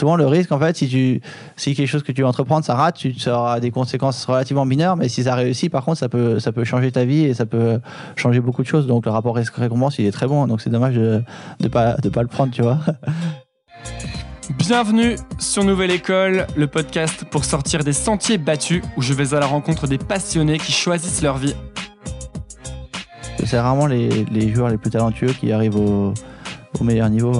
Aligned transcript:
souvent 0.00 0.16
le 0.16 0.26
risque 0.26 0.50
en 0.50 0.58
fait 0.58 0.76
si 0.76 0.88
tu 0.88 1.20
si 1.56 1.74
quelque 1.74 1.86
chose 1.86 2.02
que 2.02 2.12
tu 2.12 2.22
veux 2.22 2.26
entreprendre 2.26 2.64
ça 2.64 2.74
rate 2.74 2.96
tu 2.96 3.18
ça 3.18 3.38
aura 3.38 3.60
des 3.60 3.70
conséquences 3.70 4.24
relativement 4.24 4.64
mineures 4.64 4.96
mais 4.96 5.08
si 5.08 5.24
ça 5.24 5.34
réussit 5.34 5.70
par 5.70 5.84
contre 5.84 5.98
ça 5.98 6.08
peut 6.08 6.38
ça 6.40 6.52
peut 6.52 6.64
changer 6.64 6.90
ta 6.90 7.04
vie 7.04 7.24
et 7.24 7.34
ça 7.34 7.44
peut 7.46 7.80
changer 8.16 8.40
beaucoup 8.40 8.62
de 8.62 8.66
choses. 8.66 8.86
Donc 8.86 9.04
le 9.04 9.12
rapport 9.12 9.36
risque 9.36 9.54
récompense 9.56 9.98
il 9.98 10.06
est 10.06 10.12
très 10.12 10.26
bon. 10.26 10.46
Donc 10.46 10.60
c'est 10.62 10.70
dommage 10.70 10.94
de 10.94 11.22
de 11.60 11.68
pas 11.68 11.96
de 11.96 12.08
pas 12.08 12.22
le 12.22 12.28
prendre 12.28 12.52
tu 12.52 12.62
vois. 12.62 12.78
Bienvenue 14.58 15.16
sur 15.38 15.64
Nouvelle 15.64 15.92
École, 15.92 16.46
le 16.56 16.66
podcast 16.66 17.24
pour 17.30 17.44
sortir 17.44 17.84
des 17.84 17.92
sentiers 17.92 18.38
battus 18.38 18.82
où 18.96 19.02
je 19.02 19.12
vais 19.12 19.34
à 19.34 19.40
la 19.40 19.46
rencontre 19.46 19.86
des 19.86 19.98
passionnés 19.98 20.58
qui 20.58 20.72
choisissent 20.72 21.22
leur 21.22 21.36
vie. 21.36 21.54
c'est 23.44 23.60
rarement 23.60 23.86
les, 23.86 24.24
les 24.24 24.52
joueurs 24.52 24.70
les 24.70 24.76
plus 24.76 24.90
talentueux 24.90 25.32
qui 25.32 25.52
arrivent 25.52 25.76
au, 25.76 26.14
au 26.80 26.84
meilleur 26.84 27.10
niveau 27.10 27.32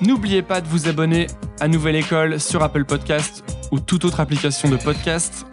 N'oubliez 0.00 0.42
pas 0.42 0.60
de 0.60 0.66
vous 0.66 0.88
abonner 0.88 1.28
à 1.60 1.68
Nouvelle 1.68 1.96
École 1.96 2.40
sur 2.40 2.62
Apple 2.62 2.84
Podcast 2.84 3.44
ou 3.70 3.78
toute 3.78 4.04
autre 4.04 4.20
application 4.20 4.68
de 4.68 4.76
podcast. 4.76 5.46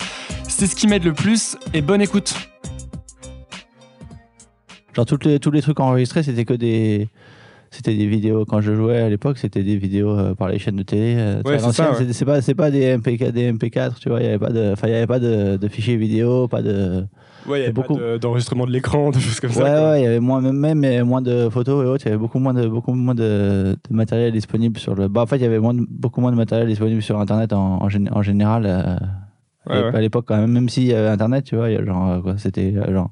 C'est 0.47 0.67
ce 0.67 0.75
qui 0.75 0.87
m'aide 0.87 1.03
le 1.03 1.13
plus 1.13 1.57
et 1.73 1.81
bonne 1.81 2.01
écoute. 2.01 2.33
Genre 4.93 5.05
tous 5.05 5.51
les 5.51 5.61
trucs 5.61 5.79
enregistrés, 5.79 6.23
c'était 6.23 6.43
que 6.43 6.53
des 6.53 7.07
c'était 7.71 7.95
des 7.95 8.05
vidéos 8.05 8.43
quand 8.45 8.59
je 8.61 8.75
jouais 8.75 8.99
à 8.99 9.09
l'époque, 9.09 9.37
c'était 9.37 9.63
des 9.63 9.77
vidéos 9.77 10.11
euh, 10.17 10.35
par 10.35 10.49
les 10.49 10.59
chaînes 10.59 10.75
de 10.75 10.83
télé. 10.83 11.15
euh, 11.17 11.41
Ouais, 11.45 11.57
c'est 11.57 11.71
ça, 11.71 11.91
ouais. 11.93 12.25
pas 12.25 12.41
c'est 12.41 12.53
pas 12.55 12.69
des 12.69 12.95
MP4 12.97 13.31
des 13.31 13.51
MP4, 13.53 13.95
tu 13.99 14.09
vois, 14.09 14.19
il 14.19 14.25
y 14.25 14.29
avait 14.29 14.37
pas 14.39 14.49
de 14.51 14.73
il 14.83 14.89
y 14.89 14.93
avait 14.93 15.07
pas 15.07 15.19
de, 15.19 15.57
de 15.57 15.67
fichiers 15.69 15.95
vidéo, 15.97 16.47
pas 16.47 16.61
de 16.61 17.05
Ouais, 17.47 17.57
il 17.57 17.61
y 17.61 17.63
avait 17.63 17.73
beaucoup 17.73 17.97
d'enregistrement 18.19 18.67
de 18.67 18.71
l'écran, 18.71 19.09
de 19.09 19.17
choses 19.17 19.39
comme 19.39 19.49
Ouais 19.51 19.63
ouais, 19.63 20.01
il 20.01 20.03
y 20.03 20.07
avait 20.07 20.19
moins 20.19 20.41
même, 20.41 21.03
moins 21.05 21.21
de 21.23 21.49
photos 21.49 21.83
et 21.83 21.87
autres, 21.87 22.03
il 22.05 22.09
y 22.09 22.11
avait 22.11 22.19
beaucoup 22.19 22.37
moins 22.39 22.53
de 22.53 22.67
beaucoup 22.67 22.93
moins 22.93 23.15
de, 23.15 23.75
de 23.89 23.95
matériel 23.95 24.31
disponible 24.31 24.77
sur 24.77 24.93
le 24.93 25.07
bah 25.07 25.21
en 25.21 25.25
fait, 25.25 25.37
il 25.37 25.41
y 25.41 25.45
avait 25.45 25.57
moins 25.59 25.73
beaucoup 25.89 26.21
moins 26.21 26.31
de 26.31 26.37
matériel 26.37 26.67
disponible 26.67 27.01
sur 27.01 27.19
internet 27.19 27.51
en 27.53 27.81
en, 27.81 27.87
gén- 27.87 28.11
en 28.11 28.21
général 28.21 28.65
euh, 28.67 28.95
Ouais, 29.69 29.75
ouais. 29.81 29.95
à 29.95 30.01
l'époque 30.01 30.25
quand 30.27 30.37
même 30.37 30.51
même 30.51 30.69
s'il 30.69 30.85
y 30.85 30.93
avait 30.93 31.07
internet, 31.07 31.45
tu 31.45 31.55
vois, 31.55 31.69
genre 31.85 32.21
quoi, 32.23 32.35
c'était 32.37 32.73
genre 32.91 33.11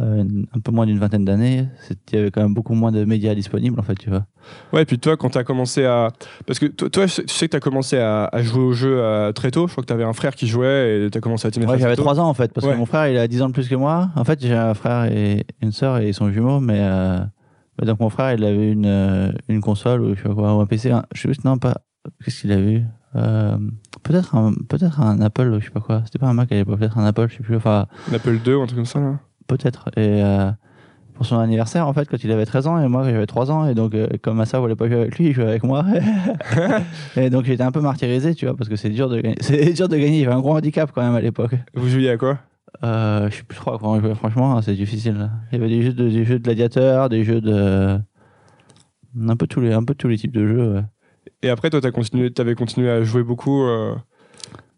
euh, 0.00 0.24
un 0.54 0.58
peu 0.60 0.72
moins 0.72 0.86
d'une 0.86 0.98
vingtaine 0.98 1.24
d'années, 1.24 1.68
il 2.12 2.16
y 2.16 2.20
avait 2.20 2.30
quand 2.30 2.42
même 2.42 2.54
beaucoup 2.54 2.74
moins 2.74 2.90
de 2.90 3.04
médias 3.04 3.34
disponibles 3.34 3.78
en 3.78 3.82
fait, 3.82 3.94
tu 3.94 4.10
vois. 4.10 4.26
Ouais, 4.72 4.82
et 4.82 4.84
puis 4.84 4.98
toi, 4.98 5.16
quand 5.16 5.30
tu 5.30 5.38
as 5.38 5.44
commencé 5.44 5.84
à. 5.84 6.08
Parce 6.46 6.58
que 6.58 6.66
toi, 6.66 6.90
toi, 6.90 7.06
je 7.06 7.12
sais 7.12 7.24
tu 7.24 7.34
sais 7.34 7.46
que 7.46 7.52
tu 7.52 7.56
as 7.56 7.60
commencé 7.60 7.96
à, 7.98 8.24
à 8.26 8.42
jouer 8.42 8.62
au 8.62 8.72
jeu 8.72 8.98
euh, 9.00 9.32
très 9.32 9.50
tôt. 9.50 9.66
Je 9.68 9.72
crois 9.72 9.82
que 9.82 9.86
tu 9.88 9.92
avais 9.92 10.04
un 10.04 10.12
frère 10.12 10.34
qui 10.34 10.46
jouait 10.48 11.06
et 11.06 11.10
tu 11.10 11.16
as 11.18 11.20
commencé 11.20 11.46
à 11.46 11.50
t'y 11.50 11.60
mettre 11.60 11.72
Ouais, 11.72 11.78
j'avais 11.78 11.96
tôt. 11.96 12.02
3 12.02 12.18
ans 12.20 12.28
en 12.28 12.34
fait, 12.34 12.52
parce 12.52 12.66
Ouais. 12.66 12.72
que 12.72 12.78
mon 12.78 12.86
frère 12.86 13.08
il 13.08 13.16
a 13.18 13.28
10 13.28 13.42
ans 13.42 13.48
de 13.48 13.52
plus 13.54 13.68
que 13.68 13.74
moi. 13.76 14.10
En 14.16 14.24
fait, 14.24 14.40
j'ai 14.40 14.54
un 14.54 14.74
frère 14.74 15.04
et 15.12 15.46
une 15.62 15.72
sœur 15.72 15.98
et 15.98 16.08
ils 16.08 16.14
sont 16.14 16.30
jumeaux, 16.30 16.60
mais 16.60 16.78
euh, 16.80 17.18
mais 17.80 17.86
donc 17.86 18.00
mon 18.00 18.08
frère 18.10 18.32
il 18.34 18.44
avait 18.44 18.70
une, 18.72 19.32
une 19.48 19.60
console 19.60 20.00
ou 20.02 20.14
je 20.14 20.22
sais 20.22 20.28
pas 20.28 20.34
quoi, 20.34 20.56
ou 20.56 20.60
un 20.60 20.66
PC, 20.66 20.90
un- 20.90 21.04
je 21.14 21.20
sais 21.22 21.28
juste, 21.28 21.44
non, 21.44 21.56
pas. 21.58 21.76
Qu'est-ce 22.22 22.42
qu'il 22.42 22.52
a 22.52 22.58
eu 22.60 22.82
euh, 23.16 23.56
Peut-être 24.02 24.34
un, 24.34 24.52
peut-être 24.68 25.00
un 25.00 25.20
Apple 25.22 25.48
ou 25.54 25.60
je 25.60 25.64
sais 25.66 25.70
pas 25.70 25.80
quoi. 25.80 26.02
C'était 26.04 26.18
pas 26.18 26.26
un 26.26 26.34
Mac 26.34 26.52
à 26.52 26.54
l'époque, 26.56 26.78
peut-être 26.78 26.98
un 26.98 27.06
Apple, 27.06 27.28
je 27.30 27.36
sais 27.38 27.42
plus. 27.42 27.56
Enfin, 27.56 27.86
Un 28.10 28.14
Apple 28.14 28.38
II 28.46 28.54
ou 28.54 28.62
un 28.62 28.66
truc 28.66 28.76
comme 28.76 28.84
ça, 28.86 29.00
là. 29.00 29.18
Peut-être. 29.46 29.88
Et 29.96 30.22
euh, 30.22 30.50
pour 31.14 31.26
son 31.26 31.38
anniversaire, 31.38 31.86
en 31.86 31.92
fait, 31.92 32.08
quand 32.08 32.22
il 32.24 32.32
avait 32.32 32.44
13 32.46 32.66
ans 32.66 32.80
et 32.82 32.88
moi 32.88 33.04
j'avais 33.04 33.26
3 33.26 33.50
ans, 33.50 33.66
et 33.66 33.74
donc 33.74 33.94
euh, 33.94 34.08
comme 34.22 34.36
ma 34.36 34.46
sœur 34.46 34.60
voulait 34.60 34.76
pas 34.76 34.88
jouer 34.88 35.00
avec 35.00 35.18
lui, 35.18 35.26
il 35.28 35.32
jouait 35.32 35.44
avec 35.46 35.62
moi. 35.62 35.84
et 37.16 37.30
donc 37.30 37.44
j'étais 37.44 37.62
un 37.62 37.72
peu 37.72 37.80
martyrisé, 37.80 38.34
tu 38.34 38.46
vois, 38.46 38.56
parce 38.56 38.68
que 38.68 38.76
c'est 38.76 38.90
dur 38.90 39.08
de 39.08 39.20
gagner. 39.20 39.36
C'est 39.40 39.72
dur 39.72 39.88
de 39.88 39.96
gagner. 39.96 40.18
Il 40.18 40.22
y 40.22 40.26
avait 40.26 40.34
un 40.34 40.40
gros 40.40 40.56
handicap 40.56 40.90
quand 40.94 41.02
même 41.02 41.14
à 41.14 41.20
l'époque. 41.20 41.54
Vous 41.74 41.88
jouiez 41.88 42.10
à 42.10 42.16
quoi? 42.16 42.38
Euh, 42.82 43.30
je 43.30 43.36
sais 43.36 43.42
plus 43.44 43.56
trop 43.56 43.72
à 43.74 43.78
quoi 43.78 43.90
on 43.90 44.00
jouait, 44.00 44.14
franchement, 44.14 44.56
hein, 44.56 44.62
c'est 44.62 44.74
difficile. 44.74 45.14
là. 45.14 45.30
Il 45.52 45.58
y 45.58 45.62
avait 45.62 45.70
des 45.70 45.82
jeux 45.82 45.92
de, 45.92 46.08
des 46.08 46.24
jeux 46.24 46.38
de 46.38 46.44
gladiateurs, 46.44 47.08
des 47.08 47.24
jeux 47.24 47.40
de. 47.40 47.98
Un 49.20 49.36
peu 49.36 49.46
tous 49.46 49.60
les, 49.60 49.72
un 49.72 49.84
peu 49.84 49.94
tous 49.94 50.08
les 50.08 50.18
types 50.18 50.32
de 50.34 50.46
jeux. 50.46 50.74
ouais. 50.74 50.82
Et 51.42 51.50
après, 51.50 51.70
toi, 51.70 51.80
tu 51.80 51.92
continué, 51.92 52.32
avais 52.38 52.54
continué 52.54 52.90
à 52.90 53.02
jouer 53.04 53.22
beaucoup. 53.22 53.62
euh, 53.64 53.94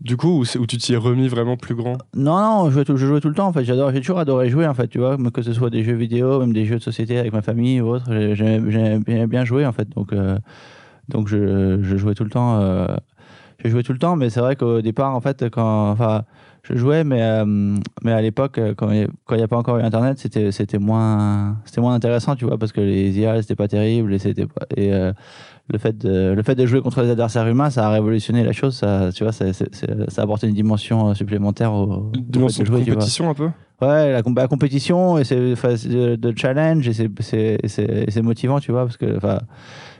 Du 0.00 0.17
coup, 0.17 0.45
ou 0.59 0.67
tu 0.67 0.77
t'y 0.77 0.92
es 0.92 0.97
remis 0.97 1.27
vraiment 1.27 1.56
plus 1.56 1.75
grand 1.75 1.97
Non, 2.14 2.39
non, 2.39 2.70
je 2.70 2.75
jouais, 2.75 3.20
tout, 3.20 3.28
le 3.28 3.34
temps 3.34 3.48
en 3.48 3.53
fait. 3.53 3.64
J'adore, 3.64 3.91
j'ai 3.92 4.00
toujours 4.00 4.19
adoré 4.19 4.50
jouer 4.50 4.67
en 4.67 4.75
fait, 4.75 4.89
tu 4.89 4.98
vois, 4.98 5.17
que 5.33 5.42
ce 5.42 5.53
soit 5.53 5.70
des 5.70 5.82
jeux 5.82 5.94
vidéo, 5.94 6.41
même 6.41 6.53
des 6.53 6.65
jeux 6.65 6.77
de 6.77 6.82
société 6.82 7.19
avec 7.19 7.32
ma 7.32 7.43
famille 7.43 7.81
ou 7.81 7.88
autre. 7.88 8.05
j'ai- 8.10 8.34
J'aimais 8.37 9.26
bien, 9.26 9.44
jouer 9.44 9.66
en 9.66 9.72
fait, 9.72 9.88
donc, 9.88 10.12
euh, 10.12 10.38
donc 11.09 11.28
je, 11.28 11.82
jouais 11.82 12.15
tout 12.15 12.25
le 12.25 12.31
temps. 12.31 12.60
Euh, 12.60 12.87
je 13.65 13.81
tout 13.81 13.93
le 13.93 13.99
temps, 13.99 14.16
mais 14.16 14.31
c'est 14.31 14.41
vrai 14.41 14.55
qu'au 14.55 14.81
départ 14.82 15.15
en 15.15 15.21
fait, 15.21 15.49
quand, 15.50 15.97
je 16.69 16.77
jouais, 16.77 17.04
mais, 17.04 17.22
euh, 17.22 17.44
mais 18.03 18.12
à 18.12 18.21
l'époque, 18.21 18.59
euh, 18.59 18.75
quand 18.75 18.91
il 18.91 19.09
n'y 19.37 19.43
a 19.43 19.49
pas 19.49 19.56
encore 19.56 19.78
eu 19.78 19.82
Internet, 19.82 20.19
c'était, 20.19 20.50
c'était 20.53 20.78
moins, 20.78 21.59
c'était 21.65 21.81
moins 21.81 21.94
intéressant, 21.94 22.34
tu 22.37 22.44
vois, 22.44 22.59
parce 22.59 22.72
que 22.72 22.81
les 22.81 23.19
IA, 23.19 23.41
c'était 23.43 23.54
pas 23.56 23.69
terrible 23.69 24.12
et 24.15 24.19
c'était 24.19 24.47
pas, 24.47 24.66
et 24.76 24.93
euh, 24.93 25.12
le 25.69 25.78
fait 25.78 25.97
de, 25.99 26.32
le 26.37 26.43
fait 26.43 26.55
de 26.55 26.65
jouer 26.66 26.81
contre 26.81 27.03
les 27.03 27.10
adversaires 27.10 27.47
humains, 27.49 27.71
ça 27.71 27.87
a 27.87 27.91
révolutionné 27.91 28.44
la 28.44 28.53
chose, 28.53 28.76
ça, 28.76 29.10
tu 29.15 29.22
vois, 29.25 29.32
ça, 29.32 29.53
c'est- 29.53 29.75
c'est- 29.75 30.10
ça 30.10 30.22
a 30.22 30.25
apporté 30.25 30.47
une 30.49 30.55
dimension 30.55 31.15
supplémentaire 31.15 31.72
au, 31.72 32.10
Une 32.15 32.25
dimension 32.25 32.62
de 32.62 32.69
jouer, 32.69 32.84
compétition 32.84 33.31
un 33.31 33.34
peu 33.34 33.50
Ouais, 33.82 34.10
la, 34.12 34.22
la 34.25 34.49
compétition 34.49 35.19
et 35.19 35.25
c'est 35.25 35.37
de, 35.37 36.16
de 36.16 36.32
challenge 36.34 36.88
et 36.88 36.94
c'est 36.94 37.59
c'est 38.09 38.22
motivant, 38.22 38.59
tu 38.59 38.72
vois, 38.72 38.84
parce 38.87 38.97
que 38.97 39.19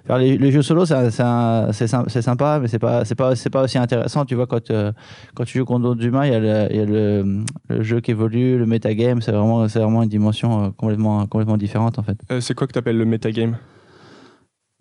les, 0.09 0.39
les 0.39 0.53
jeux 0.53 0.63
solo 0.63 0.85
c'est 0.87 1.11
sympa, 1.11 2.59
mais 2.61 2.69
c'est 2.69 2.79
pas 2.79 3.03
pas 3.51 3.63
aussi 3.63 3.79
intéressant, 3.79 4.25
tu 4.25 4.35
vois, 4.35 4.47
quand 4.47 4.71
euh, 4.71 4.93
quand 5.35 5.45
tu 5.45 5.59
joues 5.59 5.65
contre 5.65 5.83
d'autres 5.83 6.05
humains, 6.05 6.27
il 6.27 6.33
y 6.33 6.37
a 6.37 6.85
le 6.85 7.45
jeu 7.81 8.01
qui 8.01 8.13
évolue, 8.13 8.59
le 8.59 8.67
metagame, 8.67 9.21
c'est 9.21 9.33
vraiment 9.33 9.69
c'est 9.69 9.81
vraiment 9.81 10.03
une 10.03 10.09
dimension 10.09 10.65
euh, 10.65 10.69
complètement 10.71 11.27
complètement 11.27 11.57
différente 11.57 11.99
en 11.99 12.03
fait. 12.03 12.19
Euh, 12.31 12.41
C'est 12.41 12.55
quoi 12.55 12.67
que 12.67 12.73
tu 12.73 12.79
appelles 12.79 12.99
le 12.99 13.05
metagame? 13.05 13.57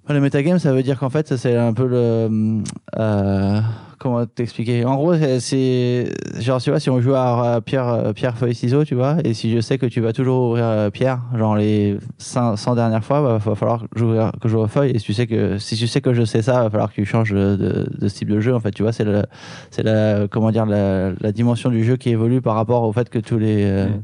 Le 0.07 0.19
metagame, 0.19 0.59
ça 0.59 0.71
veut 0.71 0.83
dire 0.83 0.99
qu'en 0.99 1.09
fait, 1.09 1.35
c'est 1.35 1.55
un 1.55 1.73
peu 1.73 1.87
le. 1.87 2.61
euh, 2.99 3.59
comment 3.97 4.23
t'expliquer? 4.27 4.85
En 4.85 4.95
gros, 4.97 5.15
c'est-. 5.39 6.13
Genre, 6.39 6.61
tu 6.61 6.69
vois, 6.69 6.79
si 6.79 6.91
on 6.91 7.01
joue 7.01 7.15
à, 7.15 7.59
pierre, 7.65 7.87
euh, 7.87 8.13
pierre, 8.13 8.37
feuille, 8.37 8.53
ciseaux, 8.53 8.83
tu 8.85 8.93
vois, 8.93 9.17
et 9.23 9.33
si 9.33 9.51
je 9.51 9.59
sais 9.59 9.79
que 9.79 9.87
tu 9.87 10.01
vas 10.01 10.13
toujours 10.13 10.49
ouvrir 10.49 10.65
euh, 10.65 10.89
pierre, 10.91 11.21
genre 11.35 11.55
les 11.55 11.97
100, 12.19 12.55
100 12.55 12.75
dernières 12.75 13.03
fois, 13.03 13.21
bah, 13.23 13.37
va 13.43 13.55
falloir 13.55 13.85
que 13.89 14.47
j'ouvre 14.47 14.67
feuille. 14.67 14.91
Et 14.91 14.99
si 14.99 15.05
tu, 15.05 15.13
sais 15.13 15.25
que, 15.25 15.57
si 15.57 15.75
tu 15.75 15.87
sais 15.87 16.01
que 16.01 16.13
je 16.13 16.23
sais 16.23 16.43
ça, 16.43 16.61
va 16.61 16.69
falloir 16.69 16.89
que 16.89 16.95
tu 16.95 17.05
changes 17.05 17.31
de, 17.31 17.55
de, 17.55 17.89
de 17.99 18.07
ce 18.07 18.15
type 18.15 18.29
de 18.29 18.39
jeu. 18.39 18.53
En 18.53 18.59
fait, 18.59 18.71
tu 18.71 18.83
vois, 18.83 18.91
c'est 18.91 19.05
la, 19.05 20.27
comment 20.29 20.51
dire, 20.51 20.67
la, 20.67 21.13
la 21.19 21.31
dimension 21.31 21.71
du 21.71 21.83
jeu 21.83 21.95
qui 21.97 22.09
évolue 22.11 22.41
par 22.41 22.53
rapport 22.53 22.83
au 22.83 22.93
fait 22.93 23.09
que 23.09 23.17
tous 23.19 23.39
les. 23.39 23.63
euh, 23.63 23.87
Mm. 23.87 24.03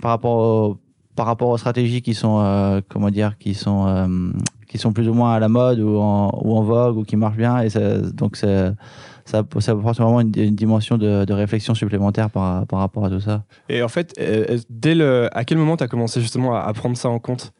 Par 0.00 0.10
rapport 0.12 0.36
au- 0.36 0.76
par 1.14 1.26
rapport 1.26 1.48
aux 1.50 1.58
stratégies 1.58 2.02
qui 2.02 2.14
sont 2.14 2.40
euh, 2.40 2.80
comment 2.88 3.10
dire 3.10 3.36
qui 3.38 3.54
sont 3.54 3.86
euh, 3.86 4.06
qui 4.72 4.78
sont 4.78 4.94
plus 4.94 5.06
ou 5.06 5.12
moins 5.12 5.34
à 5.34 5.38
la 5.38 5.50
mode 5.50 5.80
ou 5.80 5.98
en, 5.98 6.62
vogue 6.62 6.96
ou 6.96 7.02
qui 7.04 7.16
marchent 7.16 7.36
bien 7.36 7.60
et 7.60 7.68
donc 8.14 8.36
ça 8.36 8.72
ça, 9.26 9.38
apporte 9.38 9.98
vraiment 9.98 10.20
une, 10.20 10.30
dimension 10.30 10.96
de, 10.96 11.32
réflexion 11.32 11.74
supplémentaire 11.74 12.30
par, 12.30 12.66
rapport 12.72 13.04
à 13.04 13.10
tout 13.10 13.20
ça. 13.20 13.44
Et 13.68 13.82
en 13.82 13.88
fait, 13.88 14.14
euh, 14.18 14.58
dès 14.70 14.94
le, 14.94 15.28
à 15.36 15.44
quel 15.44 15.58
moment 15.58 15.76
tu 15.76 15.84
as 15.84 15.88
commencé 15.88 16.20
justement 16.20 16.56
à, 16.56 16.72
prendre 16.72 16.96
ça 16.96 17.08
en 17.08 17.18
compte? 17.18 17.52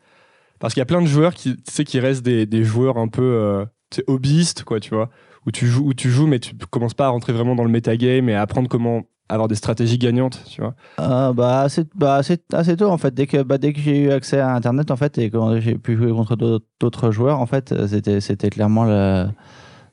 Parce 0.59 0.75
qu'il 0.75 0.81
y 0.81 0.83
a 0.83 0.87
plein 0.87 1.03
de 1.03 1.06
joueurs 1.06 1.34
qui, 1.34 1.55
tu 1.56 1.84
qui 1.84 2.00
restent 2.00 2.25
des, 2.25 2.65
joueurs 2.65 2.97
un 2.97 3.09
peu 3.09 3.23
euh, 3.23 3.65
hobbyistes, 4.09 4.65
quoi, 4.65 4.81
tu 4.81 4.94
vois, 4.94 5.11
où 5.47 5.53
tu, 5.53 5.67
joues, 5.67 5.87
où 5.87 5.94
tu 5.94 6.11
joues, 6.11 6.27
mais 6.27 6.41
tu 6.41 6.55
commences 6.71 6.94
pas 6.94 7.06
à 7.06 7.11
rentrer 7.11 7.33
vraiment 7.33 7.55
dans 7.55 7.65
le 7.65 7.71
metagame 7.71 8.29
et 8.29 8.34
à 8.34 8.41
apprendre 8.41 8.69
comment 8.69 9.03
avoir 9.32 9.48
des 9.48 9.54
stratégies 9.54 9.98
gagnantes, 9.98 10.43
tu 10.48 10.60
vois. 10.60 10.75
Euh, 11.00 11.32
bah, 11.32 11.60
assez, 11.60 11.84
bah 11.94 12.16
assez, 12.16 12.38
assez 12.53 12.76
tôt 12.76 12.88
en 12.88 12.98
fait. 12.98 13.12
Dès 13.15 13.26
que 13.26 13.43
bah, 13.43 13.59
dès 13.59 13.72
que 13.72 13.81
j'ai 13.81 13.98
eu 14.04 14.10
accès 14.10 14.38
à 14.38 14.54
internet 14.54 14.91
en 14.91 14.97
fait 14.97 15.19
et 15.19 15.31
quand 15.31 15.59
j'ai 15.60 15.76
pu 15.76 15.97
jouer 15.97 16.10
contre 16.12 16.37
d'autres- 16.37 17.10
joueurs 17.10 17.41
en 17.41 17.47
fait 17.47 17.75
c'était 17.87 18.20
c'était 18.20 18.50
clairement 18.50 18.84
le 18.84 19.26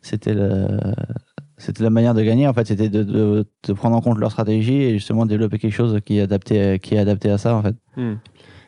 c'était 0.01 0.33
le 0.33 0.67
c'était 1.57 1.83
la 1.83 1.89
manière 1.89 2.13
de 2.13 2.21
gagner 2.23 2.47
en 2.47 2.53
fait. 2.53 2.67
C'était 2.67 2.89
de, 2.89 3.03
de, 3.03 3.45
de 3.67 3.73
prendre 3.73 3.95
en 3.95 4.01
compte 4.01 4.17
leur 4.17 4.31
stratégie 4.31 4.81
et 4.81 4.93
justement 4.93 5.25
développer 5.25 5.57
quelque 5.59 5.73
chose 5.73 5.99
qui 6.05 6.17
est 6.19 6.21
adapté 6.21 6.79
qui 6.79 6.95
est 6.95 6.99
adapté 6.99 7.29
à 7.29 7.37
ça 7.37 7.55
en 7.55 7.61
fait. 7.61 7.75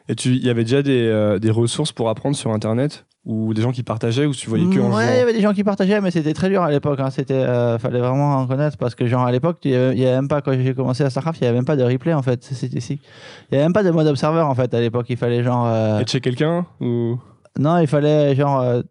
Et 0.09 0.15
tu, 0.15 0.29
il 0.31 0.43
y 0.45 0.49
avait 0.49 0.63
déjà 0.63 0.81
des, 0.81 1.07
euh, 1.07 1.39
des 1.39 1.51
ressources 1.51 1.91
pour 1.93 2.09
apprendre 2.09 2.35
sur 2.35 2.51
Internet? 2.51 3.05
Ou 3.25 3.53
des 3.53 3.61
gens 3.61 3.71
qui 3.71 3.83
partageaient 3.83 4.25
ou 4.25 4.33
tu 4.33 4.49
voyais 4.49 4.65
que 4.65 4.79
en 4.79 4.89
Mm, 4.89 4.93
ouais, 4.93 5.13
il 5.15 5.17
y 5.17 5.21
avait 5.21 5.33
des 5.33 5.41
gens 5.41 5.53
qui 5.53 5.63
partageaient, 5.63 6.01
mais 6.01 6.09
c'était 6.09 6.33
très 6.33 6.49
dur 6.49 6.63
à 6.63 6.71
l'époque. 6.71 6.99
Hein. 6.99 7.11
C'était, 7.11 7.33
euh, 7.35 7.77
fallait 7.77 7.99
vraiment 7.99 8.37
en 8.37 8.47
connaître 8.47 8.77
parce 8.77 8.95
que 8.95 9.05
genre 9.05 9.25
à 9.25 9.31
l'époque, 9.31 9.59
il 9.63 9.71
y 9.71 9.75
avait, 9.75 9.93
il 9.95 9.99
y 10.01 10.05
avait 10.07 10.15
même 10.15 10.27
pas 10.27 10.41
quand 10.41 10.53
j'ai 10.53 10.73
commencé 10.73 11.03
à 11.03 11.09
Starcraft, 11.11 11.39
il 11.39 11.43
y 11.43 11.47
avait 11.47 11.55
même 11.57 11.65
pas 11.65 11.75
de 11.75 11.83
replay 11.83 12.13
en 12.13 12.23
fait. 12.23 12.43
C'était 12.43 12.79
si. 12.79 12.99
Il 13.51 13.55
y 13.55 13.57
avait 13.57 13.65
même 13.65 13.73
pas 13.73 13.83
de 13.83 13.91
mode 13.91 14.07
observer 14.07 14.41
en 14.41 14.55
fait 14.55 14.73
à 14.73 14.79
l'époque. 14.79 15.05
Il 15.09 15.17
fallait 15.17 15.43
genre. 15.43 15.67
euh, 15.67 15.99
Et 15.99 16.07
chez 16.07 16.19
quelqu'un 16.19 16.65
ou? 16.79 17.19
Non, 17.59 17.77
il 17.77 17.87
fallait 17.87 18.33
genre. 18.35 18.59
euh, 18.61 18.81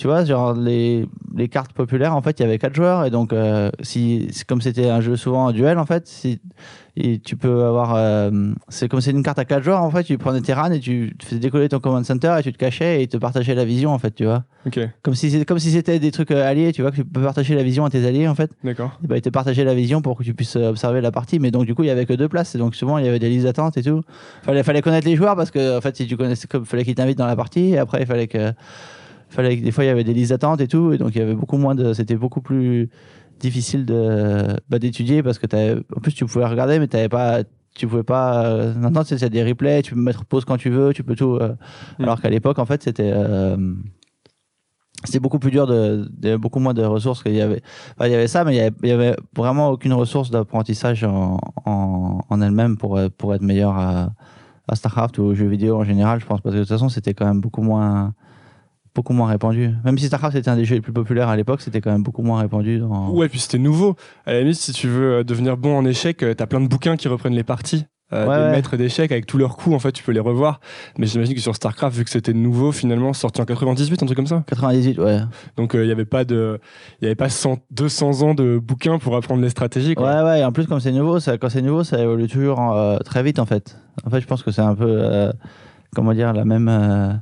tu 0.00 0.06
vois, 0.06 0.24
genre 0.24 0.54
les, 0.54 1.04
les 1.36 1.48
cartes 1.48 1.74
populaires, 1.74 2.16
en 2.16 2.22
fait, 2.22 2.40
il 2.40 2.42
y 2.42 2.46
avait 2.46 2.56
quatre 2.56 2.74
joueurs. 2.74 3.04
Et 3.04 3.10
donc, 3.10 3.34
euh, 3.34 3.70
si, 3.82 4.30
comme 4.48 4.62
c'était 4.62 4.88
un 4.88 5.02
jeu 5.02 5.14
souvent 5.14 5.44
en 5.48 5.52
duel, 5.52 5.76
en 5.76 5.84
fait, 5.84 6.08
si, 6.08 6.40
et 6.96 7.18
tu 7.18 7.36
peux 7.36 7.64
avoir. 7.64 7.94
euh, 7.96 8.30
c'est 8.70 8.88
comme 8.88 9.02
c'est 9.02 9.10
une 9.10 9.22
carte 9.22 9.38
à 9.38 9.44
quatre 9.44 9.62
joueurs, 9.62 9.82
en 9.82 9.90
fait, 9.90 10.04
tu 10.04 10.16
prenais 10.16 10.40
tes 10.40 10.54
RAN 10.54 10.72
et 10.72 10.80
tu 10.80 11.14
faisais 11.22 11.38
décoller 11.38 11.68
ton 11.68 11.80
command 11.80 12.02
center 12.02 12.34
et 12.38 12.42
tu 12.42 12.50
te 12.50 12.56
cachais 12.56 13.00
et 13.00 13.02
ils 13.02 13.08
te 13.08 13.18
partageaient 13.18 13.54
la 13.54 13.66
vision, 13.66 13.92
en 13.92 13.98
fait, 13.98 14.12
tu 14.14 14.24
vois. 14.24 14.44
Comme 15.02 15.14
si 15.14 15.44
comme 15.44 15.58
si 15.58 15.70
c'était 15.70 15.98
des 15.98 16.12
trucs 16.12 16.30
euh, 16.30 16.48
alliés, 16.48 16.72
tu 16.72 16.80
vois, 16.80 16.92
que 16.92 16.96
tu 16.96 17.04
peux 17.04 17.20
partager 17.20 17.54
la 17.54 17.62
vision 17.62 17.84
à 17.84 17.90
tes 17.90 18.06
alliés, 18.06 18.26
en 18.26 18.34
fait. 18.34 18.50
d'accord. 18.64 18.98
Et 19.04 19.06
bah, 19.06 19.18
ils 19.18 19.22
te 19.22 19.28
partageaient 19.28 19.64
la 19.64 19.74
vision 19.74 20.00
pour 20.00 20.16
que 20.16 20.24
tu 20.24 20.32
puisses 20.32 20.56
euh, 20.56 20.70
observer 20.70 21.02
la 21.02 21.12
partie. 21.12 21.38
Mais 21.40 21.50
donc, 21.50 21.66
du 21.66 21.74
coup, 21.74 21.82
il 21.82 21.88
y 21.88 21.90
avait 21.90 22.06
que 22.06 22.14
deux 22.14 22.28
places. 22.30 22.54
Et 22.54 22.58
donc, 22.58 22.74
souvent, 22.74 22.96
il 22.96 23.04
y 23.04 23.08
avait 23.08 23.18
des 23.18 23.28
listes 23.28 23.44
d'attente 23.44 23.76
et 23.76 23.82
tout. 23.82 24.00
Fallait, 24.44 24.62
fallait 24.62 24.80
connaître 24.80 25.06
les 25.06 25.16
joueurs 25.16 25.36
parce 25.36 25.50
que, 25.50 25.76
en 25.76 25.80
fait, 25.82 25.94
si 25.94 26.06
tu 26.06 26.16
connaissais, 26.16 26.48
comme, 26.48 26.64
fallait 26.64 26.84
qu'ils 26.84 26.94
t'invitent 26.94 27.18
dans 27.18 27.26
la 27.26 27.36
partie. 27.36 27.72
Et 27.72 27.78
après, 27.78 28.00
il 28.00 28.06
fallait 28.06 28.28
que. 28.28 28.52
Fallait 29.30 29.56
des 29.56 29.70
fois 29.72 29.84
il 29.84 29.88
y 29.88 29.90
avait 29.90 30.04
des 30.04 30.14
listes 30.14 30.30
d'attente 30.30 30.60
et 30.60 30.68
tout, 30.68 30.92
et 30.92 30.98
donc 30.98 31.14
il 31.14 31.18
y 31.18 31.22
avait 31.22 31.34
beaucoup 31.34 31.56
moins 31.56 31.74
de, 31.74 31.92
c'était 31.92 32.16
beaucoup 32.16 32.40
plus 32.40 32.88
difficile 33.38 33.86
de 33.86 34.46
bah, 34.68 34.78
d'étudier 34.78 35.22
parce 35.22 35.38
que 35.38 35.46
t'avais- 35.46 35.80
en 35.96 36.00
plus 36.00 36.12
tu 36.12 36.24
pouvais 36.26 36.44
regarder, 36.46 36.78
mais 36.78 36.88
t'avais 36.88 37.08
pas, 37.08 37.42
tu 37.74 37.86
pouvais 37.86 38.02
pas. 38.02 38.44
euh, 38.46 38.74
maintenant 38.74 39.02
c'est 39.04 39.30
des 39.30 39.42
replays, 39.44 39.82
tu 39.82 39.94
peux 39.94 40.00
mettre 40.00 40.24
pause 40.24 40.44
quand 40.44 40.56
tu 40.58 40.68
veux, 40.70 40.92
tu 40.92 41.02
peux 41.04 41.14
tout. 41.16 41.36
euh, 41.36 41.54
Mm. 41.98 42.02
Alors 42.04 42.20
qu'à 42.20 42.28
l'époque 42.30 42.58
en 42.58 42.66
fait 42.66 42.82
c'était 42.82 43.12
euh, 43.14 43.56
c'était 45.04 45.20
beaucoup 45.20 45.38
plus 45.38 45.50
dur 45.50 45.66
de, 45.66 46.10
il 46.18 46.24
y 46.26 46.28
avait 46.28 46.36
beaucoup 46.38 46.58
moins 46.60 46.74
de 46.74 46.82
ressources 46.84 47.22
qu'il 47.22 47.34
y 47.34 47.40
avait 47.40 47.62
enfin, 47.96 48.06
il 48.08 48.12
y 48.12 48.14
avait 48.14 48.26
ça 48.28 48.44
mais 48.44 48.52
il 48.54 48.56
y 48.58 48.60
avait, 48.60 48.74
il 48.82 48.88
y 48.90 48.92
avait 48.92 49.16
vraiment 49.34 49.70
aucune 49.70 49.94
ressource 49.94 50.30
d'apprentissage 50.30 51.04
en, 51.04 51.38
en, 51.64 52.20
en 52.28 52.42
elle-même 52.42 52.76
pour 52.76 52.98
pour 53.16 53.34
être 53.34 53.40
meilleur 53.42 53.74
à, 53.78 54.12
à 54.68 54.76
Starcraft 54.76 55.16
ou 55.18 55.22
aux 55.22 55.34
jeux 55.34 55.46
vidéo 55.48 55.76
en 55.78 55.84
général 55.84 56.20
je 56.20 56.26
pense 56.26 56.42
parce 56.42 56.52
que 56.54 56.58
de 56.58 56.64
toute 56.64 56.72
façon 56.72 56.90
c'était 56.90 57.14
quand 57.14 57.24
même 57.26 57.40
beaucoup 57.40 57.62
moins 57.62 58.12
beaucoup 58.94 59.12
moins 59.12 59.28
répandu 59.28 59.70
même 59.84 59.96
si 59.98 60.06
Starcraft 60.06 60.36
était 60.36 60.50
un 60.50 60.56
des 60.56 60.64
jeux 60.64 60.74
les 60.76 60.80
plus 60.80 60.92
populaires 60.92 61.28
à 61.28 61.36
l'époque 61.36 61.60
c'était 61.60 61.80
quand 61.80 61.92
même 61.92 62.02
beaucoup 62.02 62.22
moins 62.22 62.40
répandu 62.40 62.78
dans... 62.78 63.10
Ouais, 63.10 63.28
puis 63.28 63.38
c'était 63.38 63.58
nouveau. 63.58 63.96
À 64.26 64.32
la 64.32 64.40
limite, 64.40 64.56
si 64.56 64.72
tu 64.72 64.88
veux 64.88 65.18
euh, 65.20 65.24
devenir 65.24 65.56
bon 65.56 65.76
en 65.76 65.84
échecs, 65.84 66.22
euh, 66.22 66.34
t'as 66.34 66.46
plein 66.46 66.60
de 66.60 66.66
bouquins 66.68 66.96
qui 66.96 67.08
reprennent 67.08 67.34
les 67.34 67.44
parties. 67.44 67.86
euh, 68.12 68.26
Ouais, 68.26 68.36
des 68.36 68.42
ouais. 68.42 68.50
maîtres 68.50 68.76
d'échecs 68.76 69.12
avec 69.12 69.26
tous 69.26 69.38
leurs 69.38 69.56
coups, 69.56 69.76
en 69.76 69.78
fait, 69.78 69.92
tu 69.92 70.02
peux 70.02 70.10
les 70.12 70.20
revoir. 70.20 70.60
Mais 70.98 71.06
j'imagine 71.06 71.34
que 71.34 71.40
sur 71.40 71.54
StarCraft, 71.54 71.96
vu 71.96 72.04
que 72.04 72.10
c'était 72.10 72.32
nouveau, 72.32 72.72
finalement, 72.72 73.12
sorti 73.12 73.40
en 73.40 73.44
98, 73.44 74.02
un 74.02 74.06
truc 74.06 74.16
comme 74.16 74.26
ça. 74.26 74.42
98 74.48 74.98
ouais 74.98 75.20
Donc 75.56 75.72
il 75.74 75.82
n'y 75.82 75.92
avait 75.92 76.04
pas 76.04 76.24
de, 76.24 76.58
il 77.00 77.04
y 77.04 77.06
avait 77.06 77.14
pas 77.14 77.28
100 77.28 77.58
200 77.70 78.22
ans 78.22 78.34
de 78.34 78.58
bouquins 78.58 78.98
pour 78.98 79.14
apprendre 79.16 79.40
les 79.42 79.50
stratégies. 79.50 79.94
Quoi. 79.94 80.08
Ouais, 80.12 80.22
ouais, 80.28 80.40
et 80.40 80.44
en 80.44 80.50
plus, 80.52 80.66
comme 80.66 80.80
c'est 80.80 80.92
nouveau, 80.92 81.20
ça, 81.20 81.38
quand 81.38 81.48
c'est 81.50 81.62
nouveau, 81.62 81.84
ça 81.84 82.00
évolue 82.02 82.26
toujours 82.26 82.72
euh, 82.72 82.98
très 82.98 83.22
vite, 83.22 83.38
en 83.38 83.46
fait. 83.46 83.78
En 84.04 84.10
fait, 84.10 84.20
je 84.20 84.26
pense 84.26 84.42
que 84.42 84.50
c'est 84.50 84.62
un 84.62 84.74
peu, 84.74 84.86
euh, 84.88 85.30
comment 85.94 86.12
dire, 86.14 86.32
la 86.32 86.44
même. 86.44 87.20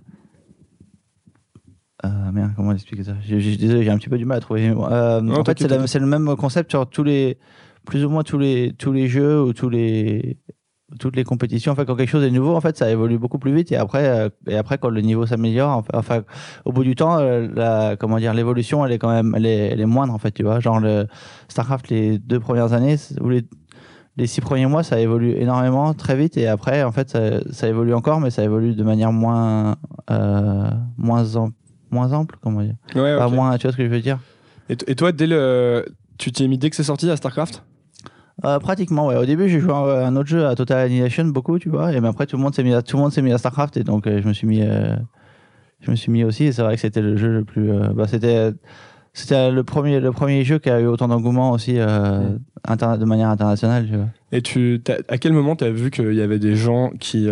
Euh... 2.05 2.09
euh, 2.09 2.33
merde, 2.33 2.53
comment 2.57 2.73
expliquer 2.73 3.05
ça? 3.05 3.13
Je 3.27 3.39
je- 3.39 3.57
Désolé, 3.59 3.83
j'ai 3.85 3.91
un 3.91 3.99
petit 3.99 4.09
peu 4.09 4.19
du 4.19 4.25
mal 4.25 4.39
à 4.39 4.41
trouver. 4.41 4.69
Euh, 4.69 5.21
Non, 5.21 5.41
en 5.41 5.45
fait, 5.45 5.59
c'est 5.59 5.65
la- 5.69 5.77
t'inquiète. 5.77 5.89
c'est 5.89 5.99
le 5.99 6.07
même 6.07 6.37
concept 6.37 6.71
sur 6.71 6.89
tous 6.89 7.03
les. 7.05 7.39
Plus 7.87 8.05
ou 8.05 8.11
moins 8.11 8.23
tous 8.23 8.39
les, 8.39 8.75
tous 8.77 8.93
les 8.93 9.09
jeux 9.09 9.41
ou 9.43 9.53
tous 9.55 9.71
les, 9.71 10.37
toutes 11.01 11.17
les 11.17 11.25
compétitions. 11.25 11.73
En 11.73 11.75
fait, 11.75 11.87
quand 11.87 11.97
quelque 11.97 12.11
chose 12.11 12.23
est 12.25 12.31
nouveau, 12.31 12.55
en 12.55 12.61
fait, 12.61 12.77
ça 12.77 12.91
évolue 12.91 13.17
beaucoup 13.19 13.39
plus 13.39 13.53
vite. 13.55 13.73
Et 13.73 13.77
après, 13.77 14.07
euh, 14.07 14.29
et 14.47 14.57
après 14.57 14.77
quand 14.79 14.91
le 14.91 15.01
niveau 15.01 15.25
s'améliore, 15.27 15.71
enfin, 15.71 15.91
enfin, 15.95 16.23
au 16.67 16.73
bout 16.73 16.85
du 16.85 16.95
temps, 16.95 17.19
euh, 17.19 17.49
la, 17.55 17.97
comment 17.97 18.19
dire, 18.19 18.35
l'évolution, 18.35 18.85
elle 18.85 18.93
est 18.93 18.99
quand 18.99 19.11
même, 19.11 19.33
elle 19.37 19.47
est, 19.47 19.69
elle 19.71 19.81
est 19.81 19.87
moindre, 19.87 20.13
en 20.13 20.19
fait, 20.19 20.33
tu 20.33 20.43
vois. 20.43 20.61
Genre, 20.61 20.81
le 20.81 21.07
StarCraft, 21.49 21.89
les 21.89 22.19
deux 22.19 22.41
premières 22.41 22.75
années, 22.75 22.97
ou 23.23 23.31
les, 23.31 23.43
les 24.19 24.27
six 24.27 24.43
premiers 24.43 24.67
mois, 24.67 24.83
ça 24.83 25.01
évolue 25.01 25.33
énormément, 25.33 25.95
très 25.95 26.15
vite. 26.17 26.37
Et 26.37 26.47
après, 26.47 26.83
en 26.83 26.93
fait, 26.93 27.09
ça, 27.09 27.41
ça 27.53 27.69
évolue 27.69 27.95
encore, 27.95 28.21
mais 28.21 28.31
ça 28.31 28.45
évolue 28.45 28.75
de 28.75 28.83
manière 28.85 29.13
moins, 29.13 29.77
euh, 30.11 30.69
moins, 30.99 31.25
moins 31.91 32.13
ample, 32.13 32.37
comment 32.43 32.63
dire. 32.63 32.75
Ouais, 32.95 33.17
Pas 33.17 33.29
moins, 33.29 33.57
tu 33.59 33.67
vois 33.67 33.73
ce 33.73 33.77
que 33.77 33.85
je 33.85 33.91
veux 33.91 34.01
dire 34.01 34.19
et, 34.69 34.95
toi, 34.95 35.13
dès 35.13 35.27
le, 35.27 35.87
tu 36.19 36.31
t'y 36.31 36.45
es 36.45 36.49
mis 36.49 36.59
dès 36.59 36.69
que 36.69 36.77
c'est 36.77 36.83
sorti 36.83 37.11
à 37.11 37.17
StarCraft? 37.17 37.63
Euh, 38.45 38.59
pratiquement, 38.59 39.07
ouais. 39.07 39.17
Au 39.17 39.25
début, 39.25 39.49
j'ai 39.49 39.61
joué 39.61 39.73
à 39.73 40.07
un 40.07 40.15
autre 40.15 40.29
jeu, 40.29 40.47
à 40.47 40.55
Total 40.55 40.79
Annihilation, 40.79 41.25
beaucoup, 41.25 41.59
tu 41.59 41.71
vois. 41.71 41.93
Et 41.93 42.01
mais 42.01 42.09
après, 42.09 42.27
tout 42.27 42.37
le 42.37 42.43
monde 42.43 42.55
s'est 42.55 42.63
mis 42.63 42.75
à, 42.75 42.83
tout 42.83 42.97
le 42.97 43.03
monde 43.03 43.13
s'est 43.13 43.23
mis 43.23 43.33
à 43.33 43.39
Starcraft. 43.39 43.77
Et 43.79 43.85
donc, 43.85 44.07
euh, 44.07 44.21
je 44.23 44.29
me 44.29 44.33
suis 44.33 44.47
mis, 44.47 44.63
euh, 44.63 44.95
je 45.81 45.91
me 45.91 45.97
suis 45.97 46.13
mis 46.13 46.23
aussi. 46.23 46.45
Et 46.45 46.53
c'est 46.53 46.63
vrai 46.63 46.75
que 46.75 46.81
c'était 46.81 47.01
le 47.01 47.17
jeu 47.17 47.29
le 47.29 47.45
plus, 47.45 47.71
bah, 47.95 48.07
c'était, 48.07 48.53
c'était 49.13 49.51
le 49.51 49.65
premier, 49.65 49.99
le 49.99 50.13
premier 50.13 50.45
jeu 50.45 50.59
qui 50.59 50.71
a 50.71 50.81
eu 50.81 50.87
autant 50.87 51.09
d'engouement 51.09 51.51
aussi, 51.51 51.79
Mm. 51.79 52.99
de 52.99 53.05
manière 53.07 53.31
internationale, 53.31 53.87
tu 53.89 53.97
vois. 53.97 54.09
Et 54.31 54.43
tu, 54.43 54.83
à 55.09 55.17
quel 55.17 55.33
moment 55.33 55.57
tu 55.57 55.65
as 55.65 55.71
vu 55.71 55.91
qu'il 55.91 56.13
y 56.15 56.21
avait 56.21 56.39
des 56.39 56.55
gens 56.55 56.91
qui, 57.01 57.29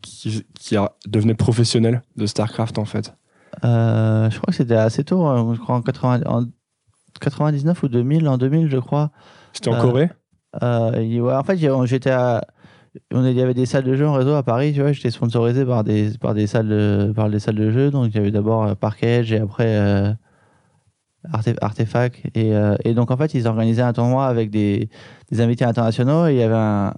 qui, 0.00 0.44
qui 0.54 0.76
devenaient 1.06 1.34
professionnels 1.34 2.02
de 2.16 2.26
StarCraft 2.26 2.78
en 2.78 2.86
fait? 2.86 3.12
Euh, 3.64 4.30
je 4.30 4.36
crois 4.38 4.50
que 4.52 4.56
c'était 4.56 4.74
assez 4.76 5.04
tôt, 5.04 5.24
hein, 5.26 5.52
je 5.54 5.60
crois 5.60 5.76
en, 5.76 5.82
80 5.82 6.20
en 6.26 6.44
99 7.20 7.82
ou 7.82 7.88
2000, 7.88 8.28
en 8.28 8.38
2000, 8.38 8.68
je 8.70 8.78
crois. 8.78 9.10
C'était 9.52 9.70
en 9.70 9.74
Euh, 9.74 9.80
Corée? 9.80 10.10
Euh, 10.62 11.20
ouais, 11.20 11.34
en 11.34 11.42
fait, 11.42 11.58
j'étais 11.86 12.10
à. 12.10 12.42
Il 13.12 13.32
y 13.32 13.42
avait 13.42 13.54
des 13.54 13.66
salles 13.66 13.84
de 13.84 13.94
jeux 13.94 14.08
en 14.08 14.14
réseau 14.14 14.34
à 14.34 14.42
Paris, 14.42 14.72
tu 14.72 14.80
vois. 14.80 14.92
J'étais 14.92 15.10
sponsorisé 15.10 15.64
par 15.64 15.84
des, 15.84 16.10
par, 16.18 16.34
des 16.34 16.46
salles 16.46 16.68
de, 16.68 17.12
par 17.14 17.28
des 17.30 17.38
salles 17.38 17.54
de 17.56 17.70
jeux. 17.70 17.90
Donc, 17.90 18.06
il 18.08 18.14
y 18.16 18.18
avait 18.18 18.30
d'abord 18.30 18.74
Park 18.76 19.02
Edge 19.02 19.32
et 19.32 19.38
après 19.38 19.76
euh, 19.76 20.12
Arte- 21.32 21.58
Artefact. 21.60 22.22
Et, 22.34 22.54
euh, 22.54 22.76
et 22.84 22.94
donc, 22.94 23.10
en 23.10 23.16
fait, 23.16 23.34
ils 23.34 23.46
organisaient 23.46 23.82
un 23.82 23.92
tournoi 23.92 24.26
avec 24.26 24.50
des, 24.50 24.88
des 25.30 25.40
invités 25.40 25.64
internationaux. 25.64 26.26
Et 26.26 26.32
il 26.34 26.38
y 26.38 26.42
avait 26.42 26.54
un. 26.54 26.94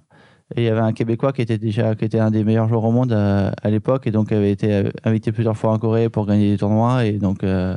Et 0.57 0.63
il 0.63 0.65
y 0.65 0.69
avait 0.69 0.81
un 0.81 0.93
Québécois 0.93 1.33
qui 1.33 1.43
était 1.43 1.59
déjà 1.59 1.95
qui 1.95 2.05
était 2.05 2.19
un 2.19 2.31
des 2.31 2.43
meilleurs 2.45 2.69
joueurs 2.69 2.85
au 2.85 2.91
monde 2.91 3.13
euh, 3.13 3.51
à 3.63 3.71
l'époque 3.71 4.07
et 4.07 4.11
donc 4.11 4.33
avait 4.33 4.51
été 4.51 4.73
euh, 4.73 4.91
invité 5.05 5.31
plusieurs 5.33 5.57
fois 5.57 5.73
en 5.73 5.79
Corée 5.79 6.09
pour 6.09 6.27
gagner 6.27 6.51
des 6.51 6.59
tournois 6.59 7.05
et 7.05 7.13
donc 7.13 7.45
euh, 7.45 7.77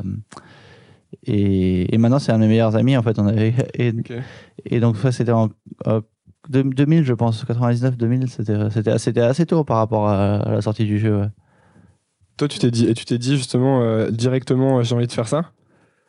et, 1.26 1.94
et 1.94 1.98
maintenant 1.98 2.20
c'est 2.20 2.32
un 2.32 2.38
de 2.38 2.42
mes 2.42 2.48
meilleurs 2.48 2.76
amis 2.76 2.98
en 2.98 3.04
fait 3.04 3.20
on 3.20 3.28
avait 3.28 3.54
et, 4.66 4.80
donc 4.80 4.98
ça 4.98 5.12
c'était 5.12 5.32
en 5.32 5.50
euh, 5.88 6.02
deux- 6.50 6.64
2000 6.64 7.04
je 7.04 7.14
pense 7.14 7.46
99 7.46 7.96
2000 7.96 8.28
c'était 8.28 8.58
c'était 8.98 9.22
assez 9.22 9.46
tôt 9.46 9.64
par 9.64 9.78
rapport 9.78 10.08
à, 10.10 10.38
à 10.38 10.52
la 10.52 10.62
sortie 10.62 10.86
du 10.86 10.98
jeu 10.98 11.20
ouais. 11.20 11.28
Toi, 12.38 12.48
tu 12.48 12.58
t'es 12.58 12.72
dit, 12.72 12.88
et 12.88 12.94
tu 12.96 13.06
t'es 13.06 13.18
dit 13.20 13.38
justement 13.38 13.82
euh, 13.82 14.10
directement, 14.10 14.82
j'ai 14.82 14.96
envie 14.96 15.06
de 15.08 15.12
faire 15.12 15.28
ça? 15.28 15.52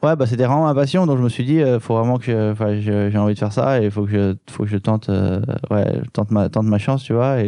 Ouais, 0.05 0.17
bah 0.17 0.27
c'était 0.27 0.45
vraiment 0.45 0.65
ma 0.65 0.75
passion, 0.75 1.06
donc 1.06 1.17
je 1.17 1.23
me 1.23 1.31
suis 1.31 1.47
dit, 1.47 1.62
euh, 1.62 1.81
faut 1.81 1.97
vraiment 1.97 2.19
que 2.19 2.55
j'ai 2.79 3.17
envie 3.19 3.33
de 3.33 3.39
faire 3.39 3.55
ça 3.55 3.81
et 3.81 3.87
il 3.87 3.91
faut 3.91 4.05
que 4.05 4.11
je, 4.11 4.35
faut 4.53 4.65
que 4.65 4.69
je 4.69 4.77
tente, 4.77 5.09
euh, 5.09 5.41
ouais, 5.71 6.03
tente 6.12 6.31
ma, 6.31 6.51
tente 6.51 6.67
ma 6.67 6.77
chance, 6.77 7.03
tu 7.05 7.15
vois. 7.15 7.39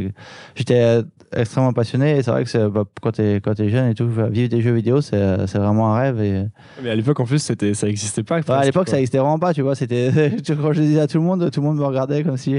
J'étais 0.55 0.81
euh, 0.81 1.03
extrêmement 1.40 1.72
passionné 1.72 2.16
et 2.18 2.22
c'est 2.22 2.30
vrai 2.30 2.44
que 2.44 2.68
bah, 2.68 2.84
quand 3.02 3.12
t'es, 3.12 3.36
quand 3.42 3.54
t'es 3.54 3.68
jeune 3.68 3.90
et 3.90 3.94
tout, 3.94 4.08
vivre 4.08 4.48
des 4.48 4.60
jeux 4.60 4.72
vidéo, 4.72 5.00
c'est, 5.00 5.16
euh, 5.16 5.44
vraiment 5.54 5.94
un 5.94 5.98
rêve. 5.98 6.20
Et, 6.20 6.44
Mais 6.82 6.90
à 6.90 6.94
l'époque, 6.94 7.20
en 7.20 7.24
plus, 7.24 7.38
c'était, 7.38 7.74
ça 7.74 7.86
n'existait 7.86 8.22
pas. 8.22 8.36
Ouais, 8.38 8.50
à 8.50 8.64
l'époque, 8.64 8.88
ça 8.88 8.92
quoi. 8.92 8.98
existait 9.00 9.18
vraiment 9.18 9.38
pas, 9.38 9.52
tu 9.54 9.62
vois. 9.62 9.74
C'était, 9.74 10.10
quand 10.48 10.72
je 10.72 10.80
le 10.80 10.86
disais 10.86 11.00
à 11.00 11.06
tout 11.06 11.18
le 11.18 11.24
monde, 11.24 11.50
tout 11.50 11.60
le 11.60 11.66
monde 11.66 11.78
me 11.78 11.84
regardait 11.84 12.22
comme 12.22 12.36
si. 12.36 12.54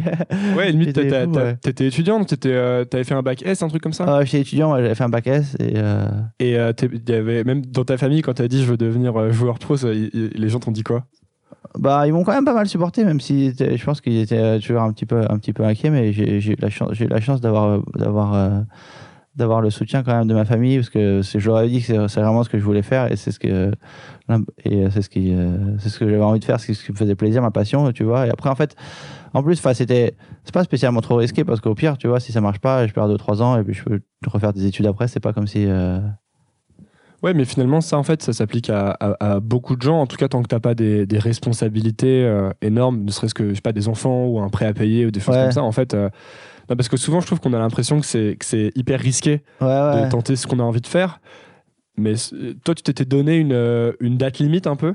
Ouais, 0.55 0.71
limite, 0.71 0.93
ouais. 0.97 1.55
t'étais 1.61 1.87
étudiant, 1.87 2.23
t'étais, 2.23 2.49
euh, 2.51 2.85
t'avais 2.85 3.03
fait 3.03 3.13
un 3.15 3.21
bac 3.21 3.43
S, 3.45 3.61
un 3.63 3.67
truc 3.67 3.81
comme 3.83 3.93
ça 3.93 4.05
Ah, 4.07 4.23
j'étais 4.25 4.41
étudiant, 4.41 4.73
ouais, 4.73 4.81
j'avais 4.81 4.95
fait 4.95 5.03
un 5.03 5.09
bac 5.09 5.27
S 5.27 5.55
et. 5.59 5.73
euh, 5.75 6.07
Et 6.39 6.57
euh, 6.57 6.71
y 7.07 7.11
avait, 7.13 7.43
même 7.43 7.65
dans 7.65 7.83
ta 7.85 7.97
famille, 7.97 8.21
quand 8.21 8.33
t'as 8.33 8.47
dit 8.47 8.63
je 8.63 8.69
veux 8.71 8.77
devenir 8.77 9.15
euh, 9.19 9.31
joueur 9.31 9.59
pro, 9.59 9.77
ça, 9.77 9.93
y- 9.93 10.09
y- 10.13 10.29
les 10.35 10.49
gens 10.49 10.59
t'ont 10.59 10.71
dit 10.71 10.83
quoi? 10.83 11.03
Bah, 11.77 12.07
ils 12.07 12.13
m'ont 12.13 12.23
quand 12.23 12.33
même 12.33 12.45
pas 12.45 12.53
mal 12.53 12.67
supporté, 12.67 13.03
même 13.03 13.19
si 13.19 13.53
je 13.57 13.83
pense 13.83 14.01
qu'ils 14.01 14.19
étaient 14.19 14.37
euh, 14.37 14.59
toujours 14.59 14.81
un 14.81 14.91
petit 14.91 15.05
peu, 15.05 15.21
un 15.29 15.37
petit 15.37 15.53
peu 15.53 15.63
inquiets, 15.63 15.89
mais 15.89 16.11
j'ai 16.13 16.37
eu 16.37 16.55
la 16.59 16.69
chance, 16.69 16.91
chance 17.19 17.41
d'avoir, 17.41 17.81
d'avoir, 17.95 18.33
euh, 18.33 18.61
d'avoir 19.35 19.61
le 19.61 19.69
soutien 19.69 20.03
quand 20.03 20.15
même 20.17 20.27
de 20.27 20.33
ma 20.33 20.45
famille, 20.45 20.77
parce 20.77 20.89
que 20.89 21.21
je 21.23 21.47
leur 21.47 21.61
ai 21.61 21.69
dit 21.69 21.81
que 21.81 22.07
c'est 22.07 22.21
vraiment 22.21 22.43
ce 22.43 22.49
que 22.49 22.57
je 22.59 22.63
voulais 22.63 22.81
faire, 22.81 23.11
et 23.11 23.15
c'est 23.15 23.31
ce 23.31 23.39
que, 23.39 23.71
ce 24.29 25.09
qui, 25.09 25.33
euh, 25.33 25.77
ce 25.79 25.99
que 25.99 26.09
j'avais 26.09 26.23
envie 26.23 26.39
de 26.39 26.45
faire, 26.45 26.59
c'est 26.59 26.73
ce 26.73 26.83
qui 26.83 26.91
me 26.91 26.97
faisait 26.97 27.15
plaisir, 27.15 27.41
ma 27.41 27.51
passion, 27.51 27.91
tu 27.91 28.03
vois. 28.03 28.27
Et 28.27 28.29
après, 28.29 28.49
en 28.49 28.55
fait, 28.55 28.75
en 29.33 29.43
plus, 29.43 29.61
c'était, 29.73 30.15
c'est 30.43 30.53
pas 30.53 30.63
spécialement 30.63 31.01
trop 31.01 31.15
risqué, 31.15 31.43
parce 31.43 31.61
qu'au 31.61 31.75
pire, 31.75 31.97
tu 31.97 32.07
vois, 32.07 32.19
si 32.19 32.31
ça 32.31 32.41
marche 32.41 32.59
pas, 32.59 32.87
je 32.87 32.93
perds 32.93 33.09
2-3 33.09 33.41
ans, 33.41 33.57
et 33.57 33.63
puis 33.63 33.73
je 33.73 33.83
peux 33.83 34.01
refaire 34.27 34.53
des 34.53 34.65
études 34.65 34.87
après, 34.87 35.07
c'est 35.07 35.19
pas 35.19 35.33
comme 35.33 35.47
si. 35.47 35.65
euh, 35.65 35.99
Ouais, 37.23 37.33
mais 37.33 37.45
finalement, 37.45 37.81
ça, 37.81 37.97
en 37.97 38.03
fait, 38.03 38.21
ça 38.21 38.31
s'applique 38.33 38.69
à, 38.69 38.91
à- 38.91 39.33
à 39.35 39.39
beaucoup 39.39 39.75
de 39.75 39.81
gens. 39.81 39.99
En 40.01 40.05
tout 40.07 40.17
cas, 40.17 40.27
tant 40.27 40.41
que 40.43 40.47
t'as 40.47 40.59
pas 40.59 40.75
des, 40.75 41.05
des 41.07 41.17
responsabilités 41.19 42.23
euh, 42.23 42.51
énormes, 42.61 43.03
ne 43.03 43.09
serait-ce 43.11 43.33
que, 43.33 43.49
je 43.49 43.55
sais 43.55 43.61
pas, 43.61 43.71
des 43.73 43.87
enfants 43.87 44.25
ou 44.27 44.39
un 44.39 44.49
prêt 44.49 44.65
à 44.67 44.73
payer 44.73 45.05
ou 45.05 45.11
des 45.11 45.19
choses 45.19 45.35
Ouais. 45.35 45.41
comme 45.43 45.51
ça, 45.51 45.63
en 45.63 45.71
fait. 45.71 45.93
euh, 45.95 46.09
non, 46.69 46.75
parce 46.75 46.89
que 46.89 46.97
souvent, 46.97 47.19
je 47.21 47.25
trouve 47.25 47.39
qu'on 47.39 47.53
a 47.53 47.59
l'impression 47.59 47.99
que 47.99 48.05
c'est, 48.05 48.37
hyper 48.75 48.99
risqué 48.99 49.41
Ouais, 49.61 49.67
ouais. 49.67 50.05
de 50.05 50.09
tenter 50.09 50.35
ce 50.35 50.45
qu'on 50.47 50.59
a 50.59 50.63
envie 50.63 50.81
de 50.81 50.87
faire. 50.87 51.19
Mais 51.97 52.13
euh, 52.33 52.53
toi, 52.63 52.75
tu 52.75 52.83
t'étais 52.83 53.05
donné 53.05 53.37
une, 53.37 53.93
une 53.99 54.17
date 54.17 54.37
limite 54.39 54.67
un 54.67 54.75
peu? 54.75 54.93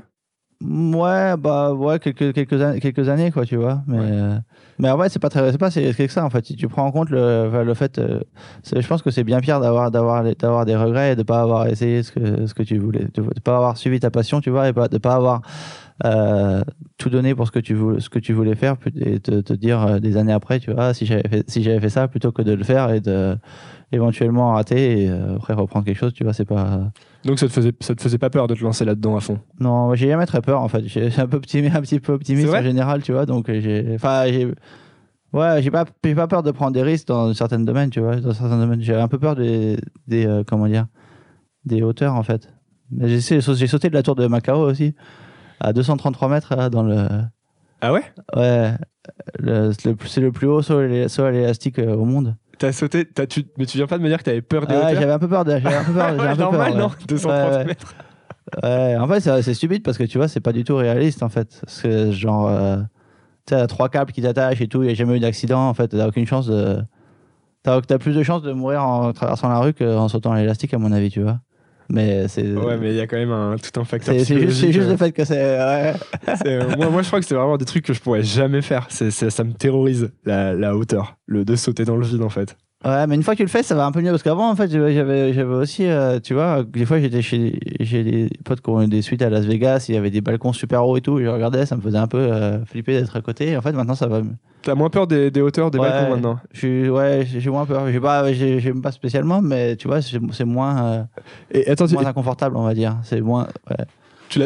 Ouais, 0.65 1.35
bah 1.37 1.73
ouais, 1.73 1.99
quelques, 1.99 2.33
quelques, 2.33 2.61
années, 2.61 2.79
quelques 2.79 3.09
années, 3.09 3.31
quoi, 3.31 3.45
tu 3.45 3.57
vois. 3.57 3.81
Mais, 3.85 3.97
Ouais. 3.97 4.05
euh, 4.09 4.37
mais 4.79 4.89
en 4.89 4.95
vrai, 4.95 5.09
c'est 5.09 5.19
pas 5.19 5.29
très, 5.29 5.51
c'est 5.51 5.57
pas 5.57 5.69
si 5.69 5.79
risqué 5.79 6.07
que 6.07 6.13
ça, 6.13 6.23
en 6.23 6.29
fait. 6.29 6.45
Si 6.45 6.55
tu 6.55 6.67
prends 6.69 6.85
en 6.85 6.91
compte 6.91 7.09
le, 7.09 7.47
enfin, 7.49 7.63
le 7.63 7.73
fait, 7.73 7.99
euh, 7.99 8.21
je 8.73 8.87
pense 8.87 9.01
que 9.01 9.11
c'est 9.11 9.25
bien 9.25 9.41
pire 9.41 9.59
d'avoir, 9.59 9.91
d'avoir, 9.91 10.23
des 10.23 10.75
regrets 10.75 11.13
et 11.13 11.15
de 11.17 11.23
pas 11.23 11.41
avoir 11.41 11.67
essayé 11.67 12.01
ce 12.01 12.11
que, 12.13 12.47
ce 12.47 12.53
que 12.53 12.63
tu 12.63 12.77
voulais, 12.77 13.07
de, 13.13 13.21
de 13.21 13.39
pas 13.43 13.57
avoir 13.57 13.77
suivi 13.77 13.99
ta 13.99 14.09
passion, 14.09 14.39
tu 14.39 14.51
vois, 14.51 14.69
et 14.69 14.73
pas, 14.73 14.87
de 14.87 14.97
pas 14.97 15.15
avoir 15.15 15.41
euh, 16.05 16.63
tout 17.03 17.09
donné 17.09 17.35
pour 17.35 17.45
ce 17.45 17.51
que 17.51 17.59
tu 17.59 17.73
voulais, 17.73 17.99
ce 17.99 18.09
que 18.09 18.19
tu 18.19 18.31
voulais 18.31 18.55
faire, 18.55 18.77
et 18.95 19.19
te, 19.19 19.41
te 19.41 19.53
dire 19.53 19.85
euh, 19.85 19.99
des 19.99 20.15
années 20.15 20.31
après, 20.31 20.59
tu 20.61 20.71
vois, 20.71 20.85
ah, 20.85 20.93
si 20.93 21.05
j'avais 21.05 21.27
fait, 21.27 21.49
si 21.49 21.61
j'avais 21.61 21.81
fait 21.81 21.89
ça 21.89 22.07
plutôt 22.07 22.31
que 22.31 22.41
de 22.41 22.53
le 22.53 22.63
faire 22.63 22.91
et 22.91 23.01
de 23.01 23.35
éventuellement 23.91 24.53
rater 24.53 25.03
et 25.03 25.09
euh, 25.09 25.35
après 25.35 25.53
reprendre 25.53 25.85
quelque 25.85 25.97
chose, 25.97 26.13
tu 26.13 26.23
vois, 26.23 26.31
c'est 26.31 26.45
pas. 26.45 26.91
Donc, 27.25 27.39
ça 27.39 27.47
te, 27.47 27.51
faisait, 27.51 27.73
ça 27.81 27.93
te 27.93 28.01
faisait 28.01 28.17
pas 28.17 28.29
peur 28.29 28.47
de 28.47 28.55
te 28.55 28.63
lancer 28.63 28.85
là-dedans 28.85 29.17
à 29.17 29.19
fond? 29.19 29.39
Non, 29.59 29.93
j'ai 29.95 30.07
jamais 30.07 30.25
très 30.25 30.41
peur 30.41 30.61
en 30.61 30.69
fait. 30.69 30.87
J'ai 30.87 31.09
un 31.17 31.27
peu 31.27 31.37
optimiste, 31.37 31.75
un 31.75 31.81
petit 31.81 31.99
peu 31.99 32.13
optimiste 32.13 32.53
en 32.53 32.63
général, 32.63 33.03
tu 33.03 33.11
vois. 33.11 33.25
Donc 33.25 33.51
j'ai, 33.51 33.91
enfin 33.95 34.23
j'ai, 34.27 34.45
ouais, 35.33 35.61
j'ai 35.61 35.71
pas, 35.71 35.83
j'ai 36.05 36.15
pas 36.15 36.27
peur 36.27 36.41
de 36.41 36.51
prendre 36.51 36.71
des 36.71 36.83
risques 36.83 37.07
dans 37.07 37.33
certains 37.33 37.59
domaines, 37.59 37.89
tu 37.89 37.99
vois. 37.99 38.15
Dans 38.15 38.33
certains 38.33 38.59
domaines, 38.59 38.81
j'ai 38.81 38.95
un 38.95 39.09
peu 39.09 39.19
peur 39.19 39.35
des, 39.35 39.77
des 40.07 40.25
euh, 40.25 40.43
comment 40.47 40.67
dire, 40.67 40.87
des 41.65 41.83
hauteurs 41.83 42.15
en 42.15 42.23
fait. 42.23 42.49
J'ai 43.01 43.41
sauté 43.41 43.89
de 43.89 43.93
la 43.93 44.03
tour 44.03 44.15
de 44.15 44.25
Macao 44.27 44.59
aussi 44.59 44.95
à 45.63 45.73
233 45.73 46.29
mètres 46.29 46.55
là, 46.55 46.69
dans 46.69 46.83
le, 46.83 47.07
Ah 47.81 47.91
ouais? 47.93 48.03
Ouais, 48.35 48.73
c'est 49.39 49.85
le, 49.85 49.95
c'est 50.05 50.31
plus 50.31 50.47
haut 50.47 50.61
saut, 50.61 50.77
à 50.79 51.31
l'élastique 51.31 51.79
euh, 51.79 51.95
au 51.95 52.05
monde. 52.05 52.35
T'as 52.59 52.71
sauté, 52.71 53.05
t'as, 53.05 53.25
tu, 53.25 53.45
mais 53.57 53.65
tu 53.65 53.77
viens 53.77 53.87
pas 53.87 53.97
de 53.97 54.03
me 54.03 54.09
dire 54.09 54.19
que 54.19 54.23
t'avais 54.23 54.41
peur 54.41 54.67
des 54.67 54.75
hauteurs? 54.75 54.93
j'avais 54.93 55.11
un 55.11 55.19
peu 55.19 55.27
peur, 55.27 55.43
de, 55.43 55.51
j'avais 55.51 55.75
un 55.75 55.83
peu 55.83 55.93
peur, 55.93 56.09
j'avais 56.09 56.21
Ouais, 56.21 56.27
un 56.29 56.35
peu 56.35 56.41
normal, 56.43 56.71
peur, 56.73 56.77
non? 56.77 56.87
ouais. 56.89 57.05
230 57.07 57.31
Ouais, 57.51 57.57
ouais. 57.57 57.65
mètres. 57.65 57.95
Ouais, 58.61 58.95
en 58.97 59.07
fait, 59.07 59.19
c'est 59.21 59.41
c'est 59.41 59.53
stupide 59.53 59.83
parce 59.83 59.97
que 59.97 60.03
tu 60.03 60.17
vois, 60.17 60.27
c'est 60.27 60.39
pas 60.41 60.51
du 60.51 60.63
tout 60.63 60.75
réaliste 60.75 61.23
en 61.23 61.29
fait. 61.29 61.59
Parce 61.61 61.81
que 61.81 62.11
genre, 62.11 62.47
euh, 62.49 62.77
tu 63.47 63.53
as 63.53 63.65
trois 63.67 63.89
câbles 63.89 64.11
qui 64.11 64.21
t'attachent 64.21 64.61
et 64.61 64.67
tout, 64.67 64.83
il 64.83 64.87
n'y 64.87 64.91
a 64.91 64.95
jamais 64.95 65.17
eu 65.17 65.19
d'accident. 65.19 65.67
En 65.69 65.73
fait, 65.73 65.87
t'as 65.89 66.07
aucune 66.07 66.27
chance 66.27 66.47
de. 66.47 66.77
T'as 67.63 67.77
as 67.77 67.97
plus 67.97 68.13
de 68.15 68.21
chances 68.23 68.41
de 68.43 68.51
mourir 68.51 68.83
en 68.83 69.13
traversant 69.13 69.47
la 69.49 69.59
rue 69.59 69.73
qu'en 69.73 70.07
sautant 70.09 70.33
l'élastique, 70.33 70.73
à 70.73 70.77
mon 70.77 70.91
avis, 70.91 71.09
tu 71.09 71.21
vois. 71.21 71.39
Mais 71.89 72.27
c'est. 72.27 72.51
Ouais, 72.53 72.77
mais 72.77 72.91
il 72.91 72.95
y 72.95 72.99
a 73.01 73.07
quand 73.07 73.17
même 73.17 73.31
un, 73.31 73.55
tout 73.57 73.79
un 73.79 73.83
facteur. 73.83 74.15
C'est 74.17 74.39
juste, 74.39 74.71
juste 74.71 74.79
euh. 74.79 74.91
le 74.91 74.97
fait 74.97 75.11
que 75.11 75.25
c'est. 75.25 75.35
ouais. 75.35 75.93
C'est, 76.37 76.47
euh, 76.47 76.75
moi, 76.77 76.89
moi, 76.89 77.01
je 77.01 77.07
crois 77.07 77.19
que 77.19 77.25
c'est 77.25 77.35
vraiment 77.35 77.57
des 77.57 77.65
trucs 77.65 77.85
que 77.85 77.93
je 77.93 78.01
pourrais 78.01 78.23
jamais 78.23 78.61
faire. 78.61 78.87
Ça 78.89 79.43
me 79.43 79.53
terrorise, 79.53 80.11
la, 80.25 80.53
la 80.53 80.75
hauteur. 80.75 81.17
Le 81.25 81.45
de 81.45 81.55
sauter 81.55 81.85
dans 81.85 81.97
le 81.97 82.05
vide, 82.05 82.21
en 82.21 82.29
fait. 82.29 82.55
Ouais, 82.85 83.07
mais 83.07 83.15
une 83.15 83.23
fois 83.23 83.33
que 83.33 83.37
tu 83.37 83.43
le 83.43 83.49
fais, 83.49 83.63
ça 83.63 83.75
va 83.75 83.85
un 83.85 83.91
peu 83.91 84.01
mieux. 84.01 84.11
Parce 84.11 84.23
qu'avant, 84.23 84.49
en 84.49 84.55
fait, 84.55 84.69
j'avais, 84.69 85.43
aussi, 85.43 85.85
euh, 85.87 86.19
tu 86.19 86.33
vois, 86.33 86.63
des 86.63 86.85
fois, 86.85 86.99
j'étais 86.99 87.21
chez 87.21 87.57
j'ai 87.79 88.03
des 88.03 88.29
potes 88.43 88.61
qui 88.61 88.69
ont 88.69 88.81
eu 88.81 88.87
des 88.87 89.01
suites 89.01 89.21
à 89.21 89.29
Las 89.29 89.45
Vegas, 89.45 89.85
il 89.89 89.95
y 89.95 89.97
avait 89.97 90.09
des 90.09 90.21
balcons 90.21 90.51
super 90.53 90.85
hauts 90.85 90.97
et 90.97 91.01
tout. 91.01 91.19
et 91.19 91.23
Je 91.23 91.29
regardais, 91.29 91.65
ça 91.65 91.75
me 91.77 91.81
faisait 91.81 91.97
un 91.97 92.07
peu 92.07 92.17
euh, 92.19 92.63
flipper 92.65 92.99
d'être 92.99 93.15
à 93.15 93.21
côté. 93.21 93.51
Et 93.51 93.57
en 93.57 93.61
fait, 93.61 93.71
maintenant, 93.71 93.95
ça 93.95 94.07
va. 94.07 94.21
mieux. 94.21 94.35
T'as 94.63 94.75
moins 94.75 94.89
peur 94.89 95.07
des, 95.07 95.29
des 95.31 95.41
hauteurs 95.41 95.71
des 95.71 95.79
Ouais. 95.79 95.89
balcons 95.89 96.09
maintenant? 96.15 96.39
Je 96.53 96.89
ouais, 96.89 97.25
j'ai 97.25 97.49
moins 97.49 97.65
peur. 97.65 97.89
J'ai 97.91 97.99
pas, 97.99 98.31
j'ai- 98.33 98.59
j'aime 98.59 98.81
pas 98.81 98.91
spécialement, 98.91 99.41
mais 99.41 99.75
tu 99.75 99.87
vois, 99.87 100.01
c'est 100.01 100.17
c'est 100.31 100.45
moins, 100.45 100.83
euh, 100.85 101.03
Et 101.51 101.69
attends, 101.69 101.85
moins 101.91 102.05
inconfortable, 102.05 102.55
on 102.57 102.63
va 102.63 102.73
dire. 102.73 102.97
C'est 103.03 103.19
moins. 103.21 103.47
ouais. 103.69 103.85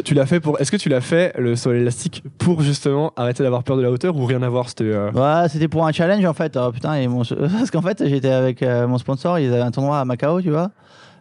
Tu 0.03 0.13
l'as, 0.13 0.25
fait 0.25 0.39
pour. 0.39 0.59
Est-ce 0.59 0.71
que 0.71 0.77
tu 0.77 0.89
l'as 0.89 1.01
fait 1.01 1.33
le 1.37 1.55
saut 1.55 1.69
à 1.69 1.73
l'élastique 1.73 2.23
pour 2.37 2.61
justement 2.61 3.13
arrêter 3.15 3.43
d'avoir 3.43 3.63
peur 3.63 3.77
de 3.77 3.81
la 3.81 3.91
hauteur 3.91 4.15
ou 4.15 4.25
rien 4.25 4.41
à 4.41 4.49
voir 4.49 4.69
C'était. 4.69 4.85
euh, 4.85 5.11
Ouais, 5.11 5.47
c'était 5.49 5.67
pour 5.67 5.85
un 5.85 5.91
challenge 5.91 6.25
en 6.25 6.33
fait. 6.33 6.57
Oh, 6.57 6.71
putain, 6.71 6.95
et 6.95 7.07
parce 7.57 7.71
qu'en 7.71 7.81
fait, 7.81 8.03
j'étais 8.07 8.29
avec 8.29 8.61
euh, 8.63 8.87
mon 8.87 8.97
sponsor, 8.97 9.39
ils 9.39 9.51
avaient 9.53 9.61
un 9.61 9.71
tournoi 9.71 9.99
à 9.99 10.05
Macao, 10.05 10.41
tu 10.41 10.49
vois. 10.49 10.71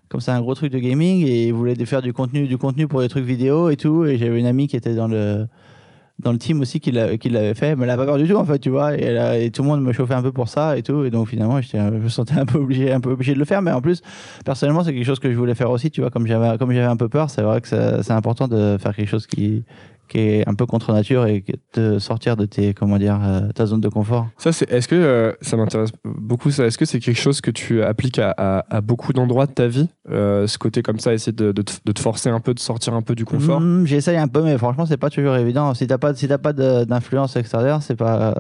Comme 0.09 0.21
c'est 0.21 0.31
un 0.31 0.41
gros 0.41 0.55
truc 0.55 0.73
de 0.73 0.79
gaming 0.79 1.27
et 1.27 1.49
ils 1.49 1.53
voulaient 1.53 1.75
faire 1.85 2.01
du 2.03 2.13
contenu, 2.13 2.47
du 2.47 2.59
contenu 2.59 2.87
pour 2.87 3.01
des 3.01 3.09
trucs 3.09 3.25
vidéo 3.25 3.71
et 3.71 3.77
tout. 3.77 4.05
Et 4.05 4.19
j'avais 4.19 4.39
une 4.39 4.47
amie 4.47 4.69
qui 4.69 4.77
était 4.77 4.95
dans 4.95 5.09
le 5.09 5.47
dans 6.19 6.33
le 6.33 6.39
team 6.39 6.61
aussi 6.61 6.81
qui 6.81 6.93
l'a- 6.93 7.19
qui 7.19 7.29
l'avait 7.29 7.55
fait, 7.55 7.77
mais 7.77 7.85
elle 7.85 7.91
a 7.91 7.97
pas 7.97 8.07
peur 8.07 8.17
du 8.17 8.27
tout 8.27 8.37
en 8.37 8.45
fait, 8.45 8.59
tu 8.59 8.71
vois. 8.71 8.97
Et, 8.97 9.51
tout 9.51 9.63
le 9.63 9.69
monde 9.69 9.83
me 9.83 9.93
chauffait 9.93 10.15
un 10.15 10.23
peu 10.23 10.33
pour 10.33 10.49
ça 10.49 10.79
et 10.79 10.83
tout. 10.83 11.05
Et 11.05 11.11
donc 11.11 11.29
finalement, 11.29 11.61
je 11.61 11.77
me 11.77 12.09
sentais 12.09 12.39
un 12.39 12.47
peu 12.47 12.59
obligé, 12.59 12.93
un 12.93 13.01
peu 13.01 13.11
obligé 13.11 13.35
de 13.35 13.39
le 13.39 13.45
faire. 13.45 13.61
Mais 13.63 13.73
en 13.73 13.83
plus, 13.83 14.03
personnellement, 14.45 14.83
c'est 14.83 14.95
quelque 14.95 15.05
chose 15.05 15.19
que 15.19 15.31
je 15.31 15.37
voulais 15.37 15.55
faire 15.55 15.71
aussi, 15.71 15.91
tu 15.91 16.01
vois. 16.01 16.11
Comme 16.11 16.27
j'avais 16.27 16.57
comme 16.59 16.73
j'avais 16.73 16.87
un 16.87 16.97
peu 16.97 17.09
peur, 17.09 17.31
c'est 17.31 17.43
vrai 17.43 17.61
que 17.61 17.69
c'est 17.69 18.13
important 18.13 18.49
de 18.49 18.79
faire 18.79 18.95
quelque 18.95 19.09
chose 19.09 19.27
qui 19.27 19.65
qui 20.09 20.19
est 20.19 20.49
un 20.49 20.55
peu 20.55 20.67
contre 20.67 20.93
nature 20.93 21.27
et 21.27 21.45
de 21.75 21.99
sortir 21.99 22.37
de 22.37 22.45
tes 22.47 22.75
comment 22.75 22.99
dire 22.99 23.19
euh, 23.23 23.49
ta 23.53 23.67
zone 23.67 23.81
de 23.81 23.89
confort. 23.89 24.29
Ça, 24.39 24.53
c'est. 24.53 24.71
Est-ce 24.71 24.89
que 24.89 24.95
euh, 24.95 25.33
ça 25.41 25.57
m'intéresse 25.57 25.91
beaucoup 26.05 26.51
ça? 26.51 26.65
Est-ce 26.67 26.79
que 26.79 26.85
c'est 26.85 27.01
quelque 27.01 27.19
chose 27.21 27.41
que 27.41 27.51
tu 27.51 27.83
appliques 27.83 28.19
à, 28.19 28.31
à- 28.37 28.77
à 28.77 28.81
beaucoup 28.81 29.13
d'endroits 29.13 29.47
de 29.47 29.53
ta 29.53 29.67
vie? 29.69 29.89
Euh, 30.11 30.47
Ce 30.47 30.59
côté 30.59 30.83
comme 30.83 30.99
ça, 30.99 31.13
essayer 31.15 31.33
de, 31.33 31.53
de 31.53 31.63
te, 31.63 31.73
de 31.85 31.93
te 31.93 32.01
forcer 32.01 32.29
un 32.31 32.41
peu, 32.41 32.55
de 32.55 32.61
sortir 32.61 32.95
un 32.95 33.03
peu 33.03 33.15
du 33.15 33.25
confort? 33.25 33.61
Mm, 33.61 33.87
J'essaye 33.87 34.17
un 34.17 34.29
peu, 34.29 34.43
mais 34.43 34.57
franchement, 34.59 34.87
c'est 34.87 34.97
pas 34.97 35.11
toujours 35.11 35.37
évident. 35.37 35.73
Si 35.75 35.87
t'as 35.87 35.99
pas, 35.99 36.15
si 36.15 36.29
t'as 36.29 36.39
pas 36.39 36.53
d'influence 36.53 37.37
extérieure, 37.37 37.83
c'est 37.83 37.97
pas. 37.97 38.35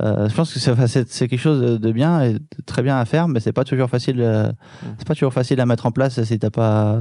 je 0.00 0.34
pense 0.34 0.52
que 0.52 0.60
c'est 0.60 1.28
quelque 1.28 1.36
chose 1.40 1.80
de, 1.80 1.92
bien 1.92 2.22
et 2.22 2.34
de 2.34 2.40
très 2.66 2.82
bien 2.82 2.98
à 2.98 3.04
faire, 3.04 3.28
mais 3.28 3.40
c'est 3.40 3.52
pas 3.52 3.64
toujours 3.64 3.88
facile. 3.88 4.20
euh, 4.20 4.50
C'est 4.98 5.06
pas 5.06 5.14
toujours 5.14 5.32
facile 5.32 5.60
à 5.60 5.66
mettre 5.66 5.86
en 5.86 5.92
place 5.92 6.22
si 6.22 6.38
t'as 6.38 6.50
pas. 6.50 6.98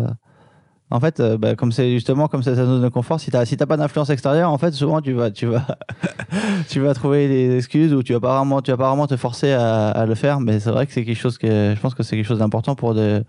En 0.91 0.99
fait, 0.99 1.19
euh, 1.19 1.37
bah, 1.37 1.53
comme 1.55 1.71
c'est 1.71 1.91
justement 1.91 2.27
comme 2.27 2.41
c'est 2.41 2.55
ta 2.55 2.65
zone 2.65 2.81
de 2.81 2.89
confort, 2.89 3.19
si 3.19 3.29
t'as 3.29 3.45
si 3.45 3.55
t'as 3.57 3.67
pas 3.67 3.77
d'influence 3.77 4.09
extérieure, 4.09 4.51
en 4.51 4.57
fait, 4.57 4.71
souvent 4.71 5.01
tu 5.01 5.13
vas 5.13 5.29
tu 5.29 5.45
vas 5.45 5.63
tu 6.69 6.79
vas 6.79 6.93
trouver 6.93 7.27
des 7.27 7.55
excuses 7.57 7.93
ou 7.93 8.01
tu 8.03 8.13
vas 8.13 8.19
pas 8.19 8.37
vraiment 8.37 8.61
tu 8.61 8.71
vas 8.71 8.77
pas 8.77 8.87
vraiment 8.89 9.05
te 9.07 9.15
forcer 9.15 9.51
à, 9.51 9.89
à 9.89 10.05
le 10.05 10.15
faire. 10.15 10.39
Mais 10.39 10.59
c'est 10.59 10.71
vrai 10.71 10.87
que 10.87 10.93
c'est 10.93 11.05
quelque 11.05 11.19
chose 11.19 11.37
que 11.37 11.73
je 11.75 11.79
pense 11.79 11.93
que 11.93 12.01
c'est 12.03 12.15
quelque 12.15 12.25
chose 12.25 12.39
d'important 12.39 12.73
pour 12.75 12.93
de 12.95 13.23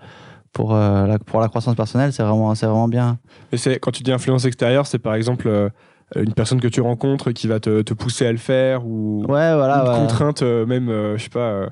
pour 0.52 0.75
euh, 0.75 1.07
la 1.07 1.19
pour 1.19 1.40
la 1.40 1.49
croissance 1.49 1.75
personnelle. 1.76 2.12
C'est 2.12 2.23
vraiment 2.23 2.55
c'est 2.55 2.67
vraiment 2.67 2.88
bien. 2.88 3.19
Mais 3.52 3.59
c'est 3.59 3.79
quand 3.79 3.90
tu 3.90 4.02
dis 4.02 4.12
influence 4.12 4.47
extérieure, 4.47 4.87
c'est 4.87 4.99
par 4.99 5.14
exemple 5.14 5.47
euh, 5.49 5.69
une 6.17 6.33
personne 6.33 6.61
que 6.61 6.69
tu 6.69 6.81
rencontres 6.81 7.31
qui 7.33 7.47
va 7.47 7.61
te, 7.61 7.83
te 7.83 7.93
pousser 7.95 8.26
à 8.26 8.33
le 8.33 8.38
faire 8.38 8.87
ou 8.87 9.21
Ouais, 9.29 9.55
voilà. 9.55 9.83
une 9.85 9.90
ouais. 9.90 9.99
contrainte 9.99 10.43
même, 10.43 10.88
je 11.17 11.23
sais 11.23 11.29
pas, 11.29 11.67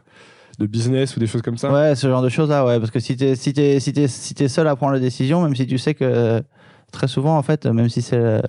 de 0.59 0.67
business 0.67 1.17
ou 1.17 1.21
des 1.21 1.27
choses 1.27 1.43
comme 1.43 1.57
ça. 1.59 1.73
Ouais, 1.73 1.95
ce 1.95 2.07
genre 2.09 2.23
de 2.23 2.29
choses 2.29 2.49
là, 2.51 2.65
ouais. 2.67 2.79
Parce 2.79 2.91
que 2.91 3.01
si 3.01 3.17
t'es 3.17 3.35
si 3.37 3.53
t'es 3.53 3.79
si 3.81 3.93
t'es 3.93 4.09
si 4.09 4.35
t'es 4.35 4.49
seul 4.49 4.67
à 4.69 4.77
prendre 4.77 4.93
la 4.93 5.01
décision, 5.01 5.43
même 5.43 5.55
si 5.55 5.67
tu 5.67 5.79
sais 5.79 5.95
que 5.95 6.05
euh, 6.05 6.41
très 6.91 7.07
souvent 7.07 7.37
en 7.37 7.43
fait, 7.43 7.67
même 7.67 7.89
si 7.91 8.01
c'est 8.03 8.17
euh, 8.19 8.41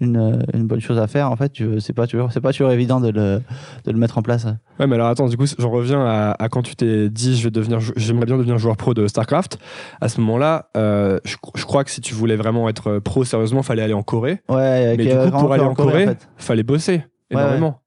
une, 0.00 0.44
une 0.52 0.66
bonne 0.66 0.80
chose 0.80 0.98
à 0.98 1.06
faire, 1.06 1.30
en 1.30 1.36
fait, 1.36 1.50
tu 1.52 1.80
c'est 1.80 1.92
pas 1.92 2.06
toujours 2.06 2.32
c'est 2.32 2.40
pas 2.40 2.50
toujours 2.52 2.70
évident 2.72 3.00
de 3.00 3.08
le 3.08 3.40
de 3.84 3.92
le 3.92 3.96
mettre 3.98 4.18
en 4.18 4.22
place. 4.22 4.46
Ouais, 4.80 4.86
mais 4.88 4.96
alors 4.96 5.06
attends, 5.06 5.28
du 5.28 5.36
coup, 5.36 5.46
j'en 5.58 5.70
reviens 5.70 6.04
à, 6.04 6.32
à 6.38 6.48
quand 6.48 6.62
tu 6.62 6.74
t'es 6.76 7.08
dit, 7.08 7.36
je 7.36 7.44
vais 7.44 7.50
devenir, 7.50 7.78
j'aimerais 7.96 8.26
bien 8.26 8.36
devenir 8.36 8.58
joueur 8.58 8.76
pro 8.76 8.92
de 8.92 9.06
Starcraft. 9.06 9.58
À 10.00 10.08
ce 10.08 10.20
moment-là, 10.20 10.70
euh, 10.76 11.18
je, 11.24 11.36
je 11.54 11.64
crois 11.64 11.84
que 11.84 11.90
si 11.90 12.00
tu 12.00 12.14
voulais 12.14 12.36
vraiment 12.36 12.68
être 12.68 12.88
euh, 12.88 13.00
pro 13.00 13.24
sérieusement, 13.24 13.62
fallait 13.62 13.82
aller 13.82 13.94
en 13.94 14.02
Corée. 14.02 14.42
Ouais. 14.48 14.96
Mais 14.98 15.06
du 15.06 15.16
coup, 15.30 15.38
pour 15.38 15.52
aller 15.52 15.62
en 15.62 15.74
Corée, 15.74 16.04
en 16.04 16.08
fait. 16.08 16.28
fallait 16.36 16.62
bosser 16.64 17.04
Ouais, 17.32 17.40
énormément. 17.40 17.80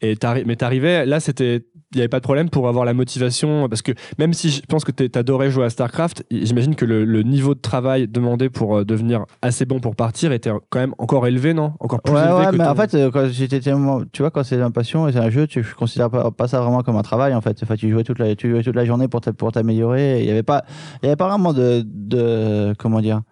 Et 0.00 0.16
t'arri- 0.16 0.42
mais 0.44 0.56
t'arrivais, 0.56 1.06
là, 1.06 1.20
c'était, 1.20 1.64
il 1.94 1.98
n'y 1.98 2.00
avait 2.02 2.08
pas 2.08 2.18
de 2.18 2.24
problème 2.24 2.50
pour 2.50 2.68
avoir 2.68 2.84
la 2.84 2.92
motivation, 2.94 3.68
parce 3.68 3.82
que 3.82 3.92
même 4.18 4.32
si 4.32 4.50
je 4.50 4.60
pense 4.68 4.84
que 4.84 4.90
t'es- 4.90 5.08
t'adorais 5.08 5.50
jouer 5.50 5.64
à 5.64 5.70
Starcraft, 5.70 6.24
j'imagine 6.30 6.74
que 6.74 6.84
le, 6.84 7.04
le 7.04 7.22
niveau 7.22 7.54
de 7.54 7.60
travail 7.60 8.08
demandé 8.08 8.50
pour 8.50 8.78
euh, 8.78 8.84
devenir 8.84 9.24
assez 9.42 9.64
bon 9.64 9.78
pour 9.80 9.94
partir 9.96 10.32
était 10.32 10.50
quand 10.70 10.78
même 10.80 10.94
encore 10.98 11.26
élevé, 11.26 11.54
non? 11.54 11.72
Encore 11.80 12.02
plus 12.02 12.12
Ouais, 12.14 12.20
élevé 12.20 12.34
ouais, 12.34 12.46
que 12.50 12.56
mais 12.56 12.64
ton- 12.64 12.70
en 12.70 12.74
fait, 12.74 12.94
euh, 12.94 13.10
quand 13.10 13.26
j'étais 13.28 13.60
tu 13.60 14.22
vois, 14.22 14.30
quand 14.30 14.42
c'est 14.42 14.60
un 14.60 14.70
passion 14.70 15.06
et 15.08 15.12
c'est 15.12 15.18
un 15.18 15.30
jeu, 15.30 15.46
tu 15.46 15.62
je 15.62 15.74
considère 15.74 16.10
pas, 16.10 16.30
pas 16.30 16.48
ça 16.48 16.60
vraiment 16.60 16.82
comme 16.82 16.96
un 16.96 17.02
travail 17.02 17.34
en 17.34 17.40
fait. 17.40 17.58
Enfin, 17.62 17.76
tu 17.76 17.88
jouais 17.90 18.02
toute 18.04 18.18
la, 18.18 18.34
tu 18.34 18.50
jouais 18.50 18.62
toute 18.62 18.74
la 18.76 18.84
journée 18.84 19.08
pour 19.08 19.20
t'a- 19.20 19.32
pour 19.32 19.52
t'améliorer. 19.52 20.20
Il 20.20 20.26
y 20.26 20.30
avait 20.30 20.42
pas, 20.42 20.64
il 21.02 21.06
y 21.06 21.08
avait 21.08 21.16
pas 21.16 21.28
vraiment 21.28 21.52
de, 21.52 21.82
de, 21.86 22.74
comment 22.78 23.00
dire, 23.00 23.22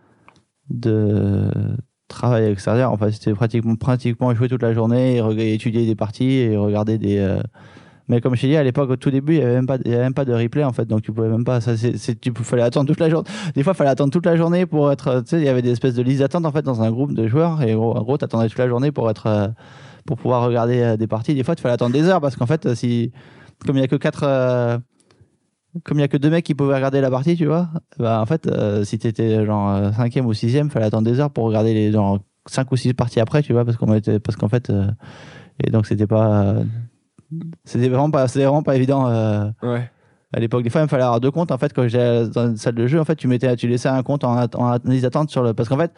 de 0.71 1.49
travail 2.09 2.45
extérieur. 2.51 2.93
Enfin, 2.93 3.11
c'était 3.11 3.33
pratiquement, 3.35 3.75
pratiquement 3.77 4.35
jouer 4.35 4.49
toute 4.49 4.63
la 4.63 4.73
journée, 4.75 5.21
et 5.39 5.55
étudier 5.55 5.87
des 5.87 5.95
parties 5.95 6.31
et 6.31 6.57
regarder 6.57 6.99
des. 6.99 7.19
euh, 7.19 7.41
Mais 8.13 8.21
comme 8.21 8.37
je 8.37 8.43
t'ai 8.43 8.49
dit, 8.49 8.57
à 8.57 8.63
l'époque, 8.63 8.91
au 8.91 8.97
tout 8.97 9.11
début, 9.11 9.35
il 9.35 9.41
n'y 9.41 9.45
avait, 9.45 9.57
avait 9.57 9.99
même 9.99 10.15
pas 10.15 10.25
de 10.25 10.33
replay 10.33 10.65
en 10.65 10.73
fait, 10.73 10.85
donc 10.85 11.03
tu 11.03 11.13
pouvais 11.13 11.29
même 11.29 11.45
pas. 11.45 11.61
Ça, 11.61 11.73
tu 11.77 12.33
fallait 12.43 12.63
attendre 12.63 12.87
toute 12.87 13.01
la 13.01 13.09
journée. 13.11 13.29
Des 13.55 13.63
fois, 13.63 13.73
il 13.73 13.77
fallait 13.77 13.91
attendre 13.91 14.13
toute 14.13 14.27
la 14.27 14.37
journée 14.37 14.67
pour 14.67 14.93
être. 14.93 15.23
Tu 15.23 15.31
sais, 15.31 15.39
il 15.39 15.45
y 15.45 15.49
avait 15.49 15.63
des 15.63 15.71
espèces 15.71 15.95
de 15.95 16.03
listes 16.03 16.21
d'attente 16.21 16.47
en 16.47 16.53
fait 16.53 16.63
dans 16.63 16.83
un 16.83 16.91
groupe 16.91 17.15
de 17.15 17.27
joueurs, 17.27 17.63
et 17.63 17.75
en 17.75 18.03
gros, 18.03 18.19
tu 18.19 18.25
attendais 18.25 18.49
toute 18.49 18.59
la 18.59 18.69
journée 18.69 18.93
pour 18.93 19.11
être. 19.11 19.27
euh, 19.27 19.49
pour 20.07 20.17
pouvoir 20.17 20.45
regarder 20.45 20.83
euh, 20.83 20.97
des 20.97 21.07
parties. 21.07 21.35
Des 21.35 21.45
fois, 21.45 21.55
il 21.57 21.61
fallait 21.61 21.75
attendre 21.75 21.93
des 21.93 22.05
heures 22.05 22.21
parce 22.21 22.37
qu'en 22.37 22.47
fait, 22.47 22.67
euh, 22.67 22.75
si. 22.75 23.13
Comme 23.65 23.77
il 23.77 23.81
n'y 23.81 23.85
a 23.85 23.89
que 23.89 23.97
quatre. 23.97 24.81
Comme 25.85 25.99
il 25.99 26.03
a 26.03 26.09
que 26.09 26.19
deux 26.19 26.29
mecs 26.29 26.45
qui 26.45 26.55
pouvaient 26.55 26.75
regarder 26.75 27.01
la 27.01 27.11
partie, 27.11 27.35
tu 27.35 27.47
vois, 27.47 27.71
bah 27.99 28.21
en 28.21 28.27
fait, 28.27 28.47
si 28.85 28.99
t'étais 28.99 29.47
genre 29.47 29.71
euh, 29.71 29.93
cinquième 29.93 30.27
ou 30.27 30.35
sixième, 30.35 30.69
fallait 30.69 30.85
attendre 30.85 31.11
des 31.11 31.19
heures 31.19 31.31
pour 31.31 31.45
regarder 31.45 31.73
les 31.73 31.93
genre 31.93 32.19
cinq 32.47 32.73
ou 32.73 32.77
six 32.77 32.93
parties 32.93 33.21
après, 33.21 33.43
tu 33.43 33.55
vois, 33.55 33.65
parce 33.65 33.79
qu'on 33.79 33.87
qu'en 33.87 34.49
fait, 34.49 34.71
et 35.65 35.71
donc 35.71 35.87
c'était 35.87 36.07
pas, 36.07 36.57
c'était 37.65 37.89
vraiment 37.89 38.11
pas, 38.11 38.29
c'était 38.29 38.45
vraiment 38.45 38.63
pas 38.63 38.77
évident. 38.77 39.09
euh, 39.09 39.45
Ouais. 39.63 39.91
à 40.35 40.41
l'époque, 40.41 40.63
des 40.63 40.71
fois, 40.71 40.81
il 40.81 40.85
me 40.85 40.89
fallait 40.89 41.03
avoir 41.05 41.21
deux 41.21 41.31
comptes. 41.31 41.53
En 41.53 41.59
fait, 41.59 41.73
quand 41.73 41.87
j'étais 41.89 42.27
dans 42.29 42.49
une 42.49 42.57
salle 42.57 42.75
de 42.75 42.87
jeu, 42.87 42.99
en 43.01 43.05
fait, 43.05 43.17
tu 43.17 43.29
mettais, 43.29 43.55
tu 43.57 43.69
laissais 43.69 43.89
un 43.89 44.03
compte 44.03 44.25
en, 44.25 44.37
at- 44.37 44.57
en 44.57 44.79
liste 44.85 45.03
d'attente 45.03 45.31
sur 45.31 45.43
le, 45.43 45.53
parce 45.55 45.69
qu'en 45.69 45.77
fait, 45.79 45.93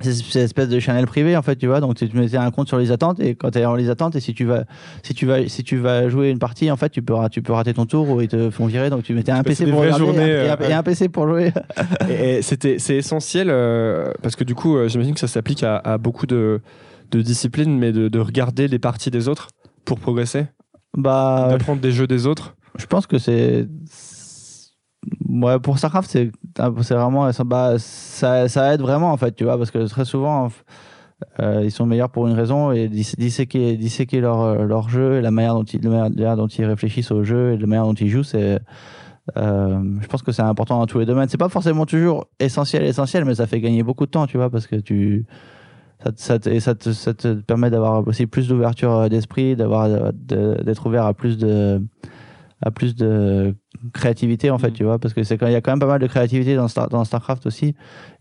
c'est 0.00 0.12
c'est 0.12 0.38
une 0.38 0.44
espèce 0.44 0.68
de 0.68 0.78
channel 0.78 1.06
privé, 1.06 1.36
en 1.36 1.42
fait, 1.42 1.56
tu 1.56 1.66
vois. 1.66 1.80
Donc, 1.80 1.96
tu 1.96 2.08
tu 2.08 2.16
mettais 2.16 2.36
un 2.36 2.50
compte 2.52 2.68
sur 2.68 2.78
les 2.78 2.92
attentes 2.92 3.18
et 3.18 3.34
quand 3.34 3.50
tu 3.50 3.58
es 3.58 3.64
en 3.64 3.74
liste 3.74 3.88
d'attente 3.88 4.14
et 4.14 4.20
si 4.20 4.32
tu 4.32 4.44
vas, 4.44 4.62
si 5.02 5.12
tu 5.12 5.26
vas, 5.26 5.48
si 5.48 5.64
tu 5.64 5.76
vas 5.78 6.08
jouer 6.08 6.30
une 6.30 6.38
partie, 6.38 6.70
en 6.70 6.76
fait, 6.76 6.90
tu 6.90 7.02
peux, 7.02 7.14
ra- 7.14 7.28
tu 7.28 7.42
peux 7.42 7.52
rater 7.52 7.74
ton 7.74 7.84
tour 7.84 8.08
ou 8.10 8.20
ils 8.20 8.28
te 8.28 8.48
font 8.50 8.66
virer. 8.66 8.90
Donc, 8.90 9.02
tu 9.02 9.12
mettais 9.14 9.32
un 9.32 9.42
passais 9.42 9.64
PC 9.64 9.64
des 9.64 9.70
pour 9.72 9.80
vraies 9.80 9.90
regarder 9.90 10.04
journées, 10.12 10.30
et, 10.30 10.48
un, 10.50 10.56
euh, 10.60 10.68
et 10.68 10.72
un 10.72 10.82
PC 10.84 11.08
pour 11.08 11.26
jouer. 11.26 11.52
Et, 12.08 12.36
et 12.36 12.42
c'était, 12.42 12.78
c'est 12.78 12.96
essentiel 12.96 13.48
euh, 13.50 14.12
parce 14.22 14.36
que 14.36 14.44
du 14.44 14.54
coup, 14.54 14.76
euh, 14.76 14.86
j'imagine 14.88 15.14
que 15.14 15.20
ça 15.20 15.26
s'applique 15.28 15.64
à, 15.64 15.78
à 15.78 15.98
beaucoup 15.98 16.26
de, 16.26 16.60
de 17.10 17.20
disciplines, 17.22 17.76
mais 17.76 17.90
de, 17.90 18.06
de 18.08 18.18
regarder 18.20 18.68
les 18.68 18.78
parties 18.78 19.10
des 19.10 19.26
autres 19.28 19.48
pour 19.88 19.98
progresser, 19.98 20.46
bah, 20.96 21.48
d'apprendre 21.50 21.80
des 21.80 21.92
jeux 21.92 22.06
des 22.06 22.26
autres. 22.26 22.54
je 22.78 22.86
pense 22.86 23.06
que 23.06 23.18
c'est 23.18 23.66
ouais, 25.28 25.58
pour 25.58 25.78
Starcraft 25.78 26.10
c'est 26.10 26.94
vraiment 26.94 27.32
ça, 27.32 27.44
bah, 27.44 27.78
ça, 27.78 28.48
ça 28.48 28.74
aide 28.74 28.80
vraiment 28.80 29.12
en 29.12 29.16
fait 29.16 29.34
tu 29.34 29.44
vois 29.44 29.56
parce 29.56 29.70
que 29.70 29.86
très 29.88 30.04
souvent 30.04 30.50
euh, 31.40 31.62
ils 31.64 31.72
sont 31.72 31.86
meilleurs 31.86 32.10
pour 32.10 32.28
une 32.28 32.34
raison 32.34 32.70
et 32.70 32.88
dis- 32.88 33.14
disséquer 33.18 33.76
disséquer 33.76 34.20
leur 34.20 34.64
leur 34.66 34.88
jeu 34.88 35.16
et 35.16 35.20
la 35.20 35.30
manière 35.30 35.54
dont 35.54 35.64
ils 35.64 35.80
la 35.82 36.08
manière 36.10 36.36
dont 36.36 36.46
ils 36.46 36.64
réfléchissent 36.64 37.10
au 37.10 37.24
jeu 37.24 37.52
et 37.52 37.56
la 37.56 37.66
manière 37.66 37.84
dont 37.84 37.94
ils 37.94 38.08
jouent 38.08 38.22
c'est 38.22 38.60
euh, 39.36 39.82
je 40.00 40.06
pense 40.06 40.22
que 40.22 40.32
c'est 40.32 40.42
important 40.42 40.78
dans 40.78 40.86
tous 40.86 41.00
les 41.00 41.06
domaines 41.06 41.28
c'est 41.28 41.36
pas 41.36 41.48
forcément 41.48 41.86
toujours 41.86 42.26
essentiel 42.38 42.84
essentiel 42.84 43.24
mais 43.24 43.34
ça 43.34 43.46
fait 43.46 43.60
gagner 43.60 43.82
beaucoup 43.82 44.06
de 44.06 44.10
temps 44.10 44.26
tu 44.26 44.36
vois 44.36 44.48
parce 44.50 44.66
que 44.66 44.76
tu 44.76 45.26
ça, 46.16 46.38
et 46.46 46.60
ça, 46.60 46.74
te, 46.74 46.92
ça 46.92 47.14
te 47.14 47.34
permet 47.34 47.70
d'avoir 47.70 48.06
aussi 48.06 48.26
plus 48.26 48.48
d'ouverture 48.48 48.92
euh, 48.92 49.08
d'esprit 49.08 49.56
d'avoir 49.56 49.88
de- 50.12 50.62
d'être 50.62 50.86
ouvert 50.86 51.04
à 51.04 51.14
plus 51.14 51.38
de 51.38 51.82
à 52.60 52.70
plus 52.72 52.96
de 52.96 53.54
créativité 53.92 54.50
en 54.50 54.58
fait 54.58 54.68
Mhm. 54.68 54.74
tu 54.74 54.84
vois 54.84 54.98
parce 54.98 55.14
que 55.14 55.22
c'est 55.22 55.38
quand 55.38 55.46
il 55.46 55.52
y 55.52 55.56
a 55.56 55.60
quand 55.60 55.70
même 55.72 55.78
pas 55.78 55.86
mal 55.86 56.00
de 56.00 56.06
créativité 56.08 56.56
dans 56.56 56.66
Star, 56.68 56.88
dans 56.88 57.04
Starcraft 57.04 57.46
aussi 57.46 57.74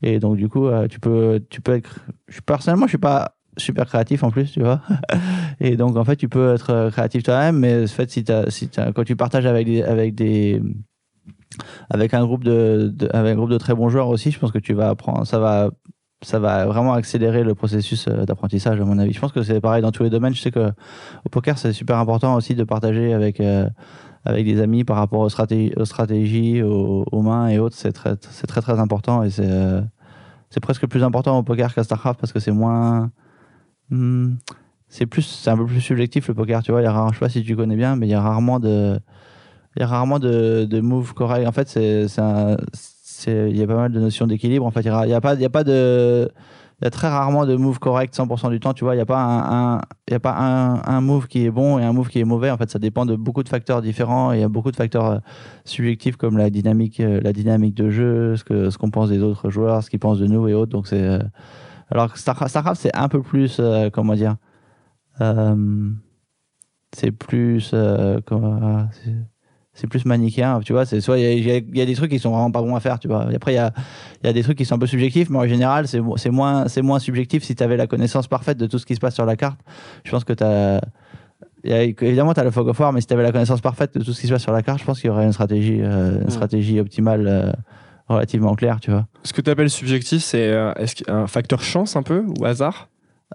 et 0.04 0.20
donc 0.20 0.38
du 0.38 0.48
coup 0.48 0.68
euh, 0.68 0.88
tu 0.88 1.00
peux 1.00 1.44
tu 1.50 1.62
peux 1.62 1.74
être 1.74 2.00
je, 2.28 2.40
personnellement 2.42 2.86
je 2.86 2.92
suis 2.92 2.98
pas 3.00 3.36
super 3.58 3.88
créatif 3.88 4.24
en 4.24 4.30
plus 4.30 4.52
tu 4.52 4.60
vois 4.62 4.82
et 5.60 5.76
donc 5.78 5.98
en 5.98 6.04
fait 6.04 6.16
tu 6.16 6.30
peux 6.30 6.54
être 6.54 6.70
euh, 6.72 6.92
créatif 6.92 7.24
toi-même 7.24 7.58
mais 7.58 7.84
en 7.84 7.88
fait 7.88 8.12
si, 8.12 8.24
si 8.50 8.70
quand 8.70 9.04
tu 9.04 9.16
partages 9.16 9.48
avec 9.48 9.66
des 9.66 9.82
avec 9.82 10.14
des 10.14 10.62
avec 11.90 12.14
un 12.14 12.26
groupe 12.26 12.44
de, 12.44 12.92
de- 12.94 13.10
avec 13.14 13.34
un 13.34 13.36
groupe 13.36 13.50
de 13.50 13.58
très 13.58 13.74
bons 13.74 13.90
joueurs 13.90 14.10
aussi, 14.10 14.32
je 14.32 14.40
pense 14.40 14.52
que 14.52 14.60
tu 14.60 14.74
vas 14.74 14.90
apprendre, 14.90 15.26
ça 15.26 15.40
va, 15.40 15.70
ça 16.24 16.40
va 16.40 16.66
vraiment 16.66 16.94
accélérer 16.94 17.44
le 17.44 17.54
processus 17.56 18.08
euh, 18.08 18.26
d'apprentissage 18.26 18.80
à 18.82 18.86
mon 18.86 18.98
avis. 19.00 19.14
Je 19.14 19.20
pense 19.20 19.32
que 19.32 19.44
c'est 19.44 19.62
pareil 19.62 19.82
dans 19.82 19.92
tous 19.92 20.04
les 20.04 20.10
domaines. 20.10 20.34
Je 20.34 20.42
sais 20.42 20.52
que 20.52 20.72
au 21.26 21.30
poker 21.30 21.58
c'est 21.58 21.74
super 21.74 21.98
important 21.98 22.36
aussi 22.36 22.56
de 22.56 22.64
partager 22.64 23.14
avec 23.14 23.40
euh, 23.40 23.70
avec 24.26 24.46
des 24.46 24.60
amis 24.62 24.84
par 24.84 24.98
rapport 24.98 25.22
aux 25.22 25.30
stratégies, 25.30 26.62
aux, 26.64 27.22
mains 27.22 27.48
et 27.50 27.60
autres. 27.60 27.76
C'est 27.78 27.94
très, 27.94 28.16
très 28.18 28.62
très 28.62 28.80
important 28.80 29.24
et 29.24 29.30
c'est 29.30 29.46
euh, 29.50 29.82
presque 30.62 30.88
plus 30.88 31.04
important 31.04 31.38
au 31.38 31.44
poker 31.44 31.74
qu'à 31.74 31.84
Starcraft 31.84 32.20
parce 32.20 32.34
que 32.34 32.40
c'est 32.40 32.52
moins 32.52 33.12
hmm, 33.90 34.36
c'est 34.90 35.06
plus 35.06 35.24
c'est 35.24 35.50
un 35.50 35.58
peu 35.58 35.66
plus 35.66 35.82
subjectif 35.82 36.28
le 36.30 36.34
poker 36.34 36.64
tu 36.64 36.72
vois 36.72 36.82
il 36.82 36.86
y 36.86 36.88
a 36.88 36.92
rare- 36.92 37.10
je 37.10 37.16
sais 37.16 37.20
pas 37.20 37.30
si 37.30 37.44
tu 37.44 37.56
connais 37.56 37.76
bien 37.76 37.96
mais 37.96 38.08
il 38.08 38.12
y 38.12 38.14
a 38.16 38.22
rarement 38.22 38.60
de 38.60 39.00
il 39.76 39.82
y 39.82 39.84
a 39.84 39.88
rarement 39.88 40.20
de, 40.20 40.66
de 40.66 40.80
moves 40.82 41.14
corrects 41.14 41.48
en 41.48 41.52
fait 41.52 41.68
c'est- 41.70 42.08
il 43.26 43.58
y 43.58 43.64
a 43.64 43.68
pas 43.68 43.76
mal 43.76 43.92
de 43.92 44.00
notions 44.00 44.28
d'équilibre 44.28 44.66
en 44.66 44.72
fait. 44.72 44.82
Il 44.82 44.86
y 44.86 44.90
a, 44.90 45.22
pas 45.22 45.34
il 45.34 45.42
y 45.42 45.46
a 45.46 45.50
pas 45.50 45.64
de 45.64 46.30
il 46.80 46.86
y 46.86 46.88
a 46.88 46.92
très 46.92 47.08
rarement 47.08 47.48
de 47.48 47.56
moves 47.56 47.80
corrects 47.80 48.14
100% 48.14 48.52
du 48.52 48.60
temps 48.60 48.74
tu 48.74 48.84
vois. 48.84 48.96
Il 48.96 49.00
y 49.00 49.02
a 49.02 49.06
pas 49.06 49.20
un, 49.20 49.82
il 50.08 50.12
y 50.12 50.16
a 50.16 50.20
pas 50.20 50.36
un, 50.38 51.02
move 51.02 51.28
qui 51.28 51.46
est 51.46 51.50
bon 51.50 51.80
et 51.80 51.84
un 51.84 51.94
move 51.94 52.10
qui 52.10 52.20
est 52.20 52.26
mauvais. 52.26 52.52
En 52.52 52.58
fait 52.58 52.70
ça 52.70 52.80
dépend 52.80 53.06
de 53.06 53.16
beaucoup 53.16 53.44
de 53.44 53.50
facteurs 53.50 53.82
différents 53.82 54.32
il 54.32 54.40
y 54.40 54.44
a 54.44 54.50
beaucoup 54.50 54.72
de 54.72 54.76
facteurs 54.76 55.06
euh, 55.06 55.18
subjectifs 55.66 56.18
comme 56.18 56.38
la 56.38 56.50
dynamique 56.50 57.00
euh, 57.00 57.20
la 57.24 57.34
dynamique 57.34 57.76
de 57.76 57.90
jeu 57.90 58.36
ce 58.36 58.44
que 58.44 58.70
ce 58.70 58.78
qu'on 58.78 58.92
pense 58.92 59.10
des 59.10 59.22
autres 59.24 59.50
joueurs 59.50 59.84
ce 59.84 59.90
qu'ils 59.90 60.00
pensent 60.00 60.20
de 60.20 60.28
nous 60.28 60.48
et 60.48 60.54
autres. 60.54 60.72
Donc 60.72 60.88
c'est 60.88 61.02
euh, 61.02 61.20
alors 61.90 62.12
que 62.12 62.20
Starcraft, 62.20 62.76
c'est 62.76 62.96
un 62.96 63.08
peu 63.08 63.22
plus 63.22 63.62
comment 63.94 64.14
dire 64.14 64.36
c'est 66.96 67.12
plus 67.12 67.72
euh, 67.74 68.20
comment 68.26 68.88
c'est- 69.80 69.88
plus 69.88 70.04
manichéen 70.06 70.60
tu 70.66 70.74
vois 70.74 70.86
c'est 70.86 71.00
soit 71.02 71.18
il 71.20 71.46
y 71.48 71.52
a, 71.52 71.58
y 71.58 71.64
y 71.82 71.86
des 71.86 71.94
trucs 71.96 72.12
qui 72.12 72.20
sont 72.20 72.32
vraiment 72.32 72.52
pas 72.52 72.62
bons 72.62 72.76
à 72.76 72.80
faire 72.82 73.00
tu 73.00 73.08
vois. 73.08 73.32
Et 73.32 73.36
après 73.36 73.54
il 73.54 73.56
y 73.56 73.60
a 73.60 73.72
y 74.24 74.28
a 74.28 74.34
des 74.34 74.44
trucs 74.44 74.58
qui 74.58 74.66
sont 74.66 74.76
un 74.76 74.80
peu 74.80 74.88
subjectifs 74.88 75.30
mais 75.30 75.38
en 75.38 75.48
général 75.48 75.88
c'est 75.88 76.02
moins 76.30 76.68
c'est 76.68 76.82
moins 76.82 77.00
subjectif 77.00 77.44
si 77.44 77.56
tu 77.56 77.64
avais 77.64 77.78
la 77.78 77.88
connaissance 77.88 78.28
parfaite 78.28 78.58
de 78.58 78.66
tout 78.68 78.80
ce 78.80 78.86
qui 78.86 78.96
se 78.96 79.00
passe 79.00 79.14
sur 79.16 79.26
la 79.26 79.36
carte. 79.36 79.60
Je 80.04 80.12
pense 80.12 80.24
que 80.24 80.34
tu 80.34 80.44
as 80.44 80.82
évidemment 81.64 82.34
tu 82.34 82.40
as 82.40 82.44
le 82.44 82.52
fog 82.52 82.68
of 82.68 82.80
war 82.80 82.92
mais 82.94 83.02
si 83.02 83.08
tu 83.08 83.14
avais 83.14 83.24
la 83.24 83.32
connaissance 83.32 83.62
parfaite 83.62 83.98
de 83.98 84.04
tout 84.04 84.14
ce 84.14 84.22
qui 84.22 84.28
se 84.28 84.32
passe 84.34 84.42
sur 84.44 84.52
la 84.54 84.64
carte 84.64 84.80
je 84.80 84.86
pense 84.86 85.00
qu'il 85.00 85.08
y 85.08 85.12
aurait 85.12 85.26
une 85.26 85.34
stratégie 85.34 85.80
euh, 85.82 86.20
une 86.22 86.28
Mm. 86.28 86.30
stratégie 86.30 86.80
optimale 86.80 87.28
euh, 87.28 87.52
relativement 88.08 88.56
claire 88.56 88.80
tu 88.80 88.92
vois. 88.92 89.06
Ce 89.24 89.34
que 89.34 89.42
tu 89.42 89.50
appelles 89.50 89.70
subjectif, 89.70 90.24
c'est 90.24 90.48
euh, 90.48 90.72
a 91.08 91.12
un 91.14 91.28
facteur 91.28 91.62
chance 91.62 91.96
un 91.98 92.04
peu 92.04 92.24
ou 92.40 92.46
hasard? 92.46 92.88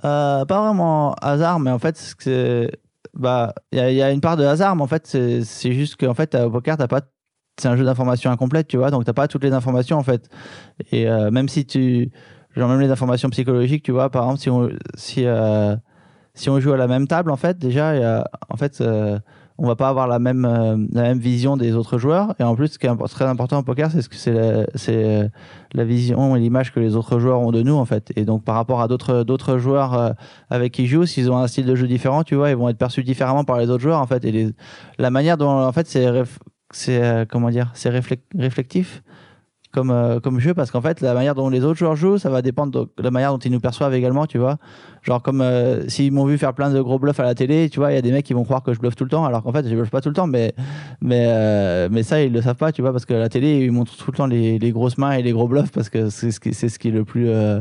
Euh, 0.04 0.46
pas 0.46 0.62
vraiment 0.62 1.12
hasard, 1.20 1.60
mais 1.60 1.70
en 1.70 1.78
fait, 1.78 2.14
c'est 2.18 2.70
bah 3.14 3.54
il 3.72 3.78
y, 3.78 4.02
a- 4.02 4.10
une 4.10 4.20
part 4.20 4.36
de 4.36 4.44
hasard, 4.44 4.76
mais 4.76 4.82
en 4.82 4.86
fait, 4.86 5.06
c'est 5.06 5.72
juste 5.72 5.96
qu'en 5.96 6.14
fait, 6.14 6.34
au 6.34 6.50
poker, 6.50 6.76
t'as 6.76 6.88
pas 6.88 7.02
c'est 7.60 7.68
un 7.68 7.76
jeu 7.76 7.84
d'informations 7.84 8.30
incomplète, 8.30 8.66
tu 8.68 8.78
vois, 8.78 8.90
donc 8.90 9.04
t'as 9.04 9.12
pas 9.12 9.28
toutes 9.28 9.44
les 9.44 9.52
informations 9.52 9.98
en 9.98 10.02
fait. 10.02 10.28
Et 10.92 11.08
euh, 11.08 11.30
même 11.30 11.48
si 11.48 11.66
tu 11.66 12.10
genre 12.56 12.68
même 12.70 12.80
les 12.80 12.90
informations 12.90 13.30
psychologiques, 13.30 13.84
tu 13.84 13.92
vois, 13.92 14.10
par 14.10 14.24
exemple, 14.24 14.40
si 14.40 14.50
on 14.50 14.70
si 14.96 15.26
euh, 15.26 15.76
si 16.34 16.50
on 16.50 16.60
joue 16.60 16.72
à 16.72 16.76
la 16.76 16.88
même 16.88 17.06
table, 17.08 17.30
en 17.30 17.36
fait, 17.36 17.58
déjà, 17.58 18.24
en 18.50 18.56
fait, 18.56 18.80
euh, 18.80 19.18
on 19.64 19.68
va 19.68 19.76
pas 19.76 19.88
avoir 19.88 20.08
la 20.08 20.18
même 20.18 20.44
euh, 20.44 20.76
la 20.92 21.02
même 21.02 21.18
vision 21.18 21.56
des 21.56 21.74
autres 21.74 21.96
joueurs. 21.96 22.34
Et 22.40 22.42
en 22.42 22.56
plus, 22.56 22.66
ce 22.68 22.78
qui 22.80 22.86
est 22.86 22.96
très 23.08 23.24
important 23.26 23.58
au 23.60 23.62
poker, 23.62 23.90
c'est 23.92 24.02
ce 24.02 24.08
que 24.08 24.16
c'est 24.16 24.32
la, 24.32 24.66
euh, 24.88 25.28
la 25.72 25.84
vision 25.84 26.34
et 26.34 26.40
l'image 26.40 26.72
que 26.72 26.80
les 26.80 26.96
autres 26.96 27.20
joueurs 27.20 27.40
ont 27.40 27.52
de 27.52 27.62
nous, 27.62 27.74
en 27.74 27.84
fait. 27.84 28.12
Et 28.16 28.24
donc, 28.24 28.44
par 28.44 28.56
rapport 28.56 28.80
à 28.82 28.88
d'autres 28.88 29.22
d'autres 29.22 29.58
joueurs 29.58 29.94
euh, 29.94 30.10
avec 30.50 30.72
qui 30.72 30.82
ils 30.82 30.88
jouent, 30.88 31.06
s'ils 31.06 31.30
ont 31.30 31.38
un 31.38 31.46
style 31.46 31.64
de 31.66 31.76
jeu 31.76 31.86
différent, 31.86 32.24
tu 32.24 32.34
vois, 32.34 32.50
ils 32.50 32.56
vont 32.56 32.68
être 32.68 32.76
perçus 32.78 33.04
différemment 33.04 33.44
par 33.44 33.58
les 33.58 33.70
autres 33.70 33.82
joueurs, 33.82 34.00
en 34.00 34.06
fait. 34.06 34.24
Et 34.24 34.32
les- 34.32 34.50
la 34.98 35.10
manière 35.10 35.36
dont, 35.38 35.48
en 35.48 35.72
fait, 35.72 35.86
c'est 35.86 36.06
c'est 36.74 37.28
comment 37.30 37.50
dire, 37.50 37.70
c'est 37.74 37.90
réflec- 37.90 38.24
réflectif 38.36 39.02
comme 39.72 39.90
euh, 39.90 40.20
comme 40.20 40.38
jeu 40.38 40.54
parce 40.54 40.70
qu'en 40.70 40.80
fait 40.80 41.00
la 41.00 41.14
manière 41.14 41.34
dont 41.34 41.48
les 41.48 41.64
autres 41.64 41.78
joueurs 41.78 41.96
jouent 41.96 42.18
ça 42.18 42.30
va 42.30 42.42
dépendre 42.42 42.86
de 42.86 43.02
la 43.02 43.10
manière 43.10 43.32
dont 43.32 43.38
ils 43.38 43.50
nous 43.50 43.60
perçoivent 43.60 43.94
également 43.94 44.26
tu 44.26 44.38
vois 44.38 44.58
genre 45.02 45.22
comme 45.22 45.40
euh, 45.40 45.88
s'ils 45.88 46.12
m'ont 46.12 46.26
vu 46.26 46.36
faire 46.38 46.52
plein 46.52 46.70
de 46.70 46.80
gros 46.80 46.98
bluffs 46.98 47.18
à 47.20 47.24
la 47.24 47.34
télé 47.34 47.70
tu 47.70 47.78
vois 47.78 47.90
il 47.90 47.94
y 47.94 47.98
a 47.98 48.02
des 48.02 48.12
mecs 48.12 48.24
qui 48.24 48.34
vont 48.34 48.44
croire 48.44 48.62
que 48.62 48.74
je 48.74 48.78
bluffe 48.78 48.94
tout 48.94 49.04
le 49.04 49.10
temps 49.10 49.24
alors 49.24 49.42
qu'en 49.42 49.52
fait 49.52 49.66
je 49.66 49.74
bluffe 49.74 49.90
pas 49.90 50.00
tout 50.00 50.10
le 50.10 50.14
temps 50.14 50.26
mais 50.26 50.54
mais 51.00 51.24
euh, 51.26 51.88
mais 51.90 52.02
ça 52.02 52.22
ils 52.22 52.32
le 52.32 52.42
savent 52.42 52.56
pas 52.56 52.70
tu 52.70 52.82
vois 52.82 52.92
parce 52.92 53.06
que 53.06 53.14
la 53.14 53.28
télé 53.28 53.64
ils 53.64 53.72
montrent 53.72 53.96
tout 53.96 54.10
le 54.10 54.16
temps 54.16 54.26
les, 54.26 54.58
les 54.58 54.72
grosses 54.72 54.98
mains 54.98 55.12
et 55.12 55.22
les 55.22 55.32
gros 55.32 55.48
bluffs 55.48 55.72
parce 55.72 55.88
que 55.88 56.10
c'est 56.10 56.30
ce 56.30 56.38
qui 56.38 56.52
c'est 56.52 56.68
ce 56.68 56.78
qui 56.78 56.88
est 56.88 56.92
le 56.92 57.04
plus 57.04 57.28
euh, 57.28 57.60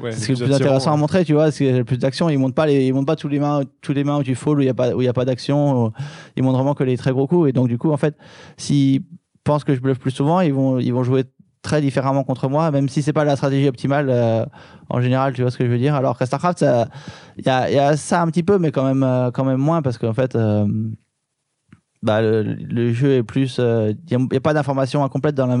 Ouais, 0.00 0.12
c'est 0.12 0.20
ce 0.20 0.26
qui 0.26 0.32
est 0.32 0.34
le 0.36 0.44
plus 0.44 0.54
intéressant 0.54 0.92
à 0.92 0.96
montrer, 0.96 1.24
tu 1.24 1.32
vois. 1.32 1.50
C'est 1.50 1.72
le 1.72 1.84
plus 1.84 1.98
d'action. 1.98 2.30
Ils 2.30 2.38
montent 2.38 2.54
pas 2.54 2.66
les, 2.66 2.86
ils 2.86 2.94
montent 2.94 3.08
pas 3.08 3.16
tous 3.16 3.26
les 3.26 3.40
mains, 3.40 3.62
tous 3.80 3.92
les 3.92 4.04
mains 4.04 4.18
où 4.18 4.22
tu 4.22 4.36
fold 4.36 4.58
où 4.58 4.62
il 4.62 4.66
y 4.66 4.68
a 4.68 4.74
pas, 4.74 4.94
où 4.94 5.02
il 5.02 5.06
y 5.06 5.08
a 5.08 5.12
pas 5.12 5.24
d'action. 5.24 5.92
Ils 6.36 6.42
montrent 6.44 6.58
vraiment 6.58 6.74
que 6.74 6.84
les 6.84 6.96
très 6.96 7.10
gros 7.10 7.26
coups. 7.26 7.48
Et 7.48 7.52
donc 7.52 7.66
du 7.66 7.78
coup, 7.78 7.90
en 7.90 7.96
fait, 7.96 8.16
s'ils 8.56 9.02
pensent 9.42 9.64
que 9.64 9.74
je 9.74 9.80
bluffe 9.80 9.98
plus 9.98 10.10
souvent, 10.10 10.40
ils 10.40 10.52
vont, 10.52 10.78
ils 10.78 10.92
vont 10.92 11.02
jouer 11.02 11.24
très 11.62 11.80
différemment 11.80 12.24
contre 12.24 12.48
moi, 12.48 12.70
même 12.70 12.88
si 12.88 13.02
c'est 13.02 13.12
pas 13.12 13.24
la 13.24 13.36
stratégie 13.36 13.68
optimale 13.68 14.08
euh, 14.10 14.44
en 14.88 15.00
général. 15.00 15.34
Tu 15.34 15.42
vois 15.42 15.50
ce 15.50 15.58
que 15.58 15.64
je 15.64 15.70
veux 15.70 15.78
dire 15.78 15.94
Alors 15.94 16.18
qu'à 16.18 16.26
Starcraft, 16.26 16.64
il 17.36 17.44
y 17.44 17.48
a, 17.48 17.96
ça 17.96 18.22
un 18.22 18.26
petit 18.26 18.42
peu, 18.42 18.58
mais 18.58 18.70
quand 18.70 18.84
même, 18.84 19.02
euh, 19.02 19.30
quand 19.30 19.44
même 19.44 19.60
moins 19.60 19.82
parce 19.82 19.98
qu'en 19.98 20.14
fait. 20.14 20.36
euh, 20.36 20.66
bah, 22.00 22.22
le, 22.22 22.92
jeu 22.92 23.14
est 23.14 23.22
plus. 23.24 23.58
Il 23.58 23.96
n'y 24.08 24.36
a, 24.36 24.40
pas 24.40 24.54
d'information 24.54 25.02
incomplète 25.02 25.34
dans 25.34 25.46
la. 25.46 25.56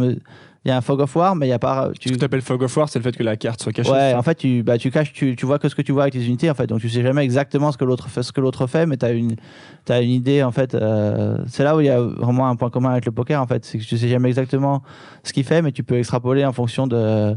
Il 0.64 0.68
y 0.68 0.70
a 0.72 0.76
un 0.76 0.80
fog 0.80 1.00
of 1.00 1.14
war, 1.14 1.36
mais 1.36 1.46
il 1.46 1.50
n'y 1.50 1.54
a 1.54 1.58
pas. 1.58 1.90
Ce 2.00 2.08
que 2.10 2.14
tu 2.14 2.24
appelles 2.24 2.42
fog 2.42 2.62
of 2.62 2.76
war, 2.76 2.88
c'est 2.88 2.98
le 2.98 3.02
fait 3.04 3.16
que 3.16 3.22
la 3.22 3.36
carte 3.36 3.62
soit 3.62 3.72
cachée. 3.72 3.90
Ouais, 3.90 4.12
en 4.14 4.22
fait, 4.22 4.34
tu, 4.34 4.62
bah, 4.62 4.76
tu 4.76 4.90
caches, 4.90 5.12
tu, 5.12 5.36
tu 5.36 5.46
vois 5.46 5.58
que 5.58 5.68
ce 5.68 5.74
que 5.74 5.82
tu 5.82 5.92
vois 5.92 6.02
avec 6.02 6.14
tes 6.14 6.24
unités, 6.24 6.50
en 6.50 6.54
fait. 6.54 6.66
Donc, 6.66 6.80
tu 6.80 6.88
sais 6.88 7.02
jamais 7.02 7.22
exactement 7.24 7.70
ce 7.70 7.78
que 7.78 7.84
l'autre 7.84 8.08
fait, 8.08 8.22
ce 8.22 8.32
que 8.32 8.40
l'autre 8.40 8.66
fait, 8.66 8.84
mais 8.84 8.96
tu 8.96 9.06
as 9.06 9.10
une, 9.12 9.36
as 9.88 10.00
une 10.00 10.10
idée, 10.10 10.42
en 10.42 10.50
fait. 10.50 10.74
euh, 10.74 11.38
c'est 11.46 11.62
là 11.64 11.76
où 11.76 11.80
il 11.80 11.86
y 11.86 11.90
a 11.90 12.00
vraiment 12.00 12.48
un 12.48 12.56
point 12.56 12.70
commun 12.70 12.90
avec 12.90 13.06
le 13.06 13.12
poker, 13.12 13.40
en 13.40 13.46
fait. 13.46 13.64
C'est 13.64 13.78
que 13.78 13.84
tu 13.84 13.96
sais 13.96 14.08
jamais 14.08 14.28
exactement 14.28 14.82
ce 15.22 15.32
qu'il 15.32 15.44
fait, 15.44 15.62
mais 15.62 15.72
tu 15.72 15.84
peux 15.84 15.96
extrapoler 15.98 16.44
en 16.44 16.52
fonction 16.52 16.86
de, 16.86 17.36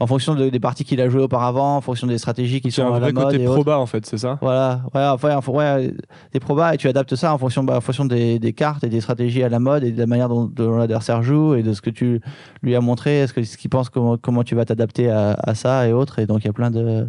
en 0.00 0.06
fonction 0.06 0.34
de- 0.34 0.48
des 0.48 0.58
parties 0.60 0.84
qu'il 0.84 1.00
a 1.00 1.08
jouées 1.08 1.22
auparavant, 1.22 1.76
en 1.76 1.80
fonction 1.82 2.06
des 2.06 2.16
stratégies 2.18 2.60
qui 2.62 2.70
sont 2.72 2.82
un 2.84 2.88
à 2.88 2.92
la 2.94 2.98
vrai 3.00 3.12
mode 3.12 3.24
côté 3.26 3.42
et 3.42 3.46
autres. 3.46 3.56
proba 3.56 3.78
en 3.78 3.86
fait, 3.86 4.04
c'est 4.06 4.16
ça? 4.18 4.38
Voilà, 4.40 4.82
ouais, 4.94 5.06
enfin, 5.06 5.38
ouais, 5.52 5.92
des 6.32 6.40
probas 6.40 6.72
et 6.74 6.78
tu 6.78 6.88
adaptes 6.88 7.14
ça 7.16 7.32
en 7.34 7.38
fonction, 7.38 7.62
bah, 7.62 7.76
en 7.76 7.80
fonction 7.82 8.06
des, 8.06 8.38
des 8.38 8.52
cartes 8.54 8.82
et 8.82 8.88
des 8.88 9.00
stratégies 9.02 9.42
à 9.42 9.48
la 9.50 9.58
mode 9.58 9.84
et 9.84 9.92
de 9.92 9.98
la 9.98 10.06
manière 10.06 10.28
dont, 10.30 10.46
dont 10.46 10.76
l'adversaire 10.78 11.22
joue 11.22 11.54
et 11.54 11.62
de 11.62 11.72
ce 11.74 11.82
que 11.82 11.90
tu 11.90 12.20
lui 12.62 12.74
as 12.74 12.80
montré, 12.80 13.26
que 13.34 13.42
ce 13.44 13.56
qu'il 13.58 13.68
pense 13.70 13.90
comment, 13.90 14.16
comment 14.16 14.42
tu 14.42 14.54
vas 14.54 14.64
t'adapter 14.64 15.10
à, 15.10 15.32
à 15.42 15.54
ça 15.54 15.86
et 15.86 15.92
autres. 15.92 16.18
Et 16.18 16.26
donc 16.26 16.42
il 16.42 16.46
y 16.46 16.50
a 16.50 16.54
plein 16.54 16.70
de 16.70 17.06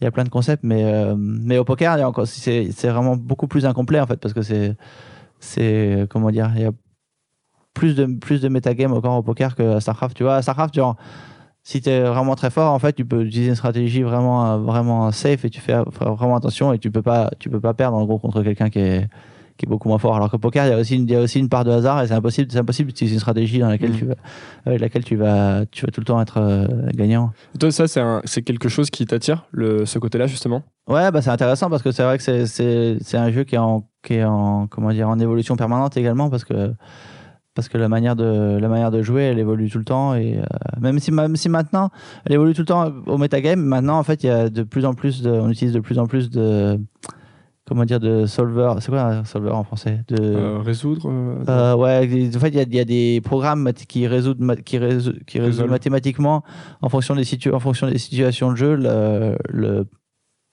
il 0.00 0.04
y 0.04 0.06
a 0.06 0.10
plein 0.10 0.24
de 0.24 0.28
concepts, 0.28 0.62
mais 0.62 0.84
euh, 0.84 1.14
mais 1.16 1.56
au 1.56 1.64
poker, 1.64 1.96
c'est 2.26 2.70
c'est 2.72 2.88
vraiment 2.88 3.16
beaucoup 3.16 3.46
plus 3.46 3.64
incomplet 3.64 3.98
en 4.00 4.06
fait 4.06 4.16
parce 4.18 4.34
que 4.34 4.42
c'est 4.42 4.76
c'est 5.38 6.06
comment 6.10 6.30
dire, 6.30 6.50
il 6.56 6.62
y 6.62 6.64
a 6.66 6.72
plus 7.72 7.94
de 7.94 8.06
plus 8.06 8.40
de 8.40 8.48
metagame 8.48 8.92
encore 8.92 9.16
au 9.16 9.22
poker 9.22 9.54
que 9.54 9.76
à 9.76 9.80
Starcraft. 9.80 10.16
Tu 10.16 10.22
vois, 10.22 10.36
à 10.36 10.42
Starcraft, 10.42 10.74
genre 10.74 10.96
si 11.68 11.80
tu 11.80 11.90
es 11.90 12.00
vraiment 12.00 12.36
très 12.36 12.50
fort, 12.50 12.72
en 12.72 12.78
fait, 12.78 12.92
tu 12.92 13.04
peux 13.04 13.24
utiliser 13.24 13.48
une 13.48 13.56
stratégie 13.56 14.02
vraiment, 14.02 14.52
euh, 14.52 14.56
vraiment 14.58 15.10
safe 15.10 15.44
et 15.44 15.50
tu 15.50 15.60
fais 15.60 15.74
vraiment 16.00 16.36
attention 16.36 16.72
et 16.72 16.78
tu 16.78 16.92
peux 16.92 17.02
pas, 17.02 17.28
tu 17.40 17.50
peux 17.50 17.58
pas 17.58 17.74
perdre 17.74 17.96
en 17.96 18.04
gros 18.04 18.20
contre 18.20 18.40
quelqu'un 18.44 18.70
qui 18.70 18.78
est, 18.78 19.08
qui 19.56 19.66
est 19.66 19.68
beaucoup 19.68 19.88
moins 19.88 19.98
fort. 19.98 20.14
Alors 20.14 20.30
que 20.30 20.36
poker, 20.36 20.64
il 20.66 20.70
y 20.70 20.72
a 20.72 20.78
aussi 20.78 20.94
une, 20.94 21.02
il 21.08 21.10
y 21.10 21.16
a 21.16 21.20
aussi 21.20 21.40
une 21.40 21.48
part 21.48 21.64
de 21.64 21.72
hasard 21.72 22.00
et 22.02 22.06
c'est 22.06 22.14
impossible, 22.14 22.52
c'est 22.52 22.60
impossible 22.60 22.86
d'utiliser 22.90 23.14
une 23.16 23.20
stratégie 23.20 23.58
dans 23.58 23.68
laquelle 23.68 23.90
Mm. 23.90 23.96
tu 23.96 24.04
vas, 24.04 24.14
avec 24.64 24.80
laquelle 24.80 25.02
tu 25.02 25.16
vas, 25.16 25.64
tu 25.72 25.84
vas 25.84 25.90
tout 25.90 26.00
le 26.00 26.04
temps 26.06 26.20
être 26.20 26.38
euh, 26.38 26.68
gagnant. 26.94 27.32
Et 27.56 27.58
Toi, 27.58 27.72
ça, 27.72 27.86
c'est 28.26 28.42
quelque 28.42 28.68
chose 28.68 28.88
qui 28.88 29.04
t'attire, 29.04 29.46
le- 29.50 29.86
ce 29.86 29.98
côté-là, 29.98 30.28
justement? 30.28 30.62
Ouais, 30.88 31.10
bah 31.10 31.20
c'est 31.20 31.30
intéressant 31.30 31.68
parce 31.68 31.82
que 31.82 31.90
c'est 31.90 32.04
vrai 32.04 32.16
que 32.16 32.22
c'est, 32.22 32.46
c'est, 32.46 32.98
c'est 33.00 33.16
un 33.16 33.32
jeu 33.32 33.42
qui 33.42 33.56
est 33.56 33.58
en, 33.58 33.88
qui 34.04 34.14
est 34.14 34.24
en, 34.24 34.68
comment 34.68 34.92
dire, 34.92 35.08
en 35.08 35.18
évolution 35.18 35.56
permanente 35.56 35.96
également 35.96 36.30
parce 36.30 36.44
que, 36.44 36.74
parce 37.56 37.68
que 37.68 37.76
la 37.78 37.88
manière 37.88 38.14
de, 38.14 38.56
la 38.60 38.68
manière 38.68 38.92
de 38.92 39.02
jouer, 39.02 39.22
elle 39.22 39.40
évolue 39.40 39.68
tout 39.68 39.78
le 39.78 39.84
temps 39.84 40.14
et 40.14 40.38
euh, 40.38 40.42
même 40.80 41.00
si, 41.00 41.10
même 41.10 41.34
si 41.34 41.48
maintenant, 41.48 41.90
elle 42.24 42.34
évolue 42.34 42.52
tout 42.54 42.60
le 42.62 42.66
temps 42.66 42.92
au 43.06 43.18
metagame, 43.18 43.60
maintenant 43.60 43.98
en 43.98 44.04
fait, 44.04 44.22
il 44.22 44.28
y 44.28 44.30
a 44.30 44.48
de 44.48 44.62
plus 44.62 44.84
en 44.84 44.94
plus 44.94 45.22
de, 45.22 45.30
on 45.30 45.48
utilise 45.50 45.72
de 45.74 45.80
plus 45.80 45.98
en 45.98 46.06
plus 46.06 46.30
de, 46.30 46.78
comment 47.66 47.84
dire, 47.84 47.98
de 47.98 48.26
solver. 48.26 48.74
C'est 48.80 48.90
quoi 48.92 49.00
un 49.02 49.24
solver 49.24 49.50
en 49.50 49.64
français? 49.64 50.04
De, 50.08 50.16
Euh, 50.22 50.58
Résoudre 50.64 51.08
euh, 51.48 51.74
ouais, 51.74 52.08
en 52.36 52.38
fait, 52.38 52.48
il 52.50 52.54
y 52.56 52.60
a, 52.60 52.62
il 52.62 52.74
y 52.74 52.80
a 52.80 52.84
des 52.84 53.20
programmes 53.24 53.72
qui 53.72 54.06
résoudent, 54.06 54.54
qui 54.64 54.78
résoudent, 54.78 55.18
qui 55.26 55.40
résoudent 55.40 55.70
mathématiquement 55.70 56.44
en 56.82 56.88
fonction 56.88 57.16
des 57.16 57.24
situ- 57.24 57.52
en 57.52 57.58
fonction 57.60 57.88
des 57.88 57.98
situations 57.98 58.50
de 58.52 58.56
jeu 58.56 58.76
le, 58.76 59.36
le 59.48 59.86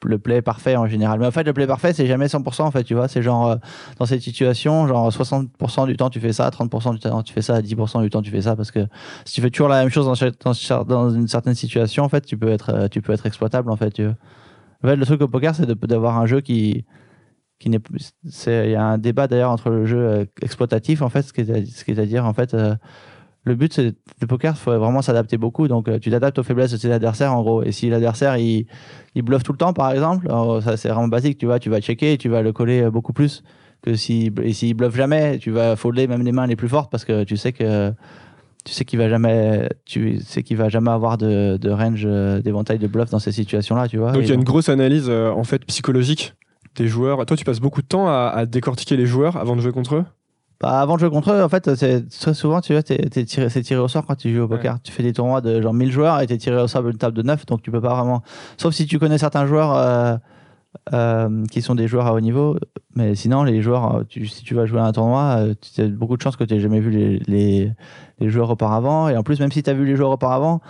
le 0.06 0.20
play 0.20 0.42
parfait 0.42 0.76
en 0.76 0.88
général. 0.88 1.20
Mais 1.20 1.26
en 1.26 1.32
fait, 1.32 1.44
le 1.44 1.54
play 1.54 1.68
parfait, 1.68 1.94
c'est 1.94 2.08
jamais 2.08 2.28
100% 2.28 2.62
en 2.64 2.72
fait, 2.72 2.84
tu 2.84 2.94
vois. 2.94 3.08
C'est 3.08 3.22
genre, 3.22 3.52
euh, 3.52 3.56
dans 4.00 4.06
cette 4.06 4.22
situation, 4.22 4.88
genre 4.88 5.10
60% 5.10 5.88
du 5.88 5.98
temps 5.98 6.10
tu 6.10 6.20
fais 6.20 6.34
ça, 6.34 6.50
30% 6.50 6.94
du 6.94 7.00
temps 7.00 7.24
tu 7.24 7.34
fais 7.34 7.42
ça, 7.42 7.62
10% 7.62 8.02
du 8.02 8.10
temps 8.10 8.22
tu 8.22 8.32
fais 8.32 8.42
ça, 8.42 8.56
parce 8.56 8.72
que 8.72 8.88
si 9.26 9.36
tu 9.36 9.42
fais 9.42 9.50
toujours 9.50 9.68
la 9.68 9.82
même 9.82 9.90
chose 9.90 10.06
dans, 10.06 11.10
une 11.10 11.28
certaine 11.28 11.56
situation, 11.56 12.04
en 12.04 12.10
fait, 12.10 12.26
tu 12.26 12.38
peux 12.38 12.50
être, 12.50 12.70
euh, 12.74 12.88
tu 12.88 13.02
peux 13.02 13.14
être 13.14 13.26
exploitable 13.26 13.70
en 13.70 13.76
fait. 13.76 14.00
En 14.84 14.88
fait, 14.88 14.96
le 14.96 15.06
truc 15.06 15.22
au 15.22 15.28
poker, 15.28 15.56
c'est 15.56 15.66
d'avoir 15.66 16.18
un 16.18 16.26
jeu 16.26 16.42
qui, 16.42 16.86
n'est 17.66 17.80
Il 18.48 18.70
y 18.72 18.76
a 18.76 18.84
un 18.84 18.98
débat 18.98 19.28
d'ailleurs 19.28 19.52
entre 19.52 19.70
le 19.70 19.86
jeu 19.86 20.00
euh, 20.00 20.26
exploitatif, 20.42 21.02
en 21.02 21.10
fait, 21.10 21.22
ce 21.22 21.34
qui 21.34 21.42
est 21.42 21.50
à, 21.50 21.66
ce 21.66 21.84
qui 21.84 21.92
est 21.92 22.00
à 22.00 22.06
dire, 22.06 22.26
en 22.26 22.34
fait, 22.34 22.56
le 23.46 23.56
but, 23.56 23.74
c'est 23.74 23.94
le 24.22 24.28
poker, 24.28 24.54
il 24.56 24.60
faut 24.60 24.78
vraiment 24.78 25.02
s'adapter 25.02 25.38
beaucoup. 25.38 25.68
Donc, 25.68 25.88
euh, 25.88 26.00
tu 26.00 26.10
t'adaptes 26.10 26.40
aux 26.40 26.44
faiblesses 26.44 26.72
de 26.72 26.78
tes 26.78 26.92
adversaires, 26.92 27.34
en 27.34 27.42
gros. 27.42 27.64
Et 27.64 27.72
si 27.72 27.90
l'adversaire, 27.90 28.38
il, 28.38 28.68
il 29.16 29.22
bluffe 29.22 29.44
tout 29.44 29.52
le 29.52 29.58
temps, 29.58 29.74
par 29.74 29.92
exemple, 29.92 30.28
alors, 30.28 30.62
ça, 30.64 30.78
c'est 30.78 30.90
vraiment 30.90 31.10
basique, 31.10 31.38
tu 31.38 31.46
vois. 31.46 31.60
Tu 31.60 31.70
vas 31.70 31.82
checker 31.82 32.14
et 32.14 32.18
tu 32.18 32.30
vas 32.30 32.42
le 32.42 32.54
coller 32.54 32.84
euh, 32.84 32.92
beaucoup 32.92 33.14
plus 33.14 33.44
que 33.82 33.96
s'il 33.96 34.34
et 34.42 34.54
s'il 34.54 34.76
bluffe 34.76 34.96
jamais, 34.96 35.40
tu 35.40 35.52
vas 35.52 35.76
folder 35.76 36.08
même 36.08 36.24
les 36.24 36.32
mains 36.32 36.48
les 36.48 36.56
plus 36.56 36.70
fortes 36.70 36.90
parce 36.90 37.04
que 37.04 37.26
tu 37.26 37.36
sais 37.36 37.52
que 37.52 37.92
tu 38.64 38.72
sais 38.72 38.86
qu'il 38.86 38.98
va 38.98 39.10
jamais 39.10 39.68
tu 39.84 40.22
sais 40.22 40.42
qu'il 40.42 40.56
va 40.56 40.70
jamais 40.70 40.92
avoir 40.92 41.18
de, 41.18 41.58
de 41.58 41.70
range 41.70 42.04
euh, 42.06 42.40
d'éventail 42.40 42.80
de 42.80 42.88
bluff 42.88 43.10
dans 43.10 43.20
ces 43.20 43.34
situations 43.34 43.76
là 43.76 43.90
tu 43.90 43.98
vois 43.98 44.14
Donc 44.14 44.22
il 44.24 44.30
y 44.30 44.32
a 44.32 44.36
une 44.36 44.46
grosse 44.46 44.70
analyse 44.70 45.10
en 45.10 45.44
fait 45.44 45.66
psychologique 45.66 46.34
des 46.76 46.88
joueurs. 46.88 47.26
Toi, 47.26 47.38
tu 47.38 47.46
passes 47.46 47.60
beaucoup 47.60 47.82
de 47.82 47.88
temps 47.88 48.08
à, 48.08 48.32
à 48.34 48.46
décortiquer 48.46 48.98
les 48.98 49.06
joueurs 49.06 49.38
avant 49.38 49.56
de 49.56 49.62
jouer 49.62 49.72
contre 49.72 49.96
eux? 49.96 50.06
Bah, 50.64 50.80
avant 50.80 50.96
de 50.96 51.02
jouer 51.02 51.10
contre 51.10 51.34
eux, 51.34 51.44
en 51.44 51.50
fait, 51.50 51.76
c'est 51.76 52.08
très 52.08 52.34
souvent, 52.34 52.62
tu 52.62 52.72
vois, 52.72 52.82
tiré, 52.84 53.04
c'est 53.12 53.62
tiré 53.64 53.82
au 53.82 53.90
sort 53.90 54.06
quand 54.06 54.16
tu 54.16 54.34
joues 54.34 54.44
au 54.44 54.48
poker. 54.48 54.78
Tu 54.82 54.94
fais 54.94 55.04
des 55.04 55.12
tournois 55.12 55.42
de 55.42 55.62
genre 55.62 55.74
1000 55.74 55.92
joueurs 55.92 56.22
et 56.22 56.28
t'es 56.28 56.38
tiré 56.38 56.56
au 56.62 56.68
sort 56.70 56.84
d'une 56.84 56.98
table 56.98 57.18
de 57.18 57.22
9, 57.22 57.46
donc 57.48 57.62
tu 57.62 57.70
peux 57.70 57.82
pas 57.82 57.94
vraiment. 57.94 58.24
Sauf 58.56 58.74
si 58.74 58.86
tu 58.86 58.98
connais 58.98 59.18
certains 59.18 59.46
joueurs 59.46 59.76
euh, 59.76 60.16
euh, 60.94 61.46
qui 61.52 61.62
sont 61.62 61.76
des 61.76 61.90
joueurs 61.90 62.08
à 62.08 62.14
haut 62.14 62.22
niveau, 62.22 62.58
mais 62.96 63.14
sinon, 63.14 63.44
les 63.44 63.62
joueurs, 63.62 63.96
euh, 63.98 64.04
tu- 64.08 64.26
si 64.28 64.46
tu 64.46 64.56
vas 64.56 64.66
jouer 64.66 64.80
à 64.80 64.86
un 64.86 64.94
tournoi, 64.94 65.40
tu 65.76 65.82
as 65.82 65.88
beaucoup 65.90 66.16
de 66.16 66.22
chances 66.22 66.38
que 66.38 66.46
tu 66.46 66.58
jamais 66.62 66.80
vu 66.80 66.92
les, 66.92 67.20
les, 67.28 67.72
les 68.20 68.30
joueurs 68.30 68.50
auparavant. 68.50 69.10
Et 69.10 69.18
en 69.18 69.24
plus, 69.24 69.42
même 69.42 69.52
si 69.52 69.64
tu 69.64 69.70
as 69.70 69.74
vu 69.74 69.86
les 69.86 69.98
joueurs 69.98 70.12
auparavant, 70.12 70.62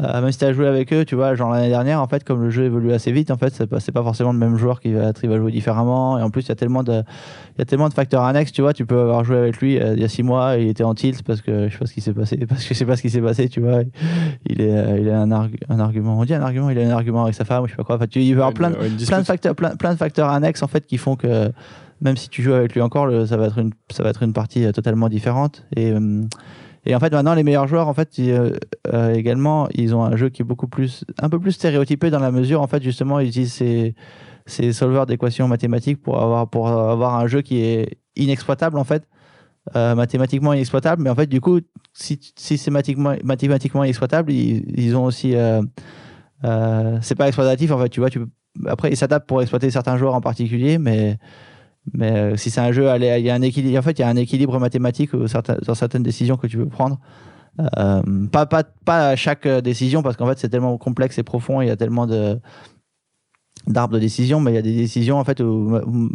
euh, 0.00 0.22
même 0.22 0.32
si 0.32 0.38
tu 0.38 0.44
as 0.46 0.52
joué 0.54 0.66
avec 0.66 0.90
eux, 0.92 1.04
tu 1.04 1.14
vois, 1.14 1.34
genre 1.34 1.50
l'année 1.50 1.68
dernière, 1.68 2.00
en 2.00 2.06
fait, 2.06 2.24
comme 2.24 2.42
le 2.42 2.48
jeu 2.50 2.64
évolue 2.64 2.92
assez 2.92 3.12
vite, 3.12 3.30
en 3.30 3.36
fait, 3.36 3.52
c'est 3.54 3.66
pas, 3.66 4.02
forcément 4.02 4.32
le 4.32 4.38
même 4.38 4.56
joueur 4.56 4.80
qui 4.80 4.92
va, 4.94 5.12
va 5.12 5.36
jouer 5.36 5.52
différemment. 5.52 6.18
Et 6.18 6.22
en 6.22 6.30
plus, 6.30 6.42
il 6.42 6.48
y 6.48 6.52
a 6.52 6.54
tellement 6.54 6.82
de, 6.82 6.92
il 6.92 7.58
y 7.58 7.62
a 7.62 7.64
tellement 7.66 7.88
de 7.90 7.94
facteurs 7.94 8.22
annexes, 8.24 8.52
tu 8.52 8.62
vois. 8.62 8.72
Tu 8.72 8.86
peux 8.86 8.98
avoir 8.98 9.22
joué 9.24 9.36
avec 9.36 9.58
lui 9.58 9.78
euh, 9.78 9.92
il 9.94 10.00
y 10.00 10.04
a 10.04 10.08
six 10.08 10.22
mois, 10.22 10.56
il 10.56 10.68
était 10.68 10.82
en 10.84 10.94
tilt 10.94 11.22
parce 11.22 11.42
que 11.42 11.68
je 11.68 11.72
sais 11.74 11.78
pas 11.78 11.86
ce 11.86 11.92
qui 11.92 12.00
s'est 12.00 12.14
passé, 12.14 12.36
parce 12.48 12.62
que 12.64 12.68
je 12.72 12.78
sais 12.78 12.86
pas 12.86 12.96
ce 12.96 13.02
qui 13.02 13.10
s'est 13.10 13.20
passé, 13.20 13.48
tu 13.50 13.60
vois. 13.60 13.80
Il 14.46 14.60
est, 14.62 14.72
euh, 14.74 14.98
il 14.98 15.10
a 15.10 15.20
un, 15.20 15.30
argu- 15.30 15.60
un 15.68 15.78
argument, 15.78 16.18
on 16.18 16.24
dit 16.24 16.32
un 16.34 16.42
argument, 16.42 16.70
il 16.70 16.78
a 16.78 16.82
un 16.82 16.90
argument 16.90 17.24
avec 17.24 17.34
sa 17.34 17.44
femme, 17.44 17.64
ou 17.64 17.66
je 17.66 17.72
sais 17.72 17.76
pas 17.76 17.84
quoi. 17.84 17.96
Enfin, 17.96 18.06
tu, 18.06 18.20
il 18.20 18.24
va 18.24 18.28
y 18.28 18.32
avoir 18.44 18.54
plein, 18.54 18.70
de- 18.70 18.76
plein 19.06 19.18
de 19.20 19.24
facteurs, 19.26 19.54
plein, 19.54 19.76
plein 19.76 19.92
de 19.92 19.98
facteurs 19.98 20.30
annexes 20.30 20.62
en 20.62 20.68
fait 20.68 20.86
qui 20.86 20.96
font 20.96 21.16
que 21.16 21.52
même 22.00 22.16
si 22.16 22.28
tu 22.30 22.42
joues 22.42 22.54
avec 22.54 22.74
lui 22.74 22.80
encore, 22.80 23.06
le- 23.06 23.26
ça 23.26 23.36
va 23.36 23.44
être 23.46 23.58
une, 23.58 23.72
ça 23.90 24.02
va 24.02 24.08
être 24.10 24.22
une 24.22 24.32
partie 24.32 24.70
totalement 24.72 25.08
différente. 25.10 25.64
Et 25.76 25.92
euh, 25.92 26.22
et 26.84 26.94
en 26.94 27.00
fait, 27.00 27.12
maintenant, 27.12 27.34
les 27.34 27.44
meilleurs 27.44 27.68
joueurs, 27.68 27.88
en 27.88 27.94
fait, 27.94 28.18
euh, 28.18 28.56
euh, 28.92 29.14
également, 29.14 29.68
ils 29.74 29.94
ont 29.94 30.02
un 30.02 30.16
jeu 30.16 30.30
qui 30.30 30.42
est 30.42 30.44
beaucoup 30.44 30.66
plus, 30.66 31.04
un 31.20 31.28
peu 31.28 31.38
plus 31.38 31.52
stéréotypé 31.52 32.10
dans 32.10 32.18
la 32.18 32.32
mesure, 32.32 32.60
en 32.60 32.66
fait, 32.66 32.82
justement, 32.82 33.20
ils 33.20 33.28
utilisent 33.28 33.94
ces, 34.46 34.72
solvers 34.72 35.06
d'équations 35.06 35.46
mathématiques 35.46 36.02
pour 36.02 36.20
avoir, 36.20 36.50
pour 36.50 36.68
avoir 36.68 37.14
un 37.14 37.28
jeu 37.28 37.42
qui 37.42 37.60
est 37.62 37.98
inexploitable, 38.16 38.78
en 38.78 38.84
fait, 38.84 39.06
euh, 39.76 39.94
mathématiquement 39.94 40.52
inexploitable. 40.52 41.02
Mais 41.02 41.10
en 41.10 41.14
fait, 41.14 41.28
du 41.28 41.40
coup, 41.40 41.60
si, 41.92 42.18
c'est 42.36 42.70
mathématiquement, 42.70 43.84
inexploitable, 43.84 44.32
ils, 44.32 44.96
ont 44.96 45.04
aussi, 45.04 45.36
euh, 45.36 45.62
c'est 47.00 47.14
pas 47.14 47.28
exploitatif, 47.28 47.70
en 47.70 47.78
fait, 47.78 47.90
tu 47.90 48.00
vois, 48.00 48.08
après, 48.66 48.90
ils 48.90 48.96
s'adaptent 48.96 49.28
pour 49.28 49.40
exploiter 49.40 49.70
certains 49.70 49.96
joueurs 49.96 50.14
en 50.14 50.20
particulier, 50.20 50.78
mais 50.78 51.16
mais 51.94 52.12
euh, 52.12 52.36
si 52.36 52.50
c'est 52.50 52.60
un 52.60 52.72
jeu, 52.72 52.86
il 52.96 53.02
y 53.02 53.30
a 53.30 53.34
un 53.34 53.42
équilibre. 53.42 53.78
En 53.78 53.82
fait, 53.82 53.98
il 53.98 54.02
y 54.02 54.04
a 54.04 54.08
un 54.08 54.16
équilibre 54.16 54.58
mathématique 54.58 55.14
euh, 55.14 55.26
certain- 55.26 55.56
dans 55.66 55.74
certaines 55.74 56.02
décisions 56.02 56.36
que 56.36 56.46
tu 56.46 56.56
peux 56.56 56.66
prendre. 56.68 56.98
Euh, 57.78 58.02
pas, 58.30 58.46
pas, 58.46 58.62
pas 58.64 59.08
à 59.10 59.16
chaque 59.16 59.46
décision, 59.46 60.02
parce 60.02 60.16
qu'en 60.16 60.26
fait, 60.26 60.38
c'est 60.38 60.48
tellement 60.48 60.78
complexe 60.78 61.18
et 61.18 61.22
profond. 61.22 61.60
Il 61.60 61.68
y 61.68 61.70
a 61.70 61.76
tellement 61.76 62.06
de 62.06 62.38
d'arbres 63.66 63.94
de 63.94 64.00
décision, 64.00 64.40
mais 64.40 64.52
il 64.52 64.54
y 64.54 64.58
a 64.58 64.62
des 64.62 64.74
décisions 64.74 65.18
en 65.18 65.24
fait 65.24 65.40
où, 65.40 65.76
où- 65.86 66.10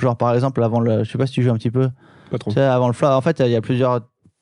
genre 0.00 0.16
par 0.16 0.34
exemple 0.34 0.62
avant 0.62 0.80
le, 0.80 1.04
je 1.04 1.10
sais 1.10 1.18
pas 1.18 1.26
si 1.26 1.32
tu 1.34 1.42
joues 1.42 1.50
un 1.50 1.54
petit 1.56 1.70
peu, 1.70 1.88
Pas 2.30 2.38
trop. 2.38 2.50
tu 2.50 2.54
sais, 2.56 2.60
avant 2.62 2.88
le 2.88 2.92
flop. 2.92 3.08
En 3.08 3.20
fait, 3.20 3.40
il 3.40 3.50
y 3.50 3.56
a 3.56 3.60
plusieurs 3.60 4.00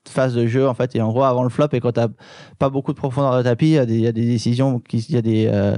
phases 0.09 0.35
de 0.35 0.47
jeu 0.47 0.67
en 0.69 0.75
fait, 0.75 0.97
et 0.97 1.03
en 1.03 1.11
gros 1.11 1.23
avant 1.25 1.43
le 1.43 1.49
flop 1.51 1.69
et 1.73 1.81
quand 1.81 1.93
t'as 1.93 2.09
pas 2.59 2.71
beaucoup 2.71 2.93
de 2.93 2.97
profondeur 2.99 3.37
de 3.37 3.43
tapis, 3.43 3.67
il 3.67 3.73
y 3.73 3.79
a 3.79 3.87
des, 3.87 3.95
il 3.95 4.01
y 4.01 4.07
a 4.07 4.13
des 4.13 4.25
décisions 4.27 4.79
qui, 4.81 4.99
il 4.99 5.15
y 5.15 5.19
a 5.19 5.23
des 5.23 5.49
euh, 5.53 5.77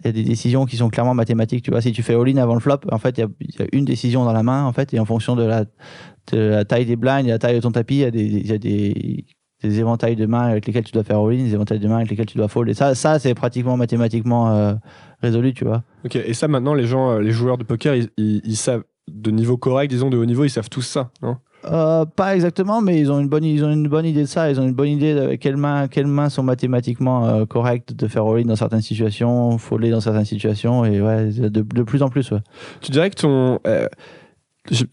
il 0.00 0.06
y 0.06 0.08
a 0.08 0.12
des 0.12 0.22
décisions 0.24 0.64
qui 0.66 0.76
sont 0.76 0.88
clairement 0.88 1.14
mathématiques. 1.14 1.64
Tu 1.64 1.70
vois, 1.70 1.80
si 1.80 1.92
tu 1.92 2.02
fais 2.02 2.14
all-in 2.14 2.36
avant 2.36 2.54
le 2.54 2.60
flop, 2.60 2.80
en 2.90 2.98
fait, 2.98 3.18
il 3.18 3.20
y 3.20 3.62
a, 3.62 3.66
une 3.72 3.84
décision 3.84 4.24
dans 4.24 4.32
la 4.32 4.42
main, 4.42 4.64
en 4.64 4.72
fait, 4.72 4.92
et 4.94 5.00
en 5.00 5.04
fonction 5.04 5.36
de 5.36 5.44
la, 5.44 6.64
taille 6.64 6.86
des 6.86 6.96
blinds 6.96 7.24
et 7.24 7.30
la 7.30 7.38
taille 7.38 7.56
de 7.56 7.60
ton 7.60 7.72
tapis, 7.72 7.96
il 7.96 8.46
y 8.46 8.52
a 8.52 8.58
des, 8.58 9.24
éventails 9.62 10.16
de 10.16 10.26
mains 10.26 10.48
avec 10.48 10.66
lesquels 10.66 10.84
tu 10.84 10.92
dois 10.92 11.04
faire 11.04 11.20
all-in, 11.20 11.44
des 11.44 11.54
éventails 11.54 11.78
de 11.78 11.88
mains 11.88 11.98
avec 11.98 12.10
lesquels 12.10 12.26
tu 12.26 12.38
dois 12.38 12.48
fold. 12.48 12.68
Et 12.68 12.74
ça, 12.74 12.94
ça 12.94 13.18
c'est 13.18 13.34
pratiquement 13.34 13.76
mathématiquement 13.76 14.50
euh, 14.50 14.74
résolu, 15.20 15.54
tu 15.54 15.64
vois. 15.64 15.84
Ok, 16.04 16.16
et 16.16 16.34
ça 16.34 16.48
maintenant, 16.48 16.74
les 16.74 16.86
gens, 16.86 17.12
euh, 17.12 17.20
les 17.20 17.30
joueurs 17.30 17.58
de 17.58 17.64
poker, 17.64 17.94
ils, 18.16 18.56
savent, 18.56 18.82
de 19.08 19.30
niveau 19.30 19.56
correct, 19.56 19.88
disons 19.88 20.10
de 20.10 20.16
haut 20.16 20.24
niveau, 20.24 20.44
ils 20.44 20.50
savent 20.50 20.68
tous 20.68 20.82
ça, 20.82 21.10
Euh, 21.64 22.04
pas 22.04 22.34
exactement, 22.34 22.80
mais 22.80 22.98
ils 22.98 23.10
ont 23.12 23.20
une 23.20 23.28
bonne, 23.28 23.44
ils 23.44 23.64
ont 23.64 23.70
une 23.72 23.86
bonne 23.88 24.04
idée 24.04 24.22
de 24.22 24.26
ça. 24.26 24.50
Ils 24.50 24.58
ont 24.60 24.64
une 24.64 24.74
bonne 24.74 24.88
idée 24.88 25.14
de 25.14 25.34
quelles 25.36 25.56
mains, 25.56 25.86
quelles 25.88 26.06
mains 26.08 26.28
sont 26.28 26.42
mathématiquement 26.42 27.28
euh, 27.28 27.44
correctes 27.46 27.92
de 27.94 28.08
faire 28.08 28.24
all-in 28.26 28.46
dans 28.46 28.56
certaines 28.56 28.80
situations, 28.82 29.56
folder 29.58 29.90
dans 29.90 30.00
certaines 30.00 30.24
situations, 30.24 30.84
et 30.84 31.00
ouais, 31.00 31.26
de, 31.30 31.48
de 31.48 31.82
plus 31.82 32.02
en 32.02 32.08
plus. 32.08 32.32
Tu 32.80 32.90
dirais 32.90 33.10
que 33.10 33.16
ton. 33.16 33.60
euh, 33.66 33.86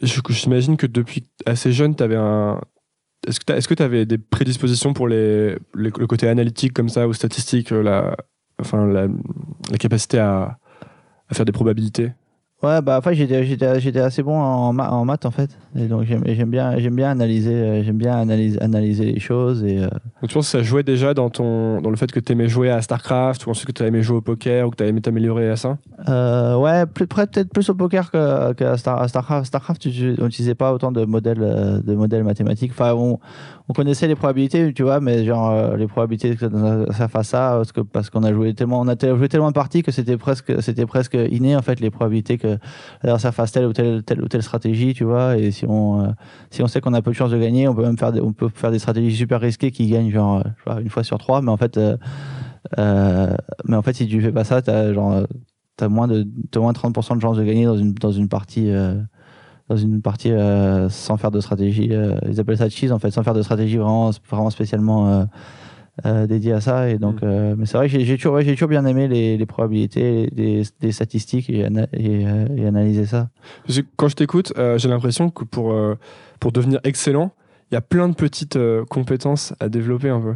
J'imagine 0.02 0.78
que 0.78 0.88
depuis 0.88 1.24
assez 1.46 1.72
jeune, 1.72 1.96
tu 1.96 2.04
avais 2.04 2.16
un. 2.16 2.60
Est-ce 3.28 3.68
que 3.68 3.74
tu 3.74 3.84
avais 3.84 4.06
des 4.06 4.18
prédispositions 4.18 4.94
pour 4.94 5.08
les- 5.08 5.56
le 5.74 5.92
côté 5.92 6.28
analytique 6.28 6.74
comme 6.74 6.90
ça 6.90 7.08
ou 7.08 7.14
statistique, 7.14 7.72
euh, 7.72 7.84
la, 7.84 8.16
enfin, 8.60 8.88
la, 8.88 9.08
la 9.72 9.78
capacité 9.78 10.18
à, 10.20 10.58
à 11.30 11.34
faire 11.36 11.46
des 11.46 11.52
probabilités? 11.52 12.12
Ouais, 12.62 12.82
bah 12.82 12.98
enfin 13.00 13.14
j'étais 13.14 13.46
j'étais 13.46 13.80
j'étais 13.80 14.02
assez 14.02 14.22
bon 14.22 14.38
en, 14.38 14.74
ma- 14.74 14.92
en 14.92 15.06
maths 15.06 15.26
en 15.26 15.32
fait, 15.32 15.50
et 15.78 15.86
donc 15.88 16.04
j'aime 16.04 16.24
j'aime 16.26 16.50
bien 16.50 16.78
j'aime 16.78 16.94
bien 16.96 17.10
analyser 17.10 17.54
euh, 17.54 17.84
j'aime 17.84 17.98
bien 17.98 18.18
analyser 18.18 18.62
analyser 18.62 19.06
les 19.06 19.20
choses 19.22 19.64
et 19.64 19.78
euh, 19.78 19.88
Donc 20.22 20.28
tu 20.30 20.34
penses 20.34 20.52
que 20.52 20.58
ça 20.58 20.62
jouait 20.62 20.84
déjà 20.84 21.14
dans, 21.14 21.30
ton, 21.30 21.80
dans 21.80 21.90
le 21.90 21.96
fait 21.96 22.12
que 22.12 22.20
tu 22.20 22.34
aimais 22.34 22.50
jouer 22.50 22.70
à 22.70 22.82
StarCraft 22.82 23.46
ou 23.48 23.52
ensuite 23.52 23.66
que 23.68 23.72
tu 23.72 23.84
aimais 23.84 24.02
jouer 24.02 24.18
au 24.18 24.22
poker 24.22 24.68
ou 24.68 24.72
que 24.72 24.76
tu 24.76 24.84
aimé 24.84 25.00
t'améliorer 25.00 25.50
à 25.50 25.56
ça? 25.56 25.78
Euh, 26.10 26.58
ouais 26.58 26.86
peut-être 26.86 27.50
plus 27.54 27.70
au 27.70 27.76
poker 27.76 28.12
que, 28.12 28.52
que 28.52 28.66
à, 28.66 28.76
Star, 28.76 29.02
à 29.02 29.08
Starcraft. 29.08 29.46
Starcraft 29.46 29.82
tu- 29.82 30.16
n'utilisait 30.22 30.54
pas 30.56 30.74
autant 30.74 30.92
de 30.92 31.06
modèles 31.06 31.42
euh, 31.42 31.80
de 31.82 31.96
modèles 31.96 32.26
mathématiques. 32.26 32.72
Enfin 32.74 32.94
on, 32.94 33.20
on 33.70 33.74
connaissait 33.74 34.08
les 34.08 34.16
probabilités 34.16 34.74
tu 34.74 34.84
vois 34.84 35.00
mais 35.00 35.24
genre 35.24 35.52
euh, 35.52 35.78
les 35.78 35.88
probabilités 35.88 36.36
que 36.36 36.46
ça 36.92 37.08
fasse 37.08 37.30
ça 37.30 37.54
parce 37.56 37.72
que 37.72 37.82
qu'on 38.10 38.24
a 38.24 38.34
joué 38.34 38.54
tellement 38.56 38.82
on 38.82 38.88
a 38.88 38.96
tellement 38.96 39.50
de 39.50 39.54
parties 39.54 39.84
que 39.84 39.92
c'était 39.92 40.18
presque 40.18 41.18
inné 41.30 41.56
en 41.56 41.62
fait 41.62 41.80
les 41.80 41.92
probabilités 41.92 42.38
que 42.38 42.58
l'adversaire 43.04 43.34
fasse 43.34 43.52
telle 43.52 43.66
ou 43.66 43.74
telle, 43.74 44.04
ou 44.22 44.28
telle 44.28 44.44
stratégie 44.44 44.94
tu 44.94 45.04
vois 45.04 45.38
et 45.38 45.52
si 45.52 45.66
on 45.68 46.02
euh, 46.04 46.08
si 46.50 46.64
on 46.64 46.68
sait 46.68 46.82
qu'on 46.82 46.94
a 46.94 47.02
peu 47.02 47.12
de 47.12 47.16
chances 47.16 47.32
de 47.32 47.38
gagner, 47.38 47.68
on 47.68 47.76
peut 47.76 47.84
même 47.84 47.98
faire 47.98 48.12
des, 48.12 48.22
on 48.22 48.34
stratégies 48.78 49.16
super 49.16 49.40
risquées 49.40 49.72
qui 49.72 49.88
gagnent 49.88 50.12
genre 50.12 50.44
euh, 50.68 50.80
une 50.80 50.90
fois 50.90 51.04
sur 51.04 51.18
trois, 51.18 51.42
mais 51.42 51.52
en 51.52 51.58
fait, 51.58 51.80
en 52.78 53.82
fait, 53.84 53.94
si 53.94 54.08
tu 54.08 54.22
fais 54.22 54.32
pas 54.32 54.44
ça, 54.44 54.62
t'as 54.62 54.94
genre 54.94 55.24
t'as 55.78 55.88
moins 55.88 56.08
de 56.08 56.26
moins 56.58 56.74
de 56.74 56.78
30% 56.78 57.16
de 57.16 57.22
chances 57.22 57.38
de 57.38 57.44
gagner 57.44 57.66
dans 57.66 57.78
une 57.78 57.94
dans 57.94 58.12
une 58.12 58.28
partie 58.28 58.72
dans 59.70 59.78
une 59.78 60.02
partie 60.02 60.32
euh, 60.32 60.90
sans 60.90 61.18
faire 61.18 61.32
de 61.32 61.40
stratégie. 61.40 61.90
euh, 61.92 62.18
ils 62.28 62.40
appellent 62.40 62.58
ça 62.58 62.70
cheese 62.70 62.92
en 62.92 63.00
fait, 63.00 63.12
sans 63.12 63.24
faire 63.24 63.34
de 63.36 63.42
stratégie 63.44 63.78
vraiment 63.78 64.10
vraiment 64.30 64.50
spécialement 64.50 65.08
euh, 65.10 65.24
euh, 66.06 66.28
dédiée 66.28 66.54
à 66.54 66.62
ça. 66.62 66.90
Et 66.90 66.98
donc, 66.98 67.22
Mm. 67.22 67.56
mais 67.58 67.66
c'est 67.66 67.78
vrai 67.78 67.88
que 67.90 68.00
j'ai 68.00 68.16
toujours 68.18 68.34
ouais, 68.34 68.44
j'ai 68.44 68.54
toujours 68.54 68.70
bien 68.70 68.86
aimé 68.86 69.08
les, 69.08 69.38
les 69.38 69.46
probabilités, 69.46 70.30
les, 70.36 70.64
les 70.82 70.92
statistiques 70.92 71.50
et, 71.50 71.66
ana- 71.66 71.88
et, 71.94 72.22
et 72.58 72.66
analyser 72.66 73.06
ça. 73.06 73.30
Parce 73.66 73.80
que 73.80 73.86
quand 73.96 74.08
je 74.10 74.16
t'écoute, 74.16 74.54
j'ai 74.78 74.90
l'impression 74.90 75.30
que 75.30 75.44
pour, 75.44 75.76
pour 76.40 76.52
devenir 76.52 76.80
excellent, 76.84 77.32
il 77.72 77.76
y 77.76 77.78
a 77.78 77.82
plein 77.82 78.10
de 78.10 78.16
petites 78.16 78.58
compétences 78.90 79.54
à 79.60 79.70
développer 79.70 80.10
un 80.10 80.20
peu. 80.22 80.34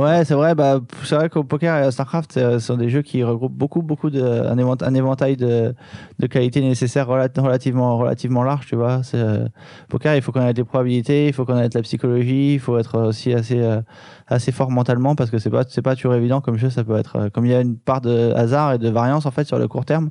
Ouais, 0.00 0.24
c'est 0.24 0.34
vrai. 0.34 0.56
Bah, 0.56 0.80
c'est 1.04 1.14
vrai 1.14 1.28
qu'au 1.28 1.44
poker 1.44 1.76
et 1.76 1.82
à 1.86 1.90
Starcraft, 1.92 2.32
c'est- 2.32 2.54
ce 2.54 2.58
sont 2.58 2.76
des 2.76 2.88
jeux 2.88 3.02
qui 3.02 3.22
regroupent 3.22 3.52
beaucoup, 3.56 3.80
beaucoup 3.80 4.10
de 4.10 4.20
un, 4.20 4.58
évent- 4.58 4.82
un 4.82 4.92
éventail 4.92 5.36
de, 5.36 5.72
de 6.18 6.26
qualités 6.26 6.60
nécessaires 6.60 7.06
relat- 7.08 7.30
relativement, 7.40 7.96
relativement 7.96 8.42
large. 8.42 8.66
Tu 8.66 8.74
vois, 8.74 9.02
euh, 9.14 9.46
poker. 9.88 10.16
Il 10.16 10.22
faut 10.22 10.32
connaître 10.32 10.58
les 10.58 10.64
probabilités, 10.64 11.28
il 11.28 11.32
faut 11.32 11.44
connaître 11.44 11.76
la 11.76 11.82
psychologie, 11.82 12.54
il 12.54 12.58
faut 12.58 12.76
être 12.76 12.98
aussi 13.06 13.32
assez, 13.32 13.60
euh, 13.60 13.82
assez 14.26 14.50
fort 14.50 14.72
mentalement 14.72 15.14
parce 15.14 15.30
que 15.30 15.38
c'est 15.38 15.50
pas, 15.50 15.62
c'est 15.68 15.82
pas 15.82 15.94
toujours 15.94 16.14
évident 16.16 16.40
comme 16.40 16.56
jeu. 16.56 16.70
Ça 16.70 16.82
peut 16.82 16.96
être, 16.96 17.14
euh, 17.16 17.30
comme 17.30 17.46
il 17.46 17.52
y 17.52 17.54
a 17.54 17.60
une 17.60 17.76
part 17.78 18.00
de 18.00 18.32
hasard 18.34 18.72
et 18.72 18.78
de 18.78 18.88
variance 18.90 19.26
en 19.26 19.30
fait 19.30 19.44
sur 19.46 19.60
le 19.60 19.68
court 19.68 19.84
terme. 19.84 20.10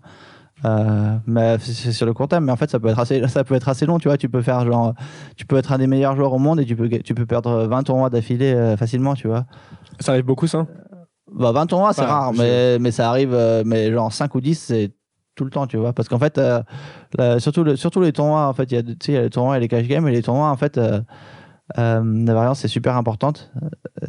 Euh, 0.66 1.18
mais 1.28 1.58
c'est 1.60 1.92
sur 1.92 2.06
le 2.06 2.14
court 2.14 2.28
terme, 2.28 2.46
mais 2.46 2.52
en 2.52 2.56
fait 2.56 2.70
ça 2.70 2.80
peut 2.80 2.88
être 2.88 3.00
assez, 3.00 3.28
ça 3.28 3.44
peut 3.44 3.56
être 3.56 3.70
assez 3.70 3.86
long. 3.86 3.98
Tu 4.00 4.08
vois, 4.08 4.18
tu 4.18 4.30
peux 4.30 4.42
faire 4.42 4.66
genre, 4.66 4.94
tu 5.36 5.46
peux 5.46 5.58
être 5.58 5.72
un 5.72 5.78
des 5.78 5.88
meilleurs 5.88 6.16
joueurs 6.16 6.34
au 6.34 6.40
monde 6.40 6.60
et 6.60 6.66
tu 6.66 6.76
peux, 6.76 6.90
tu 6.90 7.14
peux 7.14 7.26
perdre 7.26 7.66
20 7.66 7.84
tournois 7.84 8.10
d'affilée 8.10 8.54
euh, 8.54 8.78
facilement. 8.78 9.14
Tu 9.16 9.28
vois. 9.28 9.46
Ça 10.00 10.14
arrive 10.14 10.26
beaucoup, 10.26 10.48
ça? 10.48 10.66
Bah, 11.32 11.52
20 11.52 11.66
tournois, 11.68 11.94
c'est 11.94 12.02
Ouais, 12.02 12.08
rare, 12.08 12.34
mais, 12.34 12.78
mais 12.80 12.92
ça 12.92 13.10
arrive, 13.10 13.34
euh, 13.34 13.64
mais 13.66 13.92
genre 13.92 14.12
5 14.14 14.36
ou 14.36 14.42
10, 14.42 14.56
c'est 14.60 14.92
tout 15.36 15.46
le 15.46 15.50
temps, 15.50 15.66
tu 15.66 15.78
vois. 15.78 15.94
Parce 15.94 16.08
qu'en 16.08 16.20
fait, 16.20 16.38
euh, 16.38 16.62
la- 17.18 17.40
surtout, 17.40 17.64
le, 17.64 17.76
surtout 17.76 18.02
les 18.02 18.12
tournois, 18.14 18.48
en 18.48 18.54
fait, 18.54 18.72
il 18.72 18.76
y 18.76 18.78
a, 18.78 18.84
tu 18.84 18.92
sais, 19.02 19.12
il 19.14 19.16
y 19.16 19.18
a 19.18 19.22
les 19.24 19.30
tournois 19.32 19.58
et 19.58 19.60
les 19.60 19.68
cash 19.68 19.88
games, 19.88 20.08
et 20.08 20.12
les 20.12 20.22
tournois, 20.22 20.50
en 20.50 20.58
fait, 20.58 20.78
euh, 20.78 21.02
euh, 21.80 22.24
la 22.26 22.34
variance 22.34 22.64
est 22.66 22.68
super 22.68 22.96
importante. 22.98 23.52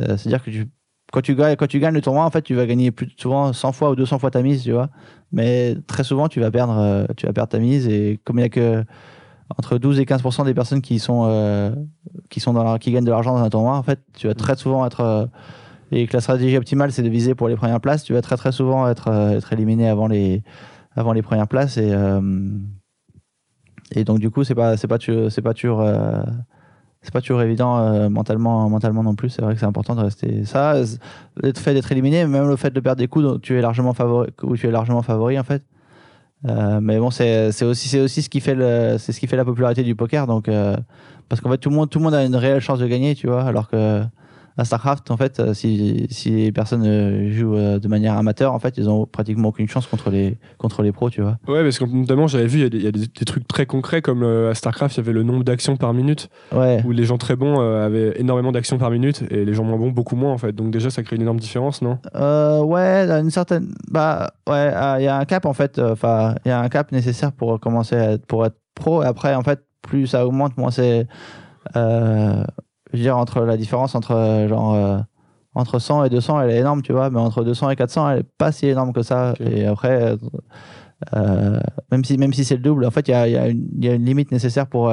Euh, 0.01 0.17
C'est-à-dire 0.19 0.43
que 0.45 0.51
tu, 0.51 0.69
quand, 1.15 1.23
tu 1.23 1.37
gagnes, 1.37 1.55
quand 1.55 1.69
tu 1.69 1.79
gagnes 1.79 1.95
le 1.95 2.01
tournoi, 2.01 2.25
en 2.25 2.31
fait, 2.31 2.43
tu 2.43 2.57
vas 2.57 2.67
gagner 2.67 2.91
plus 2.91 3.09
souvent 3.17 3.53
100 3.53 3.71
fois 3.71 3.91
ou 3.91 3.95
200 3.95 4.19
fois 4.19 4.33
ta 4.33 4.43
mise, 4.43 4.65
tu 4.65 4.73
vois. 4.73 4.89
Mais 5.31 5.77
très 5.87 6.03
souvent, 6.03 6.27
tu 6.29 6.41
vas 6.41 6.51
perdre, 6.51 6.77
euh, 6.77 7.07
tu 7.17 7.27
vas 7.27 7.33
perdre 7.33 7.51
ta 7.51 7.61
mise, 7.61 7.87
et 7.87 8.19
comme 8.25 8.41
il 8.41 8.43
y 8.43 8.45
a 8.45 8.49
que 8.49 8.85
entre 9.57 9.79
12 9.79 10.01
et 10.01 10.05
15% 10.07 10.45
des 10.45 10.55
personnes 10.55 10.83
qui 10.83 10.99
sont, 10.99 11.27
euh, 11.29 11.71
qui, 12.31 12.41
sont 12.41 12.53
dans 12.53 12.79
qui 12.79 12.91
gagnent 12.91 13.05
de 13.05 13.11
l'argent 13.11 13.33
dans 13.39 13.45
un 13.45 13.49
tournoi, 13.49 13.77
en 13.77 13.83
fait, 13.85 14.01
tu 14.17 14.27
vas 14.27 14.35
très 14.35 14.57
souvent 14.57 14.85
être. 14.85 15.01
euh, 15.01 15.27
et 15.93 16.09
que 16.09 16.15
la 16.15 16.21
stratégie 16.21 16.57
optimale, 16.57 16.91
c'est 16.91 17.03
de 17.03 17.09
viser 17.09 17.37
pour 17.37 17.49
les 17.49 17.55
premières 17.55 17.81
places, 17.81 18.03
tu 18.03 18.15
vas 18.15 18.23
très 18.23 18.37
très 18.37 18.51
souvent 18.51 18.89
être, 18.89 19.09
être 19.09 19.53
éliminé 19.53 19.89
avant 19.89 20.09
les, 20.09 20.43
avant 20.97 21.13
les 21.13 21.23
premières 21.23 21.47
places. 21.47 21.77
Et, 21.77 21.95
Et 23.95 24.03
donc, 24.03 24.19
du 24.19 24.31
coup, 24.31 24.43
c'est 24.43 24.57
pas, 24.57 24.77
pas, 24.77 24.99
c'est 24.99 25.43
pas 25.43 25.55
c'est 27.05 27.13
pas 27.13 27.21
toujours 27.21 27.43
évident 27.43 27.79
euh, 27.79 28.09
mentalement, 28.09 28.69
mentalement 28.71 29.03
non 29.03 29.15
plus. 29.15 29.29
C'est 29.29 29.43
vrai 29.43 29.55
que 29.55 29.61
c'est 29.61 29.67
important 29.67 29.95
de 29.95 30.01
rester. 30.01 30.45
Ça, 30.47 30.75
le 31.37 31.53
fait 31.55 31.75
d'être 31.75 31.93
éliminé, 31.93 32.27
même 32.27 32.49
le 32.49 32.57
fait 32.57 32.71
de 32.71 32.81
perdre 32.81 32.99
des 32.99 33.09
coups 33.09 33.41
tu 33.43 33.59
es 33.59 33.61
largement 33.61 33.93
favori, 33.93 34.31
où 34.43 34.57
tu 34.57 34.67
es 34.67 34.71
largement 34.71 35.03
favori, 35.03 35.39
en 35.39 35.45
fait. 35.45 35.63
Euh, 36.47 36.81
mais 36.81 36.99
bon, 36.99 37.11
c'est 37.11 37.63
aussi, 37.63 37.99
aussi 37.99 38.23
ce 38.23 38.29
qui 38.31 38.41
fait 38.41 38.55
le, 38.55 38.97
ce 38.99 39.13
qui 39.13 39.27
fait 39.27 39.37
la 39.37 39.45
popularité 39.45 39.83
du 39.83 39.95
poker. 39.95 40.27
Donc, 40.27 40.49
euh, 40.49 40.77
parce 41.29 41.43
qu'en 41.43 41.51
fait, 41.51 41.59
tout 41.59 41.69
le 41.69 41.77
monde, 41.77 41.91
tout 41.91 41.99
le 41.99 42.05
monde 42.05 42.15
a 42.15 42.25
une 42.25 42.37
réelle 42.37 42.61
chance 42.61 42.79
de 42.79 42.87
gagner, 42.87 43.15
tu 43.15 43.27
vois. 43.27 43.43
Alors 43.43 43.69
que 43.69 44.03
à 44.57 44.65
Starcraft, 44.65 45.11
en 45.11 45.17
fait, 45.17 45.41
euh, 45.41 45.53
si, 45.53 46.07
si 46.11 46.31
les 46.31 46.53
personnes 46.53 46.85
euh, 46.87 47.33
jouent 47.33 47.57
euh, 47.57 47.79
de 47.81 47.89
manière 47.89 48.17
amateur, 48.17 48.53
en 48.55 48.59
fait, 48.61 48.79
ils 48.79 48.89
ont 48.89 49.05
pratiquement 49.05 49.49
aucune 49.49 49.67
chance 49.69 49.87
contre 49.87 50.11
les, 50.11 50.39
contre 50.59 50.83
les 50.83 50.93
pros, 50.93 51.11
tu 51.11 51.23
vois. 51.23 51.39
Ouais, 51.49 51.63
parce 51.65 51.79
que 51.79 51.85
notamment, 51.85 52.29
j'avais 52.29 52.47
vu, 52.47 52.65
il 52.67 52.83
y 52.83 52.87
a 52.87 52.93
des- 52.93 53.09
trucs 53.27 53.49
très 53.49 53.67
concrets 53.67 54.01
comme 54.01 54.23
euh, 54.23 54.51
à 54.51 54.55
StarCraft, 54.55 54.95
il 54.97 54.99
y 54.99 55.01
avait 55.01 55.13
le 55.13 55.25
nombre 55.25 55.43
d'actions 55.43 55.77
par 55.77 55.93
minute, 55.93 56.29
Ouais. 56.53 56.83
où 56.87 56.93
les 56.93 57.05
gens 57.05 57.19
très 57.19 57.35
bons 57.37 57.61
euh, 57.61 57.85
avaient 57.85 58.21
énormément 58.21 58.53
d'actions 58.53 58.79
par 58.79 58.91
minute 58.91 59.23
et 59.31 59.45
les 59.45 59.55
gens 59.55 59.65
moins 59.65 59.77
bons 59.79 59.91
beaucoup 59.91 60.15
moins 60.17 60.33
en 60.33 60.39
fait. 60.39 60.53
Donc 60.53 60.71
déjà, 60.71 60.89
ça 60.91 61.03
crée 61.03 61.17
une 61.17 61.23
énorme 61.23 61.41
différence, 61.41 61.83
non? 61.83 61.99
Euh, 62.15 62.61
ouais, 62.63 63.09
une 63.11 63.31
certaine. 63.31 63.75
Bah, 63.91 64.35
ouais, 64.49 64.73
il 65.01 65.05
y 65.05 65.09
a 65.09 65.17
un 65.19 65.25
cap 65.25 65.47
en 65.47 65.53
fait. 65.53 65.79
Enfin, 65.81 66.35
il 66.45 66.49
y 66.49 66.53
a 66.53 66.61
un 66.61 66.69
cap 66.69 66.93
nécessaire 66.93 67.33
pour 67.33 67.59
commencer 67.59 67.97
à 67.97 68.13
être, 68.13 68.27
pour 68.27 68.47
être 68.47 68.57
pro. 68.77 69.03
Et 69.03 69.07
après, 69.07 69.35
en 69.35 69.43
fait, 69.43 69.61
plus 69.83 70.07
ça 70.07 70.27
augmente, 70.27 70.57
moins 70.59 70.71
c'est. 70.71 71.07
Euh, 71.77 72.45
je 72.95 72.99
veux 72.99 73.05
dire, 73.05 73.19
entre 73.19 73.43
la 73.43 73.57
différence 73.59 73.95
entre 73.95 74.13
euh, 74.13 74.49
genre. 74.49 74.75
euh, 74.75 74.99
entre 75.57 75.79
100 75.79 76.05
et 76.05 76.11
200, 76.11 76.41
elle 76.41 76.51
est 76.51 76.59
énorme, 76.59 76.83
tu 76.83 76.93
vois, 76.93 77.11
mais 77.11 77.21
entre 77.21 77.45
200 77.45 77.71
et 77.71 77.77
400, 77.77 78.11
elle 78.11 78.19
est 78.21 78.27
pas 78.39 78.51
si 78.51 78.67
énorme 78.67 78.93
que 78.93 79.03
ça. 79.03 79.35
Et 79.39 79.67
après, 79.67 80.17
euh, 81.15 81.61
même 81.93 82.05
si, 82.05 82.19
même 82.19 82.33
si 82.33 82.45
c'est 82.45 82.57
le 82.57 82.63
double, 82.63 82.85
en 82.87 82.91
fait, 82.91 83.07
il 83.09 83.13
y 83.13 83.15
a, 83.15 83.29
y, 83.29 83.37
a 83.37 83.49
y 83.49 83.89
a 83.89 83.95
une 83.95 84.05
limite 84.05 84.33
nécessaire 84.33 84.67
pour, 84.67 84.91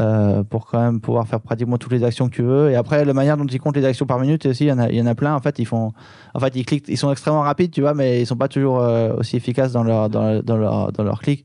euh, 0.00 0.42
pour 0.44 0.66
quand 0.66 0.80
même 0.80 1.00
pouvoir 1.00 1.26
faire 1.28 1.40
pratiquement 1.40 1.78
toutes 1.78 1.92
les 1.92 2.04
actions 2.04 2.28
que 2.28 2.34
tu 2.34 2.42
veux. 2.42 2.70
Et 2.70 2.76
après, 2.76 3.04
la 3.04 3.12
manière 3.14 3.36
dont 3.36 3.46
ils 3.46 3.60
comptent 3.60 3.76
les 3.76 3.84
actions 3.84 4.06
par 4.06 4.18
minute 4.18 4.46
aussi, 4.46 4.64
il 4.64 4.68
y 4.68 4.72
en 4.72 4.78
a, 4.78 4.90
il 4.90 4.96
y 4.96 5.02
en 5.02 5.06
a 5.06 5.14
plein. 5.14 5.34
En 5.34 5.40
fait, 5.40 5.58
ils 5.58 5.64
font, 5.66 5.92
en 6.34 6.40
fait, 6.40 6.54
ils 6.56 6.64
cliquent, 6.64 6.86
ils 6.88 6.96
sont 6.98 7.10
extrêmement 7.12 7.42
rapides, 7.42 7.70
tu 7.70 7.80
vois, 7.80 7.94
mais 7.94 8.20
ils 8.20 8.26
sont 8.26 8.36
pas 8.36 8.48
toujours 8.48 8.80
euh, 8.80 9.14
aussi 9.16 9.36
efficaces 9.36 9.72
dans 9.72 9.84
leur, 9.84 10.10
dans, 10.10 10.42
dans 10.42 10.56
leur, 10.56 10.92
dans 10.92 11.04
leur 11.04 11.20
clic. 11.20 11.44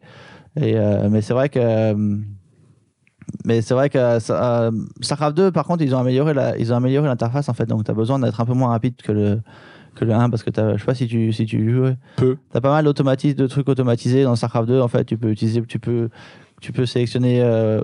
Et 0.60 0.78
euh, 0.78 1.10
mais 1.10 1.22
c'est 1.22 1.34
vrai 1.34 1.50
que, 1.50 1.94
mais 3.46 3.62
c'est 3.62 3.74
vrai 3.74 3.90
que 3.90 3.98
euh, 3.98 4.72
Starcraft 5.02 5.36
2, 5.38 5.52
par 5.52 5.66
contre, 5.66 5.84
ils 5.84 5.94
ont 5.96 6.00
amélioré 6.00 6.34
la, 6.34 6.58
ils 6.58 6.72
ont 6.74 6.76
amélioré 6.78 7.08
l'interface 7.08 7.50
en 7.50 7.54
fait. 7.54 7.66
Donc, 7.66 7.84
tu 7.84 7.92
as 7.92 7.94
besoin 7.94 8.20
d'être 8.20 8.40
un 8.42 8.46
peu 8.46 8.54
moins 8.54 8.70
rapide 8.70 8.96
que 9.04 9.12
le 9.12 9.40
que 9.96 10.06
le 10.06 10.14
1 10.14 10.30
parce 10.30 10.44
que 10.44 10.50
t'as- 10.50 10.74
je 10.74 10.80
sais 10.80 10.86
pas 10.86 10.96
si 10.96 11.08
tu 11.08 11.34
si 11.34 11.46
tu 11.46 11.70
joues. 11.72 11.94
Peu. 12.16 12.38
T'as 12.52 12.62
pas 12.62 12.72
mal 12.72 12.86
d'automatismes, 12.86 13.38
de 13.38 13.48
trucs 13.48 13.68
automatisés 13.68 14.24
dans 14.24 14.36
Starcraft 14.36 14.68
2. 14.70 14.80
En 14.82 14.88
fait, 14.88 15.04
tu 15.06 15.18
peux 15.18 15.30
utiliser, 15.32 15.62
tu 15.64 15.80
peux, 15.80 16.10
tu 16.62 16.72
peux 16.72 16.86
sélectionner 16.86 17.42
euh, 17.44 17.82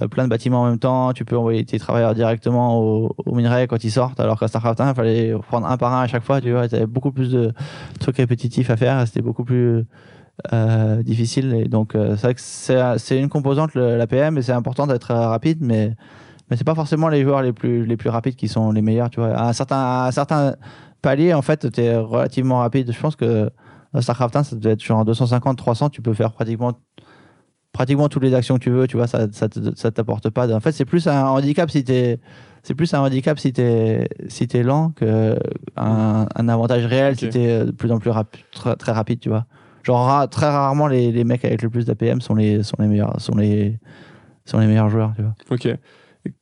euh, 0.00 0.08
plein 0.08 0.24
de 0.24 0.30
bâtiments 0.30 0.62
en 0.62 0.66
même 0.70 0.78
temps. 0.78 1.12
Tu 1.12 1.24
peux 1.26 1.36
envoyer 1.36 1.64
tes 1.64 1.78
travailleurs 1.78 2.14
directement 2.14 2.80
au, 2.80 3.14
au 3.26 3.34
minerai 3.34 3.66
quand 3.66 3.84
ils 3.84 3.90
sortent. 3.90 4.18
Alors 4.18 4.38
qu'à 4.40 4.48
Starcraft 4.48 4.80
1, 4.80 4.88
il 4.90 4.94
fallait 4.94 5.34
prendre 5.48 5.66
un 5.66 5.76
par 5.76 5.92
un 5.94 6.02
à 6.02 6.06
chaque 6.06 6.24
fois. 6.24 6.40
Tu 6.40 6.52
vois, 6.52 6.68
t'avais 6.68 6.86
beaucoup 6.86 7.12
plus 7.12 7.30
de 7.30 7.52
trucs 8.00 8.16
répétitifs 8.16 8.70
à 8.70 8.76
faire. 8.78 9.06
C'était 9.06 9.22
beaucoup 9.22 9.44
plus 9.44 9.84
euh, 10.52 11.02
difficile. 11.02 11.54
Et 11.54 11.64
donc, 11.68 11.94
euh, 11.94 12.16
c'est 12.16 12.22
vrai 12.26 12.34
que 12.34 12.98
c'est 12.98 13.18
une 13.18 13.28
composante 13.28 13.74
le- 13.74 13.96
la 13.96 14.06
PM 14.06 14.36
et 14.38 14.42
c'est 14.42 14.52
important 14.52 14.86
d'être 14.86 15.10
euh, 15.10 15.28
rapide, 15.28 15.58
mais 15.60 15.94
mais 16.50 16.56
c'est 16.56 16.64
pas 16.64 16.74
forcément 16.76 17.08
les 17.08 17.22
joueurs 17.24 17.42
les 17.42 17.52
plus 17.52 17.84
les 17.86 17.96
plus 17.96 18.08
rapides 18.10 18.36
qui 18.36 18.48
sont 18.48 18.70
les 18.72 18.82
meilleurs. 18.82 19.10
Tu 19.10 19.20
vois, 19.20 19.34
à 19.36 19.48
un 19.48 19.52
certain 19.52 19.76
à 19.78 20.06
un 20.08 20.10
certain 20.12 20.54
palier, 21.02 21.34
en 21.34 21.42
fait, 21.42 21.70
tu 21.72 21.80
es 21.80 21.96
relativement 21.96 22.58
rapide. 22.58 22.92
Je 22.92 23.00
pense 23.00 23.16
que 23.16 23.50
à 23.94 24.02
StarCraft 24.02 24.36
1, 24.36 24.42
ça 24.44 24.56
devait 24.56 24.72
être 24.72 24.82
genre 24.84 25.04
250, 25.04 25.56
300, 25.58 25.88
tu 25.90 26.02
peux 26.02 26.12
faire 26.14 26.32
pratiquement 26.32 26.72
pratiquement 27.72 28.08
toutes 28.08 28.22
les 28.22 28.34
actions 28.34 28.54
que 28.56 28.62
tu 28.64 28.70
veux, 28.70 28.86
tu 28.86 28.96
vois, 28.96 29.06
ça 29.06 29.26
ça 29.32 29.48
te- 29.48 29.74
ça 29.74 29.90
t'apporte 29.90 30.30
pas. 30.30 30.46
de- 30.46 30.54
En 30.54 30.60
fait, 30.60 30.72
c'est 30.72 30.84
plus 30.86 31.06
un 31.08 31.26
handicap 31.26 31.70
si 31.70 31.84
t'es 31.84 32.18
c'est 32.62 32.74
plus 32.74 32.92
un 32.94 33.00
handicap 33.00 33.38
si 33.38 33.52
t'es 33.52 34.08
si 34.28 34.48
t'es 34.48 34.62
lent 34.62 34.90
que 34.96 35.38
un, 35.76 36.26
un 36.34 36.48
avantage 36.48 36.86
réel 36.86 37.16
si 37.16 37.26
Ok. 37.26 37.32
t'es 37.32 37.64
de 37.66 37.70
plus 37.70 37.92
en 37.92 37.98
plus 37.98 38.10
rapi- 38.10 38.44
très, 38.52 38.76
très 38.76 38.92
rapide, 38.92 39.20
tu 39.20 39.28
vois. 39.28 39.44
Genre 39.86 40.28
très 40.28 40.46
rarement 40.46 40.88
les, 40.88 41.12
les 41.12 41.22
mecs 41.22 41.44
avec 41.44 41.62
le 41.62 41.70
plus 41.70 41.86
d'APM 41.86 42.20
sont 42.20 42.34
les 42.34 42.64
sont 42.64 42.76
les 42.80 42.88
meilleurs 42.88 43.20
sont 43.20 43.36
les 43.36 43.78
sont 44.44 44.58
les 44.58 44.66
meilleurs 44.66 44.88
joueurs, 44.88 45.12
tu 45.14 45.22
vois. 45.22 45.34
Ok. 45.50 45.68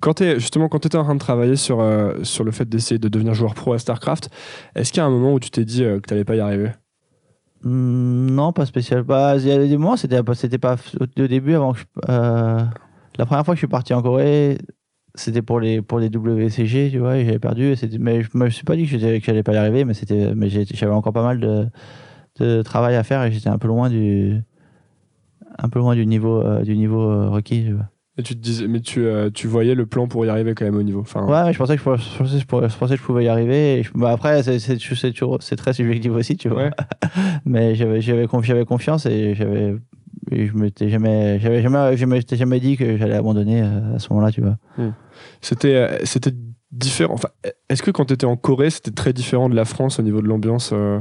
Quand 0.00 0.14
t'es, 0.14 0.38
justement, 0.40 0.68
quand 0.68 0.78
tu 0.78 0.86
étais 0.86 0.96
en 0.96 1.04
train 1.04 1.14
de 1.14 1.20
travailler 1.20 1.56
sur, 1.56 1.80
euh, 1.80 2.22
sur 2.22 2.44
le 2.44 2.52
fait 2.52 2.66
d'essayer 2.66 2.98
de 2.98 3.08
devenir 3.08 3.34
joueur 3.34 3.54
pro 3.54 3.72
à 3.74 3.78
StarCraft, 3.78 4.30
est-ce 4.74 4.92
qu'il 4.92 5.00
y 5.00 5.02
a 5.02 5.06
un 5.06 5.10
moment 5.10 5.34
où 5.34 5.40
tu 5.40 5.50
t'es 5.50 5.64
dit 5.64 5.84
euh, 5.84 6.00
que 6.00 6.06
t'allais 6.06 6.24
pas 6.24 6.36
y 6.36 6.40
arriver? 6.40 6.70
Hmm, 7.62 8.30
Non, 8.30 8.52
pas 8.52 8.66
spécial. 8.66 9.02
Bah, 9.02 9.36
il 9.36 9.46
y 9.46 9.52
a 9.52 9.58
des 9.58 9.76
moments, 9.76 9.96
c'était 9.96 10.22
pas, 10.22 10.34
c'était 10.34 10.58
pas 10.58 10.76
au 10.98 11.26
début 11.26 11.54
avant 11.54 11.72
que 11.72 11.80
je, 11.80 11.84
euh, 12.08 12.60
la 13.18 13.26
première 13.26 13.44
fois 13.44 13.54
que 13.54 13.56
je 13.56 13.60
suis 13.60 13.66
parti 13.66 13.94
en 13.94 14.02
Corée, 14.02 14.58
c'était 15.14 15.42
pour 15.42 15.60
les 15.60 15.80
pour 15.82 15.98
les 15.98 16.08
WCG, 16.08 16.90
tu 16.90 16.98
vois, 16.98 17.16
et 17.18 17.24
j'avais 17.24 17.38
perdu. 17.38 17.72
et 17.72 17.98
mais 17.98 18.22
je 18.22 18.30
me 18.34 18.50
suis 18.50 18.64
pas 18.64 18.76
dit 18.76 18.86
que 18.86 18.98
j'allais 18.98 19.42
pas 19.42 19.52
y 19.52 19.56
arriver, 19.56 19.84
mais 19.84 19.94
c'était, 19.94 20.34
mais 20.34 20.48
j'avais 20.48 20.92
encore 20.92 21.12
pas 21.12 21.22
mal 21.22 21.40
de, 21.40 21.66
de 22.40 22.62
travail 22.62 22.96
à 22.96 23.02
faire 23.02 23.22
et 23.24 23.30
j'étais 23.32 23.48
un 23.48 23.58
peu 23.58 23.68
loin 23.68 23.88
du 23.88 24.40
un 25.58 25.68
peu 25.68 25.78
loin 25.78 25.94
du 25.94 26.04
niveau 26.06 26.40
euh, 26.42 26.62
du 26.62 26.76
niveau 26.76 27.02
euh, 27.02 27.28
requis. 27.30 27.70
Et 28.16 28.22
tu 28.22 28.36
te 28.36 28.40
disais, 28.40 28.68
mais 28.68 28.80
tu, 28.80 29.04
euh, 29.04 29.28
tu 29.34 29.48
voyais 29.48 29.74
le 29.74 29.86
plan 29.86 30.06
pour 30.06 30.24
y 30.24 30.28
arriver 30.28 30.54
quand 30.54 30.64
même 30.64 30.76
au 30.76 30.82
niveau. 30.84 31.00
Enfin, 31.00 31.24
Ouais, 31.26 31.44
mais 31.46 31.52
je 31.52 31.58
pensais 31.58 31.72
que 31.74 31.78
je, 31.80 31.82
pourrais- 31.84 31.98
je 31.98 32.16
pensais, 32.18 32.38
je 32.38 32.46
pourrais- 32.46 32.68
je 32.68 32.76
pensais 32.76 32.94
que 32.94 33.00
je 33.00 33.04
pouvais 33.06 33.24
y 33.24 33.28
arriver. 33.28 33.78
Et 33.78 33.82
je- 33.82 33.90
bah, 33.94 34.10
après, 34.12 34.40
c'est 34.44 35.56
très 35.56 35.72
subjectif 35.72 36.12
aussi, 36.12 36.36
tu 36.36 36.48
vois. 36.48 36.64
Ouais. 36.64 36.70
mais 37.44 37.74
j'avais 37.74 38.00
j'avais 38.00 38.26
confi- 38.26 38.44
j'avais 38.46 38.64
confiance 38.64 39.06
et 39.06 39.34
j'avais 39.34 39.74
et 40.30 40.46
je 40.46 40.54
m'étais 40.54 40.88
jamais 40.88 41.38
j'avais 41.40 41.60
jamais 41.60 41.96
je 41.96 42.06
m'étais 42.06 42.36
jamais 42.36 42.60
dit 42.60 42.76
que 42.76 42.96
j'allais 42.96 43.14
abandonner 43.16 43.60
à 43.62 43.98
ce 43.98 44.08
moment-là 44.12 44.30
tu 44.32 44.40
vois 44.42 44.56
C'était, 45.40 45.74
euh, 45.74 45.98
c'était 46.04 46.32
différent. 46.72 47.14
Enfin, 47.14 47.28
est-ce 47.68 47.82
que 47.82 47.90
quand 47.90 48.06
tu 48.06 48.14
étais 48.14 48.26
en 48.26 48.36
Corée, 48.36 48.70
c'était 48.70 48.90
très 48.92 49.12
différent 49.12 49.48
de 49.48 49.54
la 49.56 49.64
France 49.64 49.98
au 49.98 50.02
niveau 50.02 50.22
de 50.22 50.26
l'ambiance 50.28 50.70
euh, 50.72 50.98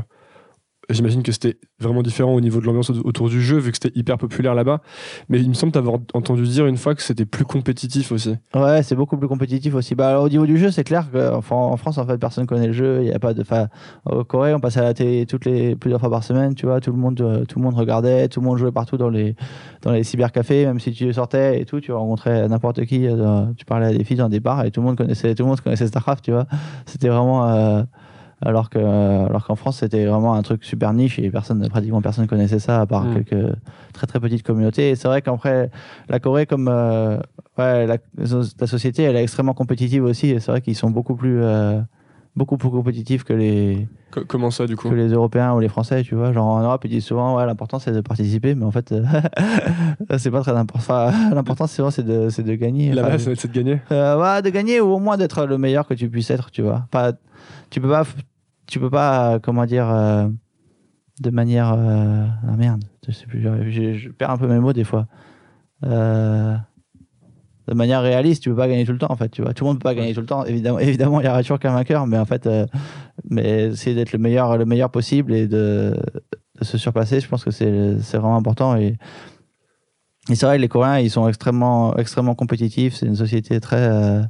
J'imagine 0.89 1.24
que 1.24 1.32
c'était 1.32 1.58
vraiment 1.80 2.04
différent 2.04 2.34
au 2.34 2.41
niveau 2.41 2.60
de 2.60 2.65
l'ambiance 2.65 2.89
au- 2.89 3.02
autour 3.08 3.30
du 3.30 3.41
jeu, 3.41 3.58
vu 3.58 3.72
que 3.72 3.78
c'était 3.82 3.98
hyper 3.98 4.17
populaire 4.17 4.54
là-bas. 4.54 4.82
Mais 5.30 5.39
il 5.39 5.48
me 5.48 5.54
semble 5.54 5.72
t'avoir 5.72 6.00
entendu 6.13 6.43
dire 6.43 6.65
une 6.67 6.76
fois 6.78 6.93
que 6.93 7.02
c'était 7.02 7.26
plus 7.26 7.46
compétitif 7.46 8.12
aussi. 8.12 8.36
ouais 8.54 8.84
c'est 8.84 8.96
beaucoup 8.96 9.15
plus 9.17 9.28
compétitif 9.30 9.76
aussi 9.76 9.96
bah 9.96 10.19
au 10.19 10.28
niveau 10.28 10.46
du 10.46 10.58
jeu 10.58 10.72
c'est 10.72 10.84
clair 10.84 11.08
qu'en 11.12 11.38
en 11.72 11.78
France 11.78 11.98
en 11.98 12.06
fait 12.06 12.17
personne 12.17 12.46
connaît 12.46 12.67
le 12.67 12.74
jeu 12.74 13.00
il 13.02 13.08
y 13.08 13.13
a 13.13 13.19
pas 13.19 13.34
de 13.34 13.41
enfin 13.41 13.67
au 14.06 14.24
Corée 14.26 14.54
on 14.54 14.60
passait 14.60 14.80
à 14.82 14.84
la 14.84 14.93
télé 14.93 15.26
toutes 15.26 15.46
les 15.46 15.76
plusieurs 15.76 16.00
fois 16.02 16.10
par 16.10 16.24
semaine 16.24 16.54
tu 16.54 16.65
vois 16.65 16.82
tout 16.82 16.91
le 16.91 16.98
monde 16.98 17.19
euh, 17.22 17.46
tout 17.46 17.60
le 17.60 17.63
monde 17.63 17.76
regardait 17.76 18.28
tout 18.28 18.41
le 18.41 18.46
monde 18.46 18.58
jouait 18.58 18.72
partout 18.72 18.98
dans 18.98 19.10
les 19.10 19.36
dans 19.84 19.91
les 19.91 20.04
cybercafés 20.04 20.65
même 20.65 20.80
si 20.80 20.91
tu 20.91 21.12
sortais 21.13 21.62
et 21.62 21.65
tout 21.65 21.80
tu 21.80 21.91
rencontrais 21.93 22.48
n'importe 22.50 22.86
qui 22.86 23.08
euh, 23.08 23.46
tu 23.56 23.63
parlais 23.65 23.88
à 23.88 23.93
des 23.93 24.04
filles 24.04 24.17
dans 24.17 24.30
des 24.30 24.39
bars 24.41 24.65
et 24.65 24.72
tout 24.72 24.82
le 24.82 24.88
monde 24.88 24.98
connaissait 24.98 25.34
tout 25.36 25.43
le 25.43 25.50
monde 25.50 25.62
connaissait 25.62 25.88
Starcraft 25.88 26.24
tu 26.26 26.32
vois 26.32 26.46
c'était 26.86 27.08
vraiment 27.10 27.48
euh, 27.48 27.84
alors 28.45 28.69
que 28.69 28.77
alors 28.79 29.45
qu'en 29.45 29.56
France 29.56 29.77
c'était 29.79 30.06
vraiment 30.06 30.34
un 30.36 30.41
truc 30.41 30.63
super 30.63 30.93
niche 30.93 31.17
et 31.19 31.29
personne 31.32 31.67
pratiquement 31.69 32.01
personne 32.01 32.27
connaissait 32.27 32.60
ça 32.60 32.82
à 32.82 32.86
part 32.86 33.06
Mm. 33.06 33.13
quelques 33.23 33.56
très 33.93 34.08
très 34.08 34.19
petites 34.19 34.43
communautés 34.43 34.89
et 34.91 34.95
c'est 34.95 35.08
vrai 35.08 35.21
qu'après 35.21 35.69
la 36.10 36.19
Corée 36.19 36.45
comme 36.45 36.67
euh, 36.67 37.17
ouais, 37.58 37.88
la, 37.88 37.97
la 38.17 38.67
société 38.67 39.03
elle 39.03 39.15
est 39.15 39.23
extrêmement 39.23 39.53
compétitive 39.53 40.03
aussi 40.03 40.29
et 40.29 40.39
c'est 40.39 40.51
vrai 40.51 40.62
qu'ils 40.62 40.75
sont 40.75 40.91
beaucoup 40.91 41.15
plus 41.15 41.41
euh, 41.41 41.79
beaucoup 42.36 42.58
plus 42.58 42.69
compétitifs 42.69 43.23
que 43.23 43.34
les 43.34 43.88
Co- 44.12 44.25
comment 44.27 44.51
ça, 44.51 44.67
du 44.67 44.75
coup? 44.75 44.89
que 44.89 44.93
les 44.95 45.08
Européens 45.10 45.53
ou 45.53 45.60
les 45.60 45.69
Français 45.69 46.03
tu 46.03 46.13
vois 46.15 46.34
genre 46.34 46.45
en 46.47 46.62
Europe 46.62 46.82
ils 46.86 46.89
disent 46.91 47.06
souvent 47.06 47.36
ouais 47.38 47.45
l'important 47.45 47.79
c'est 47.79 47.91
de 47.91 48.01
participer 48.01 48.53
mais 48.56 48.65
en 48.65 48.71
fait 48.71 48.91
euh, 48.91 49.03
c'est 50.17 50.32
pas 50.32 50.41
très 50.41 50.51
important 50.56 50.79
enfin, 50.79 51.12
l'important 51.34 51.67
c'est 51.67 51.82
vraiment 51.82 51.91
c'est 51.91 52.03
de 52.06 52.29
c'est 52.29 52.43
de 52.43 52.53
gagner 52.56 52.91
Enfin, 52.93 53.17
ça 53.17 53.25
va 53.25 53.32
être 53.32 53.47
de 53.47 53.51
gagner. 53.53 53.82
euh, 53.91 54.19
ouais, 54.21 54.41
de 54.41 54.49
gagner 54.49 54.82
ou 54.82 54.88
au 54.93 54.99
moins 54.99 55.17
d'être 55.17 55.45
le 55.45 55.58
meilleur 55.58 55.88
que 55.88 55.93
tu 55.93 56.10
puisses 56.10 56.29
être, 56.32 56.51
tu 56.51 56.62
vois. 56.62 56.88
Pas, 56.91 57.13
tu 57.69 57.82
peux 57.82 57.89
pas, 57.89 58.03
tu 58.67 58.80
peux 58.80 58.89
pas, 58.89 59.34
euh, 59.36 59.39
comment 59.39 59.65
dire, 59.65 59.89
euh, 59.89 60.28
de 61.21 61.30
manière, 61.30 61.73
euh, 61.73 62.26
ah 62.47 62.56
merde, 62.58 62.84
je 63.06 63.12
sais 63.12 63.26
plus, 63.26 63.41
je, 63.41 64.10
perds 64.10 64.32
un 64.32 64.38
peu 64.38 64.47
mes 64.47 64.60
mots 64.60 64.73
des 64.73 64.84
fois. 64.84 65.08
Euh, 65.86 66.56
de 67.67 67.73
manière 67.73 68.02
réaliste, 68.02 68.43
tu 68.43 68.49
peux 68.49 68.56
pas 68.56 68.67
gagner 68.67 68.86
tout 68.86 68.91
le 68.91 68.97
temps, 68.97 69.12
en 69.12 69.15
fait, 69.15 69.30
tu 69.30 69.41
vois. 69.41 69.54
Tout 69.54 69.63
le 69.63 69.69
monde 69.69 69.80
peut 69.80 69.84
pas 69.84 69.95
gagner 69.95 70.13
tout 70.13 70.21
le 70.21 70.26
temps. 70.26 70.43
Évidemment, 70.45 70.80
évidemment, 70.80 71.21
il 71.21 71.26
y 71.26 71.30
aura 71.30 71.41
toujours 71.41 71.60
qu'un 71.60 71.73
vainqueur, 71.73 72.08
mais 72.08 72.17
en 72.17 72.26
fait, 72.26 72.49
mais 73.30 73.69
essayer 73.69 73.95
d'être 73.95 74.12
le 74.12 74.19
meilleur, 74.19 74.58
le 74.58 74.65
meilleur 74.65 74.89
possible 74.89 75.34
et 75.34 75.47
de, 75.47 75.95
de 76.60 76.65
se 76.65 76.78
surpasser, 76.78 77.19
je 77.19 77.28
pense 77.28 77.43
que 77.43 77.52
c'est, 77.52 77.99
c'est 78.02 78.17
vraiment 78.17 78.38
important 78.38 78.76
et 78.76 78.97
et 80.30 80.36
c'est 80.36 80.45
vrai, 80.45 80.58
les 80.58 80.69
Coréens, 80.69 80.99
ils 80.99 81.10
sont 81.10 81.28
extrêmement, 81.28 81.97
extrêmement 81.97 82.34
compétitifs. 82.34 82.95
C'est 82.95 83.06
une 83.06 83.15
société 83.15 83.60
très 83.60 84.23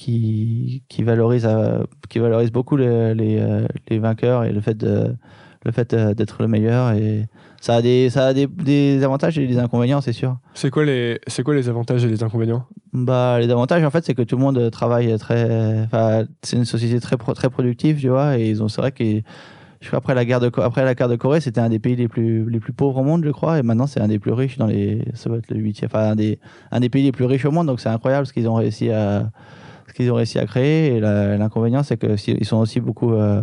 qui, 0.00 0.82
qui 0.88 1.02
valorise, 1.02 1.46
euh, 1.46 1.84
qui 2.08 2.20
valorise 2.20 2.50
beaucoup 2.50 2.76
les, 2.76 3.14
les, 3.14 3.38
euh, 3.38 3.66
les 3.90 3.98
vainqueurs 3.98 4.44
et 4.44 4.52
le 4.52 4.62
fait 4.62 4.74
de, 4.74 5.14
le 5.62 5.72
fait 5.72 5.92
euh, 5.92 6.14
d'être 6.14 6.40
le 6.40 6.48
meilleur. 6.48 6.92
Et 6.92 7.26
ça 7.60 7.74
a 7.74 7.82
des, 7.82 8.08
ça 8.08 8.28
a 8.28 8.32
des, 8.32 8.46
des 8.46 9.04
avantages 9.04 9.38
et 9.38 9.46
des 9.46 9.58
inconvénients, 9.58 10.00
c'est 10.00 10.14
sûr. 10.14 10.38
C'est 10.54 10.70
quoi, 10.70 10.86
les, 10.86 11.20
c'est 11.26 11.42
quoi 11.42 11.54
les 11.54 11.68
avantages 11.68 12.02
et 12.02 12.08
les 12.08 12.22
inconvénients? 12.22 12.64
Bah, 12.94 13.38
les 13.38 13.50
avantages, 13.50 13.84
en 13.84 13.90
fait, 13.90 14.02
c'est 14.06 14.14
que 14.14 14.22
tout 14.22 14.36
le 14.36 14.42
monde 14.42 14.70
travaille 14.70 15.16
très. 15.18 15.86
C'est 16.42 16.56
une 16.56 16.64
société 16.64 16.98
très, 16.98 17.18
très 17.18 17.50
productive, 17.50 18.00
tu 18.00 18.08
vois. 18.08 18.38
Et 18.38 18.48
ils 18.48 18.62
ont, 18.62 18.68
c'est 18.68 18.80
vrai 18.80 18.92
que 18.92 19.04
je 19.82 19.86
crois 19.86 19.98
après 19.98 20.14
la 20.14 20.24
guerre 20.24 20.40
de 20.40 20.50
après 20.62 20.84
la 20.84 20.94
guerre 20.94 21.08
de 21.08 21.16
Corée, 21.16 21.40
c'était 21.40 21.60
un 21.60 21.68
des 21.68 21.78
pays 21.78 21.96
les 21.96 22.08
plus 22.08 22.48
les 22.48 22.60
plus 22.60 22.72
pauvres 22.72 22.98
au 22.98 23.02
monde, 23.02 23.24
je 23.24 23.30
crois, 23.30 23.58
et 23.58 23.62
maintenant 23.62 23.86
c'est 23.86 24.00
un 24.00 24.08
des 24.08 24.18
plus 24.18 24.32
riches 24.32 24.58
dans 24.58 24.66
les 24.66 25.02
ça 25.14 25.30
va 25.30 25.36
être 25.38 25.50
le 25.50 25.56
huitième, 25.56 25.88
enfin 25.90 26.10
un 26.10 26.16
des 26.16 26.38
un 26.70 26.80
des 26.80 26.90
pays 26.90 27.02
les 27.02 27.12
plus 27.12 27.24
riches 27.24 27.46
au 27.46 27.50
monde, 27.50 27.66
donc 27.66 27.80
c'est 27.80 27.88
incroyable 27.88 28.26
ce 28.26 28.34
qu'ils 28.34 28.46
ont 28.46 28.56
réussi 28.56 28.90
à 28.90 29.30
ce 29.90 29.94
qu'ils 29.94 30.10
ont 30.10 30.14
réussi 30.14 30.38
à 30.38 30.46
créer. 30.46 30.96
Et 30.96 31.00
l'inconvénient, 31.00 31.82
c'est 31.82 31.96
que 31.96 32.16
ils 32.28 32.46
sont 32.46 32.58
aussi 32.58 32.80
beaucoup 32.80 33.12
euh, 33.14 33.42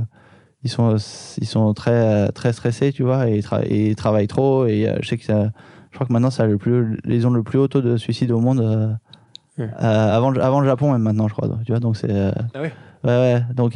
ils 0.64 0.70
sont 0.70 0.98
ils 1.40 1.48
sont 1.48 1.74
très 1.74 2.32
très 2.32 2.54
stressés, 2.54 2.92
tu 2.92 3.04
vois, 3.04 3.30
et 3.30 3.42
ils, 3.70 3.96
travaillent 3.96 4.28
trop. 4.28 4.66
Et 4.66 4.92
je 5.02 5.08
sais 5.08 5.18
que 5.18 5.26
ça, 5.26 5.52
je 5.92 5.96
crois 5.96 6.08
que 6.08 6.14
maintenant 6.14 6.32
ça 6.32 6.46
le 6.46 6.58
plus 6.58 7.00
les 7.04 7.26
ont 7.26 7.32
le 7.32 7.44
plus 7.44 7.60
haut 7.60 7.68
taux 7.68 7.82
de 7.82 7.98
suicide 7.98 8.32
au 8.32 8.40
monde. 8.40 8.98
avant, 9.78 10.34
avant 10.36 10.60
le 10.60 10.68
Japon 10.68 10.92
même 10.92 11.02
maintenant 11.02 11.28
je 11.28 11.34
crois 11.34 11.50
tu 11.66 11.72
vois 11.72 11.80
donc 11.80 11.98
c'est 11.98 12.12
ah 12.12 12.62
ouais. 12.62 12.72
ouais 13.04 13.10
ouais 13.10 13.44
donc 13.56 13.76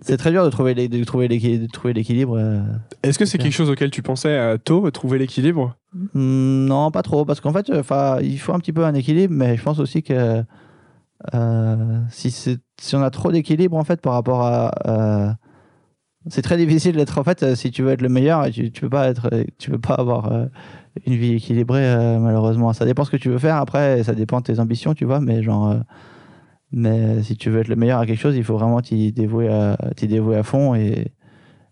c'est 0.00 0.16
très 0.16 0.30
dur 0.30 0.44
de 0.44 0.50
trouver 0.50 0.74
les, 0.74 0.88
de 0.88 1.04
trouver 1.04 1.28
l'équilibre. 1.28 2.38
Euh. 2.38 2.60
Est-ce 3.02 3.18
que 3.18 3.24
c'est 3.24 3.38
quelque 3.38 3.52
chose 3.52 3.70
auquel 3.70 3.90
tu 3.90 4.02
pensais 4.02 4.36
à 4.36 4.58
tôt, 4.58 4.90
trouver 4.90 5.18
l'équilibre? 5.18 5.76
Mmh, 5.92 6.66
Non, 6.66 6.90
pas 6.90 7.02
trop, 7.02 7.24
parce 7.24 7.40
qu'en 7.40 7.52
fait, 7.52 7.70
enfin, 7.74 8.18
il 8.22 8.38
faut 8.38 8.52
un 8.52 8.58
petit 8.58 8.72
peu 8.72 8.84
un 8.84 8.94
équilibre, 8.94 9.34
mais 9.34 9.56
je 9.56 9.62
pense 9.62 9.78
aussi 9.78 10.02
que 10.02 10.12
euh, 10.12 10.42
si, 12.10 12.30
si 12.30 12.96
on 12.96 13.02
a 13.02 13.10
trop 13.10 13.32
d'équilibre 13.32 13.76
en 13.76 13.84
fait 13.84 14.00
par 14.00 14.14
rapport 14.14 14.42
à, 14.42 14.72
euh, 14.86 15.32
c'est 16.28 16.42
très 16.42 16.56
difficile 16.56 16.96
d'être 16.96 17.18
en 17.18 17.24
fait 17.24 17.54
si 17.54 17.70
tu 17.70 17.82
veux 17.82 17.90
être 17.90 18.02
le 18.02 18.08
meilleur, 18.08 18.50
tu, 18.50 18.70
tu 18.70 18.80
peux 18.82 18.90
pas 18.90 19.12
peux 19.14 19.78
pas 19.78 19.94
avoir 19.94 20.32
une 21.06 21.14
vie 21.14 21.34
équilibrée 21.34 22.18
malheureusement. 22.18 22.72
Ça 22.72 22.84
dépend 22.84 23.04
ce 23.04 23.10
que 23.10 23.16
tu 23.16 23.28
veux 23.28 23.38
faire 23.38 23.56
après, 23.56 24.02
ça 24.04 24.14
dépend 24.14 24.40
de 24.40 24.44
tes 24.44 24.60
ambitions, 24.60 24.94
tu 24.94 25.04
vois, 25.04 25.20
mais 25.20 25.42
genre 25.42 25.76
mais 26.72 27.22
si 27.22 27.36
tu 27.36 27.50
veux 27.50 27.60
être 27.60 27.68
le 27.68 27.76
meilleur 27.76 28.00
à 28.00 28.06
quelque 28.06 28.18
chose, 28.18 28.36
il 28.36 28.44
faut 28.44 28.56
vraiment 28.56 28.80
t'y 28.80 29.12
dévouer, 29.12 29.48
à, 29.48 29.76
dévouer 30.00 30.36
à 30.36 30.42
fond. 30.42 30.74
Et 30.74 31.12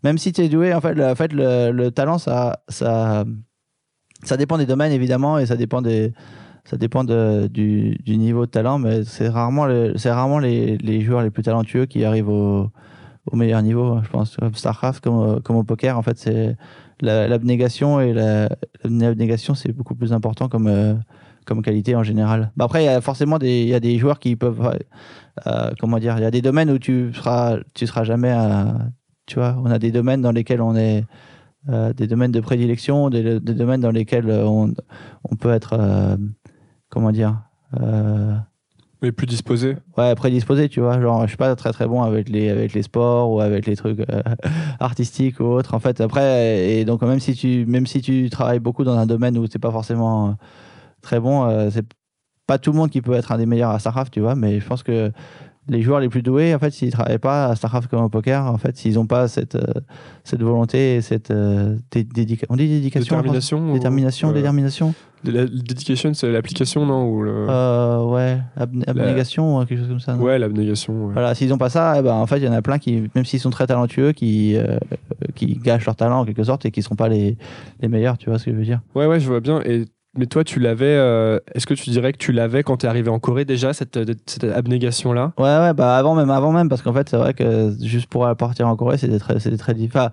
même 0.05 0.19
si 0.19 0.33
tu 0.33 0.43
es 0.43 0.49
doué, 0.49 0.75
en 0.75 0.81
fait, 0.81 0.95
le, 0.95 1.71
le, 1.73 1.91
talent, 1.91 2.19
ça, 2.19 2.61
ça, 2.69 3.25
ça 4.23 4.37
dépend 4.37 4.59
des 4.59 4.67
domaines 4.67 4.93
évidemment 4.93 5.39
et 5.39 5.47
ça 5.47 5.57
dépend 5.57 5.81
des, 5.81 6.13
ça 6.65 6.77
dépend 6.77 7.05
du, 7.05 7.97
niveau 8.07 8.47
de 8.47 8.51
talent, 8.51 8.79
mais 8.79 9.05
c'est 9.05 9.29
rarement, 9.29 9.67
c'est 9.97 10.11
rarement 10.11 10.39
les, 10.39 11.01
joueurs 11.01 11.23
les 11.23 11.31
plus 11.31 11.43
talentueux 11.43 11.87
qui 11.87 12.05
arrivent 12.05 12.29
au, 12.29 12.71
meilleur 13.33 13.63
niveau. 13.63 14.01
Je 14.03 14.09
pense 14.09 14.37
comme 14.37 14.55
Starcraft, 14.55 15.03
comme, 15.03 15.41
comme 15.43 15.57
au 15.57 15.65
poker, 15.65 15.97
en 15.97 16.03
fait, 16.03 16.19
c'est 16.19 16.57
l'abnégation 17.01 18.01
et 18.01 18.13
l'abnégation, 18.85 19.55
c'est 19.55 19.73
beaucoup 19.73 19.95
plus 19.95 20.13
important 20.13 20.49
comme 20.49 20.67
euh, 20.67 20.95
comme 21.47 21.63
qualité 21.63 21.97
en 21.97 22.03
général. 22.03 22.53
Bah 22.57 22.67
après, 22.67 22.83
il 22.83 22.87
y 22.87 22.89
a 22.89 23.01
forcément 23.01 23.39
des, 23.39 23.65
y 23.65 23.75
a 23.75 23.81
des 23.81 23.99
joueurs 23.99 24.19
qui 24.19 24.37
peuvent, 24.37 24.79
euh, 25.47 25.71
comment 25.81 25.99
dire, 25.99 26.17
il 26.19 26.23
y 26.23 26.27
a 26.27 26.31
des 26.31 26.43
domaines 26.43 26.71
où 26.71 26.79
tu 26.79 27.13
seras, 27.15 27.59
tu 27.75 27.87
seras 27.87 28.05
jamais, 28.05 28.35
tu 29.27 29.37
vois, 29.37 29.57
on 29.65 29.67
a 29.67 29.79
des 29.79 29.91
domaines 29.91 30.21
dans 30.21 30.33
lesquels 30.33 30.61
on 30.61 30.77
est, 30.77 31.05
euh, 31.69 31.93
des 31.93 32.07
domaines 32.07 32.31
de 32.31 32.41
prédilection, 32.41 33.11
des, 33.11 33.41
domaines 33.41 33.81
dans 33.81 33.91
lesquels 33.91 34.31
on, 34.31 34.75
on 35.25 35.37
peut 35.37 35.51
être, 35.51 36.19
comment 36.91 37.13
dire, 37.13 37.41
mais 39.03 39.13
plus 39.13 39.27
disposé 39.27 39.77
Ouais, 39.97 40.15
prédisposé, 40.15 40.69
tu 40.69 40.81
vois. 40.81 41.01
Genre, 41.01 41.23
je 41.23 41.29
suis 41.29 41.37
pas 41.37 41.55
très 41.57 41.73
très 41.73 41.87
bon 41.87 42.03
avec 42.03 42.29
les, 42.29 42.51
avec 42.51 42.75
les 42.75 42.83
sports 42.83 43.33
ou 43.33 43.41
avec 43.41 43.67
les 43.67 43.77
trucs 43.77 44.05
artistiques 44.81 45.41
ou 45.41 45.45
autres. 45.45 45.75
En 45.75 45.79
fait, 45.81 46.01
après, 46.01 46.71
et 46.71 46.85
donc 46.85 47.03
même 47.03 47.21
si 47.21 47.35
tu, 47.35 47.65
même 47.67 47.87
si 47.87 48.03
tu 48.03 48.29
travailles 48.29 48.59
beaucoup 48.59 48.85
dans 48.85 48.99
un 48.99 49.07
domaine 49.07 49.39
où 49.39 49.47
c'est 49.51 49.59
pas 49.59 49.71
forcément 49.71 50.37
très 51.01 51.19
bon. 51.19 51.45
Euh, 51.45 51.71
c'est 51.71 51.87
pas 52.47 52.59
tout 52.59 52.73
le 52.73 52.79
monde 52.79 52.91
qui 52.91 53.01
peut 53.01 53.15
être 53.15 53.33
un 53.33 53.39
des 53.39 53.47
meilleurs 53.47 53.71
à 53.71 53.79
StarCraft, 53.79 54.13
tu 54.13 54.21
vois, 54.21 54.35
mais 54.35 54.61
je 54.61 54.67
pense 54.67 54.83
que 54.83 55.13
les 55.71 55.83
joueurs 55.83 56.01
les 56.01 56.09
plus 56.09 56.23
doués, 56.23 56.55
en 56.55 56.59
fait, 56.59 56.73
s'ils 56.73 56.91
travaillent 56.91 57.19
pas 57.19 57.47
à 57.47 57.57
StarCraft 57.57 57.89
comme 57.89 58.03
au 58.03 58.09
poker, 58.09 58.45
en 58.45 58.59
fait, 58.59 58.77
s'ils 58.77 58.95
n'ont 58.95 59.07
pas 59.07 59.29
cette, 59.29 59.55
euh, 59.55 59.63
cette 60.25 60.43
volonté 60.43 60.97
et 60.97 61.01
cette 61.01 61.31
euh, 61.31 61.77
dédication, 61.93 62.47
on 62.51 62.57
dit 62.57 62.69
dédication, 62.69 63.17
détermination, 63.17 63.73
détermination, 63.73 64.33
détermination. 64.33 64.95
La 65.23 65.45
dédication, 65.45 66.13
c'est 66.15 66.33
l'application, 66.33 66.87
non 66.87 67.09
ou 67.09 67.23
le... 67.23 67.47
ouais, 68.11 68.39
abnégation, 68.57 69.65
quelque 69.67 69.79
chose 69.79 69.89
comme 69.89 70.01
ça. 70.01 70.17
Ouais, 70.17 70.39
l'abnégation. 70.39 71.11
Voilà, 71.13 71.35
s'ils 71.35 71.51
n'ont 71.51 71.59
pas 71.59 71.69
ça, 71.69 71.95
eh 71.99 72.03
ben, 72.03 72.15
en 72.15 72.27
fait, 72.27 72.39
il 72.39 72.45
y 72.45 72.49
en 72.49 72.53
a 72.53 72.63
plein 72.63 72.79
qui, 72.79 73.09
même 73.15 73.25
s'ils 73.25 73.41
sont 73.41 73.51
très 73.51 73.67
talentueux, 73.67 74.13
qui, 74.13 74.57
qui 75.35 75.59
gâchent 75.59 75.87
leur 75.87 75.97
talent 75.97 76.21
en 76.21 76.25
quelque 76.25 76.43
sorte 76.43 76.65
et 76.67 76.71
qui 76.71 76.81
ne 76.81 76.85
seront 76.85 76.97
pas 76.97 77.09
les, 77.09 77.37
les 77.81 77.89
meilleurs, 77.89 78.19
tu 78.19 78.31
vois 78.31 78.39
ce 78.39 78.47
que 78.47 78.53
je 78.53 78.57
veux 78.57 78.65
dire. 78.65 78.81
Ouais, 78.95 79.07
ouais, 79.07 79.21
je 79.21 79.29
vois 79.29 79.41
bien. 79.41 79.61
Et 79.63 79.85
mais 80.17 80.27
toi, 80.27 80.43
tu 80.43 80.59
l'avais. 80.59 80.87
Euh, 80.87 81.39
est-ce 81.55 81.67
que 81.67 81.75
tu 81.75 81.91
dirais 81.91 82.13
que 82.13 82.19
tu 82.19 82.33
l'avais 82.33 82.65
quand 82.65 82.79
tu 82.79 82.87
es 82.87 82.89
arrivé 82.89 83.11
en 83.11 83.21
Corée 83.21 83.45
déjà, 83.45 83.73
cette, 83.73 83.97
euh, 83.97 84.15
cette 84.27 84.43
abnégation-là? 84.45 85.33
Ouais, 85.39 85.45
ouais, 85.45 85.75
bah 85.75 85.97
avant 85.97 86.17
même, 86.17 86.31
avant 86.31 86.51
même, 86.51 86.69
parce 86.69 86.83
qu'en 86.83 86.93
fait, 86.93 87.09
c'est 87.09 87.17
vrai 87.17 87.33
que 87.33 87.73
juste 87.81 88.09
pour 88.09 88.29
partir 88.37 88.67
en 88.67 88.75
Corée, 88.75 88.99
c'était 88.99 89.21
très, 89.21 89.39
c'était 89.39 89.57
très 89.57 89.73
difficile. 89.73 90.11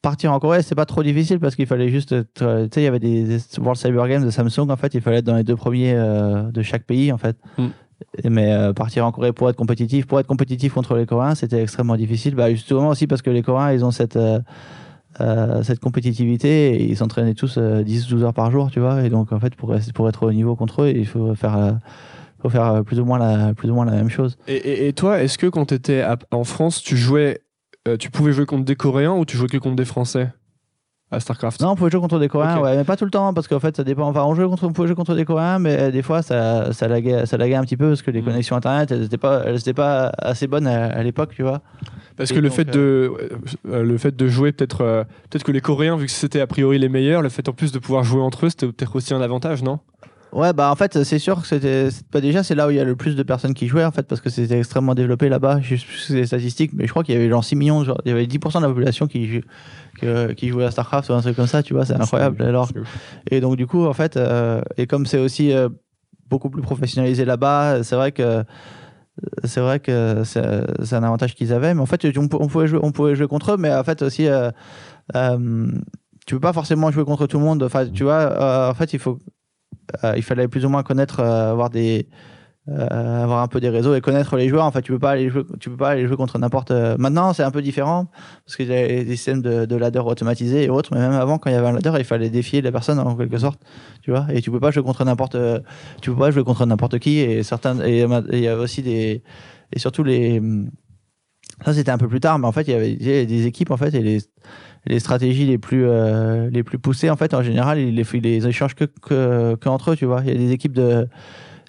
partir 0.00 0.32
en 0.32 0.40
Corée, 0.40 0.62
c'est 0.62 0.74
pas 0.74 0.86
trop 0.86 1.02
difficile 1.02 1.40
parce 1.40 1.56
qu'il 1.56 1.66
fallait 1.66 1.90
juste. 1.90 2.14
Tu 2.34 2.44
sais, 2.44 2.68
il 2.76 2.82
y 2.82 2.86
avait 2.86 2.98
des, 2.98 3.38
World 3.58 3.76
Cyber 3.76 4.08
Games 4.08 4.24
de 4.24 4.30
Samsung, 4.30 4.70
en 4.70 4.76
fait, 4.76 4.94
il 4.94 5.02
fallait 5.02 5.18
être 5.18 5.26
dans 5.26 5.36
les 5.36 5.44
deux 5.44 5.56
premiers 5.56 5.92
euh, 5.94 6.50
de 6.50 6.62
chaque 6.62 6.84
pays, 6.84 7.12
en 7.12 7.18
fait. 7.18 7.36
Mm. 7.58 7.66
Mais 8.30 8.72
partir 8.74 9.04
en 9.04 9.12
Corée 9.12 9.34
pour 9.34 9.50
être 9.50 9.56
compétitif, 9.56 10.06
pour 10.06 10.18
être 10.18 10.26
compétitif 10.26 10.72
contre 10.72 10.94
les 10.94 11.04
Coréens, 11.04 11.34
c'était 11.34 11.60
extrêmement 11.60 11.96
difficile. 11.96 12.34
Bah, 12.34 12.50
justement 12.50 12.88
aussi 12.88 13.06
parce 13.06 13.20
que 13.20 13.28
les 13.28 13.42
Coréens, 13.42 13.72
ils 13.72 13.84
ont 13.84 13.90
cette. 13.90 14.18
Euh, 15.20 15.62
cette 15.64 15.80
compétitivité 15.80 16.84
ils 16.84 16.96
s'entraînaient 16.96 17.34
tous 17.34 17.58
10-12 17.58 17.58
euh, 17.58 18.22
heures 18.24 18.34
par 18.34 18.50
jour, 18.50 18.70
tu 18.70 18.80
vois. 18.80 19.02
Et 19.02 19.10
donc, 19.10 19.32
en 19.32 19.40
fait, 19.40 19.54
pour, 19.54 19.74
pour 19.94 20.08
être 20.08 20.26
au 20.26 20.32
niveau 20.32 20.54
contre 20.56 20.82
eux, 20.82 20.90
il 20.90 21.06
faut 21.06 21.34
faire, 21.34 21.56
euh, 21.56 21.72
faut 22.40 22.48
faire 22.48 22.84
plus, 22.84 23.00
ou 23.00 23.04
moins 23.04 23.18
la, 23.18 23.54
plus 23.54 23.70
ou 23.70 23.74
moins 23.74 23.84
la 23.84 23.92
même 23.92 24.10
chose. 24.10 24.36
Et, 24.46 24.86
et, 24.86 24.92
toi, 24.92 25.22
est-ce 25.22 25.36
que 25.36 25.46
quand 25.46 25.66
tu 25.66 25.74
étais 25.74 26.04
en 26.30 26.44
France, 26.44 26.82
tu 26.82 26.96
jouais, 26.96 27.40
tu 27.98 28.10
pouvais 28.10 28.32
jouer 28.32 28.46
contre 28.46 28.64
des 28.64 28.76
Coréens 28.76 29.14
ou 29.14 29.24
tu 29.24 29.36
jouais 29.36 29.48
que 29.48 29.58
contre 29.58 29.76
des 29.76 29.84
Français? 29.84 30.28
À 31.10 31.20
StarCraft 31.20 31.60
Non, 31.60 31.70
on 31.70 31.74
pouvait 31.76 31.90
jouer 31.90 32.00
contre 32.00 32.18
des 32.18 32.28
Coréens, 32.28 32.60
ouais, 32.60 32.76
mais 32.76 32.84
pas 32.84 32.96
tout 32.96 33.04
le 33.04 33.10
temps, 33.10 33.34
parce 33.34 33.48
qu'en 33.48 33.60
fait, 33.60 33.76
ça 33.76 33.84
dépend. 33.84 34.08
Enfin, 34.08 34.22
on, 34.24 34.34
jouait 34.34 34.46
contre, 34.46 34.64
on 34.64 34.72
pouvait 34.72 34.88
jouer 34.88 34.96
contre 34.96 35.14
des 35.14 35.24
Coréens, 35.24 35.58
mais 35.58 35.90
des 35.90 36.02
fois, 36.02 36.22
ça, 36.22 36.72
ça, 36.72 36.88
laguait, 36.88 37.26
ça 37.26 37.36
laguait 37.36 37.56
un 37.56 37.64
petit 37.64 37.76
peu, 37.76 37.88
parce 37.88 38.02
que 38.02 38.10
les 38.10 38.22
mm. 38.22 38.24
connexions 38.26 38.56
Internet, 38.56 38.92
elles 38.92 39.00
n'étaient 39.00 39.18
pas, 39.18 39.44
pas 39.74 40.12
assez 40.18 40.46
bonnes 40.46 40.66
à 40.66 41.02
l'époque, 41.02 41.30
tu 41.34 41.42
vois. 41.42 41.62
Parce 42.20 42.32
que 42.32 42.38
le 42.38 42.50
fait, 42.50 42.66
de, 42.66 43.12
euh, 43.66 43.82
le 43.82 43.96
fait 43.96 44.14
de 44.14 44.28
jouer, 44.28 44.52
peut-être 44.52 44.82
euh, 44.82 45.04
peut-être 45.30 45.42
que 45.42 45.52
les 45.52 45.62
Coréens, 45.62 45.96
vu 45.96 46.04
que 46.04 46.12
c'était 46.12 46.40
a 46.40 46.46
priori 46.46 46.78
les 46.78 46.90
meilleurs, 46.90 47.22
le 47.22 47.30
fait 47.30 47.48
en 47.48 47.52
plus 47.52 47.72
de 47.72 47.78
pouvoir 47.78 48.04
jouer 48.04 48.20
entre 48.20 48.44
eux, 48.44 48.50
c'était 48.50 48.66
peut-être 48.66 48.94
aussi 48.94 49.14
un 49.14 49.22
avantage, 49.22 49.62
non? 49.62 49.78
Ouais, 50.32 50.52
bah 50.52 50.70
en 50.70 50.76
fait, 50.76 51.02
c'est 51.02 51.18
sûr 51.18 51.40
que 51.40 51.46
c'était 51.46 51.88
pas 52.10 52.20
déjà, 52.20 52.42
c'est 52.42 52.54
là 52.54 52.68
où 52.68 52.70
il 52.70 52.76
y 52.76 52.80
a 52.80 52.84
le 52.84 52.96
plus 52.96 53.16
de 53.16 53.22
personnes 53.22 53.54
qui 53.54 53.66
jouaient 53.66 53.84
en 53.84 53.90
fait, 53.90 54.04
parce 54.04 54.20
que 54.20 54.30
c'était 54.30 54.58
extrêmement 54.58 54.94
développé 54.94 55.28
là-bas. 55.28 55.60
Je 55.60 55.76
sais 55.76 56.14
les 56.14 56.26
statistiques, 56.26 56.72
mais 56.72 56.86
je 56.86 56.90
crois 56.90 57.02
qu'il 57.02 57.14
y 57.14 57.18
avait 57.18 57.28
genre 57.28 57.44
6 57.44 57.56
millions, 57.56 57.84
genre, 57.84 58.00
il 58.04 58.10
y 58.10 58.12
avait 58.12 58.26
10% 58.26 58.58
de 58.58 58.62
la 58.62 58.68
population 58.68 59.06
qui, 59.06 59.42
qui 60.36 60.48
jouait 60.48 60.64
à 60.64 60.70
StarCraft 60.70 61.08
ou 61.10 61.14
un 61.14 61.20
truc 61.20 61.36
comme 61.36 61.46
ça, 61.46 61.62
tu 61.62 61.74
vois, 61.74 61.84
c'est 61.84 61.94
incroyable. 61.94 62.42
Alors, 62.42 62.68
et 63.30 63.40
donc, 63.40 63.56
du 63.56 63.66
coup, 63.66 63.84
en 63.86 63.92
fait, 63.92 64.16
euh, 64.16 64.62
et 64.76 64.86
comme 64.86 65.06
c'est 65.06 65.18
aussi 65.18 65.52
beaucoup 66.28 66.50
plus 66.50 66.62
professionnalisé 66.62 67.24
là-bas, 67.24 67.82
c'est 67.82 67.96
vrai 67.96 68.12
que 68.12 68.44
c'est 69.44 69.60
vrai 69.60 69.80
que 69.80 70.22
c'est 70.24 70.94
un 70.94 71.02
avantage 71.02 71.34
qu'ils 71.34 71.52
avaient. 71.52 71.74
Mais 71.74 71.80
en 71.80 71.86
fait, 71.86 72.06
on, 72.16 72.28
pouvait 72.28 72.66
jouer, 72.66 72.80
on 72.82 72.92
pouvait 72.92 73.16
jouer 73.16 73.26
contre 73.26 73.52
eux, 73.52 73.56
mais 73.56 73.74
en 73.74 73.84
fait 73.84 74.02
aussi, 74.02 74.26
euh, 74.26 74.50
euh, 75.16 75.66
tu 76.26 76.34
peux 76.34 76.40
pas 76.40 76.52
forcément 76.52 76.90
jouer 76.90 77.04
contre 77.04 77.26
tout 77.26 77.38
le 77.38 77.44
monde. 77.44 77.62
Enfin, 77.62 77.86
tu 77.86 78.04
vois, 78.04 78.14
euh, 78.14 78.70
en 78.70 78.74
fait, 78.74 78.92
il 78.92 78.98
faut, 78.98 79.18
euh, 79.18 79.39
il 80.16 80.22
fallait 80.22 80.48
plus 80.48 80.64
ou 80.64 80.68
moins 80.68 80.82
connaître, 80.82 81.20
avoir 81.20 81.70
des 81.70 82.08
euh, 82.68 83.22
avoir 83.24 83.42
un 83.42 83.48
peu 83.48 83.58
des 83.58 83.70
réseaux 83.70 83.94
et 83.94 84.00
connaître 84.00 84.36
les 84.36 84.48
joueurs. 84.48 84.64
En 84.64 84.70
fait, 84.70 84.82
tu 84.82 84.92
peux 84.92 84.98
pas 84.98 85.12
aller 85.12 85.28
jouer, 85.28 85.42
tu 85.58 85.70
peux 85.70 85.76
pas 85.76 85.88
aller 85.90 86.06
jouer 86.06 86.16
contre 86.16 86.38
n'importe. 86.38 86.70
Euh, 86.70 86.94
maintenant, 86.98 87.32
c'est 87.32 87.42
un 87.42 87.50
peu 87.50 87.62
différent 87.62 88.06
parce 88.44 88.54
qu'il 88.54 88.68
y 88.68 88.74
a 88.74 88.86
des 88.86 89.16
systèmes 89.16 89.42
de, 89.42 89.64
de, 89.64 89.76
ladder 89.76 90.00
automatisés 90.00 90.64
et 90.64 90.70
autres. 90.70 90.90
Mais 90.94 91.00
même 91.00 91.12
avant, 91.12 91.38
quand 91.38 91.50
il 91.50 91.54
y 91.54 91.56
avait 91.56 91.66
un 91.66 91.72
ladder, 91.72 91.92
il 91.98 92.04
fallait 92.04 92.30
défier 92.30 92.60
la 92.60 92.70
personne 92.70 92.98
en 93.00 93.16
quelque 93.16 93.38
sorte, 93.38 93.60
tu 94.02 94.10
vois. 94.10 94.26
Et 94.32 94.40
tu 94.42 94.50
peux 94.50 94.60
pas 94.60 94.70
jouer 94.70 94.84
contre 94.84 95.04
n'importe, 95.04 95.36
tu 96.00 96.10
peux 96.10 96.18
pas 96.18 96.30
jouer 96.30 96.44
contre 96.44 96.64
n'importe 96.66 96.98
qui. 96.98 97.18
Et 97.18 97.42
certains, 97.42 97.80
et 97.80 98.06
il 98.32 98.38
y 98.38 98.50
aussi 98.50 98.82
des, 98.82 99.22
et 99.72 99.78
surtout 99.78 100.04
les, 100.04 100.40
ça 101.64 101.74
c'était 101.74 101.90
un 101.90 101.98
peu 101.98 102.08
plus 102.08 102.20
tard, 102.20 102.38
mais 102.38 102.46
en 102.46 102.52
fait, 102.52 102.68
il 102.68 102.70
y 102.70 102.74
avait 102.74 103.26
des 103.26 103.46
équipes 103.46 103.70
en 103.70 103.76
fait 103.78 103.94
et 103.94 104.00
les 104.00 104.20
les 104.86 104.98
stratégies 104.98 105.46
les 105.46 105.58
plus 105.58 105.84
euh, 105.86 106.48
les 106.50 106.62
plus 106.62 106.78
poussées 106.78 107.10
en 107.10 107.16
fait 107.16 107.34
en 107.34 107.42
général 107.42 107.78
ils 107.78 107.94
les, 107.94 108.06
ils 108.14 108.22
les 108.22 108.50
que, 108.50 109.68
entre 109.68 109.90
eux 109.92 109.96
tu 109.96 110.06
vois 110.06 110.22
il 110.24 110.28
y 110.28 110.30
a 110.30 110.34
des 110.34 110.52
équipes 110.52 110.72
de 110.72 111.06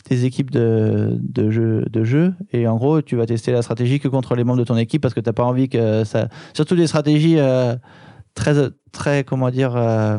des 0.09 0.25
équipes 0.25 0.51
de, 0.51 1.17
de, 1.21 1.51
jeu, 1.51 1.85
de 1.89 2.03
jeu. 2.03 2.33
Et 2.51 2.67
en 2.67 2.75
gros, 2.75 3.01
tu 3.01 3.15
vas 3.15 3.25
tester 3.25 3.53
la 3.53 3.61
stratégie 3.61 3.99
que 3.99 4.09
contre 4.09 4.35
les 4.35 4.43
membres 4.43 4.59
de 4.59 4.65
ton 4.65 4.75
équipe 4.75 5.01
parce 5.01 5.13
que 5.13 5.21
tu 5.21 5.29
n'as 5.29 5.33
pas 5.33 5.43
envie 5.43 5.69
que 5.69 6.03
ça. 6.03 6.27
Surtout 6.53 6.75
des 6.75 6.87
stratégies 6.87 7.37
euh, 7.37 7.75
très, 8.33 8.55
très, 8.91 9.23
comment 9.23 9.51
dire, 9.51 9.73
euh, 9.77 10.17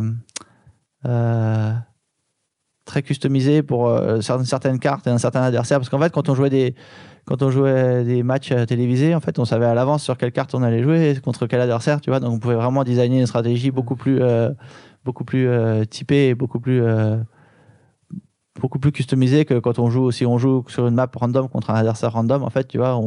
très 2.87 3.03
customisées 3.03 3.63
pour 3.63 3.95
certaines 4.23 4.79
cartes 4.79 5.07
et 5.09 5.11
un 5.11 5.19
certain 5.19 5.43
adversaire. 5.43 5.79
Parce 5.79 5.91
qu'en 5.91 5.99
fait, 5.99 6.13
quand 6.13 6.31
on 6.31 6.35
jouait 6.35 6.49
des. 6.49 6.75
Quand 7.25 7.43
on 7.43 7.51
jouait 7.51 8.05
des 8.05 8.23
matchs 8.23 8.53
télévisés, 8.67 9.15
en 9.15 9.21
fait, 9.21 9.39
on 9.39 9.45
savait 9.45 9.67
à 9.67 9.75
l'avance 9.75 10.03
sur 10.03 10.19
quelle 10.19 10.33
carte 10.33 10.55
on 10.55 10.63
allait 10.63 10.83
jouer, 10.83 11.17
contre 11.25 11.47
quel 11.47 11.61
adversaire, 11.61 12.01
tu 12.01 12.11
vois. 12.11 12.21
Donc, 12.21 12.33
on 12.35 12.39
pouvait 12.39 12.57
vraiment 12.57 12.83
designer 12.85 13.21
une 13.21 13.27
stratégie 13.27 13.71
beaucoup 13.71 13.95
plus, 13.95 14.21
beaucoup 15.05 15.25
plus 15.25 15.49
typée 15.89 16.29
et 16.29 16.35
beaucoup 16.35 16.59
plus 16.61 16.83
beaucoup 18.61 18.79
plus 18.79 18.93
customisé 18.93 19.45
que 19.45 19.59
quand 19.59 19.79
on 19.79 19.89
joue 19.89 20.11
si 20.11 20.27
on 20.27 20.37
joue 20.39 20.65
sur 20.69 20.87
une 20.87 20.95
map 20.95 21.11
random 21.15 21.49
contre 21.49 21.71
un 21.71 21.75
adversaire 21.75 22.13
random 22.13 22.43
en 22.43 22.51
fait 22.51 22.69
tu 22.69 22.77
vois 22.77 23.01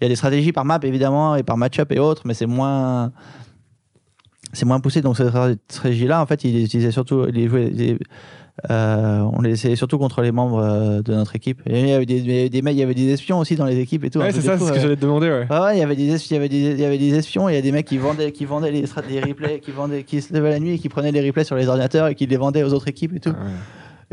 Il 0.00 0.04
y 0.04 0.06
a 0.06 0.08
des 0.08 0.16
stratégies 0.16 0.52
par 0.52 0.64
map 0.64 0.80
évidemment 0.82 1.36
et 1.36 1.42
par 1.42 1.58
match-up 1.58 1.92
et 1.92 1.98
autres, 1.98 2.22
mais 2.24 2.32
c'est 2.34 2.46
moins 2.46 3.12
c'est 4.52 4.64
moins 4.66 4.80
poussé. 4.80 5.00
Donc 5.00 5.16
cette 5.16 5.28
stratégie-là, 5.68 6.22
en 6.22 6.26
fait, 6.26 6.44
il 6.44 6.92
surtout, 6.92 7.26
jouait, 7.48 7.70
il- 7.72 7.98
euh, 8.70 9.20
on 9.32 9.40
les 9.40 9.50
essayait 9.52 9.76
surtout 9.76 9.96
contre 9.98 10.20
les 10.22 10.32
membres 10.32 10.58
euh, 10.62 11.02
de 11.02 11.14
notre 11.14 11.36
équipe. 11.36 11.62
Et 11.66 11.80
il 11.80 11.88
y 11.88 11.92
avait 11.92 12.04
des, 12.06 12.50
des 12.50 12.62
mecs, 12.62 12.74
il 12.74 12.80
y 12.80 12.82
avait 12.82 12.94
des 12.94 13.08
espions 13.12 13.38
aussi 13.38 13.54
dans 13.56 13.64
les 13.64 13.78
équipes 13.78 14.04
et 14.04 14.10
tout. 14.10 14.18
Ouais, 14.18 14.32
c'est 14.32 14.40
ça, 14.42 14.58
c'est 14.58 14.64
ce 14.66 14.72
que 14.72 14.80
j'allais 14.80 14.96
te 14.96 15.00
demander, 15.00 15.28
ouais. 15.28 15.46
Ouais, 15.48 15.58
ouais, 15.60 15.76
il 15.76 15.80
y 15.80 15.82
avait 15.82 15.96
des, 15.96 16.08
es- 16.14 16.16
il 16.30 16.32
y 16.32 16.36
avait 16.36 16.48
des, 16.48 16.70
il 16.72 16.80
y 16.80 16.84
avait 16.84 16.98
des 16.98 17.14
espions, 17.14 17.48
et 17.48 17.52
il 17.52 17.54
y 17.54 17.58
a 17.58 17.62
des 17.62 17.72
mecs 17.72 17.86
qui 17.86 17.98
vendaient, 17.98 18.32
qui 18.32 18.44
vendaient 18.44 18.72
les, 18.72 18.82
des 19.08 19.20
replays, 19.20 19.60
qui 19.60 19.70
vendaient, 19.70 20.02
qui 20.02 20.20
se 20.20 20.34
levaient 20.34 20.50
la 20.50 20.58
nuit 20.60 20.72
et 20.74 20.78
qui 20.78 20.88
prenaient 20.88 21.12
les 21.12 21.26
replays 21.26 21.44
sur 21.44 21.56
les 21.56 21.68
ordinateurs 21.68 22.08
et 22.08 22.14
qui 22.14 22.26
les 22.26 22.36
vendaient 22.36 22.62
aux 22.64 22.72
autres 22.74 22.88
équipes 22.88 23.14
et 23.16 23.20
tout. 23.20 23.34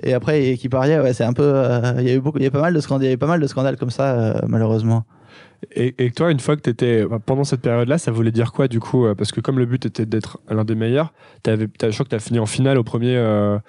Et 0.03 0.13
après, 0.13 0.43
et 0.49 0.57
qui 0.57 0.69
pariaient, 0.69 0.99
ouais, 0.99 1.13
c'est 1.13 1.23
un 1.23 1.33
peu, 1.33 1.41
euh, 1.43 1.93
il 1.99 2.07
y 2.07 2.11
a 2.11 2.13
eu 2.13 2.19
beaucoup, 2.19 2.37
il 2.37 2.43
y 2.43 2.47
a 2.47 2.51
pas 2.51 2.61
mal 2.61 2.73
de 2.73 2.79
scandales, 2.79 3.05
il 3.05 3.09
y 3.09 3.11
a 3.11 3.15
eu 3.15 3.17
pas 3.17 3.25
mal 3.27 3.39
de 3.39 3.47
scandales 3.47 3.77
comme 3.77 3.89
ça, 3.89 4.13
euh, 4.13 4.33
malheureusement. 4.47 5.03
Et, 5.75 5.95
et 5.97 6.11
toi, 6.11 6.29
une 6.29 6.39
fois 6.39 6.55
que 6.55 6.61
tu 6.61 6.69
étais 6.69 7.03
pendant 7.25 7.43
cette 7.43 7.61
période-là, 7.61 7.97
ça 7.97 8.11
voulait 8.11 8.31
dire 8.31 8.51
quoi 8.53 8.67
du 8.67 8.79
coup 8.79 9.07
euh, 9.07 9.15
Parce 9.15 9.31
que 9.31 9.41
comme 9.41 9.57
le 9.57 9.65
but 9.65 9.87
était 9.87 10.05
d'être 10.05 10.39
l'un 10.51 10.63
des 10.65 10.75
meilleurs, 10.75 11.13
t'avais, 11.41 11.67
t'as- 11.67 11.89
je 11.89 11.95
crois 11.95 12.03
que 12.05 12.09
tu 12.11 12.15
as 12.15 12.19
fini 12.19 12.37
en 12.37 12.45
finale 12.45 12.77
au 12.77 12.83
premier. 12.83 13.15
euh, 13.17 13.55
euh, 13.55 13.59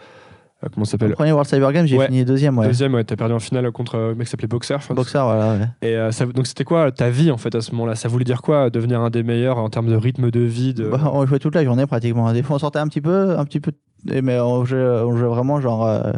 comment 0.73 0.85
ça 0.85 0.97
Le 0.97 1.01
s'appelle 1.01 1.13
premier 1.15 1.33
World 1.33 1.49
Cyber 1.49 1.73
Games, 1.73 1.87
j'ai 1.87 1.97
Ouais. 1.99 2.07
fini 2.07 2.25
deuxième, 2.25 2.59
ouais. 2.59 2.67
Deuxième, 2.67 2.95
ouais, 2.95 3.05
t'as 3.05 3.17
perdu 3.17 3.35
en 3.35 3.39
finale 3.39 3.71
contre 3.73 3.97
un 3.97 4.15
mec 4.15 4.27
qui 4.27 4.31
s'appelait 4.31 4.49
Boxer. 4.49 4.77
Boxer, 4.95 5.23
voilà, 5.25 5.53
ouais. 5.55 5.69
Et 5.83 5.97
euh, 5.97 6.11
ça- 6.11 6.27
donc 6.27 6.47
c'était 6.47 6.65
quoi 6.65 6.91
ta 6.91 7.11
vie 7.11 7.31
en 7.31 7.37
fait 7.37 7.55
à 7.55 7.61
ce 7.61 7.71
moment-là? 7.73 7.95
Ça 7.95 8.09
voulait 8.09 8.25
dire 8.25 8.43
quoi 8.43 8.69
devenir 8.71 9.01
un 9.01 9.11
des 9.11 9.23
meilleurs 9.23 9.59
en 9.59 9.69
termes 9.69 9.89
de 9.89 9.95
rythme 9.97 10.31
de 10.31 10.41
vie 10.41 10.75
de... 10.75 10.89
Bah, 10.89 11.11
on 11.13 11.25
jouait 11.27 11.39
toute 11.39 11.55
la 11.55 11.65
journée 11.65 11.87
pratiquement. 11.87 12.33
Des 12.33 12.43
fois, 12.43 12.57
on 12.57 12.59
sortait 12.59 12.81
un 12.81 12.89
petit 12.89 13.01
peu, 13.01 13.39
un 13.39 13.45
petit 13.45 13.61
peu, 13.61 13.73
mais 14.05 14.41
on 14.41 14.65
jouait, 14.65 14.83
on 15.05 15.17
jouait 15.17 15.29
vraiment 15.29 15.61
genre, 15.61 15.87
euh, 15.87 16.13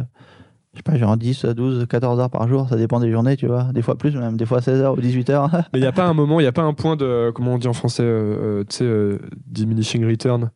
je 0.73 0.79
sais 0.79 0.83
pas, 0.85 0.97
genre 0.97 1.17
10, 1.17 1.45
12, 1.45 1.87
14 1.89 2.19
heures 2.21 2.31
par 2.31 2.49
jour. 2.49 2.67
Ça 2.69 2.77
dépend 2.77 3.01
des 3.01 3.11
journées, 3.11 3.37
tu 3.37 3.47
vois. 3.47 3.65
Des 3.75 3.83
fois 3.83 3.99
plus, 3.99 4.17
même 4.17 4.37
des 4.37 4.47
fois 4.47 4.63
16 4.63 4.81
heures 4.81 4.95
ou 4.97 5.01
18 5.01 5.29
heures. 5.31 5.51
Mais 5.73 5.79
il 5.79 5.83
n'y 5.83 5.87
a 5.87 5.93
pas 5.93 6.07
un 6.07 6.15
moment, 6.15 6.41
il 6.41 6.45
n'y 6.45 6.49
a 6.49 6.53
pas 6.53 6.63
un 6.63 6.73
point 6.75 6.97
de, 6.97 7.31
comment 7.35 7.55
on 7.55 7.59
dit 7.59 7.69
en 7.69 7.73
français, 7.73 8.05
euh, 8.05 8.61
euh, 8.61 8.65
tu 8.69 8.77
sais, 8.77 8.85
euh, 8.85 9.19
diminishing 9.47 10.09
return? 10.09 10.51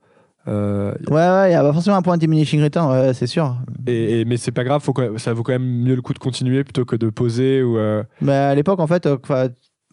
Euh, 0.47 0.93
ouais, 1.09 1.15
ouais, 1.15 1.51
il 1.51 1.53
y 1.53 1.55
a 1.55 1.73
forcément 1.73 1.97
un 1.97 2.03
point 2.03 2.17
de 2.17 2.21
diminishing 2.21 2.63
return, 2.63 2.91
ouais, 2.91 3.15
c'est 3.15 3.27
sûr. 3.27 3.57
et, 3.87 4.21
et- 4.21 4.25
mais 4.27 4.37
c'est 4.37 4.53
pas 4.53 4.65
grave, 4.65 4.83
faut 4.83 4.93
même- 5.03 5.19
ça 5.19 5.33
vaut 5.33 5.43
quand 5.43 5.53
même 5.53 5.65
mieux 5.83 5.95
le 5.95 6.03
coup 6.03 6.13
de 6.13 6.19
continuer 6.19 6.65
plutôt 6.65 6.85
que 6.85 6.97
de 6.97 7.09
poser 7.09 7.63
ou. 7.63 7.79
euh, 7.79 8.03
Mais 8.21 8.33
à 8.33 8.55
l'époque, 8.55 8.81
en 8.81 8.87
fait, 8.87 9.07
euh, 9.07 9.17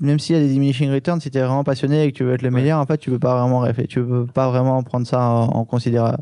même 0.02 0.20
s'il 0.20 0.36
y 0.36 0.40
a 0.40 0.42
des 0.42 0.50
diminishing 0.50 0.92
returns, 0.92 1.22
si 1.22 1.32
tu 1.32 1.38
es 1.38 1.42
vraiment 1.42 1.64
passionné 1.64 2.04
et 2.04 2.12
que 2.12 2.18
tu 2.18 2.24
veux 2.26 2.34
être 2.34 2.42
le 2.42 2.50
Ouais. 2.50 2.56
meilleur, 2.56 2.80
en 2.80 2.86
fait, 2.86 2.98
tu 2.98 3.10
peux 3.12 3.20
pas 3.20 3.36
vraiment 3.40 3.66
tu 3.88 4.04
peux 4.04 4.26
pas 4.26 4.50
vraiment 4.50 4.82
prendre 4.84 5.08
ça 5.08 5.22
en, 5.22 5.44
en 5.50 5.64
considéra- 5.66 6.18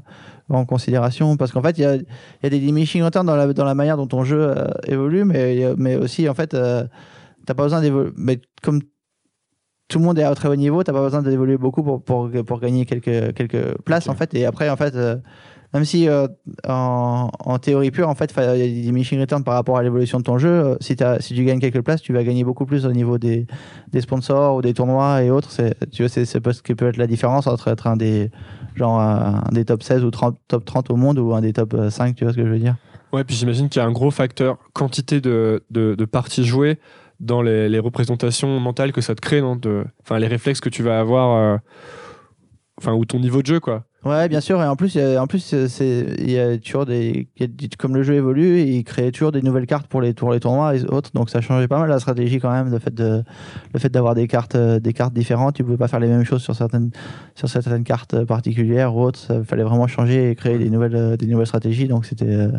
en 0.49 0.65
considération 0.65 1.35
parce 1.37 1.51
qu'en 1.51 1.61
fait, 1.63 1.77
il 1.77 1.81
y 1.81 1.85
a, 1.85 1.95
y 1.95 2.05
a 2.43 2.49
des 2.49 2.59
diminishing 2.59 3.01
returns 3.03 3.25
dans 3.25 3.35
la, 3.35 3.51
dans 3.51 3.65
la 3.65 3.73
manière 3.75 3.97
dont 3.97 4.07
ton 4.07 4.23
jeu 4.23 4.53
évolue, 4.85 5.23
mais, 5.23 5.73
mais 5.77 5.95
aussi, 5.95 6.27
en 6.29 6.33
fait, 6.35 6.49
t'as 6.49 7.53
pas 7.55 7.63
besoin 7.63 7.81
d'évoluer. 7.81 8.11
Mais 8.15 8.41
comme 8.61 8.81
tout 9.89 9.99
le 9.99 10.05
monde 10.05 10.17
est 10.19 10.23
à 10.23 10.33
très 10.35 10.47
haut 10.47 10.55
niveau, 10.55 10.81
t'as 10.83 10.93
pas 10.93 11.01
besoin 11.01 11.21
d'évoluer 11.21 11.57
beaucoup 11.57 11.83
pour, 11.83 12.01
pour, 12.01 12.29
pour 12.45 12.59
gagner 12.61 12.85
quelques, 12.85 13.33
quelques 13.33 13.77
places, 13.83 14.07
en 14.07 14.13
fait. 14.15 14.33
Et 14.35 14.45
après, 14.45 14.69
en 14.69 14.77
fait, 14.77 14.95
euh, 14.95 15.17
même 15.73 15.83
si 15.83 16.07
euh, 16.07 16.27
en, 16.67 17.29
en 17.45 17.59
théorie 17.59 17.91
pure, 17.91 18.07
en 18.07 18.15
fait, 18.15 18.31
fa- 18.31 18.55
il 18.55 18.59
y 18.59 18.63
a 18.63 18.67
des 18.67 18.81
diminishing 18.81 19.19
returns 19.19 19.43
par 19.43 19.55
rapport 19.55 19.77
à 19.77 19.83
l'évolution 19.83 20.19
de 20.19 20.23
ton 20.23 20.37
jeu, 20.37 20.49
euh, 20.49 20.75
si, 20.79 20.95
t'as- 20.95 21.19
si 21.19 21.33
tu 21.33 21.43
gagnes 21.43 21.59
quelques 21.59 21.81
places, 21.81 22.01
tu 22.01 22.13
vas 22.13 22.23
gagner 22.23 22.43
beaucoup 22.43 22.65
plus 22.65 22.85
au 22.85 22.91
niveau 22.91 23.17
des, 23.17 23.45
des 23.91 24.01
sponsors 24.01 24.55
ou 24.55 24.61
des 24.61 24.73
tournois 24.73 25.23
et 25.23 25.31
autres. 25.31 25.49
Tu 25.91 26.03
vois, 26.03 26.09
c'est, 26.09 26.25
ce 26.25 26.37
qui 26.61 26.75
peut 26.75 26.87
être 26.87 26.97
la 26.97 27.07
différence 27.07 27.47
entre 27.47 27.67
être 27.69 27.87
un 27.87 27.97
des, 27.97 28.29
genre, 28.75 28.99
un, 28.99 29.43
des 29.51 29.65
top 29.65 29.83
16 29.83 30.03
ou 30.03 30.11
30, 30.11 30.37
top 30.47 30.65
30 30.65 30.91
au 30.91 30.95
monde 30.97 31.17
ou 31.19 31.33
un 31.33 31.41
des 31.41 31.53
top 31.53 31.73
euh, 31.73 31.89
5, 31.89 32.15
tu 32.15 32.23
vois 32.25 32.31
ce 32.33 32.37
que 32.37 32.45
je 32.45 32.51
veux 32.51 32.59
dire? 32.59 32.75
Ouais, 33.11 33.23
puis 33.23 33.35
j'imagine 33.35 33.69
qu'il 33.69 33.81
y 33.81 33.83
a 33.83 33.87
un 33.87 33.91
gros 33.91 34.11
facteur 34.11 34.57
quantité 34.73 35.19
de, 35.19 35.63
de, 35.71 35.95
de 35.95 36.05
parties 36.05 36.45
jouées 36.45 36.77
dans 37.19 37.41
les, 37.41 37.79
représentations 37.79 38.59
mentales 38.59 38.91
que 38.91 39.01
ça 39.01 39.15
te 39.15 39.21
crée, 39.21 39.41
non 39.41 39.59
Enfin, 40.01 40.19
les 40.19 40.27
réflexes 40.27 40.61
que 40.61 40.69
tu 40.69 40.83
vas 40.83 40.99
avoir, 40.99 41.35
euh, 41.37 41.57
enfin, 42.79 42.93
ou 42.93 43.05
ton 43.05 43.19
niveau 43.19 43.41
de 43.41 43.47
jeu, 43.47 43.59
quoi. 43.59 43.85
Ouais, 44.05 44.29
bien 44.29 44.39
sûr. 44.39 44.61
Et 44.61 44.65
en 44.65 44.77
plus, 44.77 44.95
il 44.95 45.01
a- 45.01 45.21
en 45.21 45.27
plus, 45.27 45.53
euh, 45.53 45.67
il 46.19 46.31
y 46.31 46.39
a 46.39 46.57
toujours 46.57 46.85
des, 46.85 47.27
il 47.37 47.69
comme 47.77 47.95
le 47.95 48.01
jeu 48.03 48.13
évolue, 48.13 48.61
il 48.61 48.85
crée 48.85 49.11
toujours 49.11 49.33
des 49.33 49.41
nouvelles 49.41 49.65
cartes 49.65 49.87
pour 49.87 49.99
les, 50.01 50.13
pour 50.13 50.31
les 50.31 50.39
tournois 50.39 50.73
et 50.73 50.85
autres. 50.85 51.11
Donc, 51.13 51.29
ça 51.29 51.41
changeait 51.41 51.67
pas 51.67 51.79
mal 51.79 51.89
la 51.89 51.99
stratégie 51.99 52.39
quand 52.39 52.51
même, 52.51 52.71
le 52.71 52.79
fait 52.79 52.93
de, 52.93 53.23
le 53.73 53.79
fait 53.79 53.89
d'avoir 53.89 54.15
des 54.15 54.27
cartes, 54.29 54.55
euh, 54.55 54.79
des 54.79 54.93
cartes 54.93 55.13
différentes. 55.13 55.55
Tu 55.55 55.65
pouvais 55.65 55.75
pas 55.75 55.89
faire 55.89 55.99
les 55.99 56.07
mêmes 56.07 56.23
choses 56.23 56.41
sur 56.41 56.55
certaines, 56.55 56.91
sur 57.35 57.49
certaines 57.49 57.83
cartes 57.83 58.13
euh, 58.13 58.25
particulières 58.25 58.95
ou 58.95 59.01
autres. 59.01 59.19
Ça 59.19 59.43
fallait 59.43 59.63
vraiment 59.63 59.87
changer 59.87 60.31
et 60.31 60.35
créer 60.35 60.57
des 60.57 60.69
nouvelles, 60.69 60.95
euh, 60.95 61.17
des 61.17 61.27
nouvelles 61.27 61.47
stratégies. 61.47 61.89
Donc, 61.89 62.05
c'était, 62.05 62.25
euh, 62.25 62.51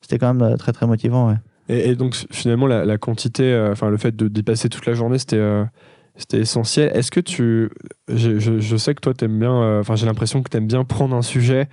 c'était 0.00 0.16
quand 0.18 0.32
même 0.32 0.52
euh, 0.52 0.56
très, 0.56 0.72
très 0.72 0.86
motivant. 0.86 1.28
Ouais. 1.28 1.36
Et, 1.68 1.90
et 1.90 1.94
donc 1.96 2.14
finalement, 2.30 2.66
la, 2.66 2.84
la 2.84 2.98
quantité, 2.98 3.44
euh, 3.44 3.72
enfin 3.72 3.88
le 3.90 3.96
fait 3.96 4.14
de 4.16 4.28
dépasser 4.28 4.68
toute 4.68 4.86
la 4.86 4.94
journée, 4.94 5.18
c'était 5.18 5.36
euh, 5.36 5.64
c'était 6.16 6.40
essentiel. 6.40 6.90
Est-ce 6.94 7.10
que 7.10 7.20
tu, 7.20 7.70
je, 8.08 8.38
je- 8.38 8.58
je 8.58 8.76
sais 8.76 8.94
que 8.94 9.00
toi 9.00 9.14
t'aimes 9.14 9.38
bien, 9.38 9.54
euh, 9.62 9.80
enfin 9.80 9.94
j'ai 9.96 10.06
l'impression 10.06 10.42
que 10.42 10.48
t'aimes 10.50 10.66
bien 10.66 10.84
prendre 10.84 11.14
un 11.16 11.22
sujet 11.22 11.68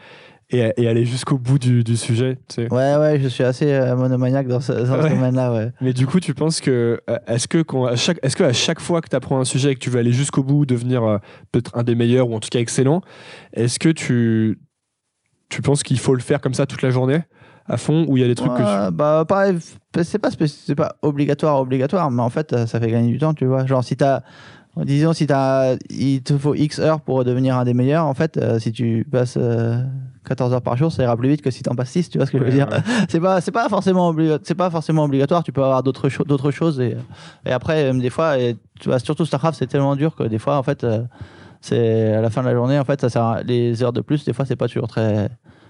et, 0.51 0.71
et 0.77 0.87
aller 0.87 1.05
jusqu'au 1.05 1.37
bout 1.37 1.59
du, 1.59 1.83
du 1.83 1.97
sujet. 1.97 2.37
tu 2.47 2.55
sais. 2.55 2.73
Ouais, 2.73 2.95
ouais, 2.95 3.19
je 3.21 3.27
suis 3.27 3.43
assez 3.43 3.71
euh, 3.71 3.95
monomaniaque 3.95 4.47
dans 4.47 4.59
ce, 4.61 4.71
dans 4.71 4.85
ce 4.85 5.03
Ouais. 5.03 5.09
domaine-là. 5.09 5.53
Ouais. 5.53 5.71
Mais 5.81 5.93
du 5.93 6.07
coup, 6.07 6.19
tu 6.19 6.33
penses 6.33 6.59
que 6.61 7.01
euh, 7.09 7.17
est-ce 7.27 7.47
que 7.47 7.61
quand, 7.61 7.85
à 7.85 7.95
chaque, 7.95 8.17
est-ce 8.23 8.35
que 8.35 8.43
à 8.43 8.53
chaque 8.53 8.79
fois 8.79 9.01
que 9.01 9.09
tu 9.09 9.15
apprends 9.15 9.39
un 9.39 9.45
sujet 9.45 9.71
et 9.71 9.75
que 9.75 9.79
tu 9.79 9.89
veux 9.89 9.99
aller 9.99 10.11
jusqu'au 10.13 10.41
bout, 10.43 10.65
devenir 10.65 11.19
peut-être 11.51 11.77
un 11.77 11.83
des 11.83 11.93
meilleurs 11.95 12.29
ou 12.29 12.35
en 12.35 12.39
tout 12.39 12.49
cas 12.49 12.59
excellent, 12.59 13.01
est-ce 13.53 13.77
que 13.79 13.89
tu 13.89 14.59
tu 15.49 15.61
penses 15.63 15.81
qu'il 15.83 15.99
faut 15.99 16.13
le 16.13 16.21
faire 16.21 16.41
comme 16.41 16.53
ça 16.53 16.65
toute 16.67 16.81
la 16.83 16.91
journée? 16.91 17.21
À 17.69 17.77
fond 17.77 18.05
ou 18.07 18.17
il 18.17 18.21
y 18.21 18.23
a 18.23 18.27
des 18.27 18.35
trucs 18.35 18.51
que 18.53 18.87
tu... 18.89 18.93
Bah 18.95 19.23
pas 19.27 19.45
c'est 20.03 20.17
pas 20.19 20.29
c'est 20.31 20.75
pas 20.75 20.95
obligatoire 21.01 21.59
obligatoire 21.61 22.09
mais 22.11 22.21
en 22.21 22.29
fait 22.29 22.51
euh, 22.53 22.65
ça 22.65 22.79
fait 22.79 22.89
gagner 22.91 23.11
du 23.11 23.17
temps 23.19 23.33
tu 23.33 23.45
vois 23.45 23.65
genre 23.65 23.83
si 23.83 23.95
t'as 23.95 24.21
disons 24.77 25.13
si 25.13 25.27
t'as 25.27 25.75
il 25.89 26.21
te 26.23 26.37
faut 26.37 26.55
x 26.55 26.79
heures 26.79 27.01
pour 27.01 27.23
devenir 27.25 27.57
un 27.57 27.65
des 27.65 27.73
meilleurs 27.73 28.05
en 28.05 28.13
fait 28.13 28.37
euh, 28.37 28.59
si 28.59 28.71
tu 28.71 29.05
passes 29.11 29.35
euh, 29.37 29.83
14 30.25 30.53
heures 30.53 30.61
par 30.61 30.77
jour 30.77 30.91
ça 30.91 31.03
ira 31.03 31.17
plus 31.17 31.27
vite 31.29 31.41
que 31.41 31.51
si 31.51 31.63
t'en 31.63 31.75
passes 31.75 31.89
6 31.89 32.09
tu 32.09 32.17
vois 32.17 32.27
ce 32.27 32.31
que 32.31 32.37
je 32.37 32.43
veux 32.43 32.51
dire 32.51 32.67
ouais. 32.71 32.77
c'est 33.09 33.19
pas 33.19 33.41
c'est 33.41 33.51
pas 33.51 33.67
forcément 33.67 34.15
c'est 34.43 34.55
pas 34.55 34.69
forcément 34.69 35.03
obligatoire 35.05 35.43
tu 35.43 35.51
peux 35.51 35.63
avoir 35.63 35.83
d'autres 35.83 36.07
cho- 36.09 36.23
d'autres 36.23 36.51
choses 36.51 36.79
et, 36.79 36.95
et 37.45 37.51
après 37.51 37.85
euh, 37.91 37.93
des 37.99 38.09
fois 38.09 38.37
et, 38.39 38.55
tu 38.79 38.89
vois 38.89 38.99
surtout 38.99 39.25
Starcraft 39.25 39.57
c'est 39.59 39.67
tellement 39.67 39.95
dur 39.95 40.15
que 40.15 40.23
des 40.23 40.39
fois 40.39 40.57
en 40.57 40.63
fait 40.63 40.83
euh, 40.83 41.01
c'est 41.61 42.13
à 42.13 42.21
la 42.21 42.29
fin 42.29 42.41
de 42.41 42.47
la 42.47 42.53
journée 42.53 42.79
en 42.79 42.85
fait 42.85 43.01
ça 43.01 43.09
sert 43.09 43.23
à- 43.23 43.41
les 43.43 43.83
heures 43.83 43.91
de 43.93 44.01
plus 44.01 44.23
des 44.23 44.33
fois 44.33 44.45
c'est 44.45 44.55
pas 44.55 44.67
toujours 44.67 44.87
très 44.87 45.29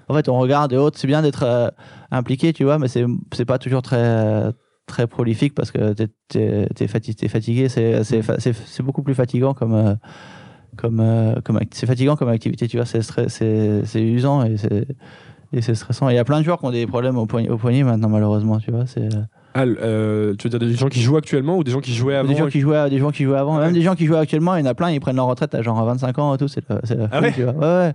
en 0.10 0.14
fait 0.16 0.28
on 0.28 0.38
regarde 0.38 0.74
et 0.74 0.78
autres 0.78 0.98
c'est 1.00 1.08
bien 1.08 1.22
d'être 1.22 1.44
euh, 1.44 1.70
impliqué 2.12 2.52
tu 2.52 2.64
vois 2.66 2.78
mais 2.80 2.88
c'est 2.88 3.46
pas 3.46 3.58
toujours 3.58 3.82
très 3.82 4.52
très 4.88 5.08
prolifique 5.08 5.54
parce 5.56 5.72
que 5.72 5.94
t'es 5.94 6.08
t'es 6.28 6.68
t'es 6.76 6.88
fatigué 6.88 7.28
fatigué 7.30 7.70
c'est 7.70 8.82
beaucoup 8.84 9.04
plus 9.04 9.16
fatigant 9.16 9.54
comme 9.54 9.74
euh, 9.74 9.94
comme 10.76 11.00
euh, 11.00 11.36
comme 11.44 11.60
c'est 11.72 11.86
fatigant 11.86 12.16
comme 12.16 12.30
activité 12.30 12.68
tu 12.68 12.78
vois 12.78 12.86
c'est 12.86 14.02
usant 14.02 14.44
et 15.52 15.62
c'est 15.62 15.76
stressant. 15.76 16.10
Et 16.10 16.14
Il 16.14 16.16
y 16.16 16.20
a 16.20 16.24
plein 16.24 16.40
de 16.40 16.46
joueurs 16.46 16.60
qui 16.60 16.66
ont 16.66 16.72
des 16.72 16.86
problèmes 16.86 17.18
au 17.18 17.26
poignet, 17.26 17.50
au 17.50 17.58
poignet 17.58 17.84
maintenant, 17.84 18.10
malheureusement, 18.10 18.60
tu 18.60 18.72
vois. 18.72 18.86
C'est 18.86 19.10
Ah, 19.56 19.64
euh, 19.64 20.36
tu 20.38 20.48
veux 20.48 20.50
dire 20.52 20.60
des 20.60 20.76
gens 20.76 20.90
qui 20.90 21.02
jouent 21.02 21.18
actuellement 21.18 21.58
ou 21.58 21.64
des 21.64 21.72
gens 21.72 21.80
qui 21.80 21.94
jouaient 21.94 22.16
avant 22.16 22.30
des 22.30 22.36
gens 22.36 22.48
qui 22.48 22.60
jouaient, 22.60 22.90
des 22.90 23.00
gens 23.00 23.10
qui 23.10 23.24
jouaient 23.24 23.38
avant, 23.38 23.58
Ouais. 23.58 23.66
même 23.66 23.74
des 23.74 23.82
gens 23.82 23.96
qui 23.96 24.06
jouaient 24.06 24.20
actuellement. 24.20 24.56
Il 24.56 24.60
y 24.60 24.68
en 24.68 24.70
a 24.70 24.76
plein, 24.76 24.92
ils 24.92 25.00
prennent 25.00 25.16
leur 25.16 25.26
retraite 25.26 25.56
à 25.56 25.64
genre 25.64 25.84
25 25.84 26.20
ans 26.20 26.36
et 26.36 26.38
tout. 26.38 26.48
C'est 26.48 26.64
Ah 26.70 27.20
ouais. 27.20 27.34
Ouais, 27.36 27.54
ouais. 27.56 27.94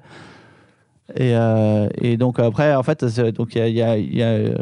Et, 1.17 1.35
euh, 1.37 1.89
et 2.01 2.17
donc 2.17 2.39
après, 2.39 2.75
en 2.75 2.83
fait, 2.83 3.05
donc 3.33 3.55
il 3.55 3.59
y 3.59 3.61
a, 3.63 3.69
il 3.69 3.75
y 3.77 3.83
a- 3.83 3.99
il 3.99 4.17
y 4.17 4.23
a, 4.23 4.27
euh, 4.29 4.55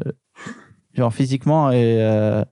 genre 0.95 1.13
physiquement 1.15 1.71
et 1.71 1.97
euh, 2.01 2.43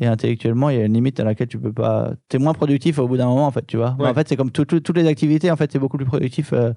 et 0.00 0.06
intellectuellement, 0.06 0.68
il 0.70 0.78
y 0.78 0.82
a 0.82 0.84
une 0.84 0.92
limite 0.92 1.18
à 1.18 1.24
laquelle 1.24 1.48
tu 1.48 1.58
peux 1.58 1.72
pas. 1.72 2.12
T'es 2.28 2.38
moins 2.38 2.52
productif 2.54 2.98
au 2.98 3.08
bout 3.08 3.16
d'un 3.16 3.26
moment, 3.26 3.46
en 3.46 3.50
fait, 3.50 3.66
tu 3.66 3.76
vois. 3.78 3.96
Ouais. 3.98 4.08
en 4.08 4.14
fait, 4.14 4.28
c'est 4.28 4.36
comme 4.36 4.50
tout- 4.50 4.64
tout- 4.66 4.80
toutes 4.80 4.96
les 4.96 5.06
activités. 5.08 5.50
En 5.50 5.56
fait, 5.56 5.66
t'es 5.66 5.78
beaucoup 5.78 5.96
plus 5.96 6.06
productif. 6.06 6.52
euh, 6.52 6.72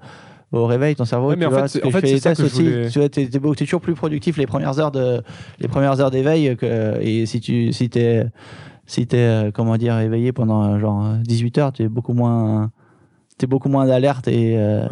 au 0.54 0.66
réveil, 0.66 0.94
ton 0.94 1.06
cerveau. 1.06 1.30
Ouais, 1.30 1.36
mais 1.36 1.46
tu 1.46 1.46
en 1.46 1.50
vois, 1.50 1.66
fait, 1.66 1.80
que 1.80 1.86
en 1.86 1.90
fait, 1.90 2.00
fais 2.02 2.18
ça 2.18 2.30
tests 2.30 2.42
aussi. 2.42 2.62
voulais- 2.62 2.88
Tu 2.90 2.98
vois, 2.98 3.08
t'es 3.08 3.26
toujours 3.64 3.80
plus 3.80 3.94
productif 3.94 4.36
les 4.36 4.46
premières 4.46 4.78
heures 4.78 4.90
de, 4.92 5.22
les 5.58 5.68
premières 5.68 5.98
heures 6.00 6.10
d'éveil 6.10 6.54
que, 6.58 7.00
et 7.00 7.24
si 7.24 7.40
tu, 7.40 7.72
si 7.72 7.88
t'es, 7.88 8.26
si 8.84 9.06
t'es, 9.06 9.50
comment 9.54 9.78
dire, 9.78 9.98
éveillé 10.00 10.32
pendant 10.32 10.78
genre 10.78 11.14
18 11.22 11.56
heures, 11.56 11.72
t'es 11.72 11.88
beaucoup 11.88 12.12
moins, 12.12 12.70
t'es 13.38 13.46
beaucoup 13.46 13.70
moins 13.70 13.86
d'alerte 13.86 14.28
et, 14.28 14.58
euh, 14.58 14.86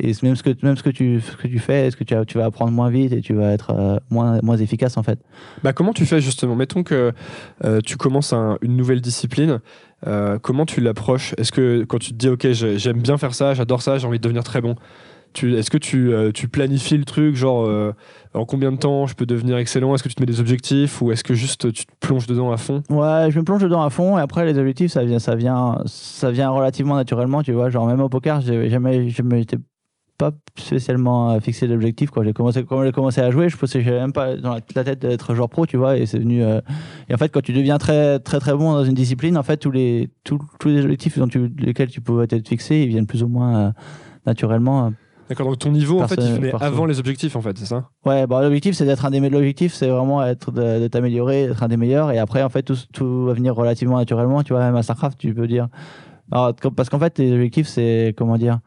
et 0.00 0.12
même 0.22 0.36
ce 0.36 0.42
que, 0.42 0.50
même 0.62 0.76
ce 0.76 0.82
que 0.82 0.90
tu, 0.90 1.20
ce 1.20 1.36
que 1.36 1.46
tu 1.48 1.58
fais, 1.58 1.90
ce 1.90 1.96
que 1.96 2.04
tu, 2.04 2.14
vas- 2.14 2.24
tu 2.24 2.38
vas 2.38 2.44
apprendre 2.46 2.72
moins 2.72 2.90
vite 2.90 3.12
et 3.12 3.20
tu 3.20 3.34
vas 3.34 3.52
être 3.52 3.70
euh, 3.70 3.98
moins, 4.10 4.38
moins 4.42 4.56
efficace 4.56 4.96
en 4.96 5.02
fait? 5.02 5.18
Bah, 5.62 5.72
comment 5.72 5.92
tu 5.92 6.06
fais 6.06 6.20
justement? 6.20 6.56
Mettons 6.56 6.82
que 6.82 7.12
euh, 7.64 7.80
tu 7.84 7.96
commences 7.96 8.32
un- 8.32 8.58
une 8.62 8.76
nouvelle 8.76 9.00
discipline, 9.00 9.60
euh, 10.06 10.38
comment 10.38 10.66
tu 10.66 10.80
l'approches? 10.80 11.34
Est-ce 11.38 11.52
que 11.52 11.84
quand 11.84 11.98
tu 11.98 12.10
te 12.12 12.16
dis 12.16 12.28
ok 12.28 12.52
j'ai- 12.52 12.78
j'aime 12.78 13.00
bien 13.00 13.18
faire 13.18 13.34
ça, 13.34 13.54
j'adore 13.54 13.82
ça, 13.82 13.98
j'ai 13.98 14.06
envie 14.06 14.18
de 14.18 14.22
devenir 14.22 14.44
très 14.44 14.60
bon, 14.60 14.74
est-ce 15.40 15.70
que 15.70 15.78
tu, 15.78 16.12
euh, 16.12 16.32
tu 16.32 16.48
planifies 16.48 16.98
le 16.98 17.04
truc 17.04 17.36
genre 17.36 17.64
euh, 17.64 17.92
en 18.34 18.44
combien 18.44 18.72
de 18.72 18.76
temps 18.76 19.06
je 19.06 19.14
peux 19.14 19.26
devenir 19.26 19.56
excellent? 19.58 19.94
Est-ce 19.94 20.02
que 20.02 20.08
tu 20.08 20.14
te 20.14 20.20
mets 20.22 20.26
des 20.26 20.40
objectifs 20.40 21.00
ou 21.00 21.12
est-ce 21.12 21.22
que 21.22 21.34
juste 21.34 21.72
tu 21.72 21.86
te 21.86 21.92
plonges 22.00 22.26
dedans 22.26 22.50
à 22.50 22.56
fond? 22.56 22.82
Ouais, 22.90 23.28
je 23.30 23.38
me 23.38 23.44
plonge 23.44 23.62
dedans 23.62 23.82
à 23.82 23.90
fond 23.90 24.18
et 24.18 24.20
après 24.20 24.44
les 24.44 24.58
objectifs 24.58 24.90
ça 24.92 25.04
vient 25.04 25.18
ça 25.18 25.36
vient 25.36 25.78
ça 25.86 26.30
vient 26.30 26.50
relativement 26.50 26.96
naturellement, 26.96 27.42
tu 27.42 27.52
vois, 27.52 27.70
genre 27.70 27.86
même 27.86 28.00
au 28.00 28.08
poker, 28.08 28.40
j'ai 28.40 28.68
jamais 28.70 29.08
jamais 29.10 29.44
pas 30.18 30.32
spécialement 30.56 31.30
euh, 31.30 31.40
fixé 31.40 31.68
d'objectif 31.68 32.10
quand 32.10 32.24
j'ai 32.24 32.32
commencé 32.32 32.64
quand 32.64 32.84
j'ai 32.84 32.90
commencé 32.90 33.20
à 33.20 33.30
jouer 33.30 33.48
je 33.48 33.56
pensais 33.56 33.80
j'avais 33.82 34.00
même 34.00 34.12
pas 34.12 34.36
dans 34.36 34.54
la, 34.54 34.60
tête 34.60 34.98
d'être 34.98 35.32
joueur 35.34 35.48
pro 35.48 35.64
tu 35.64 35.76
vois 35.76 35.96
et 35.96 36.06
c'est 36.06 36.18
venu 36.18 36.42
euh, 36.42 36.60
et 37.08 37.14
en 37.14 37.16
fait 37.16 37.28
quand 37.28 37.40
tu 37.40 37.52
deviens 37.52 37.78
très 37.78 38.18
très 38.18 38.40
très 38.40 38.52
bon 38.52 38.72
dans 38.72 38.84
une 38.84 38.94
discipline 38.94 39.38
en 39.38 39.44
fait 39.44 39.58
tous 39.58 39.70
les 39.70 40.10
tous, 40.24 40.40
tous 40.58 40.68
les 40.68 40.82
objectifs 40.82 41.18
dont 41.18 41.28
tu, 41.28 41.48
lesquels 41.56 41.88
tu 41.88 42.00
pouvais 42.00 42.26
être 42.28 42.48
fixé 42.48 42.80
ils 42.80 42.88
viennent 42.88 43.06
plus 43.06 43.22
ou 43.22 43.28
moins 43.28 43.58
euh, 43.58 43.70
naturellement 44.26 44.92
D'accord, 45.28 45.48
donc 45.48 45.58
ton 45.58 45.70
niveau, 45.72 46.00
en 46.00 46.08
fait, 46.08 46.18
il 46.18 46.32
venait 46.32 46.54
avant 46.58 46.86
les 46.86 46.98
objectifs, 46.98 47.36
en 47.36 47.42
fait, 47.42 47.58
c'est 47.58 47.66
ça? 47.66 47.90
Ouais 48.06 48.26
bon 48.26 48.40
l'objectif 48.40 48.74
c'est 48.74 48.86
d'être 48.86 49.04
un 49.04 49.10
des 49.10 49.20
l'objectif 49.20 49.74
c'est 49.74 49.88
vraiment 49.88 50.24
être 50.24 50.50
de, 50.50 50.80
de 50.80 50.88
t'améliorer 50.88 51.46
d'être 51.48 51.62
un 51.62 51.68
des 51.68 51.76
meilleurs 51.76 52.10
et 52.10 52.18
après 52.18 52.42
en 52.42 52.48
fait 52.48 52.62
tout, 52.62 52.76
tout 52.94 53.26
va 53.26 53.34
venir 53.34 53.54
relativement 53.54 53.98
naturellement 53.98 54.42
tu 54.42 54.54
vois 54.54 54.62
même 54.62 54.74
à 54.74 54.82
Starcraft 54.82 55.18
tu 55.18 55.34
peux 55.34 55.46
dire. 55.46 55.68
Alors, 56.32 56.54
parce 56.74 56.88
qu'en 56.88 56.98
fait 56.98 57.18
les 57.18 57.30
objectifs 57.32 57.68
c'est 57.68 58.14
comment 58.16 58.38
dire 58.38 58.60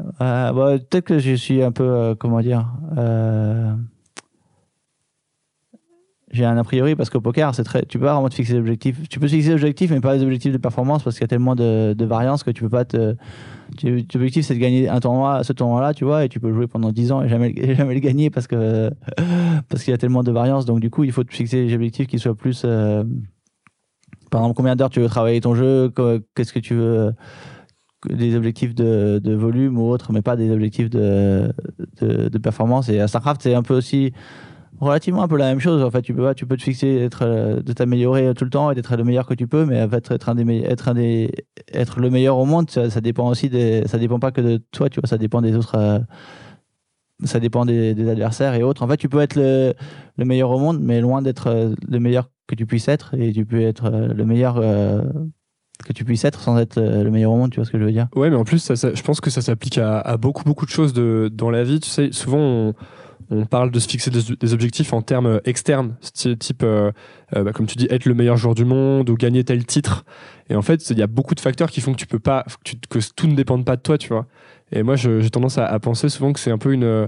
Euh, 0.00 0.52
bah, 0.52 0.78
peut-être 0.78 1.04
que 1.04 1.18
je 1.18 1.34
suis 1.34 1.62
un 1.62 1.70
peu 1.70 1.84
euh, 1.84 2.14
comment 2.16 2.40
dire 2.40 2.66
euh, 2.98 3.72
j'ai 6.32 6.44
un 6.44 6.56
a 6.56 6.64
priori 6.64 6.96
parce 6.96 7.10
qu'au 7.10 7.20
poker 7.20 7.54
c'est 7.54 7.62
très 7.62 7.84
tu 7.86 7.98
peux 8.00 8.06
pas 8.06 8.14
vraiment 8.14 8.28
te 8.28 8.34
fixer 8.34 8.54
des 8.54 8.58
objectifs. 8.58 9.08
Tu 9.08 9.20
peux 9.20 9.26
te 9.26 9.30
fixer 9.30 9.50
des 9.50 9.54
objectifs 9.54 9.92
mais 9.92 10.00
pas 10.00 10.16
des 10.16 10.24
objectifs 10.24 10.52
de 10.52 10.58
performance 10.58 11.04
parce 11.04 11.14
qu'il 11.14 11.22
y 11.22 11.26
a 11.26 11.28
tellement 11.28 11.54
de, 11.54 11.92
de 11.92 12.04
variances 12.04 12.42
que 12.42 12.50
tu 12.50 12.62
peux 12.62 12.68
pas 12.68 12.84
te 12.84 13.14
tu, 13.76 14.04
ton 14.04 14.18
objectif 14.18 14.44
c'est 14.44 14.54
de 14.54 14.58
gagner 14.58 14.88
un 14.88 14.98
tournoi 14.98 15.44
ce 15.44 15.52
tournoi 15.52 15.80
là 15.80 15.94
tu 15.94 16.04
vois 16.04 16.24
et 16.24 16.28
tu 16.28 16.40
peux 16.40 16.52
jouer 16.52 16.66
pendant 16.66 16.90
10 16.90 17.12
ans 17.12 17.22
et 17.22 17.28
jamais 17.28 17.54
jamais 17.76 17.94
le 17.94 18.00
gagner 18.00 18.30
parce 18.30 18.48
que 18.48 18.90
parce 19.68 19.84
qu'il 19.84 19.92
y 19.92 19.94
a 19.94 19.98
tellement 19.98 20.24
de 20.24 20.32
variances. 20.32 20.64
Donc 20.64 20.80
du 20.80 20.90
coup 20.90 21.04
il 21.04 21.12
faut 21.12 21.22
te 21.22 21.32
fixer 21.32 21.66
des 21.66 21.74
objectifs 21.74 22.08
qui 22.08 22.18
soient 22.18 22.34
plus 22.34 22.62
par 22.62 24.40
exemple 24.40 24.56
combien 24.56 24.74
d'heures 24.74 24.90
tu 24.90 24.98
veux 24.98 25.08
travailler 25.08 25.40
ton 25.40 25.54
jeu 25.54 25.92
qu'est-ce 26.34 26.52
que 26.52 26.58
tu 26.58 26.74
veux 26.74 27.12
des 28.08 28.36
objectifs 28.36 28.74
de, 28.74 29.34
volume 29.34 29.78
ou 29.78 29.88
autre 29.90 30.12
mais 30.12 30.22
pas 30.22 30.36
des 30.36 30.50
objectifs 30.50 30.90
de, 30.90 31.52
performance. 32.42 32.88
Et 32.88 33.00
à 33.00 33.08
Starcraft 33.08 33.42
c'est 33.42 33.54
un 33.54 33.62
peu 33.62 33.74
aussi 33.74 34.12
relativement 34.80 35.22
un 35.22 35.28
peu 35.28 35.36
la 35.36 35.46
même 35.46 35.60
chose. 35.60 35.82
En 35.82 35.90
fait 35.90 36.02
tu 36.02 36.14
peux 36.14 36.34
tu 36.34 36.46
peux 36.46 36.56
te 36.56 36.62
fixer 36.62 36.96
être 36.98 37.22
euh, 37.22 37.62
de 37.62 37.72
t'améliorer 37.72 38.34
tout 38.34 38.44
le 38.44 38.50
temps 38.50 38.70
et 38.70 38.74
d'être 38.74 38.96
le 38.96 39.04
meilleur 39.04 39.26
que 39.26 39.34
tu 39.34 39.46
peux 39.46 39.64
mais 39.64 39.82
en 39.82 39.90
être 39.90 40.28
un 40.28 40.34
des 40.34 40.62
être 40.64 40.94
être 41.72 42.00
le 42.00 42.10
meilleur 42.10 42.38
au 42.38 42.44
monde 42.44 42.70
ça, 42.70 42.90
ça 42.90 43.00
dépend 43.00 43.28
aussi 43.28 43.50
ça 43.86 43.98
dépend 43.98 44.18
pas 44.18 44.32
que 44.32 44.40
de 44.40 44.62
toi 44.72 44.88
tu 44.90 45.00
vois 45.00 45.08
ça 45.08 45.18
dépend 45.18 45.40
des 45.40 45.56
autres 45.56 45.76
euh, 45.76 45.98
ça 47.24 47.40
dépend 47.40 47.64
des, 47.64 48.08
adversaires 48.08 48.54
et 48.54 48.62
autres. 48.62 48.82
En 48.82 48.88
fait 48.88 48.96
tu 48.96 49.08
peux 49.08 49.20
être 49.20 49.36
le, 49.36 49.74
le 50.16 50.24
meilleur 50.24 50.50
au 50.50 50.58
monde 50.58 50.80
mais 50.80 51.00
loin 51.00 51.22
d'être 51.22 51.48
euh, 51.48 51.74
le 51.88 52.00
meilleur 52.00 52.30
que 52.46 52.54
tu 52.54 52.66
puisses 52.66 52.88
être 52.88 53.14
et 53.14 53.32
tu 53.32 53.46
peux 53.46 53.60
être 53.60 53.88
le 53.90 54.24
meilleur 54.26 54.60
que 55.84 55.92
tu 55.92 56.04
puisses 56.04 56.24
être 56.24 56.40
sans 56.40 56.58
être 56.58 56.78
euh, 56.78 57.02
le 57.02 57.10
meilleur 57.10 57.32
au 57.32 57.36
monde 57.36 57.50
tu 57.50 57.56
vois 57.56 57.64
ce 57.66 57.70
que 57.70 57.78
je 57.78 57.84
veux 57.84 57.92
dire? 57.92 58.06
Ouais, 58.14 58.30
mais 58.30 58.36
en 58.36 58.44
plus, 58.44 58.58
ça, 58.58 58.76
ça- 58.76 58.94
je 58.94 59.02
pense 59.02 59.20
que 59.20 59.30
ça 59.30 59.42
s'applique 59.42 59.78
à, 59.78 59.98
à 60.00 60.16
beaucoup, 60.16 60.44
beaucoup 60.44 60.66
de 60.66 60.70
choses 60.70 60.92
de, 60.92 61.30
dans 61.32 61.50
la 61.50 61.64
vie. 61.64 61.80
Tu 61.80 61.90
sais, 61.90 62.10
souvent, 62.12 62.38
on, 62.38 62.74
on 63.30 63.44
parle 63.46 63.70
de 63.70 63.78
se 63.80 63.88
fixer 63.88 64.10
des, 64.10 64.20
des 64.38 64.54
objectifs 64.54 64.92
en 64.92 65.02
termes 65.02 65.40
externes, 65.44 65.96
sti- 66.02 66.38
type, 66.38 66.62
euh, 66.62 66.92
euh, 67.36 67.42
bah, 67.44 67.52
comme 67.52 67.66
tu 67.66 67.76
dis, 67.76 67.86
être 67.90 68.04
le 68.06 68.14
meilleur 68.14 68.36
joueur 68.36 68.54
du 68.54 68.64
monde 68.64 69.10
ou 69.10 69.16
gagner 69.16 69.44
tel 69.44 69.64
titre. 69.66 70.04
Et 70.48 70.54
en 70.56 70.62
fait, 70.62 70.88
il 70.90 70.98
y 70.98 71.02
a 71.02 71.06
beaucoup 71.06 71.34
de 71.34 71.40
facteurs 71.40 71.70
qui 71.70 71.80
font 71.80 71.92
que 71.92 71.98
tu 71.98 72.06
peux 72.06 72.18
pas, 72.18 72.44
que, 72.44 72.54
tu- 72.70 72.76
que 72.88 72.98
tout 73.16 73.26
ne 73.26 73.34
dépende 73.34 73.64
pas 73.64 73.76
de 73.76 73.82
toi, 73.82 73.98
tu 73.98 74.08
vois. 74.08 74.26
Et 74.72 74.82
moi, 74.82 74.96
j'ai 74.96 75.28
tendance 75.30 75.58
à, 75.58 75.66
à 75.66 75.78
penser 75.80 76.08
souvent 76.08 76.32
que 76.32 76.40
c'est 76.40 76.50
un 76.50 76.58
peu 76.58 76.72
une, 76.72 76.84
euh, 76.84 77.06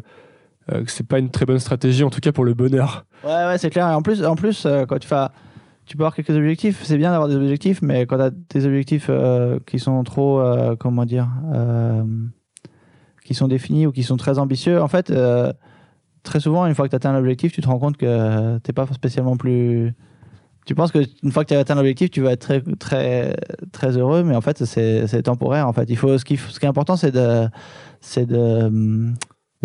que 0.68 0.90
c'est 0.90 1.06
pas 1.06 1.18
une 1.18 1.30
très 1.30 1.46
bonne 1.46 1.58
stratégie, 1.60 2.02
en 2.04 2.10
tout 2.10 2.20
cas 2.20 2.32
pour 2.32 2.44
le 2.44 2.54
bonheur. 2.54 3.04
Ouais, 3.24 3.30
ouais, 3.46 3.58
c'est 3.58 3.70
clair. 3.70 3.88
Et 3.88 3.94
en 3.94 4.02
plus, 4.02 4.24
en 4.24 4.34
plus 4.36 4.64
euh, 4.66 4.84
quand 4.86 4.98
tu 4.98 5.08
fais. 5.08 5.26
Tu 5.86 5.96
peux 5.96 6.02
avoir 6.02 6.16
quelques 6.16 6.30
objectifs, 6.30 6.82
c'est 6.82 6.98
bien 6.98 7.12
d'avoir 7.12 7.28
des 7.28 7.36
objectifs, 7.36 7.80
mais 7.80 8.06
quand 8.06 8.16
tu 8.16 8.22
as 8.22 8.30
des 8.30 8.66
objectifs 8.66 9.06
euh, 9.08 9.60
qui 9.66 9.78
sont 9.78 10.02
trop, 10.02 10.40
euh, 10.40 10.74
comment 10.74 11.04
dire, 11.04 11.28
euh, 11.54 12.02
qui 13.24 13.34
sont 13.34 13.46
définis 13.46 13.86
ou 13.86 13.92
qui 13.92 14.02
sont 14.02 14.16
très 14.16 14.40
ambitieux, 14.40 14.82
en 14.82 14.88
fait, 14.88 15.12
très 16.24 16.40
souvent, 16.40 16.66
une 16.66 16.74
fois 16.74 16.86
que 16.86 16.90
tu 16.90 16.96
atteins 16.96 17.12
l'objectif, 17.12 17.52
tu 17.52 17.60
te 17.60 17.68
rends 17.68 17.78
compte 17.78 17.96
que 17.96 18.58
tu 18.58 18.72
pas 18.72 18.86
spécialement 18.86 19.36
plus. 19.36 19.94
Tu 20.66 20.74
penses 20.74 20.90
qu'une 20.90 21.30
fois 21.30 21.44
que 21.44 21.50
tu 21.50 21.54
as 21.54 21.60
atteint 21.60 21.76
l'objectif, 21.76 22.10
tu 22.10 22.20
vas 22.20 22.32
être 22.32 22.40
très, 22.40 22.60
très, 22.80 23.36
très 23.70 23.96
heureux, 23.96 24.24
mais 24.24 24.34
en 24.34 24.40
fait, 24.40 24.64
c'est 24.64 25.06
c'est 25.06 25.22
temporaire. 25.22 25.68
En 25.68 25.72
fait, 25.72 25.88
il 25.88 25.96
faut, 25.96 26.18
ce, 26.18 26.24
qui, 26.24 26.36
ce 26.36 26.58
qui 26.58 26.66
est 26.66 26.68
important, 26.68 26.96
c'est 26.96 27.12
de, 27.12 27.48
c'est 28.00 28.26
de, 28.26 28.64
hum, 28.64 29.14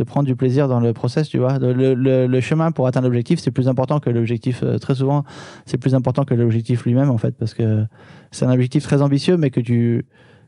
de 0.02 0.04
prendre 0.04 0.26
du 0.26 0.36
plaisir 0.36 0.68
dans 0.68 0.80
le 0.80 0.94
process, 0.94 1.30
tu 1.30 1.38
vois. 1.38 1.60
Le, 1.60 2.40
chemin 2.42 2.72
pour 2.72 2.88
atteindre 2.88 3.06
l'objectif, 3.06 3.40
c'est 3.40 3.52
plus 3.52 3.68
important 3.68 4.00
que 4.00 4.10
l'objectif. 4.10 4.64
euh, 4.64 4.80
très 4.80 4.96
souvent, 4.96 5.24
c'est 5.68 5.78
plus 5.78 5.94
important 5.94 6.26
que 6.26 6.34
l'objectif 6.34 6.86
lui-même, 6.86 7.12
en 7.12 7.20
fait, 7.20 7.38
parce 7.38 7.54
que 7.54 7.86
c'est 8.32 8.46
un 8.46 8.52
objectif 8.52 8.84
très 8.84 9.04
ambitieux, 9.04 9.38
mais 9.38 9.52
que 9.52 9.60
tu, 9.60 10.08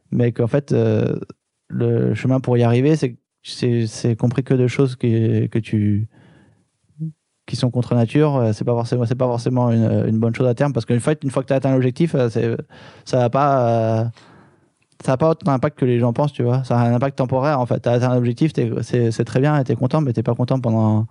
mais 0.10 0.32
qu'en 0.32 0.47
fait, 0.47 0.72
euh, 0.72 1.20
le 1.70 2.16
chemin 2.16 2.39
pour 2.39 2.58
y 2.58 2.64
arriver, 2.64 2.95
c'est 2.95 3.16
c'est 3.43 4.16
compris 4.16 4.43
que 4.43 4.56
de 4.56 4.68
choses 4.68 4.95
qui, 4.95 5.49
que 5.49 5.60
tu 5.60 6.08
qui 7.45 7.56
sont 7.56 7.70
contre 7.70 7.93
nature, 7.93 8.38
euh, 8.38 8.54
c'est 8.54 8.64
pas 8.64 8.74
forcément 8.74 9.06
c'est 9.06 9.16
pas 9.16 9.28
forcément 9.28 9.70
une, 9.70 10.08
une 10.08 10.18
bonne 10.18 10.34
chose 10.34 10.47
à 10.47 10.56
terme 10.56 10.74
parce 10.74 10.86
qu'une 10.86 11.01
fois 11.01 11.14
une 11.22 11.30
fois 11.30 11.43
que 11.43 11.49
tu 11.49 11.54
as 11.54 11.58
atteint 11.58 11.74
l'objectif, 11.74 12.16
ça 13.06 13.18
va 13.18 13.30
pas 13.30 14.12
ça 15.04 15.12
n'a 15.12 15.18
pas 15.18 15.30
autant 15.30 15.51
d'impact 15.51 15.78
que 15.78 15.86
les 15.86 15.99
gens 15.99 16.14
pensent, 16.14 16.32
tu 16.32 16.43
vois. 16.43 16.64
Ça 16.64 16.80
a 16.80 16.88
un 16.88 16.93
impact 16.93 17.18
temporaire, 17.18 17.60
en 17.60 17.66
fait. 17.66 17.82
Tu 17.82 17.89
as 17.89 17.93
atteint 17.93 18.12
un 18.12 18.18
objectif, 18.18 18.51
c'est 18.82 19.26
très 19.26 19.39
bien 19.41 19.60
et 19.60 19.64
tu 19.66 19.74
es 19.74 19.76
content, 19.76 19.99
mais 19.99 20.14
tu 20.14 20.24
pas 20.24 20.34
content 20.34 20.60
pendant. 20.60 21.08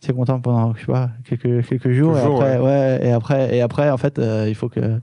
T'es 0.00 0.12
content 0.12 0.40
pendant, 0.40 0.74
je 0.74 0.80
sais 0.80 0.86
pas, 0.86 1.10
quelques, 1.28 1.66
quelques 1.68 1.90
jours. 1.90 2.14
Quelques 2.14 2.24
et, 2.24 2.26
jours, 2.26 2.36
après, 2.42 2.58
ouais. 2.58 3.00
et, 3.02 3.10
après, 3.12 3.56
et 3.56 3.60
après, 3.60 3.90
en 3.90 3.96
fait, 3.96 4.18
euh, 4.18 4.46
il 4.48 4.54
faut 4.54 4.68
que. 4.68 5.00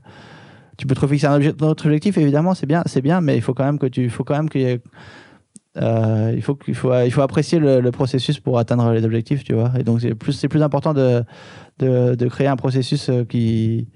Tu 0.76 0.86
peux 0.86 0.94
te 0.94 1.00
refixer 1.00 1.26
un, 1.26 1.38
obje- 1.38 1.62
autre 1.62 1.86
objectif, 1.86 2.18
évidemment, 2.18 2.54
c'est 2.54 2.66
bien, 2.66 2.82
bien, 3.02 3.20
mais 3.20 3.36
il 3.36 3.42
faut 3.42 3.54
quand 3.54 3.64
même 3.64 3.78
que 3.78 3.86
tu. 3.86 4.04
il 4.04 4.10
faut 4.10 4.24
quand 4.24 4.34
même 4.36 4.48
qu'il 4.48 4.62
y 4.62 4.64
ait- 4.64 4.80
euh, 5.76 6.32
il 6.34 6.42
faut 6.42 6.54
qu'il 6.54 6.74
faut, 6.74 6.92
il 7.04 7.10
faut 7.12 7.20
apprécier 7.20 7.58
le, 7.58 7.80
le 7.80 7.90
processus 7.92 8.40
pour 8.40 8.58
atteindre 8.58 8.90
les 8.92 9.04
objectifs, 9.04 9.44
tu 9.44 9.52
vois. 9.54 9.70
Et 9.78 9.84
donc, 9.84 10.00
c'est 10.00 10.14
plus, 10.14 10.46
plus 10.48 10.62
important 10.62 10.94
de, 10.94 11.22
de, 11.78 12.14
de 12.14 12.28
créer 12.28 12.46
un 12.48 12.56
processus 12.56 13.08
euh, 13.10 13.24
qui, 13.24 13.86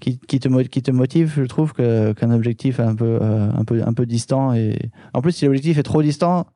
qui, 0.00 0.18
qui, 0.18 0.40
te, 0.40 0.48
qui 0.62 0.82
te 0.82 0.90
motive, 0.90 1.34
je 1.36 1.44
trouve, 1.44 1.72
qu'un 1.74 2.30
objectif 2.30 2.80
un 2.80 2.94
peu, 2.94 3.18
euh, 3.20 3.50
un, 3.52 3.64
peu, 3.64 3.82
un 3.86 3.92
peu 3.92 4.06
distant. 4.06 4.54
Et... 4.54 4.90
En 5.12 5.20
plus, 5.20 5.32
si 5.32 5.44
l'objectif 5.44 5.78
est 5.78 5.82
trop 5.82 6.02
distant, 6.02 6.46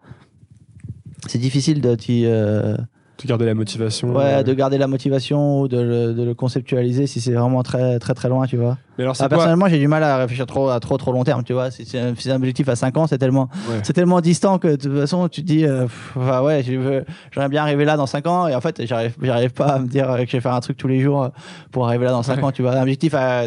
c'est 1.26 1.38
difficile 1.38 1.80
de, 1.80 1.94
t'y, 1.94 2.24
euh, 2.26 2.76
De 3.22 3.28
garder 3.28 3.44
la 3.46 3.54
motivation. 3.54 4.12
ouais, 4.12 4.24
euh. 4.24 4.42
de 4.42 4.52
garder 4.54 4.76
la 4.76 4.88
motivation 4.88 5.60
ou 5.60 5.68
de 5.68 5.78
le, 5.80 6.14
de 6.14 6.22
le 6.24 6.34
conceptualiser 6.34 7.06
si 7.06 7.20
c'est 7.20 7.32
vraiment 7.32 7.62
très, 7.62 7.98
très, 8.00 8.12
très 8.12 8.28
loin, 8.28 8.46
tu 8.46 8.56
vois. 8.56 8.76
Mais 8.98 9.04
alors, 9.04 9.14
c'est 9.14 9.22
Ah, 9.22 9.28
quoi 9.28 9.36
personnellement, 9.38 9.68
j'ai 9.68 9.78
du 9.78 9.86
mal 9.86 10.02
à 10.02 10.16
réfléchir 10.18 10.46
trop, 10.46 10.68
à 10.68 10.80
trop, 10.80 10.96
trop 10.96 11.12
long 11.12 11.22
terme, 11.22 11.44
tu 11.44 11.52
vois. 11.52 11.70
Si 11.70 11.84
c'est 11.86 11.98
un, 12.00 12.14
si 12.16 12.22
c'est 12.24 12.32
un 12.32 12.36
objectif 12.36 12.68
à 12.68 12.74
5 12.76 12.96
ans, 12.96 13.06
c'est 13.06 13.18
tellement, 13.18 13.48
Ouais. 13.70 13.78
c'est 13.84 13.92
tellement 13.92 14.20
distant 14.20 14.58
que 14.58 14.68
de 14.68 14.76
toute 14.76 14.98
façon, 14.98 15.28
tu 15.28 15.42
te 15.42 15.46
dis, 15.46 15.64
euh, 15.64 15.82
pff, 15.84 16.16
enfin, 16.16 16.42
ouais, 16.42 16.62
j'aimerais 16.64 17.04
bien 17.48 17.62
arriver 17.62 17.84
là 17.84 17.96
dans 17.96 18.06
5 18.06 18.26
ans. 18.26 18.48
Et 18.48 18.54
en 18.54 18.60
fait, 18.60 18.84
j'arrive, 18.84 19.14
j'arrive 19.22 19.52
pas 19.52 19.66
à 19.74 19.78
me 19.78 19.86
dire 19.86 20.06
que 20.18 20.26
je 20.26 20.32
vais 20.32 20.40
faire 20.40 20.54
un 20.54 20.60
truc 20.60 20.76
tous 20.76 20.88
les 20.88 21.00
jours 21.00 21.22
euh, 21.22 21.28
pour 21.70 21.86
arriver 21.86 22.04
là 22.06 22.10
dans 22.10 22.22
5 22.24 22.38
Ouais. 22.38 22.44
ans, 22.44 22.50
tu 22.52 22.62
vois. 22.62 22.72
Un 22.72 22.82
objectif 22.82 23.14
à 23.14 23.46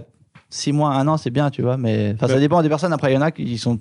6 0.50 0.72
mois, 0.72 0.92
1 0.96 1.08
an, 1.10 1.18
c'est 1.18 1.30
bien, 1.30 1.50
tu 1.50 1.62
vois. 1.62 1.76
Mais 1.76 2.16
ça 2.22 2.40
dépend 2.40 2.62
des 2.62 2.70
personnes. 2.70 2.94
Après, 2.94 3.12
il 3.12 3.16
y 3.16 3.18
en 3.18 3.22
a 3.22 3.32
qui 3.32 3.58
sont, 3.58 3.80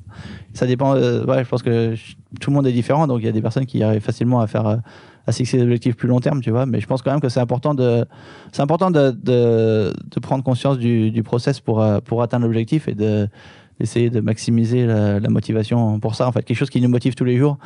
ça 0.53 0.67
dépend, 0.67 0.97
euh, 0.97 1.25
ouais, 1.27 1.45
je 1.45 1.49
pense 1.49 1.63
que 1.63 1.95
je- 1.95 2.15
tout 2.41 2.51
le 2.51 2.57
monde 2.57 2.67
est 2.67 2.73
différent. 2.73 3.07
Donc, 3.07 3.21
il 3.21 3.27
y 3.27 3.29
a 3.29 3.33
des 3.33 3.41
personnes 3.43 3.67
qui 3.67 3.85
arrivent 3.85 4.03
facilement 4.03 4.41
à 4.41 4.49
faire, 4.49 4.79
à 5.27 5.33
fixer 5.33 5.57
des 5.57 5.65
objectifs 5.65 5.97
plus 5.97 6.09
long 6.09 6.21
terme, 6.21 6.41
tu 6.41 6.51
vois. 6.51 6.67
Mais 6.67 6.81
je 6.81 6.87
pense 6.87 7.03
quand 7.03 7.11
même 7.11 7.21
que 7.21 7.29
c'est 7.29 7.41
important 7.41 7.75
de, 7.75 8.05
c'est 8.53 8.63
important 8.63 8.91
de, 8.91 9.11
de, 9.11 10.21
prendre 10.21 10.45
conscience 10.45 10.79
du, 10.79 11.23
process 11.25 11.61
pour, 11.61 11.83
euh, 11.83 12.01
pour 12.01 12.23
atteindre 12.23 12.45
l'objectif 12.47 12.89
et 12.89 12.95
de, 12.95 13.29
d'essayer 13.81 14.11
de 14.11 14.21
maximiser 14.21 14.87
la, 14.87 15.29
motivation 15.29 15.99
pour 16.01 16.15
ça. 16.15 16.29
En 16.29 16.33
fait, 16.33 16.43
quelque 16.43 16.57
chose 16.57 16.71
qui 16.71 16.81
nous 16.81 16.89
motive 16.89 17.15
tous 17.15 17.25
les 17.25 17.37
jours. 17.37 17.59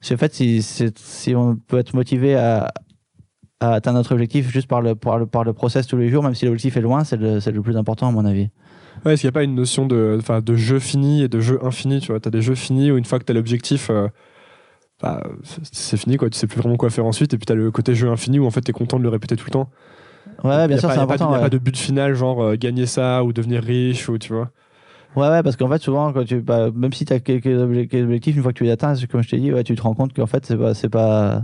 C'est 0.00 0.14
en 0.14 0.18
fait, 0.18 0.34
si, 0.34 0.62
si 0.62 1.34
on 1.36 1.56
peut 1.56 1.78
être 1.78 1.94
motivé 1.94 2.34
à, 2.34 2.72
atteindre 3.60 3.98
notre 3.98 4.12
objectif 4.12 4.50
juste 4.50 4.66
par 4.66 4.80
le, 4.80 4.96
par 4.96 5.18
le, 5.18 5.26
par 5.26 5.44
le 5.44 5.52
process 5.52 5.86
tous 5.86 5.96
les 5.96 6.08
jours, 6.08 6.24
même 6.24 6.34
si 6.34 6.46
l'objectif 6.46 6.76
est 6.76 6.80
loin, 6.80 7.04
c'est 7.04 7.16
le, 7.16 7.38
le 7.38 7.62
plus 7.62 7.76
important, 7.76 8.08
à 8.08 8.10
mon 8.10 8.24
avis. 8.24 8.48
Est-ce 9.04 9.20
qu'il 9.20 9.28
n'y 9.28 9.32
a 9.32 9.38
pas 9.38 9.44
une 9.44 9.54
notion 9.54 9.86
de, 9.86 10.18
de 10.40 10.54
jeu 10.54 10.78
fini 10.78 11.22
et 11.22 11.28
de 11.28 11.40
jeu 11.40 11.58
infini 11.64 12.00
Tu 12.00 12.08
vois, 12.08 12.20
tu 12.20 12.28
as 12.28 12.30
des 12.30 12.42
jeux 12.42 12.54
finis 12.54 12.90
où 12.90 12.96
une 12.96 13.04
fois 13.04 13.18
que 13.18 13.24
tu 13.24 13.32
as 13.32 13.34
l'objectif, 13.34 13.90
euh, 13.90 14.08
bah, 15.02 15.22
c'est- 15.42 15.96
fini, 15.96 16.16
quoi. 16.16 16.30
Tu 16.30 16.38
sais 16.38 16.46
plus 16.46 16.60
vraiment 16.60 16.76
quoi 16.76 16.88
faire 16.90 17.04
ensuite. 17.04 17.34
Et 17.34 17.38
puis 17.38 17.46
tu 17.46 17.52
as 17.52 17.56
le 17.56 17.70
côté 17.70 17.94
jeu 17.94 18.08
infini 18.10 18.38
où 18.38 18.46
en 18.46 18.50
fait 18.50 18.60
tu 18.62 18.70
es 18.70 18.72
content 18.72 18.98
de 18.98 19.02
le 19.02 19.08
répéter 19.08 19.36
tout 19.36 19.44
le 19.46 19.50
temps. 19.50 19.68
Ouais, 20.44 20.66
bien 20.68 20.76
a 20.76 20.80
sûr, 20.80 20.90
c'est 20.90 20.98
a 20.98 21.02
important. 21.02 21.30
y 21.30 21.34
a 21.34 21.36
ouais. 21.36 21.42
pas 21.42 21.50
de 21.50 21.58
but 21.58 21.76
final, 21.76 22.14
genre 22.14 22.42
euh, 22.42 22.56
gagner 22.56 22.86
ça 22.86 23.22
ou 23.24 23.32
devenir 23.32 23.62
riche 23.62 24.08
ou 24.08 24.18
tu 24.18 24.32
vois. 24.32 24.50
Ouais, 25.14 25.28
ouais, 25.28 25.42
parce 25.42 25.56
qu'en 25.56 25.68
fait, 25.68 25.82
souvent, 25.82 26.12
quand 26.12 26.24
tu, 26.24 26.40
bah, 26.40 26.70
même 26.74 26.92
si 26.92 27.04
tu 27.04 27.12
as 27.12 27.20
quelques 27.20 27.46
obje- 27.46 27.86
quelques 27.86 28.04
objectifs, 28.04 28.34
une 28.36 28.42
fois 28.42 28.52
que 28.52 28.58
tu 28.58 28.64
les 28.64 28.70
atteins, 28.70 28.94
comme 29.10 29.22
je 29.22 29.28
t'ai 29.28 29.38
dit, 29.38 29.52
ouais, 29.52 29.62
tu 29.62 29.74
te 29.74 29.82
rends 29.82 29.94
compte 29.94 30.14
qu'en 30.14 30.26
fait, 30.26 30.46
c'est 30.46 30.56
pas. 30.56 30.72
C'est 30.74 30.88
pas 30.88 31.42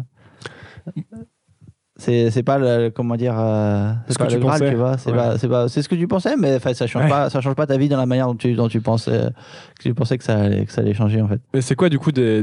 c'est 2.01 2.31
c'est 2.31 2.43
pas 2.45 2.59
le, 2.59 2.91
comment 2.91 3.17
dire 3.17 3.35
euh, 3.39 3.91
Ce 4.07 4.13
c'est 4.13 4.19
que 4.19 4.23
pas 4.23 4.29
tu 4.29 4.35
le 4.37 4.41
graal 4.41 4.59
pensais. 4.61 4.71
tu 4.71 4.77
vois 4.77 4.99
c'est 4.99 5.11
Ouais. 5.11 5.49
pas 5.49 5.69
c'est 5.69 5.83
ce 5.83 5.89
que 5.89 5.95
tu 5.97 6.07
pensais 6.07 6.37
mais 6.37 6.55
enfin, 6.57 6.73
ça 6.73 6.87
change 6.87 7.03
Ouais. 7.05 7.09
pas 7.09 7.29
ça 7.29 7.41
change 7.41 7.55
pas 7.55 7.67
ta 7.67 7.77
vie 7.77 7.89
dans 7.89 7.97
la 7.97 8.07
manière 8.07 8.27
dont 8.29 8.35
tu 8.37 8.55
dont 8.55 8.69
tu 8.69 8.81
pensais 8.81 9.31
que 9.79 9.83
tu 9.83 9.95
pensais 9.95 10.17
que 10.17 10.25
ça 10.25 10.37
allait, 10.39 10.65
que 10.65 10.73
ça 10.73 10.81
allait 10.83 10.95
changer 10.95 11.21
en 11.21 11.29
fait 11.29 11.41
Mais 11.53 11.61
c'est 11.61 11.75
quoi 11.75 11.89
du 11.89 11.99
coup 11.99 12.13
des, 12.13 12.43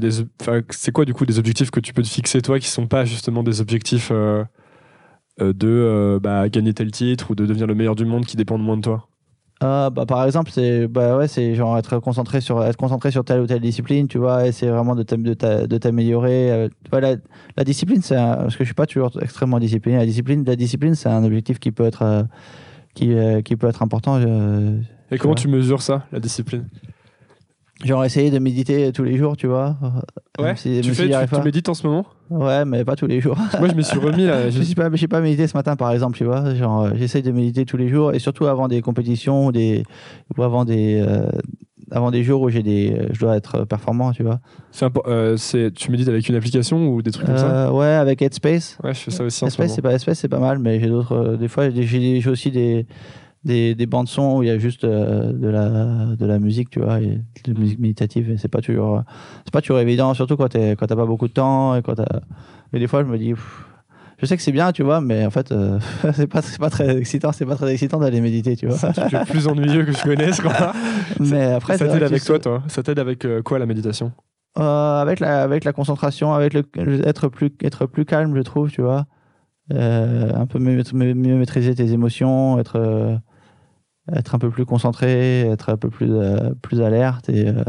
c'est 0.69 0.91
quoi 0.91 1.05
du 1.05 1.13
coup 1.13 1.25
des 1.25 1.39
objectifs 1.39 1.71
que 1.71 1.79
tu 1.79 1.93
peux 1.93 2.01
te 2.03 2.07
fixer 2.09 2.41
toi 2.41 2.59
qui 2.59 2.67
sont 2.67 2.87
pas 2.87 3.05
justement 3.05 3.43
des 3.43 3.61
objectifs 3.61 4.09
euh, 4.11 4.43
euh, 5.41 5.53
de 5.53 5.67
euh, 5.67 6.19
bah, 6.21 6.47
gagner 6.49 6.73
tel 6.73 6.91
titre 6.91 7.31
ou 7.31 7.35
de 7.35 7.45
devenir 7.45 7.67
le 7.67 7.75
meilleur 7.75 7.95
du 7.95 8.05
monde 8.05 8.25
qui 8.25 8.37
dépendent 8.37 8.63
moins 8.63 8.77
de 8.77 8.81
toi? 8.83 9.07
Ah, 9.61 9.89
bah, 9.89 10.05
par 10.05 10.25
exemple, 10.25 10.51
c'est 10.51 10.85
bah, 10.87 11.17
ouais, 11.17 11.27
c'est 11.29 11.55
genre 11.55 11.77
être 11.77 11.99
concentré 11.99 12.41
sur 12.41 12.61
être 12.63 12.75
concentré 12.75 13.09
sur 13.11 13.23
telle 13.23 13.39
ou 13.39 13.47
telle 13.47 13.61
discipline, 13.61 14.07
tu 14.07 14.17
vois, 14.17 14.51
c'est 14.51 14.67
vraiment 14.67 14.95
de 14.95 15.03
t'am- 15.03 15.23
de 15.23 15.33
t'a- 15.33 15.65
de 15.65 15.77
t'améliorer. 15.77 16.51
euh, 16.51 16.69
la, 16.91 17.15
la 17.55 17.63
discipline, 17.63 18.01
c'est 18.01 18.15
parce 18.15 18.55
que 18.57 18.63
je 18.63 18.67
suis 18.67 18.73
pas 18.73 18.85
toujours 18.85 19.11
extrêmement 19.21 19.59
discipliné. 19.59 19.97
La 19.97 20.05
discipline, 20.05 20.43
la 20.45 20.57
discipline, 20.57 20.93
c'est 20.95 21.07
un 21.09 21.23
objectif 21.23 21.59
qui 21.59 21.71
peut 21.71 21.85
être 21.85 22.01
euh, 22.01 22.23
qui, 22.95 23.13
euh, 23.13 23.41
qui 23.41 23.55
peut 23.55 23.67
être 23.67 23.81
important. 23.81 24.19
Et 24.19 25.17
comment 25.17 25.33
vois. 25.33 25.41
tu 25.41 25.47
mesures 25.47 25.81
ça, 25.81 26.05
la 26.11 26.19
discipline? 26.19 26.67
Genre 27.83 28.03
essayer 28.05 28.31
de 28.31 28.39
méditer 28.39 28.91
tous 28.91 29.03
les 29.03 29.17
jours, 29.17 29.35
tu 29.37 29.47
vois. 29.47 29.75
Ouais, 30.39 30.55
si- 30.55 30.81
tu, 30.81 30.93
fais, 30.93 31.09
tu, 31.09 31.35
tu 31.35 31.41
médites 31.41 31.69
en 31.69 31.73
ce 31.73 31.85
moment? 31.87 32.05
Ouais, 32.29 32.65
mais 32.65 32.83
pas 32.83 32.95
tous 32.95 33.07
les 33.07 33.21
jours. 33.21 33.37
Moi, 33.59 33.67
je 33.69 33.73
me 33.75 33.81
suis 33.81 33.99
remis 33.99 34.25
là. 34.25 34.49
Je 34.49 34.61
suis 34.61 34.75
pas, 34.75 34.89
j'ai 34.93 35.07
pas 35.07 35.21
médité 35.21 35.47
ce 35.47 35.55
matin, 35.55 35.75
par 35.75 35.91
exemple, 35.91 36.17
tu 36.17 36.23
vois. 36.23 36.55
Genre, 36.55 36.83
euh, 36.83 36.89
j'essaye 36.95 37.21
de 37.21 37.31
méditer 37.31 37.65
tous 37.65 37.77
les 37.77 37.87
jours 37.89 38.13
et 38.13 38.19
surtout 38.19 38.45
avant 38.47 38.67
des 38.67 38.81
compétitions 38.81 39.45
ou 39.47 39.51
des 39.51 39.83
ou 40.37 40.43
avant 40.43 40.65
des 40.65 41.01
euh, 41.05 41.29
avant 41.91 42.09
des 42.09 42.23
jours 42.23 42.41
où 42.41 42.49
j'ai 42.49 42.63
des, 42.63 42.91
euh, 42.93 43.07
je 43.11 43.19
dois 43.19 43.37
être 43.37 43.63
performant, 43.65 44.11
tu 44.11 44.23
vois. 44.23 44.39
c'est 44.71 44.89
euh, 45.07 45.69
tu 45.75 45.91
médites 45.91 46.07
avec 46.07 46.27
une 46.27 46.35
application 46.35 46.87
ou 46.87 47.01
des 47.03 47.11
trucs 47.11 47.27
comme 47.27 47.37
ça? 47.37 47.67
Euh, 47.67 47.71
ouais, 47.71 47.85
avec 47.85 48.21
Headspace. 48.21 48.77
Ouais, 48.83 48.93
je 48.93 48.99
fais 48.99 49.11
ça 49.11 49.23
aussi 49.23 49.43
en 49.43 49.47
ce 49.49 49.53
Headspace, 49.53 49.67
moment. 49.67 49.75
c'est 49.75 49.81
pas 49.83 49.93
Headspace, 49.93 50.19
c'est 50.19 50.27
pas 50.29 50.39
mal, 50.39 50.57
mais 50.59 50.79
j'ai 50.79 50.87
d'autres. 50.87 51.35
des 51.35 51.47
fois, 51.47 51.69
j'ai 51.69 52.27
aussi 52.27 52.49
des 52.49 52.87
des, 53.45 53.75
des 53.75 53.85
bandes 53.85 54.07
son 54.09 54.37
où 54.37 54.43
il 54.43 54.47
y 54.47 54.51
a 54.51 54.57
juste 54.57 54.83
euh, 54.83 55.31
de 55.31 55.47
la 55.47 56.15
de 56.15 56.25
la 56.25 56.39
musique, 56.39 56.69
tu 56.69 56.79
vois, 56.81 56.99
et 56.99 57.21
de 57.45 57.53
la 57.53 57.59
musique 57.59 57.79
méditative. 57.79 58.31
Et 58.31 58.37
c'est 58.37 58.47
pas 58.49 58.61
toujours 58.61 59.03
c'est 59.45 59.53
pas 59.53 59.61
toujours 59.61 59.79
évident, 59.79 60.13
surtout 60.13 60.35
quand 60.35 60.49
t'es- 60.49 60.75
quand 60.75 60.87
t'as 60.87 60.95
pas 60.95 61.05
beaucoup 61.05 61.27
de 61.27 61.33
temps 61.33 61.75
et 61.75 61.81
quand 61.81 61.95
t'as. 61.95 62.19
Et 62.73 62.79
des 62.79 62.87
fois, 62.87 63.03
je 63.03 63.07
me 63.07 63.17
dis. 63.17 63.33
pff, 63.33 63.61
je 64.17 64.25
sais 64.25 64.37
que 64.37 64.43
c'est 64.43 64.53
bien, 64.53 64.71
tu 64.71 64.81
vois, 64.81 65.01
mais 65.01 65.25
en 65.25 65.29
fait, 65.29 65.51
euh, 65.51 65.77
c'est 66.13 66.27
pas, 66.27 66.41
c'est 66.41 66.57
pas 66.59 66.69
très 66.69 66.97
excitant, 66.97 67.31
c'est 67.33 67.45
pas 67.45 67.55
très 67.55 67.71
excitant 67.73 67.99
d'aller 67.99 68.21
méditer, 68.21 68.55
tu 68.55 68.65
vois. 68.67 68.77
C'est 68.93 69.11
le 69.11 69.25
plus 69.25 69.45
ennuyeux 69.47 69.83
que 69.83 69.91
je 69.91 70.01
connaisse. 70.03 70.39
Quoi. 70.39 70.53
mais 71.19 71.51
après, 71.51 71.77
ça 71.77 71.87
t'aide 71.87 72.01
avec 72.03 72.23
toi, 72.23 72.39
toi 72.39 72.63
Ça 72.67 72.81
t'aide 72.81 72.97
avec 72.99 73.25
euh, 73.25 73.41
quoi 73.41 73.59
la 73.59 73.65
méditation? 73.65 74.13
Euh, 74.57 75.01
avec 75.01 75.19
la 75.19 75.43
avec 75.43 75.65
la 75.65 75.73
concentration 75.73 76.33
avec 76.33 76.53
le 76.53 76.63
être 77.05 77.27
plus 77.27 77.51
être 77.61 77.87
plus 77.87 78.05
calme 78.05 78.33
je 78.37 78.41
trouve 78.41 78.71
tu 78.71 78.81
vois 78.81 79.05
Euh, 79.73 80.31
un 80.33 80.45
peu 80.45 80.59
mieux, 80.59 80.81
maîtriser 81.35 81.75
tes 81.75 81.91
émotions 81.91 82.57
être 82.59 82.77
euh, 82.77 83.17
être 84.13 84.35
un 84.35 84.39
peu 84.39 84.49
plus 84.49 84.65
concentré 84.65 85.41
être 85.41 85.69
un 85.69 85.77
peu 85.77 85.89
plus 85.89 86.11
euh, 86.13 86.51
plus 86.61 86.81
alerte 86.81 87.29
et, 87.29 87.47
euh, 87.49 87.63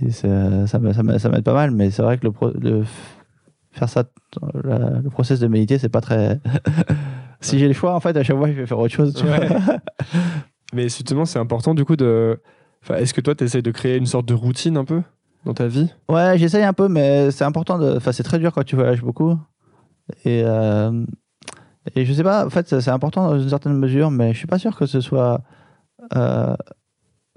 et 0.00 0.10
ça 0.10 0.66
ça 0.66 0.78
me- 0.78 0.92
ça 0.92 1.02
m'aide 1.28 1.42
pas 1.44 1.54
mal 1.54 1.70
mais 1.72 1.90
c'est 1.90 2.02
vrai 2.02 2.18
que 2.18 2.24
le, 2.24 2.32
pro- 2.32 2.52
le 2.52 2.84
faire 3.72 3.88
ça 3.88 4.04
la- 4.64 5.00
le 5.00 5.10
process 5.10 5.40
de 5.40 5.46
méditer 5.46 5.78
c'est 5.78 5.88
pas 5.88 6.00
très 6.00 6.40
si 7.40 7.58
j'ai 7.58 7.68
le 7.68 7.74
choix 7.74 7.94
en 7.94 8.00
fait 8.00 8.16
à 8.16 8.22
chaque 8.22 8.36
fois 8.36 8.48
je 8.48 8.52
vais 8.54 8.66
faire 8.66 8.78
autre 8.78 8.94
chose 8.94 9.14
tu 9.14 9.26
vois. 9.26 9.38
Ouais. 9.38 9.48
Mais 10.74 10.82
justement, 10.84 11.24
c'est 11.24 11.38
important 11.38 11.74
du 11.74 11.86
coup 11.86 11.96
de. 11.96 12.38
Enfin, 12.82 12.96
Est-ce 12.96 13.14
que 13.14 13.22
toi, 13.22 13.34
tu 13.34 13.42
essayes 13.42 13.62
de 13.62 13.70
créer 13.70 13.96
une 13.96 14.04
sorte 14.04 14.26
de 14.28 14.34
routine 14.34 14.76
un 14.76 14.84
peu 14.84 15.00
dans 15.46 15.54
ta 15.54 15.66
vie? 15.66 15.90
Ouais, 16.10 16.36
j'essaye 16.36 16.62
un 16.62 16.74
peu, 16.74 16.88
mais 16.88 17.30
c'est 17.30 17.44
important 17.44 17.78
de. 17.78 17.96
Enfin, 17.96 18.12
c'est 18.12 18.22
très 18.22 18.38
dur 18.38 18.52
quand 18.52 18.64
tu 18.64 18.76
voyages 18.76 19.00
beaucoup. 19.00 19.38
Et, 20.26 20.42
euh, 20.44 21.06
et 21.94 22.04
je 22.04 22.12
sais 22.12 22.22
pas, 22.22 22.46
en 22.46 22.50
fait, 22.50 22.80
c'est 22.80 22.90
important 22.90 23.28
dans 23.30 23.38
une 23.40 23.48
certaine 23.48 23.74
mesure, 23.74 24.10
mais 24.10 24.32
je 24.32 24.38
suis 24.38 24.46
pas 24.46 24.58
sûr 24.58 24.76
que 24.76 24.86
ce 24.86 25.00
soit. 25.00 25.40
euh, 26.16 26.54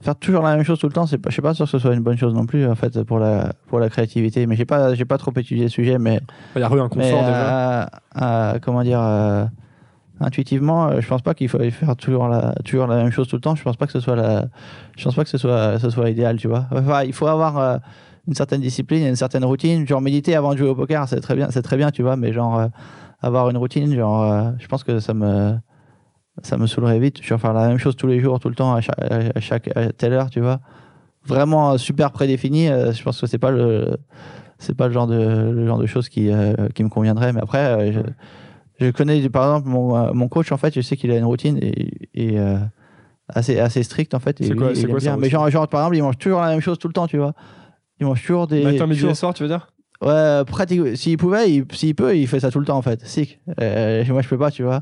faire 0.02 0.16
toujours 0.16 0.42
la 0.42 0.56
même 0.56 0.66
chose 0.66 0.80
tout 0.80 0.88
le 0.88 0.94
temps, 0.94 1.06
c'est 1.06 1.20
pas, 1.20 1.30
je 1.30 1.34
suis 1.34 1.42
pas 1.44 1.54
sûr 1.54 1.66
que 1.66 1.72
ce 1.72 1.78
soit 1.80 1.94
une 1.94 2.00
bonne 2.02 2.18
chose 2.18 2.34
non 2.34 2.46
plus, 2.48 2.66
en 2.68 2.74
fait, 2.76 3.04
pour 3.04 3.20
la, 3.20 3.54
pour 3.68 3.80
la 3.80 3.88
créativité. 3.90 4.48
Mais 4.48 4.56
j'ai 4.56 4.66
pas, 4.66 4.96
j'ai 4.96 5.06
pas 5.06 5.18
trop 5.20 5.32
étudié 5.36 5.64
le 5.66 5.70
sujet, 5.70 6.00
mais. 6.00 6.20
Il 6.56 6.62
y 6.62 6.64
a 6.64 6.70
eu 6.70 6.80
un 6.80 6.84
mais, 6.84 6.90
confort 6.90 7.24
déjà. 7.24 7.84
euh, 7.84 7.86
euh, 8.22 8.60
comment 8.62 8.84
dire. 8.84 9.00
euh, 9.02 9.46
intuitivement, 10.20 10.88
euh, 10.88 11.02
je 11.02 11.08
pense 11.08 11.22
pas 11.24 11.34
qu'il 11.34 11.50
faut 11.50 11.58
faire 11.72 11.96
toujours 11.96 12.28
la, 12.28 12.54
toujours 12.64 12.86
la 12.88 12.96
même 12.98 13.12
chose 13.12 13.28
tout 13.28 13.36
le 13.38 13.42
temps. 13.42 13.56
Je 13.56 13.64
pense 13.64 13.76
pas 13.78 13.86
que 13.88 13.92
ce 13.92 14.00
soit 14.00 14.16
la, 14.16 14.46
je 14.98 15.04
pense 15.04 15.16
pas 15.16 15.24
que 15.24 15.30
ce 15.30 15.38
soit, 15.38 15.80
ce 15.80 15.90
soit 15.90 16.10
idéal, 16.10 16.38
tu 16.38 16.48
vois. 16.48 16.66
Enfin, 16.72 17.04
il 17.04 17.14
faut 17.14 17.28
avoir 17.28 17.58
euh, 17.58 17.78
une 18.28 18.36
certaine 18.36 18.62
discipline, 18.62 19.06
une 19.08 19.16
certaine 19.16 19.44
routine. 19.46 19.88
Genre 19.88 20.02
méditer 20.02 20.36
avant 20.36 20.54
de 20.54 20.58
jouer 20.58 20.70
au 20.70 20.76
poker, 20.76 21.08
c'est 21.08 21.22
très 21.22 21.36
bien, 21.36 21.50
c'est 21.50 21.64
très 21.64 21.78
bien, 21.78 21.90
tu 21.92 22.04
vois. 22.04 22.18
Mais 22.18 22.34
genre 22.34 22.60
euh, 22.60 22.68
avoir 23.22 23.50
une 23.50 23.58
routine, 23.58 23.94
genre, 23.96 24.24
euh, 24.24 24.52
je 24.60 24.68
pense 24.68 24.84
que 24.84 25.00
ça 25.00 25.14
me, 25.14 25.56
ça 26.44 26.58
me 26.58 26.66
saoulerait 26.68 27.00
vite. 27.00 27.22
Genre 27.24 27.40
faire 27.40 27.54
la 27.54 27.68
même 27.68 27.78
chose 27.78 27.96
tous 27.96 28.08
les 28.08 28.20
jours, 28.20 28.40
tout 28.40 28.50
le 28.50 28.56
temps, 28.56 28.74
à 28.74 28.82
chaque, 28.82 29.00
à 29.00 29.40
chaque 29.40 29.76
à 29.78 29.92
telle 29.92 30.14
heure, 30.14 30.30
tu 30.30 30.40
vois. 30.42 30.60
Vraiment 31.26 31.74
euh, 31.74 31.78
super 31.78 32.12
prédéfini. 32.12 32.68
euh, 32.70 32.92
je 32.94 33.04
pense 33.04 33.22
que 33.22 33.28
c'est 33.28 33.38
pas 33.38 33.52
le, 33.52 33.98
c'est 34.58 34.76
pas 34.76 34.88
le 34.88 34.94
genre 34.94 35.08
de, 35.08 35.16
le 35.52 35.66
genre 35.68 35.78
de 35.78 35.86
choses 35.86 36.10
qui, 36.10 36.30
qui 36.76 36.84
me 36.84 36.90
conviendrait. 36.90 37.32
Mais 37.34 37.42
après, 37.42 37.92
je, 37.94 38.00
je 38.80 38.90
connais 38.92 39.30
par 39.30 39.44
exemple 39.56 39.70
mon, 39.70 40.14
mon 40.16 40.28
coach 40.28 40.52
en 40.52 40.58
fait, 40.58 40.74
je 40.74 40.82
sais 40.82 40.98
qu'il 40.98 41.12
a 41.12 41.18
une 41.18 41.26
routine 41.26 41.58
et, 41.62 42.10
et, 42.16 42.40
euh, 42.40 42.58
assez 43.30 43.60
assez 43.60 43.84
stricte 43.84 44.14
en 44.16 44.20
fait. 44.20 44.38
C'est 44.40 44.50
lui, 44.50 44.56
quoi- 44.58 44.74
aime 44.86 44.90
quoi 44.90 45.00
bien. 45.00 45.18
Mais 45.18 45.30
genre, 45.30 45.50
genre 45.50 45.68
par 45.68 45.82
exemple, 45.82 45.98
il 45.98 46.02
mange 46.04 46.18
toujours 46.18 46.42
la 46.42 46.50
même 46.50 46.60
chose 46.62 46.80
tout 46.80 46.88
le 46.88 46.94
temps, 46.94 47.08
tu 47.08 47.18
vois. 47.18 47.34
Il 48.00 48.08
mange 48.08 48.20
toujours 48.22 48.48
des. 48.48 48.64
Matin, 48.64 48.88
midi 48.88 49.00
et 49.12 49.14
soir, 49.14 49.34
tu 49.36 49.44
veux 49.44 49.50
dire? 49.50 49.68
Ouais, 50.02 50.44
pratique. 50.48 50.98
S'il 50.98 51.18
pouvait, 51.18 51.52
il- 51.52 51.66
s'il 51.74 51.94
peut, 51.96 52.16
il 52.18 52.28
fait 52.28 52.40
ça 52.40 52.50
tout 52.52 52.60
le 52.60 52.66
temps 52.66 52.78
en 52.78 52.82
fait. 52.82 53.06
Sick. 53.06 53.40
Euh, 53.62 54.04
moi, 54.10 54.22
je 54.22 54.28
peux 54.30 54.38
pas, 54.38 54.50
tu 54.52 54.64
vois. 54.64 54.82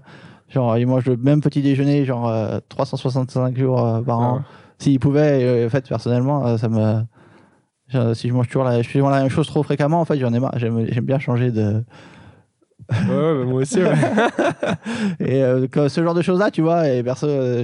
Genre, 0.49 0.77
il 0.77 0.87
mange 0.87 1.05
le 1.05 1.17
même 1.17 1.41
petit 1.41 1.61
déjeuner, 1.61 2.05
genre 2.05 2.27
euh, 2.29 2.59
365 2.69 3.57
jours 3.57 3.85
euh, 3.85 4.01
par 4.01 4.19
an. 4.19 4.31
Ah 4.31 4.35
ouais. 4.37 4.41
S'il 4.79 4.99
pouvait, 4.99 5.43
euh, 5.43 5.67
en 5.67 5.69
fait, 5.69 5.87
personnellement, 5.87 6.45
euh, 6.47 6.57
ça 6.57 6.69
me. 6.69 7.01
genre, 7.89 8.15
Si 8.15 8.29
je 8.29 8.33
mange 8.33 8.47
toujours 8.47 8.63
la, 8.63 8.81
je 8.81 8.89
fais 8.89 8.99
la 8.99 9.19
même 9.21 9.29
chose 9.29 9.47
trop 9.47 9.61
fréquemment, 9.61 9.99
en 10.01 10.05
fait, 10.05 10.17
j'en 10.17 10.33
ai 10.33 10.39
marre. 10.39 10.57
J'aime 10.57 10.85
bien 11.05 11.19
changer 11.19 11.51
de. 11.51 11.83
Ouais, 12.91 13.05
bah, 13.09 13.43
moi 13.45 13.61
aussi, 13.61 13.83
ouais. 13.83 13.93
Et 15.19 15.43
euh, 15.43 15.67
ce 15.89 16.01
genre 16.03 16.13
de 16.15 16.21
choses-là, 16.21 16.49
tu 16.49 16.61
vois, 16.61 16.87
et 16.89 17.03
perso, 17.03 17.27
euh, 17.27 17.63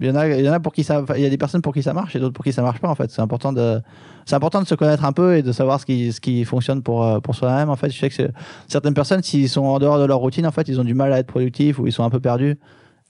il 0.00 0.06
y 0.06 0.10
en 0.10 0.14
a, 0.14 0.26
il 0.28 0.44
y 0.44 0.48
en 0.48 0.52
a 0.52 0.60
pour 0.60 0.72
qui 0.72 0.84
ça, 0.84 1.04
il 1.16 1.20
y 1.22 1.26
a 1.26 1.30
des 1.30 1.36
personnes 1.36 1.60
pour 1.60 1.74
qui 1.74 1.82
ça 1.82 1.92
marche 1.92 2.16
et 2.16 2.20
d'autres 2.20 2.32
pour 2.32 2.44
qui 2.44 2.52
ça 2.52 2.62
marche 2.62 2.80
pas. 2.80 2.88
En 2.88 2.94
fait, 2.94 3.10
c'est 3.10 3.20
important 3.20 3.52
de, 3.52 3.80
c'est 4.24 4.34
important 4.36 4.62
de 4.62 4.66
se 4.66 4.74
connaître 4.74 5.04
un 5.04 5.12
peu 5.12 5.36
et 5.36 5.42
de 5.42 5.52
savoir 5.52 5.80
ce 5.80 5.86
qui, 5.86 6.12
ce 6.12 6.20
qui 6.20 6.44
fonctionne 6.44 6.82
pour 6.82 7.02
euh, 7.04 7.20
pour 7.20 7.34
soi-même. 7.34 7.70
En 7.70 7.76
fait, 7.76 7.90
je 7.90 7.98
sais 7.98 8.08
que 8.10 8.30
certaines 8.68 8.94
personnes, 8.94 9.22
s'ils 9.22 9.48
sont 9.48 9.62
en 9.64 9.78
dehors 9.78 9.98
de 9.98 10.04
leur 10.04 10.18
routine, 10.18 10.46
en 10.46 10.50
fait, 10.52 10.68
ils 10.68 10.80
ont 10.80 10.84
du 10.84 10.94
mal 10.94 11.12
à 11.12 11.18
être 11.18 11.26
productifs 11.26 11.78
ou 11.78 11.86
ils 11.86 11.92
sont 11.92 12.04
un 12.04 12.10
peu 12.10 12.20
perdus. 12.20 12.58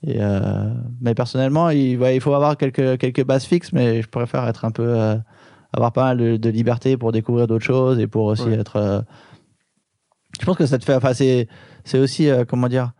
Et 0.05 0.17
euh, 0.19 0.73
mais 1.01 1.13
personnellement, 1.15 1.69
il, 1.69 1.97
ouais, 1.97 2.15
il 2.15 2.19
faut 2.21 2.33
avoir 2.33 2.57
quelques 2.57 2.97
quelques 2.97 3.23
bases 3.23 3.45
fixes, 3.45 3.71
mais 3.73 4.01
je 4.01 4.09
préfère 4.09 4.45
être 4.47 4.65
un 4.65 4.71
peu 4.71 4.83
euh, 4.85 5.15
avoir 5.71 5.91
pas 5.93 6.03
mal 6.03 6.17
de, 6.17 6.37
de 6.37 6.49
liberté 6.49 6.97
pour 6.97 7.11
découvrir 7.11 7.47
d'autres 7.47 7.63
choses 7.65 7.99
et 7.99 8.07
pour 8.07 8.25
aussi 8.25 8.43
Ouais. 8.43 8.53
être. 8.59 8.75
euh, 8.75 9.01
je 10.39 10.45
pense 10.45 10.57
que 10.57 10.65
ça 10.65 10.77
te 10.79 10.83
fait, 10.83 10.95
enfin, 10.95 11.13
c'est 11.13 11.47
aussi 11.99 12.27
comment 12.49 12.67
dire. 12.67 12.91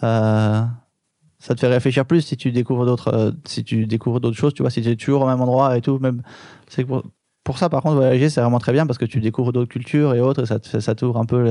ça 0.00 1.54
te 1.54 1.60
fait 1.60 1.68
réfléchir 1.68 2.04
plus 2.06 2.20
si 2.22 2.36
tu 2.36 2.52
découvres 2.52 2.84
d'autres 2.86 3.34
si 3.46 3.64
tu 3.64 3.86
découvres 3.86 4.20
d'autres 4.20 4.36
choses 4.36 4.52
tu 4.54 4.62
vois 4.62 4.70
si 4.70 4.82
tu 4.82 4.90
es 4.90 4.96
toujours 4.96 5.22
au 5.22 5.26
même 5.26 5.40
endroit 5.40 5.76
et 5.76 5.80
tout 5.80 5.98
même 5.98 6.22
c'est 6.68 6.82
que 6.82 6.88
pour, 6.88 7.02
pour 7.44 7.58
ça 7.58 7.68
par 7.68 7.82
contre 7.82 7.96
voyager 7.96 8.28
c'est 8.28 8.40
vraiment 8.40 8.58
très 8.58 8.72
bien 8.72 8.86
parce 8.86 8.98
que 8.98 9.04
tu 9.04 9.20
découvres 9.20 9.52
d'autres 9.52 9.70
cultures 9.70 10.14
et 10.14 10.20
autres 10.20 10.42
et 10.42 10.46
ça 10.46 10.58
ça 10.80 10.94
t'ouvre 10.94 11.18
un 11.18 11.24
peu 11.24 11.46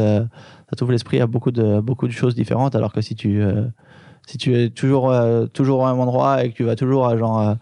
ça 0.70 0.76
l'esprit 0.92 1.20
à 1.20 1.28
beaucoup 1.28 1.52
de 1.52 1.80
beaucoup 1.82 2.08
de 2.08 2.14
choses 2.14 2.36
différentes. 2.36 2.76
Alors 2.76 2.94
que 2.94 3.02
si 3.02 3.16
tu 3.16 3.42
euh, 3.42 3.66
si 4.26 4.38
tu 4.38 4.56
es 4.56 4.70
toujours 4.70 5.12
euh, 5.12 5.46
toujours 5.48 5.82
au 5.82 5.86
même 5.86 6.00
endroit 6.00 6.44
et 6.44 6.52
que 6.52 6.56
tu 6.56 6.64
vas 6.64 6.76
toujours 6.76 7.08
à 7.08 7.18
genre 7.18 7.56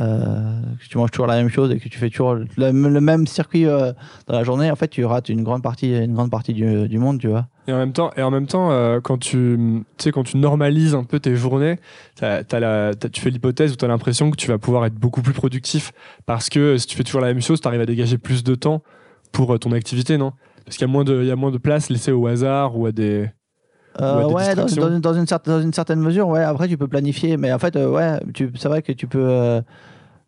euh, 0.00 0.60
que 0.80 0.88
tu 0.88 0.98
manges 0.98 1.10
toujours 1.10 1.26
la 1.26 1.36
même 1.36 1.48
chose 1.48 1.70
et 1.70 1.78
que 1.78 1.88
tu 1.88 1.98
fais 1.98 2.10
toujours 2.10 2.34
le, 2.34 2.72
même 2.72 3.26
circuit 3.26 3.66
euh, 3.66 3.92
dans 4.26 4.34
la 4.34 4.44
journée 4.44 4.70
en 4.70 4.76
fait 4.76 4.88
tu 4.88 5.04
rates 5.04 5.28
une 5.28 5.42
grande 5.42 5.62
partie 5.62 5.94
une 5.96 6.14
grande 6.14 6.30
partie 6.30 6.52
du, 6.52 6.88
du 6.88 6.98
monde 6.98 7.20
tu 7.20 7.28
vois 7.28 7.46
Et 7.68 7.72
en 7.72 7.78
même 7.78 7.92
temps, 7.92 8.10
et 8.16 8.22
en 8.22 8.30
même 8.30 8.46
temps 8.46 8.70
euh, 8.70 9.00
quand, 9.00 9.18
tu, 9.18 9.84
quand 10.12 10.24
tu 10.24 10.36
normalises 10.36 10.94
un 10.94 11.04
peu 11.04 11.20
tes 11.20 11.36
journées, 11.36 11.78
tu 12.16 13.20
fais 13.20 13.30
l'hypothèse 13.30 13.72
où 13.72 13.76
tu 13.76 13.84
as 13.84 13.88
l'impression 13.88 14.30
que 14.30 14.36
tu 14.36 14.48
vas 14.48 14.58
pouvoir 14.58 14.84
être 14.86 14.94
beaucoup 14.94 15.22
plus 15.22 15.34
productif 15.34 15.92
parce 16.26 16.48
que 16.48 16.76
si 16.76 16.86
tu 16.86 16.96
fais 16.96 17.04
toujours 17.04 17.20
la 17.20 17.28
même 17.28 17.42
chose, 17.42 17.60
tu 17.60 17.68
arrives 17.68 17.80
à 17.80 17.86
dégager 17.86 18.18
plus 18.18 18.44
de 18.44 18.54
temps 18.54 18.82
pour 19.32 19.58
ton 19.58 19.72
activité, 19.72 20.16
non? 20.16 20.32
Parce 20.64 20.76
qu'il 20.76 20.88
y, 20.88 20.90
moins 20.90 21.04
de- 21.04 21.22
y 21.24 21.30
a 21.30 21.36
moins 21.36 21.50
de 21.50 21.58
place 21.58 21.90
laissée 21.90 22.12
au 22.12 22.26
hasard 22.26 22.78
ou 22.78 22.86
à 22.86 22.92
des. 22.92 23.28
Euh, 24.00 24.24
ouais, 24.28 24.54
dans, 24.56 24.66
une, 24.66 24.98
dans, 25.00 25.14
une 25.14 25.26
certaine, 25.26 25.54
dans 25.54 25.60
une 25.62 25.72
certaine 25.72 26.00
mesure, 26.00 26.28
ouais. 26.28 26.42
Après, 26.42 26.68
tu 26.68 26.76
peux 26.76 26.88
planifier, 26.88 27.36
mais 27.36 27.52
en 27.52 27.58
fait, 27.58 27.76
euh, 27.76 27.88
ouais, 27.90 28.18
tu- 28.34 28.52
c'est 28.56 28.68
vrai 28.68 28.82
que 28.82 28.92
tu 28.92 29.06
peux, 29.06 29.24
euh, 29.28 29.62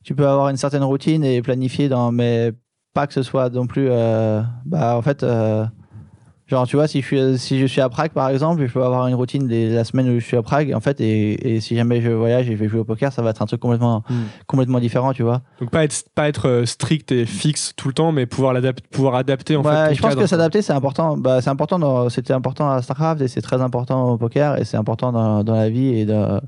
tu 0.05 0.14
peux 0.14 0.27
avoir 0.27 0.49
une 0.51 0.57
certaine 0.57 0.85
routine 0.85 1.25
et 1.25 1.43
planifier, 1.43 1.89
dans, 1.89 2.12
mais 2.12 2.53
pas 2.95 3.07
que 3.07 3.12
ce 3.12 3.23
soit 3.23 3.51
non 3.51 3.67
plus. 3.67 3.89
bah, 3.89 4.97
en 4.97 5.03
fait, 5.03 5.25
genre, 6.47 6.67
tu 6.67 6.77
vois, 6.77 6.87
si 6.87 7.01
je 7.03 7.07
suis, 7.07 7.39
si 7.39 7.59
je 7.61 7.67
suis 7.67 7.81
à 7.81 7.89
Prague, 7.89 8.13
par 8.13 8.29
exemple, 8.29 8.65
je 8.67 8.73
peux 8.73 8.83
avoir 8.85 9.07
une 9.09 9.15
routine 9.15 9.47
des, 9.49 9.69
la 9.71 9.85
semaine 9.85 10.09
où 10.09 10.21
je 10.21 10.25
suis 10.25 10.37
à 10.37 10.43
Prague, 10.43 10.73
en 10.75 10.81
fait, 10.81 11.01
et, 11.01 11.57
et 11.57 11.61
si 11.61 11.75
jamais 11.77 12.01
je 12.01 12.11
voyage 12.11 12.49
et 12.49 12.53
je 12.53 12.57
vais 12.57 12.69
jouer 12.69 12.81
au 12.81 12.85
poker, 12.85 13.13
ça 13.13 13.21
va 13.23 13.31
être 13.31 13.43
un 13.43 13.47
truc 13.47 13.61
complètement, 13.61 14.03
complètement 14.47 14.79
différent, 14.79 15.13
tu 15.13 15.23
vois. 15.23 15.43
Donc 15.61 15.71
pas 15.71 15.83
être, 15.85 16.05
pas 16.15 16.29
être 16.29 16.49
euh, 16.49 16.65
strict 16.67 17.11
et 17.13 17.27
fixe 17.27 17.73
tout 17.77 17.89
le 17.89 17.95
temps, 17.95 18.13
mais 18.13 18.27
pouvoir, 18.27 18.53
l'adap- 18.53 18.81
pouvoir 18.91 19.17
adapter 19.17 19.57
en 19.57 19.63
ouais, 19.63 19.89
fait. 19.89 19.95
je 19.95 20.01
pense 20.01 20.11
cadre. 20.11 20.23
que 20.23 20.27
s'adapter, 20.29 20.63
c'est 20.63 20.73
important. 20.73 21.17
Bah, 21.17 21.41
c'est 21.43 21.51
important. 21.51 21.79
dans- 21.79 22.09
C'était 22.09 22.33
important 22.33 22.71
à 22.71 22.81
Starcraft 22.83 23.21
et 23.23 23.29
c'est 23.29 23.43
très 23.43 23.61
important 23.61 24.11
au 24.13 24.17
poker 24.17 24.59
et 24.61 24.65
c'est 24.65 24.77
important 24.77 25.11
dans, 25.13 25.43
dans 25.43 25.55
la 25.55 25.69
vie 25.69 25.99
et 25.99 26.05
de- 26.05 26.41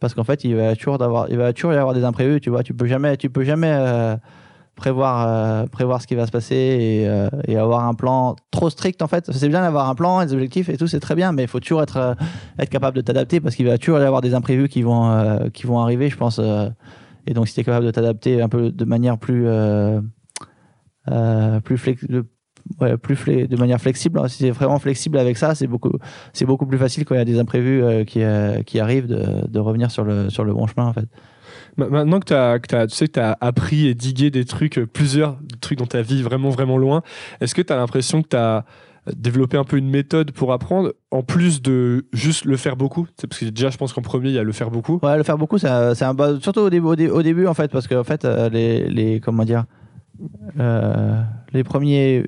parce 0.00 0.14
qu'en 0.14 0.24
fait, 0.24 0.44
il 0.44 0.54
va 0.54 0.76
toujours 0.76 0.98
d'avoir, 0.98 1.28
il 1.30 1.36
va 1.38 1.52
toujours 1.52 1.72
y 1.72 1.76
avoir 1.76 1.92
des 1.94 2.04
imprévus. 2.04 2.40
Tu 2.40 2.50
vois, 2.50 2.62
tu 2.62 2.72
peux 2.74 2.86
jamais, 2.86 3.16
tu 3.16 3.30
peux 3.30 3.42
jamais. 3.44 3.72
euh, 3.72 4.14
prévoir, 4.78 5.68
prévoir 5.68 6.00
ce 6.00 6.06
qui 6.06 6.14
va 6.14 6.26
se 6.26 6.30
passer 6.30 6.54
et, 6.54 7.52
et, 7.52 7.56
avoir 7.56 7.86
un 7.86 7.94
plan 7.94 8.36
trop 8.50 8.70
strict 8.70 9.02
en 9.02 9.08
fait. 9.08 9.30
C'est 9.30 9.48
bien 9.48 9.60
d'avoir 9.60 9.88
un 9.88 9.94
plan, 9.94 10.24
des 10.24 10.32
objectifs 10.32 10.68
et 10.70 10.76
tout, 10.76 10.86
c'est 10.86 11.00
très 11.00 11.14
bien, 11.14 11.32
mais 11.32 11.42
il 11.42 11.48
faut 11.48 11.60
toujours 11.60 11.82
être, 11.82 12.16
être 12.58 12.70
capable 12.70 12.96
de 12.96 13.02
t'adapter 13.02 13.40
parce 13.40 13.54
qu'il 13.54 13.66
va 13.66 13.76
toujours 13.76 13.98
y 13.98 14.02
avoir 14.02 14.20
des 14.22 14.34
imprévus 14.34 14.68
qui 14.68 14.82
vont, 14.82 15.50
qui 15.52 15.66
vont 15.66 15.80
arriver, 15.80 16.08
je 16.08 16.16
pense. 16.16 16.40
et 17.26 17.34
donc, 17.34 17.48
si 17.48 17.54
tu 17.54 17.60
es 17.60 17.64
capable 17.64 17.86
de 17.86 17.90
t'adapter 17.90 18.40
un 18.40 18.48
peu 18.48 18.70
de 18.70 18.84
manière 18.84 19.18
plus, 19.18 19.46
plus 21.64 21.78
flexible 21.78 22.24
ouais, 22.80 22.96
plus 22.96 23.16
de 23.24 23.56
manière 23.56 23.80
flexible. 23.80 24.20
Si 24.28 24.38
c'est 24.38 24.50
vraiment 24.50 24.78
flexible 24.78 25.18
avec 25.18 25.36
ça, 25.36 25.54
c'est 25.54 25.66
beaucoup, 25.66 25.92
beaucoup 26.42 26.66
plus 26.66 26.78
facile 26.78 27.04
quand 27.04 27.14
il 27.14 27.18
y 27.18 27.20
a 27.20 27.24
des 27.24 27.38
imprévus 27.38 27.82
euh, 27.82 28.04
qui, 28.04 28.22
euh, 28.22 28.62
qui 28.62 28.80
arrivent 28.80 29.06
de, 29.06 29.46
de, 29.46 29.58
revenir 29.58 29.90
sur 29.90 30.04
le, 30.04 30.30
sur 30.30 30.44
le 30.44 30.52
bon 30.52 30.66
chemin 30.66 30.86
en 30.86 30.92
fait. 30.92 31.06
Maintenant 31.78 32.20
que, 32.20 32.34
as, 32.34 32.58
que 32.58 33.04
tu 33.06 33.20
as 33.20 33.38
appris 33.40 33.86
et 33.86 33.94
digué 33.94 34.30
des 34.30 34.44
trucs, 34.44 34.78
euh, 34.78 34.86
plusieurs 34.86 35.38
trucs 35.60 35.78
dans 35.78 35.86
ta 35.86 36.02
vie 36.02 36.22
vraiment, 36.22 36.50
vraiment 36.50 36.76
loin, 36.76 37.02
est-ce 37.40 37.54
que 37.54 37.62
tu 37.62 37.72
as 37.72 37.76
l'impression 37.76 38.22
que 38.22 38.28
tu 38.28 38.36
as 38.36 38.64
développé 39.16 39.56
un 39.56 39.64
peu 39.64 39.78
une 39.78 39.88
méthode 39.88 40.32
pour 40.32 40.52
apprendre, 40.52 40.92
en 41.10 41.22
plus 41.22 41.62
de 41.62 42.06
juste 42.12 42.44
le 42.44 42.56
faire 42.56 42.76
beaucoup? 42.76 43.06
Parce 43.28 43.40
que 43.40 43.46
déjà, 43.46 43.70
je 43.70 43.78
pense 43.78 43.92
qu'en 43.94 44.02
premier, 44.02 44.28
il 44.28 44.34
y 44.34 44.38
a 44.38 44.42
le 44.42 44.52
faire 44.52 44.70
beaucoup. 44.70 44.98
Ouais, 45.02 45.16
le 45.16 45.22
faire 45.22 45.38
beaucoup, 45.38 45.56
c'est 45.56 45.68
un, 45.68 45.92
un, 45.92 46.40
surtout 46.40 46.60
au 46.60 46.70
début, 47.22 47.46
en 47.46 47.54
fait, 47.54 47.70
parce 47.70 47.86
que 47.86 47.94
en 47.94 48.04
fait, 48.04 48.24
les, 48.24 48.88
les, 48.88 49.20
comment 49.20 49.44
dire, 49.44 49.64
les 51.52 51.64
premiers 51.64 52.24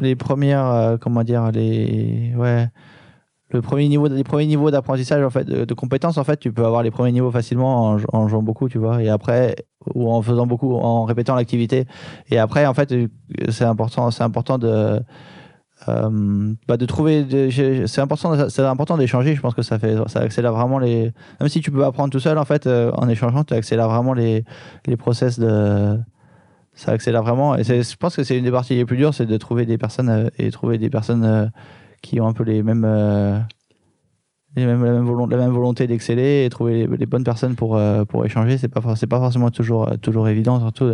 les 0.00 0.16
premières, 0.16 0.66
euh, 0.66 0.96
comment 0.96 1.22
dire, 1.22 1.50
les, 1.52 2.32
ouais, 2.36 2.68
le 3.52 3.62
premier 3.62 3.88
niveau, 3.88 4.08
les 4.08 4.24
premiers 4.24 4.46
niveaux 4.46 4.70
d'apprentissage 4.70 5.24
en 5.24 5.30
fait, 5.30 5.44
de, 5.44 5.74
compétences, 5.74 6.18
en 6.18 6.24
fait, 6.24 6.38
tu 6.38 6.52
peux 6.52 6.64
avoir 6.64 6.82
les 6.82 6.90
premiers 6.90 7.12
niveaux 7.12 7.30
facilement 7.30 7.98
en, 8.12 8.28
jouant 8.28 8.42
beaucoup, 8.42 8.68
tu 8.68 8.78
vois, 8.78 9.02
et 9.02 9.08
après, 9.08 9.56
ou 9.94 10.10
en 10.10 10.22
faisant 10.22 10.46
beaucoup, 10.46 10.74
en 10.74 11.04
répétant 11.04 11.34
l'activité. 11.34 11.86
Et 12.30 12.38
après, 12.38 12.66
en 12.66 12.74
fait, 12.74 12.94
c'est 13.48 13.64
important, 13.64 14.10
c'est 14.10 14.22
important 14.22 14.58
de, 14.58 15.00
euh, 15.88 16.54
bah 16.68 16.76
de 16.76 16.86
trouver, 16.86 17.26
c'est 17.86 18.00
important, 18.00 18.48
c'est 18.48 18.62
important 18.62 18.96
d'échanger. 18.96 19.34
Je 19.34 19.40
pense 19.40 19.54
que 19.54 19.62
ça 19.62 19.78
fait, 19.78 19.96
ça 20.08 20.20
accélère 20.20 20.52
vraiment 20.52 20.78
les, 20.78 21.12
même 21.40 21.48
si 21.48 21.60
tu 21.60 21.70
peux 21.70 21.84
apprendre 21.84 22.12
tout 22.12 22.20
seul, 22.20 22.38
en 22.38 22.44
fait, 22.44 22.66
euh, 22.66 22.92
en 22.94 23.08
échangeant, 23.08 23.44
tu 23.44 23.54
accélères 23.54 23.88
vraiment 23.88 24.12
les, 24.12 24.44
les 24.86 24.96
process 24.96 25.40
de, 25.40 25.98
ça 26.74 26.92
accélère 26.92 27.22
vraiment. 27.22 27.56
Et 27.56 27.64
je 27.64 27.96
pense 27.96 28.14
que 28.14 28.22
c'est 28.22 28.38
une 28.38 28.44
des 28.44 28.52
parties 28.52 28.74
les 28.74 28.84
plus 28.84 28.96
dures, 28.96 29.14
c'est 29.14 29.26
de 29.26 29.36
trouver 29.36 29.66
des 29.66 29.78
personnes 29.78 30.08
euh, 30.08 30.28
et 30.38 30.50
trouver 30.50 30.78
des 30.78 30.90
personnes 30.90 31.50
qui 32.02 32.20
ont 32.20 32.26
un 32.26 32.32
peu 32.32 32.44
les 32.44 32.62
mêmes, 32.62 32.84
euh, 32.86 33.38
les 34.56 34.66
mêmes 34.66 34.82
la, 34.82 35.36
même 35.36 35.52
volonté, 35.52 35.86
d'exceller 35.86 36.44
et 36.44 36.50
trouver 36.50 36.86
les, 36.86 37.06
bonnes 37.06 37.24
personnes 37.24 37.54
pour, 37.54 37.80
pour 38.08 38.24
échanger. 38.24 38.58
C'est 38.58 38.68
pas, 38.68 38.80
c'est 38.96 39.06
pas 39.06 39.18
forcément 39.18 39.50
toujours, 39.50 39.90
toujours 40.00 40.28
évident, 40.28 40.58
surtout 40.60 40.92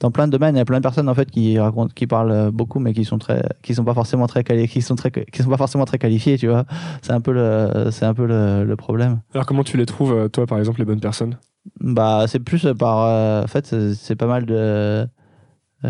dans 0.00 0.10
plein 0.10 0.26
de 0.26 0.32
domaines. 0.32 0.54
Il 0.54 0.58
y 0.58 0.62
a 0.62 0.64
plein 0.64 0.78
de 0.78 0.82
personnes 0.82 1.08
en 1.08 1.14
fait 1.14 1.30
qui 1.30 1.58
racontent, 1.58 1.92
qui 1.94 2.06
parlent 2.06 2.50
beaucoup, 2.52 2.78
mais 2.78 2.92
qui 2.92 3.04
sont 3.04 3.18
très, 3.18 3.42
qui 3.62 3.74
sont 3.74 3.84
pas 3.84 3.94
forcément 3.94 4.26
très 4.26 4.44
qui 4.44 4.82
sont 4.82 4.94
très, 4.94 5.10
qui 5.10 5.42
sont 5.42 5.50
pas 5.50 5.56
forcément 5.56 5.84
très 5.84 5.98
qualifiés, 5.98 6.38
tu 6.38 6.48
vois. 6.48 6.64
C'est 7.02 7.12
un 7.12 7.20
peu 7.20 7.32
le, 7.32 7.90
c'est 7.90 8.04
un 8.04 8.14
peu 8.14 8.26
le, 8.26 8.64
le 8.64 8.76
problème. 8.76 9.20
Alors 9.34 9.46
comment 9.46 9.64
tu 9.64 9.76
les 9.76 9.86
trouves, 9.86 10.28
toi, 10.30 10.46
par 10.46 10.58
exemple, 10.58 10.78
les 10.78 10.86
bonnes 10.86 11.00
personnes? 11.00 11.38
Bah, 11.80 12.24
c'est 12.26 12.40
plus 12.40 12.66
par. 12.78 13.42
en 13.44 13.46
fait, 13.46 13.74
c'est 13.94 14.16
pas 14.16 14.26
mal 14.26 14.46
de. 14.46 15.06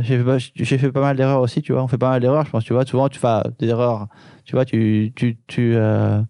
J'ai 0.01 0.23
fait, 0.65 0.79
fait, 0.79 0.93
pas 0.93 1.03
mal 1.03 1.17
d'erreurs 1.17 1.41
aussi, 1.41 1.61
tu 1.61 1.73
vois. 1.73 1.83
On 1.83 1.89
fait 1.89 1.99
pas 1.99 2.11
mal 2.11 2.21
d'erreurs, 2.21 2.47
je 2.47 2.51
pense, 2.51 2.65
tu 2.65 2.73
vois. 2.73 2.87
Souvent, 2.87 3.09
tu 3.09 3.19
fais 3.19 3.43
des 3.59 3.69
erreurs. 3.69 4.09
Tu 4.45 4.55
vois, 4.55 4.65
tu, 4.65 5.13
tu, 5.15 5.39
tu, 5.47 5.75
euh, 5.77 6.23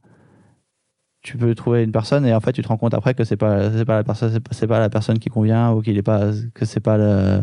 tu 1.22 1.36
peux 1.36 1.54
trouver 1.54 1.84
une 1.84 1.92
personne 1.92 2.26
et 2.26 2.34
en 2.34 2.40
fait, 2.40 2.52
tu 2.52 2.62
te 2.62 2.68
rends 2.68 2.76
compte 2.76 2.94
après 2.94 3.14
que 3.14 3.24
c'est 3.24 3.36
pas, 3.36 3.70
pas 3.84 3.96
la 3.96 4.04
personne, 4.04 4.40
c'est 4.50 4.66
pas, 4.66 4.80
la 4.80 4.90
personne 4.90 5.18
qui 5.18 5.28
convient 5.28 5.72
ou 5.72 5.80
qu'il 5.80 5.96
est 5.96 6.02
pas, 6.02 6.32
que 6.54 6.64
c'est 6.64 6.80
pas 6.80 6.96
le, 6.98 7.42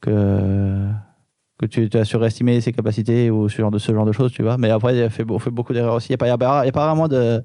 que, 0.00 0.88
que 1.58 1.66
tu, 1.66 1.88
as 1.96 2.04
surestimé 2.04 2.60
ses 2.60 2.72
capacités 2.72 3.30
ou 3.30 3.48
ce 3.48 3.58
genre 3.58 3.70
de, 3.70 3.78
ce 3.78 3.92
genre 3.92 4.04
de 4.04 4.10
choses, 4.12 4.32
tu 4.32 4.42
vois. 4.42 4.58
Mais 4.58 4.70
après, 4.70 4.96
il 4.96 5.10
fait, 5.10 5.24
on 5.30 5.38
fait 5.38 5.50
beaucoup 5.50 5.72
d'erreurs 5.72 5.94
aussi. 5.94 6.12
Il 6.12 6.16
n'y 6.20 6.30
a, 6.30 6.34
a, 6.34 6.64
y 6.64 6.68
a 6.68 6.72
pas 6.72 6.86
vraiment 6.86 7.06
de. 7.06 7.42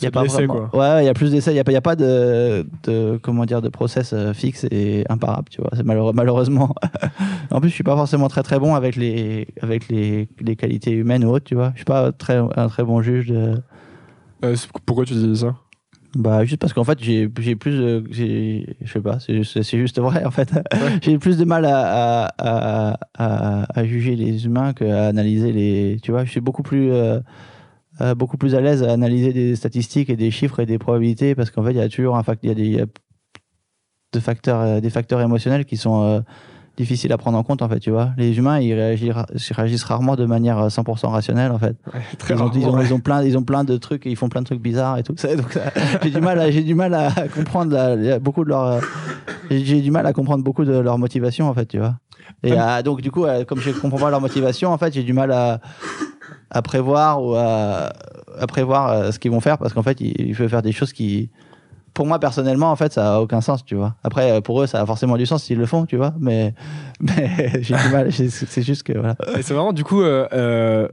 Y 0.00 0.06
a 0.06 0.10
pas 0.10 0.24
vraiment, 0.24 0.68
Ouais, 0.72 1.04
il 1.04 1.06
y 1.06 1.08
a 1.08 1.14
plus 1.14 1.30
d'essais. 1.30 1.52
Il 1.52 1.54
n'y 1.54 1.60
a, 1.60 1.64
pas, 1.64 1.72
y 1.72 1.76
a 1.76 1.80
pas 1.80 1.94
de, 1.94 2.66
de, 2.82 3.18
comment 3.22 3.44
dire, 3.44 3.62
de 3.62 3.68
process 3.68 4.12
euh, 4.12 4.32
fixe 4.32 4.66
et 4.70 5.04
imparable, 5.08 5.48
tu 5.50 5.60
vois. 5.60 5.70
C'est 5.74 5.84
malheureux, 5.84 6.12
malheureusement. 6.12 6.74
en 7.52 7.60
plus, 7.60 7.68
je 7.68 7.74
suis 7.74 7.84
pas 7.84 7.96
forcément 7.96 8.28
très 8.28 8.42
très 8.42 8.58
bon 8.58 8.74
avec 8.74 8.96
les, 8.96 9.46
avec 9.60 9.88
les, 9.88 10.28
les 10.40 10.56
qualités 10.56 10.90
humaines 10.90 11.24
ou 11.24 11.30
autres, 11.30 11.44
tu 11.44 11.54
vois. 11.54 11.70
Je 11.74 11.78
suis 11.78 11.84
pas 11.84 12.10
très, 12.10 12.36
un 12.56 12.68
très 12.68 12.82
bon 12.82 13.02
juge 13.02 13.28
de. 13.28 13.54
Euh, 14.44 14.56
pourquoi 14.84 15.04
tu 15.04 15.14
dis 15.14 15.36
ça? 15.36 15.54
Bah 16.14 16.44
juste 16.44 16.60
parce 16.60 16.72
qu'en 16.72 16.84
fait 16.84 17.02
j'ai 17.02 17.28
j'ai 17.40 17.56
plus 17.56 17.76
de, 17.76 18.04
je 18.10 18.92
sais 18.92 19.00
pas 19.00 19.18
c'est 19.18 19.42
c'est 19.42 19.78
juste 19.78 19.98
vrai 19.98 20.24
en 20.24 20.30
fait. 20.30 20.52
J'ai 21.02 21.18
plus 21.18 21.36
de 21.36 21.44
mal 21.44 21.64
à 21.64 22.26
à, 22.38 22.98
à, 23.14 23.66
à, 23.80 23.84
juger 23.84 24.14
les 24.14 24.46
humains 24.46 24.72
qu'à 24.74 25.08
analyser 25.08 25.52
les 25.52 25.98
tu 26.02 26.12
vois 26.12 26.24
je 26.24 26.30
suis 26.30 26.40
beaucoup 26.40 26.62
plus 26.62 26.92
euh, 26.92 27.18
euh, 28.00 28.14
beaucoup 28.14 28.36
plus 28.36 28.54
à 28.54 28.60
l'aise 28.60 28.82
à 28.84 28.92
analyser 28.92 29.32
des 29.32 29.56
statistiques 29.56 30.08
et 30.08 30.16
des 30.16 30.30
chiffres 30.30 30.60
et 30.60 30.66
des 30.66 30.78
probabilités 30.78 31.34
parce 31.34 31.50
qu'en 31.50 31.64
fait 31.64 31.72
il 31.72 31.78
y 31.78 31.80
a 31.80 31.88
toujours 31.88 32.16
un 32.16 32.22
il 32.42 32.48
y 32.48 32.52
a 32.52 32.54
des 32.54 32.84
de 34.12 34.20
facteurs 34.20 34.60
euh, 34.60 34.80
des 34.80 34.90
facteurs 34.90 35.20
émotionnels 35.20 35.64
qui 35.64 35.76
sont 35.76 36.22
difficile 36.76 37.12
à 37.12 37.18
prendre 37.18 37.38
en 37.38 37.42
compte 37.42 37.62
en 37.62 37.68
fait 37.68 37.80
tu 37.80 37.90
vois. 37.90 38.10
Les 38.16 38.36
humains 38.36 38.58
ils 38.58 38.74
réagissent, 38.74 39.84
rarement 39.84 40.16
de 40.16 40.26
manière 40.26 40.66
100% 40.66 41.06
euh, 41.06 41.08
rationnelle 41.08 41.52
en 41.52 41.58
fait. 41.58 41.76
Ils, 42.28 42.42
ont, 42.42 42.50
ils, 42.54 42.66
ont, 42.66 42.80
ils, 42.80 42.94
ont, 42.94 43.00
plein 43.00 43.22
ils 43.22 43.38
ont 43.38 43.42
plein 43.42 43.64
de 43.64 43.76
trucs 43.76 44.06
ils 44.06 44.16
font 44.16 44.28
plein 44.28 44.40
de 44.40 44.46
trucs 44.46 44.60
bizarres 44.60 44.98
et 44.98 45.02
tout. 45.02 45.14
Donc 45.14 45.58
j'ai 46.02 46.10
du 46.10 46.20
mal 46.20 46.38
à, 46.40 46.50
j'ai 46.50 46.62
du 46.62 46.74
mal 46.74 46.94
à 46.94 47.10
comprendre 47.34 48.18
beaucoup 48.18 48.44
de 48.44 48.48
leur 48.48 48.64
euh, 48.64 48.80
j'ai 49.50 49.80
du 49.80 49.90
mal 49.90 50.06
à 50.06 50.12
comprendre 50.12 50.42
beaucoup 50.42 50.64
de 50.64 50.76
leur 50.76 50.98
motivation 50.98 51.48
en 51.48 51.54
fait 51.54 51.66
tu 51.66 51.78
vois. 51.78 51.96
Et 52.42 52.52
euh, 52.52 52.82
donc 52.82 53.00
du 53.00 53.10
coup 53.10 53.26
comme 53.46 53.60
je 53.60 53.70
comprends 53.70 53.98
pas 53.98 54.10
leur 54.10 54.20
motivation 54.20 54.72
en 54.72 54.78
fait 54.78 54.92
j'ai 54.92 55.02
du 55.02 55.12
mal 55.12 55.30
à 55.30 55.60
à 56.50 56.62
prévoir 56.62 57.22
ou 57.22 57.34
à, 57.34 57.92
à 58.38 58.46
prévoir 58.46 59.12
ce 59.12 59.18
qu'ils 59.18 59.30
vont 59.30 59.40
faire 59.40 59.58
parce 59.58 59.72
qu'en 59.72 59.82
fait 59.82 60.00
ils, 60.00 60.14
ils 60.20 60.36
peuvent 60.36 60.48
faire 60.48 60.62
des 60.62 60.72
choses 60.72 60.92
qui 60.92 61.30
pour 61.94 62.06
moi 62.06 62.18
personnellement 62.18 62.70
en 62.70 62.76
fait 62.76 62.92
ça 62.92 63.14
a 63.14 63.20
aucun 63.20 63.40
sens 63.40 63.64
tu 63.64 63.76
vois 63.76 63.94
après 64.02 64.32
euh, 64.32 64.40
pour 64.40 64.60
eux 64.60 64.66
ça 64.66 64.80
a 64.80 64.86
forcément 64.86 65.16
du 65.16 65.26
sens 65.26 65.44
s'ils 65.44 65.58
le 65.58 65.66
font 65.66 65.86
tu 65.86 65.96
vois 65.96 66.12
mais 66.18 66.52
mais 67.00 67.62
j'ai 67.62 67.76
du 67.76 67.88
mal 67.90 68.12
c'est 68.12 68.62
juste 68.62 68.82
que 68.82 68.92
voilà 68.92 69.16
c'est 69.36 69.54
vraiment 69.54 69.72
du 69.72 69.84
coup 69.84 70.02
euh, 70.02 70.26
euh, 70.32 70.88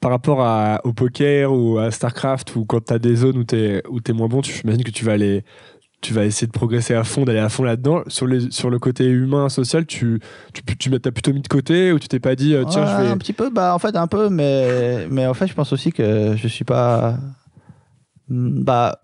par 0.00 0.10
rapport 0.10 0.42
à, 0.42 0.80
au 0.84 0.92
poker 0.92 1.52
ou 1.52 1.78
à 1.78 1.90
Starcraft 1.90 2.56
ou 2.56 2.64
quand 2.64 2.86
tu 2.86 2.92
as 2.92 2.98
des 2.98 3.16
zones 3.16 3.38
où 3.38 3.44
tu 3.44 3.56
es, 3.56 3.82
où 3.88 3.98
es 4.06 4.12
moins 4.12 4.28
bon, 4.28 4.40
tu 4.40 4.58
imagines 4.62 4.82
que 4.82 4.90
tu 4.90 5.04
vas 5.04 5.12
aller 5.12 5.44
tu 6.00 6.12
vas 6.12 6.24
essayer 6.24 6.46
de 6.46 6.52
progresser 6.52 6.94
à 6.94 7.02
fond, 7.02 7.24
d'aller 7.24 7.38
à 7.38 7.48
fond 7.48 7.62
là-dedans. 7.62 8.02
Sur, 8.08 8.26
les, 8.26 8.50
sur 8.50 8.68
le 8.68 8.78
côté 8.78 9.06
humain, 9.06 9.48
social, 9.48 9.86
tu, 9.86 10.20
tu, 10.52 10.62
tu 10.76 10.94
as 10.94 10.98
plutôt 11.10 11.32
mis 11.32 11.40
de 11.40 11.48
côté 11.48 11.92
ou 11.92 11.98
tu 11.98 12.08
t'es 12.08 12.20
pas 12.20 12.34
dit, 12.34 12.54
tiens, 12.68 12.84
je 12.84 13.02
vais. 13.02 13.08
Un 13.08 13.16
petit 13.16 13.32
peu, 13.32 13.48
bah 13.48 13.74
en 13.74 13.78
fait, 13.78 13.96
un 13.96 14.06
peu, 14.06 14.28
mais, 14.28 15.06
mais 15.08 15.26
en 15.26 15.32
fait, 15.32 15.46
je 15.46 15.54
pense 15.54 15.72
aussi 15.72 15.92
que 15.92 16.34
je 16.36 16.46
suis 16.46 16.64
pas. 16.64 17.16
Bah, 18.28 19.00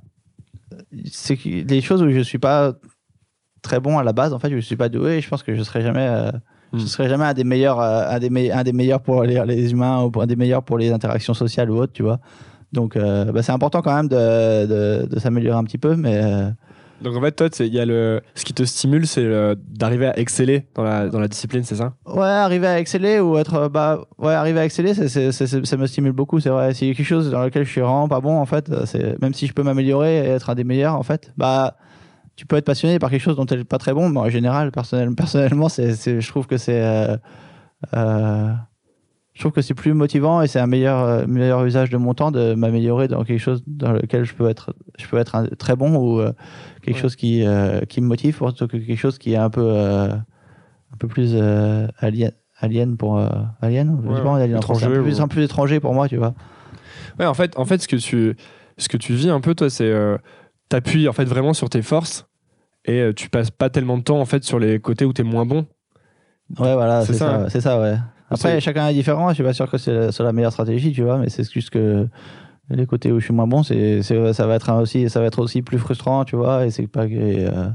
c'est 1.11 1.39
les 1.45 1.81
choses 1.81 2.03
où 2.03 2.11
je 2.11 2.21
suis 2.21 2.39
pas 2.39 2.75
très 3.62 3.81
bon 3.81 3.99
à 3.99 4.05
la 4.05 4.12
base, 4.12 4.33
en 4.33 4.39
fait, 4.39 4.51
je 4.51 4.59
suis 4.59 4.77
pas 4.77 4.89
doué 4.89 5.21
je 5.21 5.29
pense 5.29 5.43
que 5.43 5.55
je 5.55 5.62
serai 5.62 5.83
jamais, 5.83 6.07
euh, 6.07 6.31
je 6.73 6.79
hmm. 6.79 6.87
serai 6.87 7.09
jamais 7.09 7.25
un 7.25 7.35
des 7.35 7.45
meilleurs, 7.45 7.81
euh, 7.81 8.09
un, 8.09 8.18
des 8.18 8.51
un 8.51 8.62
des 8.62 8.73
meilleurs 8.73 9.03
pour 9.03 9.25
les, 9.25 9.45
les, 9.47 9.73
humains 9.73 10.03
ou 10.03 10.21
un 10.21 10.27
des 10.27 10.37
meilleurs 10.37 10.62
pour 10.62 10.79
les 10.79 10.93
interactions 10.93 11.35
sociales 11.35 11.71
ou 11.71 11.77
autres, 11.77 11.93
tu 11.93 12.03
vois. 12.03 12.21
Donc, 12.73 12.97
euh, 12.97 13.33
bah, 13.33 13.43
c'est 13.43 13.53
important 13.53 13.83
quand 13.83 13.95
même 13.95 14.09
de, 14.09 14.66
de, 14.66 15.07
de 15.07 15.18
s'améliorer 15.18 15.59
un 15.59 15.64
petit 15.64 15.79
peu, 15.79 15.97
mais 15.97 16.23
donc 17.01 17.17
en 17.17 17.21
fait, 17.21 17.33
toi, 17.33 17.67
y 17.67 17.81
a 17.81 17.87
le, 17.87 18.21
ce 18.35 18.45
qui 18.45 18.55
te 18.55 18.63
stimule, 18.63 19.07
c'est 19.07 19.29
d'arriver 19.69 20.07
à 20.07 20.19
exceller 20.19 20.67
dans 20.75 20.85
la, 20.85 21.09
dans 21.09 21.21
la 21.21 21.29
discipline, 21.29 21.63
c'est 21.65 21.77
ça? 21.77 21.95
Ouais, 22.07 22.27
arriver 22.27 22.67
à 22.67 22.79
exceller 22.79 23.21
ou 23.21 23.39
être. 23.39 23.69
Bah, 23.69 24.01
ouais, 24.19 24.35
arriver 24.35 24.61
à 24.61 24.65
exceller, 24.65 24.95
ça 24.95 25.77
me 25.77 25.87
stimule 25.87 26.13
beaucoup, 26.13 26.41
c'est 26.41 26.51
vrai. 26.51 26.75
S'il 26.75 26.89
y 26.89 26.91
a 26.91 26.95
quelque 26.95 27.07
chose 27.07 27.31
dans 27.31 27.45
lequel 27.45 27.65
je 27.65 27.71
suis 27.71 27.81
vraiment 27.81 28.09
pas 28.09 28.21
bon, 28.21 28.39
en 28.39 28.47
fait, 28.47 28.71
même 29.21 29.35
si 29.35 29.47
je 29.47 29.53
peux 29.53 29.63
m'améliorer 29.63 30.19
et 30.19 30.29
être 30.31 30.51
un 30.51 30.55
des 30.55 30.65
meilleurs, 30.65 30.95
en 30.95 31.03
fait, 31.03 31.33
bah, 31.37 31.77
tu 32.41 32.47
peux 32.47 32.57
être 32.57 32.65
passionné 32.65 32.99
par 32.99 33.11
quelque 33.11 33.21
chose 33.21 33.37
dont 33.37 33.45
tu 33.45 33.55
n'es 33.55 33.65
pas 33.65 33.77
très 33.77 33.93
bon, 33.93 34.09
mais 34.09 34.21
en 34.21 34.31
général, 34.31 34.73
personnel, 34.73 35.15
personnellement, 35.15 35.69
je 35.69 36.27
trouve 36.27 36.47
que 36.47 36.57
c'est. 36.57 36.83
Euh, 36.83 37.17
euh, 37.95 38.51
je 39.41 39.45
trouve 39.45 39.53
que 39.53 39.62
c'est 39.62 39.72
plus 39.72 39.95
motivant 39.95 40.43
et 40.43 40.49
c'est 40.49 40.61
un 40.61 40.66
meilleur, 40.66 40.99
euh, 40.99 41.24
meilleur 41.26 41.64
usage 41.64 41.88
de 41.88 41.97
mon 41.97 42.12
temps 42.12 42.30
de 42.30 42.53
m'améliorer 42.53 43.09
dans 43.09 43.24
quelque 43.24 43.38
chose 43.38 43.62
dans 43.66 43.93
lequel 43.93 44.24
je 44.24 44.34
peux 44.34 44.51
être, 44.51 44.74
je 44.99 45.07
peux 45.07 45.16
être 45.16 45.49
très 45.57 45.76
bon 45.76 45.97
ou 45.97 46.20
euh, 46.20 46.34
quelque 46.82 46.99
chose 46.99 47.16
qui, 47.16 47.47
euh, 47.47 47.80
qui 47.88 48.03
me 48.03 48.07
motive 48.07 48.36
plutôt 48.36 48.68
que 48.68 48.76
quelque 48.76 48.99
chose 48.99 49.16
qui 49.16 49.32
est 49.32 49.38
un 49.38 49.49
peu, 49.49 49.70
un 49.70 50.97
peu 50.99 51.09
plus 51.09 51.34
alien, 52.01 52.32
alien 52.59 52.99
pour 52.99 53.18
alien, 53.62 53.99
alien 54.12 54.59
étranger, 54.59 54.84
un, 54.84 55.03
plus, 55.03 55.20
un 55.22 55.28
plus 55.28 55.43
étranger 55.43 55.80
pour 55.80 55.95
moi, 55.95 56.07
tu 56.07 56.18
vois. 56.18 56.34
Ouais, 57.18 57.24
en 57.24 57.32
fait, 57.32 57.59
en 57.59 57.64
fait, 57.64 57.80
ce 57.80 57.88
que 57.88 57.97
tu, 57.97 58.36
ce 58.76 58.88
que 58.91 58.99
tu 58.99 59.14
vis 59.14 59.30
un 59.30 59.41
peu, 59.41 59.55
toi, 59.55 59.70
c'est 59.70 59.91
t'appuies 60.68 61.09
en 61.09 61.14
fait 61.14 61.24
vraiment 61.24 61.55
sur 61.55 61.70
tes 61.70 61.80
forces 61.80 62.26
et 62.84 63.11
tu 63.16 63.30
passes 63.30 63.51
pas 63.51 63.70
tellement 63.70 63.97
de 63.97 64.03
temps 64.03 64.20
en 64.20 64.26
fait 64.26 64.45
sur 64.45 64.59
les 64.59 64.80
côtés 64.80 65.07
où 65.07 65.14
tu 65.14 65.22
es 65.22 65.24
moins 65.24 65.47
bon. 65.47 65.64
Ouais, 66.59 66.74
voilà, 66.74 67.07
c'est 67.07 67.14
ça, 67.14 67.49
c'est 67.49 67.62
ça, 67.62 67.80
ouais. 67.80 67.97
Après, 68.31 68.61
chacun 68.61 68.89
est 68.89 68.95
différent. 68.95 69.28
Je 69.31 69.35
suis 69.35 69.43
pas 69.45 69.53
sûr 69.53 69.70
que 69.70 69.78
c'est 69.78 69.93
la, 69.93 70.11
la, 70.24 70.33
meilleure 70.33 70.53
stratégie, 70.53 70.93
tu 70.93 71.03
vois, 71.03 71.18
mais 71.18 71.28
c'est 71.28 71.51
juste 71.51 71.70
que 71.70 72.07
les 72.70 72.87
côtés 72.87 73.11
où 73.11 73.18
je 73.18 73.24
suis 73.24 73.35
moins 73.35 73.49
bon, 73.49 73.62
c'est, 73.62 74.03
ça 74.03 74.47
va 74.47 74.55
être 74.55 74.72
aussi, 74.81 75.11
ça 75.11 75.20
va 75.20 75.26
être 75.26 75.41
aussi 75.41 75.62
plus 75.62 75.78
frustrant, 75.78 76.24
tu 76.24 76.37
vois, 76.37 76.66
et 76.66 76.70
c'est 76.70 76.87
pas, 76.87 77.03
euh, 77.05 77.68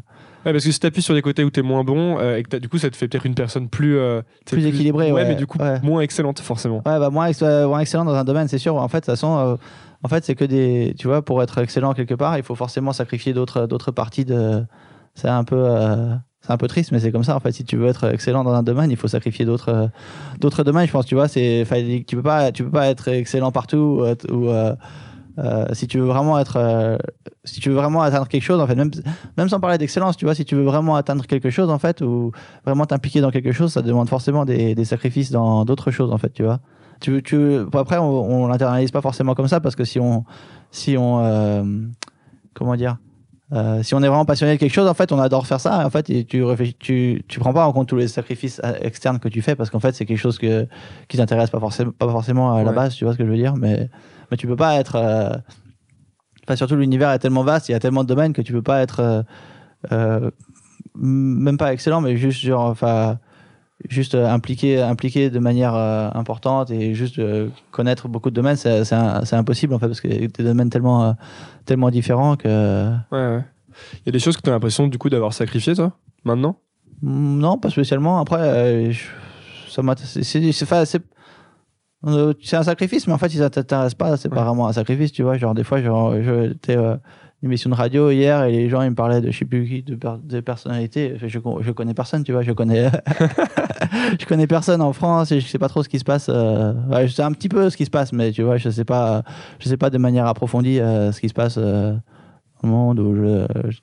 Ouais, 0.46 0.52
parce 0.54 0.64
que 0.64 0.72
si 0.72 0.80
t'appuies 0.80 1.02
sur 1.02 1.16
des 1.16 1.22
côtés 1.24 1.44
où 1.44 1.50
t'es 1.50 1.64
moins 1.64 1.84
bon, 1.84 2.20
euh, 2.20 2.38
et 2.38 2.44
que 2.44 2.56
du 2.58 2.70
coup, 2.70 2.78
ça 2.78 2.90
te 2.90 2.96
fait 2.96 3.08
peut-être 3.08 3.26
une 3.26 3.34
personne 3.34 3.68
plus. 3.68 3.98
euh, 3.98 4.22
Plus 4.46 4.66
équilibrée, 4.66 5.12
Ouais, 5.12 5.24
ouais, 5.24 5.28
mais 5.28 5.36
du 5.36 5.48
coup, 5.48 5.58
ouais. 5.58 5.82
moins 5.82 6.02
excellente, 6.02 6.40
forcément. 6.40 6.78
Ouais, 6.86 7.00
bah, 7.00 7.10
moins, 7.10 7.26
ex- 7.26 7.42
euh, 7.42 7.68
moins 7.68 7.80
excellent 7.80 8.06
dans 8.06 8.14
un 8.14 8.24
domaine, 8.24 8.48
c'est 8.48 8.60
sûr. 8.60 8.76
En 8.76 8.88
fait, 8.88 8.98
de 9.00 9.06
toute 9.06 9.14
façon, 9.16 9.58
en 10.04 10.08
fait, 10.08 10.24
c'est 10.24 10.36
que 10.36 10.46
des. 10.46 10.94
Tu 11.00 11.08
vois, 11.08 11.24
pour 11.26 11.42
être 11.42 11.58
excellent 11.58 11.94
quelque 11.94 12.14
part, 12.14 12.38
il 12.38 12.44
faut 12.44 12.54
forcément 12.54 12.94
sacrifier 12.94 13.34
d'autres, 13.34 13.66
d'autres 13.66 13.92
parties 13.92 14.24
de. 14.24 14.64
C'est 15.16 15.30
un 15.30 15.44
peu. 15.44 15.66
Euh, 16.46 16.48
c'est 16.48 16.54
un 16.54 16.58
peu 16.58 16.68
triste, 16.68 16.92
mais 16.92 17.00
c'est 17.00 17.12
comme 17.12 17.24
ça. 17.24 17.36
En 17.36 17.40
fait, 17.40 17.52
si 17.52 17.64
tu 17.64 17.78
veux 17.78 17.88
être 17.88 18.06
excellent 18.06 18.44
dans 18.44 18.54
un 18.54 18.64
domaine, 18.64 18.92
il 18.92 18.98
faut 18.98 19.08
sacrifier 19.08 19.46
d'autres, 19.46 19.70
euh, 19.70 19.88
d'autres 20.40 20.64
domaines. 20.64 20.88
Je 20.88 20.92
pense, 20.92 21.06
tu 21.06 21.16
vois, 21.16 21.28
c'est. 21.28 21.66
Tu 22.08 22.16
peux 22.16 22.24
pas, 22.24 22.52
tu 22.52 22.64
peux 22.64 22.72
pas 22.72 22.88
être 22.88 23.08
excellent 23.08 23.52
partout 23.52 23.78
ou. 23.78 24.06
être- 24.06 24.32
ou, 24.32 24.50
euh, 24.50 24.76
euh, 25.38 25.66
si 25.74 25.88
tu 25.88 26.00
veux 26.00 26.06
vraiment 26.06 26.40
être, 26.40 26.56
euh, 26.58 26.98
si 27.44 27.60
tu 27.60 27.70
veux 27.70 27.76
vraiment 27.76 28.02
atteindre 28.02 28.28
quelque 28.28 28.44
chose, 28.44 28.62
en 28.62 28.68
fait, 28.68 28.76
même, 28.76 29.50
sans 29.50 29.60
parler 29.60 29.78
d'excellence, 29.78 30.16
tu 30.16 30.26
vois, 30.26 30.34
si 30.34 30.46
tu 30.46 30.56
veux 30.56 30.64
vraiment 30.64 30.96
atteindre 30.96 31.26
quelque 31.26 31.50
chose, 31.50 31.70
en 31.70 31.78
fait, 31.78 32.02
ou 32.02 32.32
vraiment 32.66 32.86
t'impliquer 32.86 33.20
dans 33.22 33.32
quelque 33.32 33.52
chose, 33.52 33.74
ça 33.74 33.82
demande 33.82 34.08
forcément 34.08 34.46
des, 34.46 34.86
sacrifices 34.86 35.32
dans 35.32 35.66
d'autres 35.66 35.92
choses, 35.92 36.12
en 36.12 36.18
fait, 36.18 36.32
tu 36.32 36.44
vois. 36.44 36.60
Après, 37.74 37.98
on, 37.98 38.44
on 38.44 38.48
l'internalise 38.48 38.92
pas 38.92 39.02
forcément 39.02 39.36
comme 39.36 39.50
ça 39.50 39.60
parce 39.60 39.76
que 39.76 39.84
si 39.84 40.00
on, 40.00 40.24
si 40.72 40.96
on, 40.98 41.20
euh, 41.20 41.64
comment 42.54 42.76
dire, 42.78 42.98
euh, 43.54 43.84
si 43.84 43.94
on 43.94 44.02
est 44.02 44.08
vraiment 44.08 44.26
passionné 44.26 44.54
de 44.56 44.60
quelque 44.60 44.74
chose, 44.74 44.88
en 44.88 44.94
fait, 44.94 45.12
on 45.12 45.20
adore 45.20 45.46
faire 45.46 45.60
ça. 45.60 45.86
En 45.86 45.90
fait, 45.90 46.10
et 46.10 46.26
tu 46.26 46.44
réfléchis, 46.44 46.76
tu, 46.80 47.24
tu 47.28 47.40
prends 47.40 47.54
pas 47.54 47.66
en 47.68 47.72
compte 47.74 47.88
tous 47.88 47.96
les 47.96 48.08
sacrifices 48.08 48.60
euh, 48.64 48.74
externes 48.82 49.20
que 49.20 49.30
tu 49.30 49.42
fais 49.42 49.56
parce 49.56 49.70
qu'en 49.70 49.80
fait, 49.80 49.94
c'est 49.94 50.06
quelque 50.06 50.18
chose 50.18 50.38
que, 50.38 50.68
qui 51.08 51.18
t'intéresse 51.18 51.50
pas 51.52 51.60
forcément, 51.60 51.92
pas 51.92 52.10
forcément 52.10 52.54
à 52.56 52.64
la 52.64 52.70
Ouais. 52.72 52.76
base. 52.76 52.96
Tu 52.96 53.04
vois 53.06 53.14
ce 53.14 53.18
que 53.20 53.26
je 53.26 53.30
veux 53.30 53.38
dire? 53.38 53.56
Mais, 53.56 53.90
mais 54.32 54.38
tu 54.38 54.48
peux 54.48 54.56
pas 54.56 54.76
être. 54.80 54.96
euh, 54.96 55.30
Enfin, 56.48 56.56
surtout 56.56 56.76
l'univers 56.76 57.10
est 57.12 57.18
tellement 57.20 57.44
vaste, 57.44 57.70
il 57.70 57.72
y 57.72 57.76
a 57.76 57.80
tellement 57.80 58.04
de 58.04 58.08
domaines 58.08 58.32
que 58.34 58.42
tu 58.44 58.54
peux 58.54 58.62
pas 58.62 58.82
être 58.82 59.26
euh, 59.92 60.30
même 60.96 61.58
pas 61.58 61.74
excellent, 61.74 62.02
mais 62.02 62.18
juste 62.18 62.42
genre, 62.42 62.70
enfin, 62.70 63.18
juste 63.90 64.16
euh, 64.16 64.28
impliqué, 64.28 64.82
impliqué 64.82 65.30
de 65.30 65.40
manière 65.40 65.76
euh, 65.76 66.10
importante 66.14 66.72
et 66.72 66.94
juste 66.94 67.20
euh, 67.20 67.50
connaître 67.72 68.08
beaucoup 68.08 68.30
de 68.30 68.36
domaines, 68.36 68.56
c'est 68.56 68.94
impossible 69.34 69.74
en 69.74 69.80
fait 69.80 69.88
parce 69.88 70.02
que 70.02 70.08
des 70.08 70.44
domaines 70.44 70.70
tellement, 70.70 71.06
euh, 71.06 71.12
tellement 71.66 71.90
différents 71.90 72.36
que 72.36 72.92
Ouais, 73.12 73.36
ouais. 73.36 73.44
Il 74.02 74.06
y 74.06 74.10
a 74.10 74.12
des 74.14 74.20
choses 74.20 74.38
que 74.38 74.42
t'as 74.42 74.52
l'impression, 74.52 74.88
du 74.88 74.98
coup, 74.98 75.10
d'avoir 75.10 75.34
sacrifié, 75.34 75.76
toi, 75.76 75.92
maintenant? 76.24 76.58
Mm, 77.02 77.40
non, 77.40 77.58
pas 77.58 77.70
spécialement. 77.70 78.20
Après, 78.20 78.92
je- 78.92 79.10
ça 79.70 79.82
c'est, 79.98 80.24
c'est, 80.24 80.40
un 82.56 82.64
sacrifice, 82.64 83.08
mais 83.08 83.14
en 83.14 83.18
fait, 83.18 83.30
si 83.30 83.38
ça 83.38 83.50
t'intéresse 83.50 83.96
pas, 83.96 84.16
c'est 84.16 84.30
pas 84.30 84.46
vraiment 84.46 84.68
un 84.68 84.74
sacrifice, 84.74 85.12
tu 85.12 85.24
vois. 85.24 85.38
Genre, 85.38 85.54
des 85.54 85.66
fois, 85.66 85.82
genre, 85.82 86.14
une 86.14 86.56
émission 87.44 87.70
de 87.70 87.76
radio 87.76 88.10
hier 88.10 88.44
et 88.46 88.52
les 88.52 88.70
gens, 88.70 88.82
ils 88.82 88.90
me 88.90 88.96
parlaient 88.96 89.22
de 89.22 89.30
je 89.32 89.38
sais 89.38 89.46
plus 89.46 89.66
qui, 89.68 89.84
de, 89.84 89.96
per- 89.96 90.16
de 90.24 90.40
personnalités. 90.40 91.16
Je, 91.18 91.28
je 91.28 91.72
connais 91.72 91.94
personne, 91.94 92.24
tu 92.24 92.32
vois. 92.32 92.42
Je 92.42 92.52
connais, 92.54 92.90
je 94.20 94.26
connais 94.26 94.48
personne 94.48 94.82
en 94.82 94.94
France 94.94 95.32
et 95.32 95.40
je 95.40 95.48
sais 95.48 95.60
pas 95.60 95.70
trop 95.70 95.84
ce 95.84 95.90
qui 95.90 96.00
se 96.00 96.04
passe. 96.04 96.28
euh, 96.30 96.74
ouais, 96.90 97.08
je 97.08 97.14
sais 97.14 97.24
un 97.24 97.32
petit 97.32 97.50
peu 97.50 97.70
ce 97.70 97.78
qui 97.78 97.86
se 97.86 97.90
passe, 97.92 98.14
mais 98.14 98.32
tu 98.32 98.44
vois, 98.44 98.58
je 98.58 98.70
sais 98.70 98.86
pas, 98.86 99.24
je 99.60 99.70
sais 99.70 99.78
pas 99.78 99.90
de 99.90 99.98
manière 99.98 100.26
approfondie 100.28 100.80
euh, 100.80 101.12
ce 101.12 101.20
qui 101.22 101.30
se 101.30 101.34
passe. 101.34 101.56
euh, 101.58 101.96
au 102.64 102.68
monde 102.68 103.00
où 103.00 103.16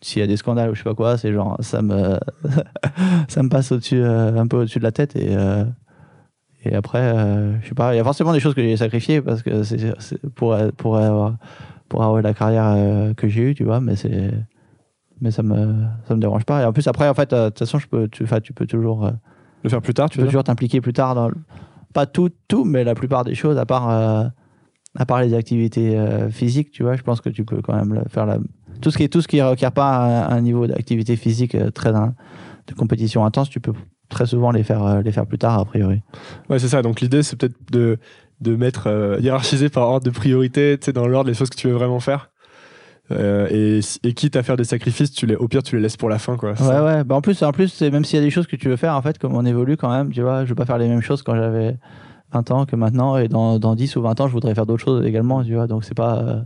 s'il 0.01 0.21
y 0.21 0.25
a 0.25 0.27
des 0.27 0.37
scandales 0.37 0.71
ou 0.71 0.75
je 0.75 0.79
sais 0.81 0.85
pas 0.85 0.95
quoi, 0.95 1.17
c'est 1.19 1.33
genre 1.33 1.57
ça 1.61 1.83
me 1.83 2.19
ça 3.29 3.43
me 3.43 3.49
passe 3.49 3.71
au-dessus 3.73 4.03
euh, 4.03 4.37
un 4.37 4.47
peu 4.49 4.59
au-dessus 4.59 4.79
de 4.81 4.85
la 4.85 4.93
tête 4.93 5.15
et 5.17 5.37
et 6.65 6.75
après 6.75 7.13
je 7.63 7.69
sais 7.69 7.75
pas 7.75 7.95
il 7.95 7.97
y 7.97 8.01
a 8.01 8.05
forcément 8.05 8.33
des 8.33 8.41
choses 8.41 8.55
que 8.55 8.63
j'ai 8.63 8.77
sacrifiées 8.77 9.21
parce 9.21 9.43
que 9.43 9.63
c'est 9.63 9.79
c'est 9.99 10.21
pour 10.35 10.57
pour 10.77 10.97
avoir 10.97 11.35
pour 11.93 12.03
avoir 12.03 12.23
la 12.23 12.33
carrière 12.33 12.73
euh, 12.75 13.13
que 13.13 13.29
j'ai 13.29 13.43
eue 13.51 13.55
tu 13.55 13.65
vois 13.65 13.79
mais 13.81 13.97
c'est 13.97 14.33
mais 15.21 15.31
ça 15.31 15.43
me 15.43 15.85
ça 16.09 16.15
me 16.17 16.21
dérange 16.21 16.45
pas 16.47 16.63
et 16.63 16.65
en 16.65 16.73
plus 16.73 16.89
après 16.89 17.07
en 17.07 17.13
fait 17.13 17.35
euh, 17.35 17.45
de 17.45 17.49
toute 17.51 17.59
façon 17.61 17.79
je 17.79 17.87
peux 17.87 18.09
tu 18.09 18.25
tu 18.43 18.53
peux 18.55 18.67
toujours 18.67 19.05
euh, 19.05 19.11
Le 19.63 19.69
faire 19.69 19.83
plus 19.83 19.93
tard, 19.93 20.09
tu 20.09 20.15
tu 20.15 20.21
peux 20.21 20.27
toujours 20.27 20.43
t'impliquer 20.45 20.81
plus 20.81 20.95
tard 20.95 21.15
dans 21.15 21.29
le- 21.29 21.37
pas 21.93 22.07
tout 22.07 22.31
tout 22.49 22.65
mais 22.65 22.83
la 22.83 22.95
plupart 22.95 23.25
des 23.25 23.35
choses 23.35 23.59
à 23.59 23.67
part 23.67 23.91
euh, 23.91 24.25
à 24.99 25.05
part 25.05 25.21
les 25.21 25.35
activités 25.35 25.99
euh, 25.99 26.31
physiques 26.31 26.71
tu 26.71 26.83
vois 26.83 26.97
je 26.97 27.03
pense 27.03 27.21
que 27.21 27.29
tu 27.29 27.45
peux 27.45 27.61
quand 27.61 27.77
même 27.77 28.03
faire 28.09 28.25
la 28.25 28.39
tout 28.81 28.91
ce 28.91 28.97
qui 28.97 29.05
est 29.05 29.09
tout 29.13 29.21
ce 29.21 29.29
qui 29.29 29.43
requiert 29.43 29.73
pas 29.73 29.99
un, 29.99 30.37
un 30.37 30.41
niveau 30.41 30.67
d'activité 30.67 31.17
physique 31.17 31.55
très 31.75 31.95
in- 31.95 32.15
de 32.69 32.75
compétition 32.75 33.27
intense 33.27 33.51
tu 33.51 33.61
peux 33.61 33.75
très 34.09 34.25
souvent 34.27 34.51
les 34.51 34.63
faire 34.63 35.03
les 35.03 35.13
faire 35.13 35.27
plus 35.27 35.39
tard 35.39 35.59
a 35.61 35.65
priori 35.67 36.01
Ouais, 36.49 36.59
c'est 36.59 36.69
ça. 36.69 36.83
Donc 36.83 37.01
l'idée, 37.01 37.23
c'est 37.23 37.37
peut-être 37.37 37.57
de, 37.73 37.99
de 38.43 38.57
mettre 38.57 38.89
euh, 38.89 39.19
hiérarchiser 39.21 39.69
par 39.69 39.89
ordre 39.89 40.05
de 40.05 40.11
priorité, 40.11 40.77
tu 40.79 40.87
sais, 40.87 40.93
dans 40.93 41.07
l'ordre, 41.07 41.29
les 41.29 41.35
choses 41.35 41.51
que 41.51 41.57
tu 41.57 41.69
veux 41.69 41.75
vraiment 41.75 42.01
faire. 42.01 42.31
Euh, 43.11 43.47
et, 43.51 43.81
et 44.05 44.15
quitte 44.15 44.37
à 44.37 44.43
faire 44.43 44.57
des 44.57 44.65
sacrifices, 44.65 45.11
tu 45.13 45.27
les, 45.27 45.35
au 45.37 45.49
pire, 45.49 45.63
tu 45.63 45.77
les 45.77 45.83
laisses 45.83 45.97
pour 45.97 46.09
la 46.09 46.19
fin, 46.19 46.37
quoi. 46.37 46.51
Ouais 46.51 46.57
ça 46.57 46.85
ouais 46.85 47.05
bah, 47.05 47.15
en 47.17 47.21
plus 47.21 47.43
en 47.43 47.53
plus 47.53 47.83
même 47.83 48.05
s'il 48.05 48.19
y 48.19 48.23
a 48.23 48.25
des 48.25 48.31
choses 48.31 48.47
que 48.47 48.57
tu 48.57 48.69
veux 48.69 48.77
faire 48.77 48.95
en 48.97 49.03
fait 49.03 49.19
comme 49.19 49.35
on 49.35 49.45
évolue 49.45 49.77
quand 49.77 49.91
même 49.91 50.13
tu 50.13 50.23
vois 50.23 50.45
je 50.45 50.51
veux 50.51 50.55
pas 50.55 50.65
faire 50.65 50.79
les 50.79 50.89
mêmes 50.89 51.03
choses 51.03 51.23
quand 51.23 51.35
j'avais 51.35 51.77
20 52.33 52.51
ans 52.53 52.65
que 52.65 52.77
maintenant 52.77 53.19
et 53.19 53.29
dans, 53.29 53.59
dans 53.59 53.75
10 53.75 53.97
ou 53.97 54.03
20 54.03 54.21
ans 54.21 54.29
je 54.29 54.33
voudrais 54.33 54.55
faire 54.55 54.67
d'autres 54.67 54.85
choses 54.85 55.05
également 55.05 55.43
tu 55.45 55.53
vois 55.55 55.67
donc 55.67 55.85
c'est 55.85 55.97
pas 55.97 56.19
euh, 56.19 56.41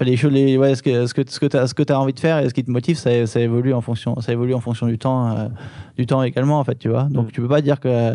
les 0.00 0.16
choses 0.16 0.32
les 0.32 0.58
ouais 0.58 0.74
ce 0.74 0.82
que 0.82 1.06
ce 1.06 1.14
que 1.14 1.22
ce 1.26 1.38
que 1.38 1.46
tu 1.46 1.92
as 1.92 1.96
as 1.96 2.00
envie 2.00 2.12
de 2.12 2.20
faire 2.20 2.40
et 2.40 2.48
ce 2.48 2.54
qui 2.54 2.64
te 2.64 2.70
motive 2.70 2.96
ça, 2.96 3.26
ça 3.26 3.40
évolue 3.40 3.72
en 3.72 3.80
fonction 3.80 4.20
ça 4.20 4.32
évolue 4.32 4.54
en 4.54 4.60
fonction 4.60 4.86
du 4.86 4.98
temps 4.98 5.30
euh, 5.30 5.48
du 5.96 6.04
temps 6.04 6.22
également 6.22 6.58
en 6.58 6.64
fait 6.64 6.78
tu 6.78 6.88
vois 6.88 7.04
donc 7.04 7.28
Mm. 7.28 7.30
tu 7.30 7.40
peux 7.40 7.48
pas 7.48 7.62
dire 7.62 7.80
que 7.80 8.14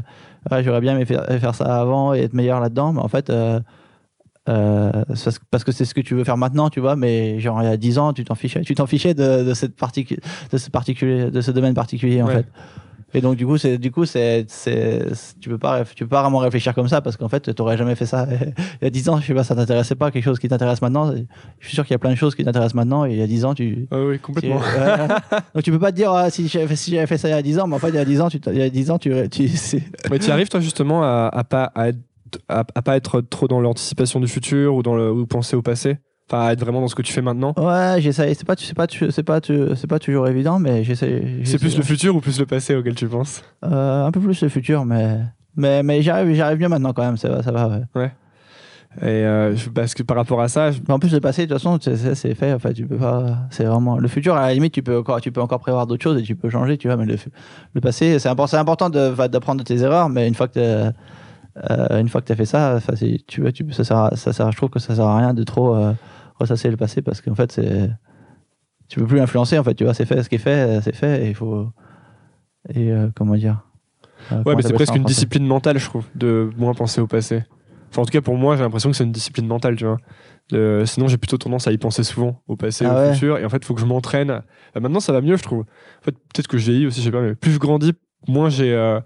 ouais, 0.51 0.63
j'aurais 0.63 0.81
bien 0.81 0.95
aimé 0.95 1.05
faire, 1.05 1.25
faire 1.39 1.55
ça 1.55 1.79
avant 1.81 2.13
et 2.13 2.19
être 2.21 2.33
meilleur 2.33 2.59
là-dedans 2.59 2.93
mais 2.93 3.01
en 3.01 3.07
fait 3.07 3.29
euh, 3.29 3.59
euh, 4.47 4.91
parce 5.07 5.37
que- 5.39 5.43
parce 5.51 5.63
que 5.63 5.71
c'est 5.71 5.85
ce 5.85 5.93
que 5.93 6.01
tu 6.01 6.15
veux 6.15 6.23
faire 6.23 6.37
maintenant 6.37 6.69
tu 6.69 6.79
vois 6.79 6.95
mais 6.95 7.39
genre 7.39 7.61
il 7.61 7.65
y 7.65 7.71
a 7.71 7.77
10 7.77 7.97
ans 7.99 8.13
tu 8.13 8.23
t'en 8.23 8.35
fichais 8.35 8.61
tu 8.61 8.73
t'en 8.73 8.87
fichais 8.87 9.13
de, 9.13 9.43
de 9.43 9.53
cette 9.53 9.75
partie 9.75 10.07
de 10.51 10.57
ce 10.57 10.69
particulier 10.69 11.29
de 11.29 11.41
ce 11.41 11.51
domaine 11.51 11.73
particulier 11.73 12.21
en 12.21 12.27
Ouais. 12.27 12.35
fait 12.37 12.45
et 13.13 13.21
donc 13.21 13.35
du 13.35 13.45
coup 13.45 13.57
c'est 13.57 13.77
du 13.77 13.91
coup 13.91 14.05
c'est 14.05 14.45
c'est 14.47 15.05
tu 15.41 15.49
peux 15.49 15.57
pas 15.57 15.83
tu 15.83 16.03
peux 16.03 16.09
pas 16.09 16.21
vraiment 16.21 16.37
réfléchir 16.39 16.73
comme 16.75 16.87
ça 16.87 17.01
parce 17.01 17.17
qu'en 17.17 17.29
fait 17.29 17.53
tu 17.55 17.61
aurais 17.61 17.77
jamais 17.77 17.95
fait 17.95 18.05
ça 18.05 18.27
il 18.81 18.83
y 18.83 18.87
a 18.87 18.89
10 18.89 19.09
ans 19.09 19.19
je 19.19 19.25
sais 19.27 19.33
pas 19.33 19.43
ça 19.43 19.55
t'intéressait 19.55 19.95
pas 19.95 20.11
quelque 20.11 20.23
chose 20.23 20.39
qui 20.39 20.47
t'intéresse 20.47 20.81
maintenant 20.81 21.13
je 21.59 21.65
suis 21.67 21.75
sûr 21.75 21.83
qu'il 21.85 21.93
y 21.93 21.95
a 21.95 21.99
plein 21.99 22.11
de 22.11 22.15
choses 22.15 22.35
qui 22.35 22.43
t'intéressent 22.43 22.75
maintenant 22.75 23.05
et 23.05 23.11
il 23.11 23.17
y 23.17 23.21
a 23.21 23.27
10 23.27 23.45
ans 23.45 23.53
tu 23.55 23.87
Ah 23.91 23.97
oui, 24.03 24.15
tu- 24.15 24.19
complètement. 24.21 24.57
ouais. 24.57 25.07
donc 25.55 25.63
tu 25.63 25.71
peux 25.71 25.79
pas 25.79 25.91
te 25.91 25.95
dire 25.97 26.11
ah, 26.11 26.29
si 26.29 26.47
j'avais 26.47 26.67
fait, 26.67 26.75
si 26.75 26.91
j'avais 26.91 27.07
fait 27.07 27.17
ça 27.17 27.27
il 27.27 27.31
y 27.31 27.33
a 27.33 27.41
10 27.41 27.59
ans 27.59 27.67
mais 27.67 27.75
en 27.75 27.79
fait 27.79 27.89
il 27.89 27.95
y 27.95 27.99
a 27.99 28.05
10 28.05 28.21
ans 28.21 28.29
tu 28.29 28.39
il 28.47 28.57
y 28.57 28.61
a 28.61 28.69
10 28.69 28.91
ans 28.91 28.97
tu, 28.99 29.11
tu 29.29 29.49
Mais 30.11 30.19
tu 30.19 30.29
arrives, 30.31 30.49
toi, 30.49 30.59
justement, 30.59 31.03
à, 31.03 31.29
à 31.31 31.43
pas, 31.43 31.71
à, 31.75 31.89
être, 31.89 31.99
à, 32.47 32.63
à 32.75 32.81
pas 32.81 32.95
être 32.97 33.21
trop 33.21 33.47
dans 33.47 33.59
l'anticipation 33.61 34.19
du 34.19 34.27
futur 34.27 34.75
ou 34.75 34.83
dans 34.83 34.95
le, 34.95 35.11
ou 35.11 35.25
penser 35.25 35.55
au 35.55 35.61
passé? 35.61 35.97
Enfin, 36.31 36.49
être 36.51 36.59
vraiment 36.59 36.79
dans 36.81 36.87
ce 36.87 36.93
que 36.95 37.01
tu 37.01 37.11
fais 37.11 37.21
maintenant 37.23 37.53
ouais 37.57 37.99
j'essaye 38.01 38.35
c'est 38.35 38.45
pas 38.45 38.53
c'est 38.57 38.75
pas 38.75 38.85
c'est 38.89 39.23
pas 39.23 39.39
c'est 39.75 39.87
pas 39.87 39.97
toujours 39.99 40.27
évident 40.27 40.59
mais 40.59 40.83
j'essaie 40.83 41.23
C'est 41.43 41.57
plus 41.57 41.75
le 41.75 41.81
futur 41.83 42.15
ou 42.15 42.21
plus 42.21 42.39
le 42.39 42.45
passé 42.45 42.75
auquel 42.75 42.93
tu 42.93 43.07
penses? 43.07 43.41
Euh, 43.65 44.05
un 44.05 44.11
peu 44.11 44.19
plus 44.19 44.39
le 44.43 44.49
futur 44.49 44.85
mais 44.85 45.17
mais 45.55 45.81
mais 45.81 46.01
j'arrive 46.03 46.35
j'arrive 46.35 46.59
bien 46.59 46.69
maintenant 46.69 46.93
quand 46.93 47.03
même 47.03 47.17
ça 47.17 47.29
va 47.29 47.41
ça 47.41 47.51
va 47.51 47.79
ouais. 47.95 48.11
Et 49.01 49.05
euh, 49.05 49.55
parce 49.75 49.93
que 49.93 50.01
par 50.01 50.17
rapport 50.17 50.41
à 50.41 50.47
ça, 50.47 50.71
je- 50.71 50.79
En 50.89 50.97
plus, 50.97 51.13
le 51.13 51.19
passé, 51.19 51.45
de 51.45 51.53
toute 51.53 51.61
façon, 51.61 51.77
c'est- 51.79 52.33
fait. 52.33 52.53
En 52.53 52.57
fait, 52.59 52.73
tu 52.73 52.87
peux 52.87 52.97
pas. 52.97 53.37
C'est 53.51 53.65
vraiment 53.65 53.99
le 53.99 54.07
futur. 54.07 54.35
À 54.35 54.47
la 54.47 54.53
limite, 54.55 54.73
tu 54.73 54.81
peux 54.81 54.97
encore, 54.97 55.21
tu 55.21 55.31
peux 55.31 55.41
encore 55.41 55.59
prévoir 55.59 55.85
d'autres 55.85 56.03
choses 56.03 56.19
et 56.19 56.23
tu 56.23 56.35
peux 56.35 56.49
changer, 56.49 56.75
tu 56.79 56.87
vois. 56.87 56.97
Mais 56.97 57.05
le, 57.05 57.15
le 57.75 57.81
passé, 57.81 58.17
c'est 58.17 58.29
important. 58.29 58.47
C'est 58.49 58.57
important 58.57 58.89
de- 58.89 59.27
d'apprendre 59.27 59.59
de 59.59 59.63
tes 59.63 59.79
erreurs, 59.83 60.09
mais 60.09 60.27
une 60.27 60.33
fois 60.33 60.47
que 60.47 60.53
t'as- 60.53 60.91
euh, 61.69 61.99
une 61.99 62.09
fois 62.09 62.21
que 62.21 62.25
tu 62.27 62.31
as 62.33 62.35
fait 62.35 62.45
ça, 62.45 62.73
enfin, 62.77 62.93
tu 63.27 63.41
vois, 63.41 63.51
tu 63.51 63.63
ça 63.73 63.83
sert, 63.83 63.97
à- 63.97 64.15
ça 64.15 64.33
sert. 64.33 64.51
Je 64.51 64.57
trouve 64.57 64.69
que 64.71 64.79
ça 64.79 64.95
sert 64.95 65.05
à 65.05 65.17
rien 65.19 65.35
de 65.35 65.43
trop 65.43 65.75
euh, 65.75 65.93
ressasser 66.39 66.69
le 66.71 66.77
passé 66.77 67.01
parce 67.01 67.21
qu'en 67.21 67.35
fait, 67.35 67.51
c'est 67.51 67.89
tu 68.87 68.99
peux 68.99 69.05
plus 69.05 69.19
influencer. 69.19 69.57
En 69.59 69.63
fait, 69.63 69.75
tu 69.75 69.83
vois, 69.83 69.93
c'est 69.93 70.05
fait. 70.05 70.23
Ce 70.23 70.29
qui 70.29 70.35
est 70.35 70.39
fait, 70.39 70.81
c'est 70.81 70.95
fait. 70.95 71.25
Et 71.25 71.29
il 71.29 71.35
faut 71.35 71.67
et 72.73 72.91
euh, 72.91 73.09
comment 73.15 73.35
dire. 73.35 73.63
Euh, 74.31 74.43
ouais, 74.43 74.55
mais 74.55 74.61
c'est 74.61 74.73
presque 74.73 74.95
une 74.95 75.03
discipline 75.03 75.45
mentale, 75.45 75.77
je 75.79 75.85
trouve, 75.85 76.05
de 76.15 76.49
moins 76.57 76.73
penser 76.73 77.01
au 77.01 77.07
passé. 77.07 77.43
Enfin, 77.91 78.03
en 78.03 78.05
tout 78.05 78.11
cas, 78.11 78.21
pour 78.21 78.35
moi, 78.37 78.55
j'ai 78.55 78.61
l'impression 78.63 78.91
que 78.91 78.95
c'est 78.95 79.03
une 79.03 79.11
discipline 79.11 79.47
mentale, 79.47 79.75
tu 79.75 79.85
vois. 79.85 79.97
De- 80.51 80.83
sinon, 80.85 81.07
j'ai 81.07 81.17
plutôt 81.17 81.37
tendance 81.37 81.67
à 81.67 81.71
y 81.71 81.77
penser 81.77 82.03
souvent, 82.03 82.41
au 82.47 82.55
passé, 82.55 82.85
Ah 82.85 82.93
au 82.93 82.97
ouais. 82.97 83.13
futur. 83.13 83.37
Et 83.37 83.45
en 83.45 83.49
fait, 83.49 83.57
il 83.57 83.65
faut 83.65 83.73
que 83.73 83.81
je 83.81 83.85
m'entraîne. 83.85 84.27
Bah, 84.27 84.79
maintenant, 84.81 84.99
ça 84.99 85.13
va 85.13 85.21
mieux, 85.21 85.37
je 85.37 85.43
trouve. 85.43 85.61
En 85.61 86.03
fait, 86.03 86.11
peut-être 86.11 86.47
que 86.47 86.57
je 86.57 86.69
vieillis 86.71 86.85
aussi, 86.87 86.99
je 86.99 87.05
sais 87.05 87.11
pas, 87.11 87.21
mais 87.21 87.33
plus 87.35 87.51
je 87.51 87.59
grandis, 87.59 87.93
moins 88.27 88.49
j'ai. 88.49 88.73
euh, 88.73 88.99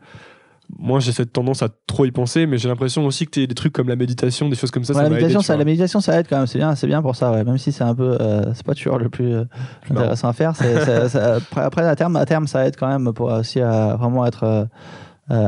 moins 0.77 0.99
j'ai 0.99 1.11
cette 1.11 1.31
tendance 1.33 1.61
à 1.63 1.69
trop 1.87 2.05
y 2.05 2.11
penser, 2.11 2.45
mais 2.45 2.57
j'ai 2.57 2.67
l'impression 2.69 3.05
aussi 3.05 3.25
que 3.25 3.31
tu 3.31 3.47
des 3.47 3.55
trucs 3.55 3.73
comme 3.73 3.87
la 3.89 3.95
méditation, 3.95 4.49
des 4.49 4.55
choses 4.55 4.71
comme 4.71 4.83
ça, 4.83 4.93
Ouais, 4.93 4.97
ça 4.97 5.03
la, 5.03 5.07
aidé, 5.07 5.15
méditation, 5.25 5.41
ça, 5.41 5.57
la 5.57 5.65
méditation, 5.65 5.99
ça 6.01 6.19
aide 6.19 6.27
quand 6.29 6.37
même. 6.37 6.47
C'est 6.47 6.57
bien, 6.59 6.75
c'est 6.75 6.87
bien 6.87 7.01
pour 7.01 7.15
ça. 7.15 7.31
Ouais. 7.31 7.43
Même 7.43 7.57
si 7.57 7.71
c'est 7.71 7.83
un 7.83 7.95
peu, 7.95 8.17
euh, 8.19 8.53
c'est 8.53 8.65
pas 8.65 8.73
toujours 8.73 8.97
le 8.97 9.09
plus 9.09 9.33
euh, 9.33 9.43
intéressant 9.89 10.27
à 10.29 10.33
faire. 10.33 10.55
ça- 10.55 11.37
après, 11.55 11.85
à 11.85 11.95
terme, 11.95 12.15
à 12.15 12.25
terme, 12.25 12.47
ça 12.47 12.65
aide 12.67 12.75
quand 12.77 12.87
même 12.87 13.13
pour 13.13 13.31
aussi 13.31 13.59
à 13.61 13.95
vraiment 13.95 14.25
être 14.25 14.43
euh, 14.43 14.65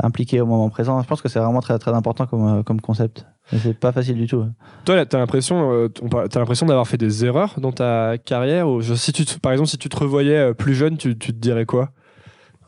impliqué 0.03 0.39
au 0.41 0.45
moment 0.45 0.69
présent. 0.69 1.01
Je 1.01 1.07
pense 1.07 1.21
que 1.21 1.29
c'est 1.29 1.39
vraiment 1.39 1.61
très, 1.61 1.77
très 1.79 1.91
important 1.91 2.25
comme, 2.25 2.63
comme 2.63 2.79
concept. 2.81 3.25
C'est 3.61 3.77
pas 3.79 3.91
facile 3.91 4.15
du 4.15 4.25
tout. 4.25 4.43
Toi, 4.85 5.05
t'as 5.05 5.19
l'impression, 5.19 5.87
t'as 6.29 6.39
l'impression 6.39 6.65
d'avoir 6.65 6.87
fait 6.87 6.97
des 6.97 7.25
erreurs 7.25 7.53
dans 7.59 7.71
ta 7.71 8.17
carrière 8.17 8.67
ou 8.67 8.81
si 8.81 9.13
tu 9.13 9.23
te- 9.25 9.37
par 9.37 9.51
exemple, 9.51 9.69
si 9.69 9.77
tu 9.77 9.87
te 9.89 9.97
revoyais 9.97 10.53
plus 10.55 10.73
jeune, 10.73 10.97
tu, 10.97 11.15
tu 11.17 11.31
te 11.31 11.37
dirais 11.37 11.65
quoi? 11.65 11.89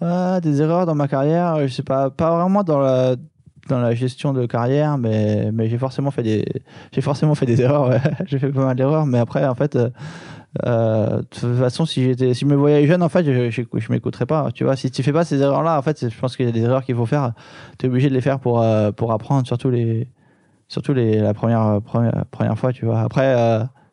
Ouais, 0.01 0.41
des 0.41 0.61
erreurs 0.61 0.85
dans 0.85 0.95
ma 0.95 1.07
carrière, 1.07 1.67
je 1.67 1.73
sais 1.73 1.83
pas, 1.83 2.09
pas 2.09 2.35
vraiment 2.37 2.63
dans 2.63 2.79
la 2.79 3.15
dans 3.67 3.79
la 3.79 3.93
gestion 3.93 4.33
de 4.33 4.45
carrière, 4.45 4.97
mais, 4.97 5.51
mais 5.51 5.67
j'ai 5.69 5.77
forcément 5.77 6.11
fait 6.11 6.23
des 6.23 6.45
j'ai 6.91 7.01
forcément 7.01 7.35
fait 7.35 7.45
des 7.45 7.61
erreurs. 7.63 7.99
j'ai 8.25 8.39
fait 8.39 8.51
pas 8.51 8.65
mal 8.65 8.75
d'erreurs, 8.75 9.05
mais 9.05 9.19
après 9.19 9.45
en 9.45 9.55
fait, 9.55 9.75
euh, 9.75 9.89
euh, 10.65 11.17
de 11.17 11.25
toute 11.25 11.55
façon, 11.57 11.85
si 11.85 12.03
j'étais, 12.03 12.33
si 12.33 12.41
je 12.41 12.45
me 12.45 12.55
voyais 12.55 12.85
jeune, 12.87 13.03
en 13.03 13.09
fait, 13.09 13.25
je, 13.25 13.49
je, 13.49 13.61
je 13.73 13.91
m'écouterais 13.91 14.25
pas. 14.25 14.49
Tu 14.53 14.63
vois, 14.63 14.75
si 14.75 14.89
tu 14.89 15.03
fais 15.03 15.13
pas 15.13 15.23
ces 15.23 15.41
erreurs-là, 15.41 15.77
en 15.77 15.81
fait, 15.81 16.09
je 16.09 16.19
pense 16.19 16.35
qu'il 16.35 16.45
y 16.45 16.49
a 16.49 16.51
des 16.51 16.61
erreurs 16.61 16.83
qu'il 16.83 16.95
faut 16.95 17.05
faire. 17.05 17.33
Tu 17.77 17.85
es 17.85 17.89
obligé 17.89 18.09
de 18.09 18.13
les 18.13 18.21
faire 18.21 18.39
pour, 18.39 18.61
euh, 18.61 18.91
pour 18.91 19.11
apprendre, 19.11 19.45
surtout 19.45 19.69
les, 19.69 20.07
surtout 20.67 20.93
les, 20.93 21.19
la 21.19 21.33
première, 21.33 21.81
première, 21.83 22.25
première 22.31 22.57
fois, 22.57 22.73
tu 22.73 22.85
vois. 22.85 23.01
Après, 23.01 23.35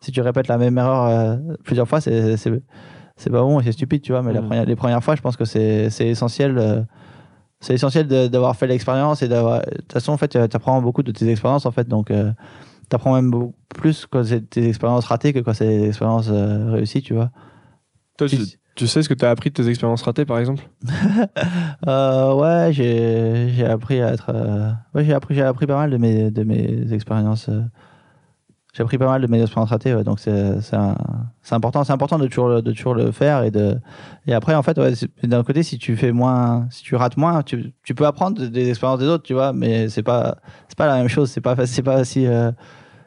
si 0.00 0.12
tu 0.12 0.20
répètes 0.20 0.48
la 0.48 0.59
même 0.59 0.78
erreur 0.78 1.38
plusieurs 1.64 1.88
fois, 1.88 2.00
c'est, 2.00 2.36
c'est, 3.17 3.31
pas 3.31 3.41
bon 3.43 3.61
et 3.61 3.65
c'est 3.65 3.73
stupide, 3.73 4.03
tu 4.03 4.12
vois. 4.12 4.23
Mais 4.23 4.33
la 4.33 4.41
Mhm. 4.41 4.47
première, 4.49 4.65
les 4.67 4.77
premières 4.77 5.03
fois, 5.05 5.15
je 5.17 5.21
pense 5.23 5.37
que 5.37 5.45
c'est, 5.45 5.89
essentiel. 6.01 6.59
euh, 6.59 6.83
c'est 7.61 7.75
essentiel 7.75 8.07
de- 8.07 8.27
d'avoir 8.27 8.55
fait 8.57 8.67
l'expérience 8.67 9.23
et 9.23 9.29
d'avoir. 9.29 9.61
De 9.61 9.71
toute 9.77 9.93
façon, 9.93 10.12
en 10.12 10.17
fait, 10.19 10.29
tu 10.29 10.39
apprends 10.39 10.83
beaucoup 10.83 11.03
de 11.03 11.12
tes 11.12 11.29
expériences, 11.31 11.65
en 11.67 11.71
fait. 11.71 11.89
Donc, 11.89 12.09
tu 12.09 12.95
apprends 12.97 13.15
même 13.15 13.31
beaucoup 13.31 13.55
plus 13.75 14.07
quand 14.07 14.25
c'est 14.25 14.53
des 14.55 14.69
expériences 14.69 15.07
ratées 15.07 15.33
que 15.33 15.39
quand 15.39 15.55
c'est 15.55 15.67
des 15.67 15.89
expériences 15.89 16.29
euh, 16.31 16.71
réussies, 16.73 17.03
tu 17.03 17.15
vois. 17.15 17.31
Toi, 18.19 18.29
tu, 18.29 18.87
sais 18.87 19.03
ce 19.03 19.09
que 19.09 19.15
tu 19.15 19.25
as 19.25 19.31
appris 19.31 19.51
de 19.51 19.55
tes 19.55 19.69
expériences 19.69 20.03
ratées, 20.03 20.25
par 20.25 20.39
exemple? 20.39 20.62
Euh, 21.87 22.35
ouais, 22.35 22.73
j'ai 22.73 23.65
appris 23.67 24.01
à 24.01 24.12
être. 24.12 24.31
euh, 24.35 24.71
Ouais, 24.95 25.05
j'ai 25.05 25.12
appris, 25.12 25.41
appris 25.41 25.67
pas 25.67 25.77
mal 25.77 25.91
de 25.91 25.97
mes, 25.97 26.31
de 26.31 26.43
mes 26.45 26.93
expériences. 26.93 27.51
J'ai 28.75 28.83
appris 28.83 28.99
pas 28.99 29.07
mal 29.07 29.25
de 29.25 29.35
expériences 29.37 29.70
ratées, 29.70 29.95
ouais, 29.95 30.03
donc 30.03 30.18
c'est 30.18 30.33
important, 31.53 31.85
c'est 31.85 31.93
important 31.93 32.18
de 32.18 32.27
toujours, 32.27 32.61
de 32.61 32.72
toujours 32.72 32.95
le 32.95 33.12
faire 33.12 33.45
et 33.45 33.53
de. 33.53 33.79
Et 34.27 34.35
après, 34.35 34.57
en 34.57 34.64
fait, 34.64 34.77
d'un 35.22 35.45
côté, 35.45 35.62
si 35.62 35.79
tu 35.79 35.97
fais 35.97 36.11
moins, 36.11 36.66
si 36.70 36.83
tu 36.83 36.97
rates 36.97 37.16
moins, 37.16 37.45
tu, 37.45 37.72
tu 37.85 37.95
peux 37.95 38.05
apprendre 38.05 38.45
des 38.45 38.68
expériences 38.68 38.99
des 38.99 39.07
autres, 39.07 39.22
tu 39.22 39.33
vois, 39.33 39.53
mais 39.53 39.89
c'est 39.89 40.03
pas, 40.03 40.39
c'est 40.68 40.77
pas 40.77 40.89
la 40.89 40.97
même 40.97 41.07
chose, 41.07 41.31
c'est 41.31 41.41
pas, 41.41 41.55
c'est 41.66 41.83
pas 41.83 42.01
aussi, 42.01 42.27
euh, 42.27 42.51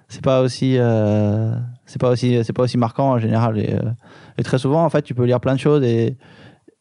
c'est 0.08 0.24
pas 0.24 0.42
aussi, 0.42 0.78
euh, 0.78 1.54
c'est 1.86 2.00
pas 2.00 2.12
aussi, 2.12 2.42
c'est 2.46 2.54
pas 2.54 2.64
aussi 2.64 2.78
marquant 2.78 3.12
en 3.12 3.20
général. 3.20 3.60
Et, 3.60 3.74
euh, 3.74 3.92
et 4.38 4.44
très 4.44 4.60
souvent, 4.60 4.86
en 4.86 4.90
fait, 4.90 5.02
tu 5.02 5.14
peux 5.16 5.26
lire 5.26 5.42
plein 5.42 5.56
de 5.56 5.60
choses 5.60 5.84
et 5.84 6.18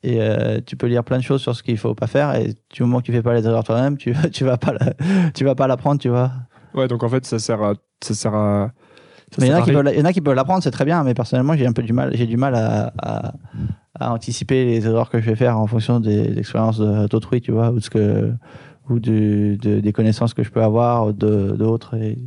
et 0.03 0.21
tu 0.67 0.77
peux 0.77 0.87
lire 0.87 1.03
plein 1.03 1.17
de 1.17 1.23
choses 1.23 1.43
sur 1.43 1.57
ce 1.57 1.65
qu'il 1.65 1.79
faut 1.79 1.95
pas 1.95 2.07
faire 2.07 2.37
et 2.37 2.55
du 2.73 2.83
moment 2.83 3.01
que 3.01 3.07
tu 3.07 3.13
fais 3.13 3.23
pas 3.23 3.35
les 3.35 3.45
erreurs 3.45 3.65
toi-même 3.65 3.97
tu 3.97 4.15
tu 4.33 4.45
vas 4.45 4.57
pas 4.57 4.75
tu 5.35 5.45
vas 5.45 5.57
pas 5.57 5.67
l'apprendre 5.67 6.01
tu 6.01 6.11
vois 6.11 6.31
Ouais, 6.77 6.89
donc 6.89 7.03
en 7.03 7.09
fait, 7.09 7.25
ça 7.25 7.39
sert 7.39 7.63
à. 7.63 7.73
Ça 8.03 8.15
sert 8.15 8.35
à 8.35 8.71
ça 9.33 9.37
mais 9.41 9.47
il 9.49 9.51
y, 9.51 9.53
en 9.53 9.57
a 9.57 9.59
à 9.59 9.63
qui 9.65 9.73
peuvent, 9.73 9.93
il 9.93 9.99
y 9.99 10.03
en 10.03 10.05
a 10.05 10.13
qui 10.13 10.21
peuvent 10.21 10.35
l'apprendre 10.35 10.63
c'est 10.63 10.71
très 10.71 10.85
bien 10.85 11.03
mais 11.03 11.13
personnellement 11.15 11.55
j'ai 11.57 11.67
un 11.67 11.73
peu 11.73 11.83
du 11.83 11.93
mal 11.93 12.11
j'ai 12.17 12.27
du 12.27 12.37
mal 12.37 12.55
à, 12.55 12.93
à, 13.03 13.33
à 13.99 14.13
anticiper 14.13 14.65
les 14.65 14.87
erreurs 14.87 15.11
que 15.11 15.21
je 15.21 15.27
vais 15.27 15.35
faire 15.37 15.59
en 15.59 15.67
fonction 15.67 15.99
des 16.01 16.39
expériences 16.39 16.79
d'autrui 16.81 17.41
tu 17.41 17.51
vois 17.53 17.71
ou 17.71 17.77
de 17.77 17.81
ce 17.81 17.91
que 17.91 18.33
ou 18.89 19.01
du- 19.01 19.57
de- 19.57 19.81
des 19.81 19.93
connaissances 19.93 20.33
que 20.33 20.45
je 20.45 20.51
peux 20.51 20.63
avoir 20.63 21.13
de- 21.13 21.57
d'autres. 21.59 21.97
Et, 21.97 22.19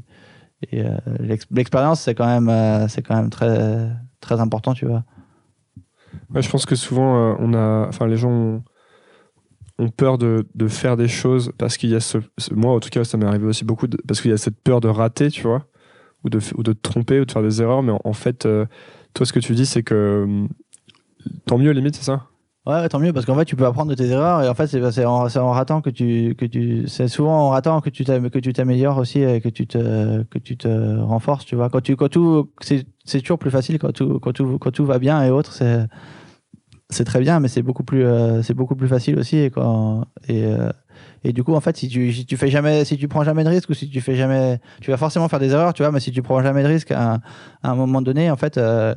et 0.71 0.81
euh, 0.83 0.97
l'ex- 1.21 1.45
l'expérience 1.51 2.01
c'est 2.01 2.13
quand 2.15 2.25
même 2.25 2.49
euh, 2.49 2.89
c'est 2.89 3.01
quand 3.01 3.15
même 3.15 3.29
très 3.29 3.87
très 4.19 4.41
important 4.41 4.73
tu 4.73 4.85
vois. 4.85 5.05
Ouais, 6.33 6.41
je 6.41 6.49
pense 6.49 6.65
que 6.65 6.75
souvent, 6.75 7.15
euh, 7.31 7.35
on 7.39 7.53
a, 7.53 7.87
enfin, 7.87 8.07
les 8.07 8.17
gens 8.17 8.29
ont, 8.29 8.63
ont 9.79 9.89
peur 9.89 10.17
de, 10.17 10.45
de 10.53 10.67
faire 10.67 10.97
des 10.97 11.07
choses 11.07 11.51
parce 11.57 11.77
qu'il 11.77 11.89
y 11.89 11.95
a 11.95 11.99
ce, 11.99 12.17
moi, 12.51 12.73
en 12.75 12.79
tout 12.79 12.89
cas, 12.89 13.03
ça 13.03 13.17
m'est 13.17 13.25
arrivé 13.25 13.47
aussi 13.47 13.63
beaucoup, 13.65 13.87
parce 14.07 14.21
qu'il 14.21 14.29
y 14.29 14.33
a 14.33 14.37
cette 14.37 14.59
peur 14.61 14.81
de 14.81 14.89
rater, 14.89 15.31
tu 15.31 15.41
vois, 15.43 15.65
ou 16.23 16.29
de, 16.29 16.39
ou 16.55 16.63
de 16.63 16.73
te 16.73 16.81
tromper 16.81 17.19
ou 17.19 17.25
de 17.25 17.31
faire 17.31 17.41
des 17.41 17.61
erreurs. 17.61 17.81
Mais 17.81 17.93
en, 18.03 18.13
fait, 18.13 18.45
euh, 18.45 18.65
toi, 19.13 19.25
ce 19.25 19.33
que 19.33 19.39
tu 19.39 19.55
dis, 19.55 19.65
c'est 19.65 19.81
que 19.81 20.23
hum, 20.25 20.49
tant 21.45 21.57
mieux, 21.57 21.71
limite, 21.71 21.95
c'est 21.95 22.03
ça? 22.03 22.25
Ouais, 22.65 22.87
tant 22.89 22.99
mieux 22.99 23.13
parce 23.13 23.25
qu'en 23.25 23.35
fait 23.35 23.45
tu 23.45 23.55
peux 23.55 23.65
apprendre 23.65 23.89
de 23.89 23.95
tes 23.95 24.09
erreurs 24.09 24.43
et 24.43 24.49
en 24.49 24.53
fait 24.53 24.67
c'est 24.67 24.91
c'est 24.91 25.05
en, 25.05 25.25
en 25.25 25.51
ratant 25.51 25.81
que 25.81 25.89
tu 25.89 26.35
que 26.37 26.45
tu 26.45 26.87
c'est 26.87 27.07
souvent 27.07 27.47
en 27.47 27.49
ratant 27.49 27.79
que 27.81 27.89
tu 27.89 28.03
t'améliores 28.03 28.97
aussi 28.97 29.21
et 29.21 29.41
que 29.41 29.49
tu 29.49 29.65
te 29.65 30.23
que 30.23 30.37
tu 30.37 30.55
te 30.55 30.99
renforces 30.99 31.45
tu 31.45 31.55
vois 31.55 31.69
quand 31.69 31.81
tu 31.81 31.95
quand 31.95 32.09
tout 32.09 32.51
c'est 32.61 32.85
toujours 33.21 33.39
plus 33.39 33.49
facile 33.49 33.79
quand 33.79 33.93
tout 33.93 34.19
quand 34.19 34.33
tout 34.33 34.59
quand 34.59 34.71
tout 34.71 34.85
va 34.85 34.99
bien 34.99 35.23
et 35.23 35.31
autres 35.31 35.53
c'est 35.53 35.87
c'est 36.89 37.03
très 37.05 37.19
bien 37.19 37.39
mais 37.39 37.47
c'est 37.47 37.61
beaucoup 37.61 37.83
plus 37.83 38.03
euh, 38.03 38.41
c'est 38.41 38.53
beaucoup 38.53 38.75
plus 38.75 38.87
facile 38.87 39.17
aussi 39.19 39.37
et 39.37 39.49
quand 39.49 40.05
et 40.27 40.43
euh, 40.45 40.69
et 41.23 41.33
du 41.33 41.43
coup 41.43 41.53
en 41.53 41.59
fait 41.61 41.77
si 41.77 41.87
tu 41.87 42.11
si 42.11 42.25
tu 42.25 42.35
fais 42.37 42.49
jamais 42.49 42.83
si 42.85 42.97
tu 42.97 43.07
prends 43.07 43.23
jamais 43.23 43.43
de 43.43 43.49
risque 43.49 43.69
ou 43.69 43.73
si 43.73 43.89
tu 43.89 44.01
fais 44.01 44.15
jamais 44.15 44.59
tu 44.81 44.89
vas 44.91 44.97
forcément 44.97 45.27
faire 45.29 45.39
des 45.39 45.51
erreurs 45.51 45.73
tu 45.73 45.83
vois 45.83 45.91
mais 45.91 45.99
si 45.99 46.11
tu 46.11 46.21
prends 46.21 46.41
jamais 46.41 46.63
de 46.63 46.67
risque 46.67 46.91
à, 46.91 47.13
un- 47.13 47.21
à 47.63 47.69
un 47.71 47.75
moment 47.75 48.01
donné 48.01 48.31
en 48.31 48.35
fait 48.37 48.57
euh, 48.57 48.95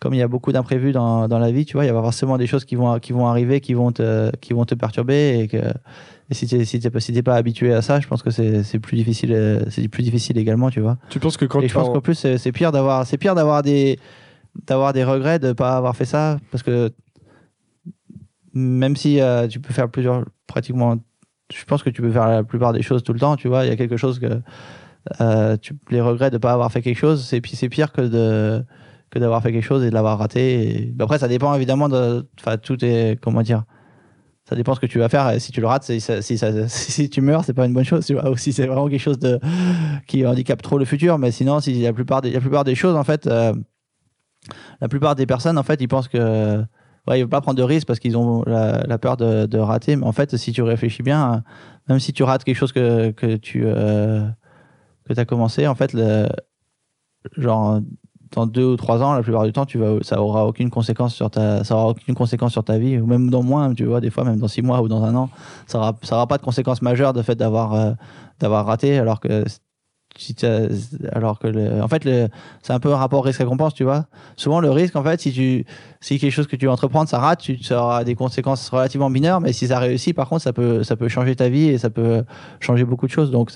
comme 0.00 0.12
il 0.12 0.18
y 0.18 0.22
a 0.22 0.28
beaucoup 0.28 0.52
d'imprévus 0.52 0.92
dans, 0.92 1.28
dans 1.28 1.38
la 1.38 1.50
vie, 1.50 1.64
tu 1.64 1.74
vois, 1.74 1.84
il 1.84 1.86
y 1.86 1.90
a 1.90 1.94
forcément 1.94 2.36
des 2.36 2.46
choses 2.46 2.66
qui 2.66 2.74
vont, 2.74 2.98
qui 2.98 3.14
vont 3.14 3.26
arriver, 3.26 3.60
qui 3.62 3.72
vont 3.72 3.90
te, 3.90 4.30
qui 4.36 4.52
vont 4.52 4.66
te 4.66 4.74
perturber. 4.74 5.38
Et, 5.38 5.48
que, 5.48 5.56
et 5.56 6.34
si 6.34 6.46
tu 6.46 6.58
n'es 6.58 6.66
si 6.66 6.78
t'es 6.78 6.90
pas, 6.90 7.00
si 7.00 7.14
t'es 7.14 7.22
pas 7.22 7.36
habitué 7.36 7.72
à 7.72 7.80
ça, 7.80 8.00
je 8.00 8.06
pense 8.08 8.22
que 8.22 8.28
c'est 8.28 8.78
plus, 8.80 8.96
difficile, 8.96 9.64
c'est 9.70 9.88
plus 9.88 10.02
difficile 10.02 10.36
également, 10.36 10.68
tu 10.68 10.80
vois. 10.80 10.98
Tu 11.08 11.20
penses 11.20 11.38
que 11.38 11.46
quand 11.46 11.62
et 11.62 11.68
je 11.68 11.72
pense 11.74 11.88
en- 11.88 11.92
qu'en 11.94 12.00
plus, 12.02 12.26
c'est 12.36 12.52
pire 12.52 12.70
d'avoir 12.70 13.06
c'est 13.06 13.16
pire 13.16 13.34
d'avoir 13.34 13.62
des, 13.62 13.98
d'avoir 14.66 14.92
des 14.92 15.04
regrets 15.04 15.38
de 15.38 15.48
ne 15.48 15.52
pas 15.54 15.74
avoir 15.74 15.96
fait 15.96 16.04
ça. 16.04 16.36
Parce 16.50 16.62
que 16.62 16.90
même 18.54 18.96
si 18.96 19.20
euh, 19.20 19.46
tu 19.48 19.60
peux 19.60 19.72
faire 19.74 19.90
plusieurs, 19.90 20.24
pratiquement, 20.46 20.96
je 21.52 21.64
pense 21.64 21.82
que 21.82 21.90
tu 21.90 22.02
peux 22.02 22.10
faire 22.10 22.28
la 22.28 22.44
plupart 22.44 22.72
des 22.72 22.82
choses 22.82 23.02
tout 23.02 23.12
le 23.12 23.20
temps, 23.20 23.36
tu 23.36 23.48
vois, 23.48 23.64
il 23.64 23.68
y 23.68 23.72
a 23.72 23.76
quelque 23.76 23.96
chose 23.96 24.18
que. 24.18 24.40
euh, 25.20 25.56
tu, 25.58 25.74
les 25.90 26.00
regrets 26.00 26.30
de 26.30 26.36
ne 26.36 26.38
pas 26.38 26.52
avoir 26.52 26.72
fait 26.72 26.82
quelque 26.82 26.98
chose, 26.98 27.24
c'est 27.24 27.40
puis 27.40 27.56
c'est 27.56 27.68
pire 27.68 27.92
que 27.92 28.00
de 28.02 28.64
que 29.14 29.18
d'avoir 29.20 29.42
fait 29.42 29.52
quelque 29.52 29.64
chose 29.64 29.84
et 29.84 29.90
de 29.90 29.94
l'avoir 29.94 30.18
raté. 30.18 30.88
Et... 30.88 30.94
Après, 30.98 31.18
ça 31.18 31.28
dépend 31.28 31.54
évidemment 31.54 31.88
de. 31.88 32.26
Enfin, 32.40 32.58
tout 32.58 32.84
est. 32.84 33.18
Comment 33.22 33.42
dire 33.42 33.64
Ça 34.48 34.56
dépend 34.56 34.74
ce 34.74 34.80
que 34.80 34.86
tu 34.86 34.98
vas 34.98 35.08
faire. 35.08 35.30
Et 35.30 35.40
si 35.40 35.52
tu 35.52 35.60
le 35.60 35.66
rates, 35.68 35.84
si, 35.84 36.00
si 36.68 37.10
tu 37.10 37.20
meurs, 37.20 37.44
c'est 37.44 37.54
pas 37.54 37.66
une 37.66 37.72
bonne 37.72 37.84
chose, 37.84 38.04
tu 38.04 38.14
vois. 38.14 38.28
Ou 38.30 38.36
si 38.36 38.52
c'est 38.52 38.66
vraiment 38.66 38.88
quelque 38.88 39.00
chose 39.00 39.18
de, 39.18 39.38
qui 40.06 40.26
handicape 40.26 40.62
trop 40.62 40.78
le 40.78 40.84
futur. 40.84 41.18
Mais 41.18 41.30
sinon, 41.30 41.60
si 41.60 41.80
la 41.82 41.92
plupart 41.92 42.22
des, 42.22 42.30
la 42.30 42.40
plupart 42.40 42.64
des 42.64 42.74
choses, 42.74 42.96
en 42.96 43.04
fait, 43.04 43.26
euh, 43.26 43.54
la 44.80 44.88
plupart 44.88 45.14
des 45.14 45.26
personnes, 45.26 45.58
en 45.58 45.62
fait, 45.62 45.80
ils 45.80 45.88
pensent 45.88 46.08
que. 46.08 46.64
Ouais, 47.06 47.18
ils 47.18 47.22
veulent 47.22 47.28
pas 47.28 47.40
prendre 47.40 47.58
de 47.58 47.62
risques 47.62 47.86
parce 47.86 47.98
qu'ils 47.98 48.16
ont 48.16 48.42
la, 48.46 48.82
la 48.86 48.98
peur 48.98 49.16
de, 49.16 49.46
de 49.46 49.58
rater. 49.58 49.96
Mais 49.96 50.06
en 50.06 50.12
fait, 50.12 50.36
si 50.36 50.52
tu 50.52 50.62
réfléchis 50.62 51.02
bien, 51.02 51.42
même 51.88 51.98
si 51.98 52.12
tu 52.12 52.22
rates 52.22 52.44
quelque 52.44 52.56
chose 52.56 52.72
que, 52.72 53.10
que 53.10 53.36
tu 53.36 53.64
euh, 53.66 54.26
que 55.04 55.18
as 55.18 55.24
commencé, 55.24 55.66
en 55.66 55.74
fait, 55.74 55.92
le, 55.92 56.28
genre 57.36 57.80
dans 58.32 58.46
deux 58.46 58.64
ou 58.64 58.76
trois 58.76 59.02
ans, 59.02 59.14
la 59.14 59.22
plupart 59.22 59.44
du 59.44 59.52
temps, 59.52 59.64
tu 59.64 59.78
vas, 59.78 59.98
ça 60.02 60.20
aura 60.20 60.46
aucune 60.46 60.70
conséquence 60.70 61.14
sur 61.14 61.30
ta, 61.30 61.62
ça 61.62 61.76
aura 61.76 61.88
aucune 61.90 62.14
conséquence 62.14 62.52
sur 62.52 62.64
ta 62.64 62.78
vie, 62.78 62.98
ou 62.98 63.06
même 63.06 63.30
dans 63.30 63.42
moins, 63.42 63.72
tu 63.74 63.84
vois, 63.84 64.00
des 64.00 64.10
fois, 64.10 64.24
même 64.24 64.38
dans 64.38 64.48
six 64.48 64.62
mois 64.62 64.80
ou 64.82 64.88
dans 64.88 65.04
un 65.04 65.14
an, 65.14 65.30
ça 65.66 65.78
aura, 65.78 65.96
ça 66.02 66.16
aura 66.16 66.26
pas 66.26 66.38
de 66.38 66.42
conséquences 66.42 66.82
majeures 66.82 67.12
de 67.12 67.22
fait 67.22 67.36
d'avoir, 67.36 67.74
euh, 67.74 67.92
d'avoir 68.40 68.66
raté, 68.66 68.98
alors 68.98 69.20
que 69.20 69.44
alors 71.12 71.38
que 71.38 71.46
le, 71.46 71.82
en 71.82 71.88
fait, 71.88 72.04
le, 72.04 72.28
c'est 72.62 72.72
un 72.72 72.80
peu 72.80 72.92
un 72.92 72.96
rapport 72.96 73.24
risque-récompense, 73.24 73.74
tu 73.74 73.84
vois. 73.84 74.06
Souvent, 74.36 74.60
le 74.60 74.70
risque, 74.70 74.96
en 74.96 75.02
fait, 75.02 75.20
si 75.20 75.32
tu, 75.32 75.64
si 76.00 76.18
quelque 76.18 76.32
chose 76.32 76.46
que 76.46 76.56
tu 76.56 76.66
veux 76.66 76.72
entreprendre, 76.72 77.08
ça 77.08 77.18
rate, 77.18 77.40
tu, 77.40 77.62
ça 77.62 77.82
aura 77.82 78.04
des 78.04 78.14
conséquences 78.14 78.68
relativement 78.68 79.10
mineures, 79.10 79.40
mais 79.40 79.52
si 79.52 79.68
ça 79.68 79.78
réussit, 79.78 80.14
par 80.14 80.28
contre, 80.28 80.42
ça 80.42 80.52
peut, 80.52 80.82
ça 80.82 80.96
peut 80.96 81.08
changer 81.08 81.36
ta 81.36 81.48
vie 81.48 81.68
et 81.68 81.78
ça 81.78 81.90
peut 81.90 82.24
changer 82.60 82.84
beaucoup 82.84 83.06
de 83.06 83.12
choses. 83.12 83.30
Donc, 83.30 83.50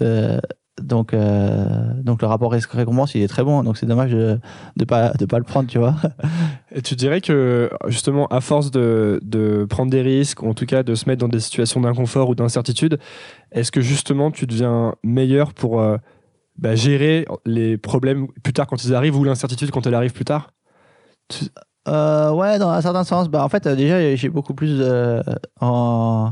donc, 0.82 1.12
euh, 1.12 1.92
donc 2.02 2.22
le 2.22 2.28
rapport 2.28 2.52
risque-récompense, 2.52 3.14
il 3.14 3.22
est 3.22 3.28
très 3.28 3.44
bon. 3.44 3.62
Donc, 3.62 3.76
c'est 3.76 3.86
dommage 3.86 4.12
de, 4.12 4.38
de 4.76 4.84
pas, 4.84 5.10
de 5.10 5.24
pas 5.24 5.38
le 5.38 5.44
prendre, 5.44 5.68
tu 5.68 5.78
vois. 5.78 5.94
Et 6.74 6.82
tu 6.82 6.94
dirais 6.94 7.20
que, 7.20 7.70
justement, 7.86 8.26
à 8.28 8.40
force 8.40 8.70
de, 8.70 9.20
de 9.22 9.66
prendre 9.68 9.90
des 9.90 10.02
risques, 10.02 10.42
ou 10.42 10.48
en 10.48 10.54
tout 10.54 10.66
cas 10.66 10.82
de 10.82 10.94
se 10.94 11.08
mettre 11.08 11.20
dans 11.20 11.28
des 11.28 11.40
situations 11.40 11.80
d'inconfort 11.80 12.28
ou 12.28 12.34
d'incertitude, 12.34 12.98
est-ce 13.52 13.72
que 13.72 13.80
justement 13.80 14.30
tu 14.30 14.46
deviens 14.46 14.94
meilleur 15.02 15.54
pour 15.54 15.80
euh, 15.80 15.96
bah, 16.58 16.74
gérer 16.74 17.26
les 17.46 17.78
problèmes 17.78 18.28
plus 18.42 18.52
tard 18.52 18.66
quand 18.66 18.84
ils 18.84 18.94
arrivent 18.94 19.16
ou 19.16 19.24
l'incertitude 19.24 19.70
quand 19.70 19.86
elle 19.86 19.94
arrive 19.94 20.12
plus 20.12 20.24
tard 20.24 20.50
Euh, 21.88 22.30
ouais, 22.32 22.58
dans 22.58 22.68
un 22.68 22.82
certain 22.82 23.04
sens. 23.04 23.28
Bah, 23.28 23.42
en 23.44 23.48
fait, 23.48 23.66
euh, 23.66 23.74
déjà, 23.74 24.14
j'ai 24.14 24.28
beaucoup 24.28 24.54
plus 24.54 24.78
de- 24.78 25.22
en 25.60 26.30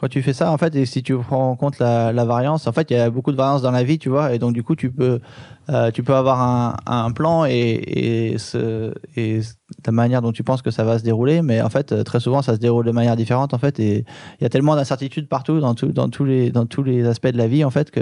quand 0.00 0.08
tu 0.08 0.22
fais 0.22 0.32
ça, 0.32 0.50
en 0.50 0.56
fait, 0.56 0.74
et 0.76 0.86
si 0.86 1.02
tu 1.02 1.14
prends 1.18 1.50
en 1.50 1.56
compte 1.56 1.78
la, 1.78 2.24
variance, 2.24 2.66
en 2.66 2.72
fait, 2.72 2.90
il 2.90 2.96
y 2.96 3.00
a 3.00 3.10
beaucoup 3.10 3.32
de 3.32 3.36
variance 3.36 3.60
dans 3.60 3.70
la 3.70 3.84
vie, 3.84 3.98
tu 3.98 4.08
vois, 4.08 4.32
et 4.32 4.38
donc 4.38 4.54
du 4.54 4.62
coup, 4.62 4.74
tu 4.74 4.90
peux, 4.90 5.20
euh, 5.68 5.90
tu 5.90 6.02
peux 6.02 6.14
avoir 6.14 6.80
un, 6.86 7.12
plan 7.12 7.44
et, 7.44 7.50
et, 7.52 8.38
ce, 8.38 8.94
et 9.16 9.40
la 9.84 9.92
manière 9.92 10.22
dont 10.22 10.32
tu 10.32 10.42
penses 10.42 10.62
que 10.62 10.70
ça 10.70 10.84
va 10.84 10.98
se 10.98 11.04
dérouler, 11.04 11.42
mais 11.42 11.60
en 11.60 11.68
fait, 11.68 11.92
euh, 11.92 12.02
très 12.02 12.18
souvent, 12.18 12.40
ça 12.40 12.54
se 12.54 12.60
déroule 12.60 12.86
de 12.86 12.92
manière 12.92 13.14
différente, 13.14 13.52
en 13.52 13.58
fait, 13.58 13.78
et 13.78 14.06
il 14.40 14.42
y 14.42 14.46
a 14.46 14.48
tellement 14.48 14.74
d'incertitudes 14.74 15.28
partout, 15.28 15.60
dans, 15.60 15.74
tous 15.74 16.24
les, 16.24 16.50
dans 16.50 16.64
tous 16.64 16.82
les 16.82 17.06
aspects 17.06 17.28
de 17.28 17.38
la 17.38 17.46
vie, 17.46 17.62
en 17.62 17.70
fait, 17.70 17.90
que 17.90 18.00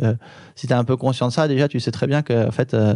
si 0.54 0.68
tu 0.68 0.72
es 0.72 0.76
un 0.76 0.84
peu 0.84 0.96
conscient 0.96 1.26
de 1.26 1.32
ça, 1.32 1.48
déjà, 1.48 1.66
tu 1.66 1.80
sais 1.80 1.90
très 1.90 2.06
bien 2.06 2.22
que, 2.22 2.46
en 2.46 2.52
fait, 2.52 2.74
euh, 2.74 2.94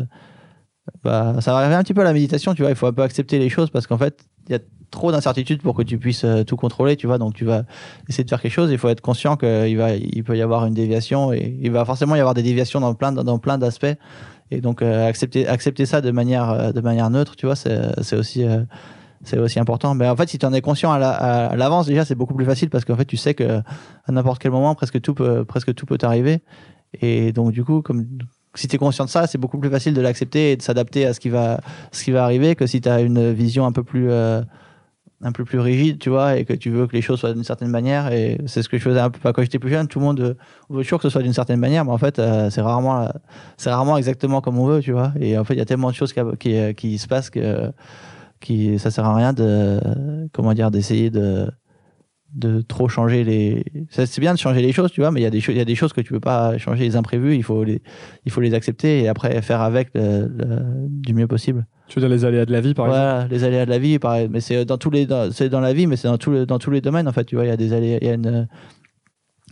bah, 1.02 1.40
ça 1.40 1.58
revient 1.58 1.74
un 1.74 1.82
petit 1.82 1.94
peu 1.94 2.02
à 2.02 2.04
la 2.04 2.12
méditation, 2.12 2.54
tu 2.54 2.62
vois, 2.62 2.70
il 2.70 2.76
faut 2.76 2.86
un 2.86 2.92
peu 2.92 3.02
accepter 3.02 3.40
les 3.40 3.48
choses 3.48 3.70
parce 3.70 3.88
qu'en 3.88 3.98
fait, 3.98 4.24
y 4.50 4.54
a 4.54 4.58
trop 4.90 5.10
d'incertitudes 5.10 5.62
pour 5.62 5.74
que 5.74 5.82
tu 5.82 5.98
puisses 5.98 6.24
euh, 6.24 6.44
tout 6.44 6.56
contrôler, 6.56 6.96
tu 6.96 7.06
vois, 7.06 7.18
donc 7.18 7.34
tu 7.34 7.44
vas 7.44 7.64
essayer 8.08 8.24
de 8.24 8.28
faire 8.28 8.40
quelque 8.42 8.52
chose, 8.52 8.70
il 8.70 8.78
faut 8.78 8.88
être 8.90 9.00
conscient 9.00 9.36
qu'il 9.36 9.76
va, 9.78 9.94
il 9.94 10.22
peut 10.22 10.36
y 10.36 10.42
avoir 10.42 10.66
une 10.66 10.74
déviation 10.74 11.32
et 11.32 11.58
il 11.62 11.70
va 11.70 11.84
forcément 11.84 12.14
y 12.14 12.20
avoir 12.20 12.34
des 12.34 12.42
déviations 12.42 12.80
dans 12.80 12.94
plein, 12.94 13.10
dans 13.12 13.38
plein 13.38 13.56
d'aspects 13.56 13.86
et 14.50 14.60
donc 14.60 14.82
euh, 14.82 15.08
accepter, 15.08 15.48
accepter 15.48 15.86
ça 15.86 16.02
de 16.02 16.10
manière, 16.10 16.50
euh, 16.50 16.72
de 16.72 16.80
manière 16.82 17.08
neutre, 17.08 17.36
tu 17.36 17.46
vois, 17.46 17.56
c'est 17.56 18.14
aussi, 18.16 18.44
c'est 19.24 19.38
aussi 19.38 19.58
important. 19.58 19.94
Mais 19.94 20.06
en 20.08 20.16
fait, 20.16 20.28
si 20.28 20.38
tu 20.38 20.44
en 20.44 20.52
es 20.52 20.60
conscient 20.60 20.92
à 20.92 20.98
la- 20.98 21.12
à 21.12 21.46
à 21.46 21.56
l'avance, 21.56 21.86
déjà, 21.86 22.04
c'est 22.04 22.14
beaucoup 22.14 22.34
plus 22.34 22.44
facile 22.44 22.68
parce 22.68 22.84
qu'en 22.84 22.96
fait, 22.96 23.06
tu 23.06 23.16
sais 23.16 23.32
que 23.34 23.60
à 23.60 24.12
n'importe 24.12 24.42
quel 24.42 24.50
moment, 24.50 24.74
presque 24.74 25.00
tout 25.00 25.14
presque 25.48 25.74
tout 25.74 25.86
peut 25.86 25.96
t'arriver. 25.96 26.42
Et 27.00 27.32
donc, 27.32 27.52
du 27.52 27.64
coup, 27.64 27.80
comme 27.80 28.06
si 28.54 28.68
tu 28.68 28.76
es 28.76 28.78
conscient 28.78 29.04
de 29.04 29.10
ça, 29.10 29.26
c'est 29.26 29.38
beaucoup 29.38 29.58
plus 29.58 29.70
facile 29.70 29.94
de 29.94 30.00
l'accepter 30.00 30.52
et 30.52 30.56
de 30.56 30.62
s'adapter 30.62 31.06
à 31.06 31.14
ce 31.14 31.20
qui 31.20 31.28
va, 31.28 31.60
ce 31.90 32.04
qui 32.04 32.10
va 32.10 32.24
arriver 32.24 32.54
que 32.54 32.66
si 32.66 32.80
tu 32.80 32.88
as 32.88 33.00
une 33.00 33.32
vision 33.32 33.66
un 33.66 33.72
peu 33.72 33.82
plus 33.82 34.10
euh, 34.10 34.42
un 35.24 35.32
peu 35.32 35.44
plus 35.44 35.60
rigide, 35.60 35.98
tu 35.98 36.10
vois, 36.10 36.36
et 36.36 36.44
que 36.44 36.52
tu 36.52 36.70
veux 36.70 36.86
que 36.86 36.94
les 36.94 37.02
choses 37.02 37.20
soient 37.20 37.32
d'une 37.32 37.44
certaine 37.44 37.68
manière. 37.68 38.12
Et 38.12 38.38
c'est 38.46 38.62
ce 38.62 38.68
que 38.68 38.76
je 38.76 38.82
faisais 38.82 38.98
un 38.98 39.10
peu 39.10 39.32
quand 39.32 39.42
j'étais 39.42 39.60
plus 39.60 39.70
jeune. 39.70 39.86
Tout 39.86 40.00
le 40.00 40.04
monde 40.04 40.20
veut, 40.20 40.36
toujours 40.82 40.98
que 40.98 41.04
ce 41.04 41.10
soit 41.10 41.22
d'une 41.22 41.32
certaine 41.32 41.60
manière, 41.60 41.84
mais 41.84 41.92
en 41.92 41.98
fait, 41.98 42.18
euh, 42.18 42.50
c'est 42.50 42.60
rarement, 42.60 43.08
c'est 43.56 43.70
rarement 43.70 43.96
exactement 43.96 44.40
comme 44.40 44.58
on 44.58 44.66
veut, 44.66 44.80
tu 44.80 44.92
vois. 44.92 45.12
Et 45.20 45.38
en 45.38 45.44
fait, 45.44 45.54
il 45.54 45.58
y 45.58 45.62
a 45.62 45.64
tellement 45.64 45.90
de 45.90 45.94
choses 45.94 46.12
qui, 46.12 46.20
qui, 46.40 46.74
qui 46.74 46.98
se 46.98 47.06
passent 47.06 47.30
que 47.30 47.72
qui, 48.42 48.78
ça 48.78 48.90
sert 48.90 49.06
à 49.06 49.14
rien 49.14 49.32
de, 49.32 49.80
comment 50.32 50.52
dire, 50.52 50.70
d'essayer 50.70 51.10
de 51.10 51.48
de 52.34 52.62
trop 52.62 52.88
changer 52.88 53.24
les 53.24 53.64
c'est 53.90 54.20
bien 54.20 54.32
de 54.32 54.38
changer 54.38 54.62
les 54.62 54.72
choses 54.72 54.90
tu 54.90 55.00
vois 55.00 55.10
mais 55.10 55.20
il 55.20 55.22
y 55.22 55.26
a 55.26 55.30
des 55.30 55.40
choses 55.40 55.54
il 55.54 55.58
y 55.58 55.60
a 55.60 55.66
des 55.66 55.74
choses 55.74 55.92
que 55.92 56.00
tu 56.00 56.12
peux 56.12 56.20
pas 56.20 56.56
changer 56.58 56.84
les 56.84 56.96
imprévus 56.96 57.34
il 57.36 57.42
faut 57.42 57.62
les 57.62 57.82
il 58.24 58.32
faut 58.32 58.40
les 58.40 58.54
accepter 58.54 59.02
et 59.02 59.08
après 59.08 59.42
faire 59.42 59.60
avec 59.60 59.90
du 59.94 61.14
mieux 61.14 61.26
possible. 61.26 61.66
Tu 61.88 62.00
veux 62.00 62.06
dire 62.06 62.14
les 62.16 62.24
aléas 62.24 62.46
de 62.46 62.52
la 62.52 62.60
vie 62.62 62.72
par 62.72 62.86
exemple? 62.86 63.32
les 63.34 63.44
aléas 63.44 63.66
de 63.66 63.70
la 63.70 63.78
vie 63.78 63.98
pareil 63.98 64.28
mais 64.30 64.40
c'est 64.40 64.64
dans 64.64 64.78
tous 64.78 64.90
les 64.90 65.06
c'est 65.30 65.50
dans 65.50 65.60
la 65.60 65.74
vie 65.74 65.86
mais 65.86 65.96
c'est 65.96 66.08
dans 66.08 66.16
tous 66.16 66.46
dans 66.46 66.58
tous 66.58 66.70
les 66.70 66.80
domaines 66.80 67.06
en 67.06 67.12
fait 67.12 67.24
tu 67.24 67.34
vois 67.34 67.44
il 67.44 67.48
y 67.48 67.52
a 67.52 67.56
des 67.56 67.72
aléas 67.74 67.98
il 68.00 68.06
y 68.06 68.10
a 68.10 68.14
une 68.14 68.48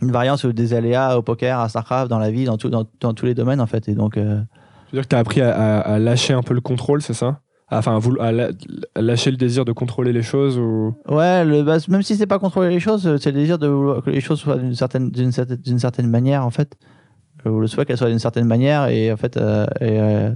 une 0.01 0.11
variance 0.11 0.47
des 0.47 0.73
aléas 0.73 1.19
au 1.19 1.23
poker 1.23 1.59
à 1.61 1.69
Starcraft 1.69 2.09
dans 2.09 2.19
la 2.19 2.31
vie 2.31 2.45
dans 2.47 2.57
tout 2.57 2.71
dans, 2.71 2.87
dans 3.01 3.13
tous 3.13 3.27
les 3.27 3.35
domaines 3.35 3.61
en 3.61 3.67
fait 3.67 3.89
et 3.91 3.95
donc 3.95 4.17
euh... 4.17 4.41
tu 4.89 4.97
veux 4.97 5.03
dire 5.03 5.03
que 5.03 5.09
tu 5.09 5.17
as 5.17 5.19
appris 5.19 5.43
à, 5.43 5.81
à 5.81 5.99
lâcher 5.99 6.33
un 6.33 6.43
peu 6.43 6.55
le 6.55 6.63
contrôle 6.63 7.03
c'est 7.03 7.13
ça? 7.13 7.41
Enfin 7.71 7.99
à, 8.21 8.33
lâcher 9.01 9.31
le 9.31 9.37
désir 9.37 9.65
de 9.65 9.73
contrôler 9.73 10.13
les 10.13 10.23
choses 10.23 10.59
ou? 10.59 10.95
Ouais 11.09 11.63
bah, 11.63 11.79
même 11.89 12.03
si 12.03 12.17
c'est 12.17 12.27
pas 12.27 12.39
contrôler 12.39 12.71
les 12.71 12.81
choses 12.81 13.17
c'est 13.21 13.31
le 13.31 13.39
désir 13.39 13.59
de 13.59 14.01
que 14.01 14.11
les 14.11 14.21
choses 14.21 14.41
soient 14.41 14.57
d'une 14.57 14.83
certaine 15.79 16.09
manière 16.09 16.45
en 16.45 16.51
fait. 16.51 16.77
Ou 17.47 17.61
le 17.61 17.67
souhait 17.67 17.87
qu'elles 17.87 17.97
soient 17.97 18.11
d'une 18.11 18.19
certaine 18.19 18.47
manière 18.47 18.89
et 18.89 19.11
en 19.13 19.17
fait 19.17 19.37
euh, 19.37 19.67
euh, 19.81 20.35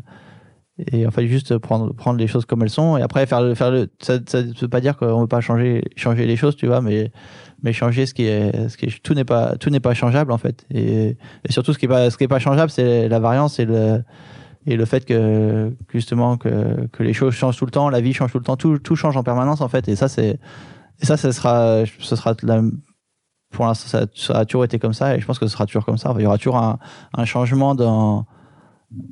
et 0.90 1.06
en 1.06 1.10
fait 1.10 1.26
juste 1.26 1.58
prendre 1.58 1.92
prendre 1.94 2.18
les 2.18 2.26
choses 2.26 2.46
comme 2.46 2.62
elles 2.62 2.70
sont 2.70 2.96
et 2.96 3.02
après 3.02 3.26
faire 3.26 3.42
le 3.42 3.54
faire 3.54 3.70
le 3.70 3.88
ça, 4.00 4.18
ça 4.26 4.40
veut 4.42 4.68
pas 4.68 4.80
dire 4.80 4.96
qu'on 4.96 5.20
veut 5.20 5.26
pas 5.26 5.40
changer 5.40 5.82
changer 5.96 6.26
les 6.26 6.36
choses 6.36 6.56
tu 6.56 6.66
vois 6.66 6.80
mais 6.80 7.12
mais 7.62 7.72
changer 7.72 8.06
ce 8.06 8.14
qui 8.14 8.24
est 8.24 8.68
ce 8.68 8.76
qui 8.76 8.86
tout 9.02 9.14
n'est 9.14 9.24
pas 9.24 9.56
tout 9.56 9.70
n'est 9.70 9.80
pas 9.80 9.94
changeable 9.94 10.32
en 10.32 10.38
fait. 10.38 10.66
Et, 10.70 11.16
et 11.44 11.52
surtout 11.52 11.72
ce 11.72 11.78
qui 11.78 11.84
est 11.84 11.88
pas 11.88 12.10
ce 12.10 12.16
qui 12.16 12.24
est 12.24 12.28
pas 12.28 12.38
changeable 12.38 12.70
c'est 12.70 13.08
la 13.08 13.18
variance 13.18 13.58
et 13.58 13.66
le 13.66 14.02
et 14.66 14.76
le 14.76 14.84
fait 14.84 15.04
que 15.04 15.72
justement 15.92 16.36
que, 16.36 16.86
que 16.92 17.02
les 17.02 17.12
choses 17.12 17.34
changent 17.34 17.56
tout 17.56 17.66
le 17.66 17.70
temps, 17.70 17.90
la 17.90 18.00
vie 18.00 18.12
change 18.12 18.32
tout 18.32 18.38
le 18.38 18.44
temps, 18.44 18.56
tout, 18.56 18.78
tout 18.78 18.96
change 18.96 19.16
en 19.16 19.22
permanence 19.22 19.60
en 19.60 19.68
fait. 19.68 19.88
Et 19.88 19.96
ça, 19.96 20.08
c'est 20.08 20.38
et 21.00 21.06
ça, 21.06 21.16
sera, 21.16 21.84
ce 21.98 22.16
sera 22.16 22.34
pour 23.50 23.66
l'instant, 23.66 24.06
ça, 24.14 24.38
a 24.38 24.44
toujours 24.44 24.64
été 24.64 24.78
comme 24.78 24.94
ça 24.94 25.16
et 25.16 25.20
je 25.20 25.26
pense 25.26 25.38
que 25.38 25.46
ce 25.46 25.52
sera 25.52 25.66
toujours 25.66 25.84
comme 25.84 25.98
ça. 25.98 26.14
Il 26.16 26.22
y 26.22 26.26
aura 26.26 26.38
toujours 26.38 26.56
un, 26.56 26.78
un 27.14 27.24
changement 27.24 27.74
dans 27.74 28.26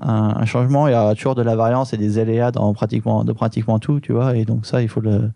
un, 0.01 0.35
un, 0.37 0.45
changement, 0.45 0.87
il 0.89 0.93
y 0.93 0.95
aura 0.95 1.15
toujours 1.15 1.35
de 1.35 1.43
la 1.43 1.57
variance 1.57 1.93
et 1.93 1.97
des 1.97 2.19
aléas 2.19 2.51
dans 2.51 2.73
pratiquement, 2.73 3.25
de 3.25 3.33
pratiquement 3.33 3.79
tout, 3.79 4.01
tu 4.01 4.13
vois. 4.13 4.37
Et 4.37 4.45
donc 4.45 4.65
ça, 4.65 4.81
il 4.81 4.89
faut 4.89 5.01
le, 5.01 5.31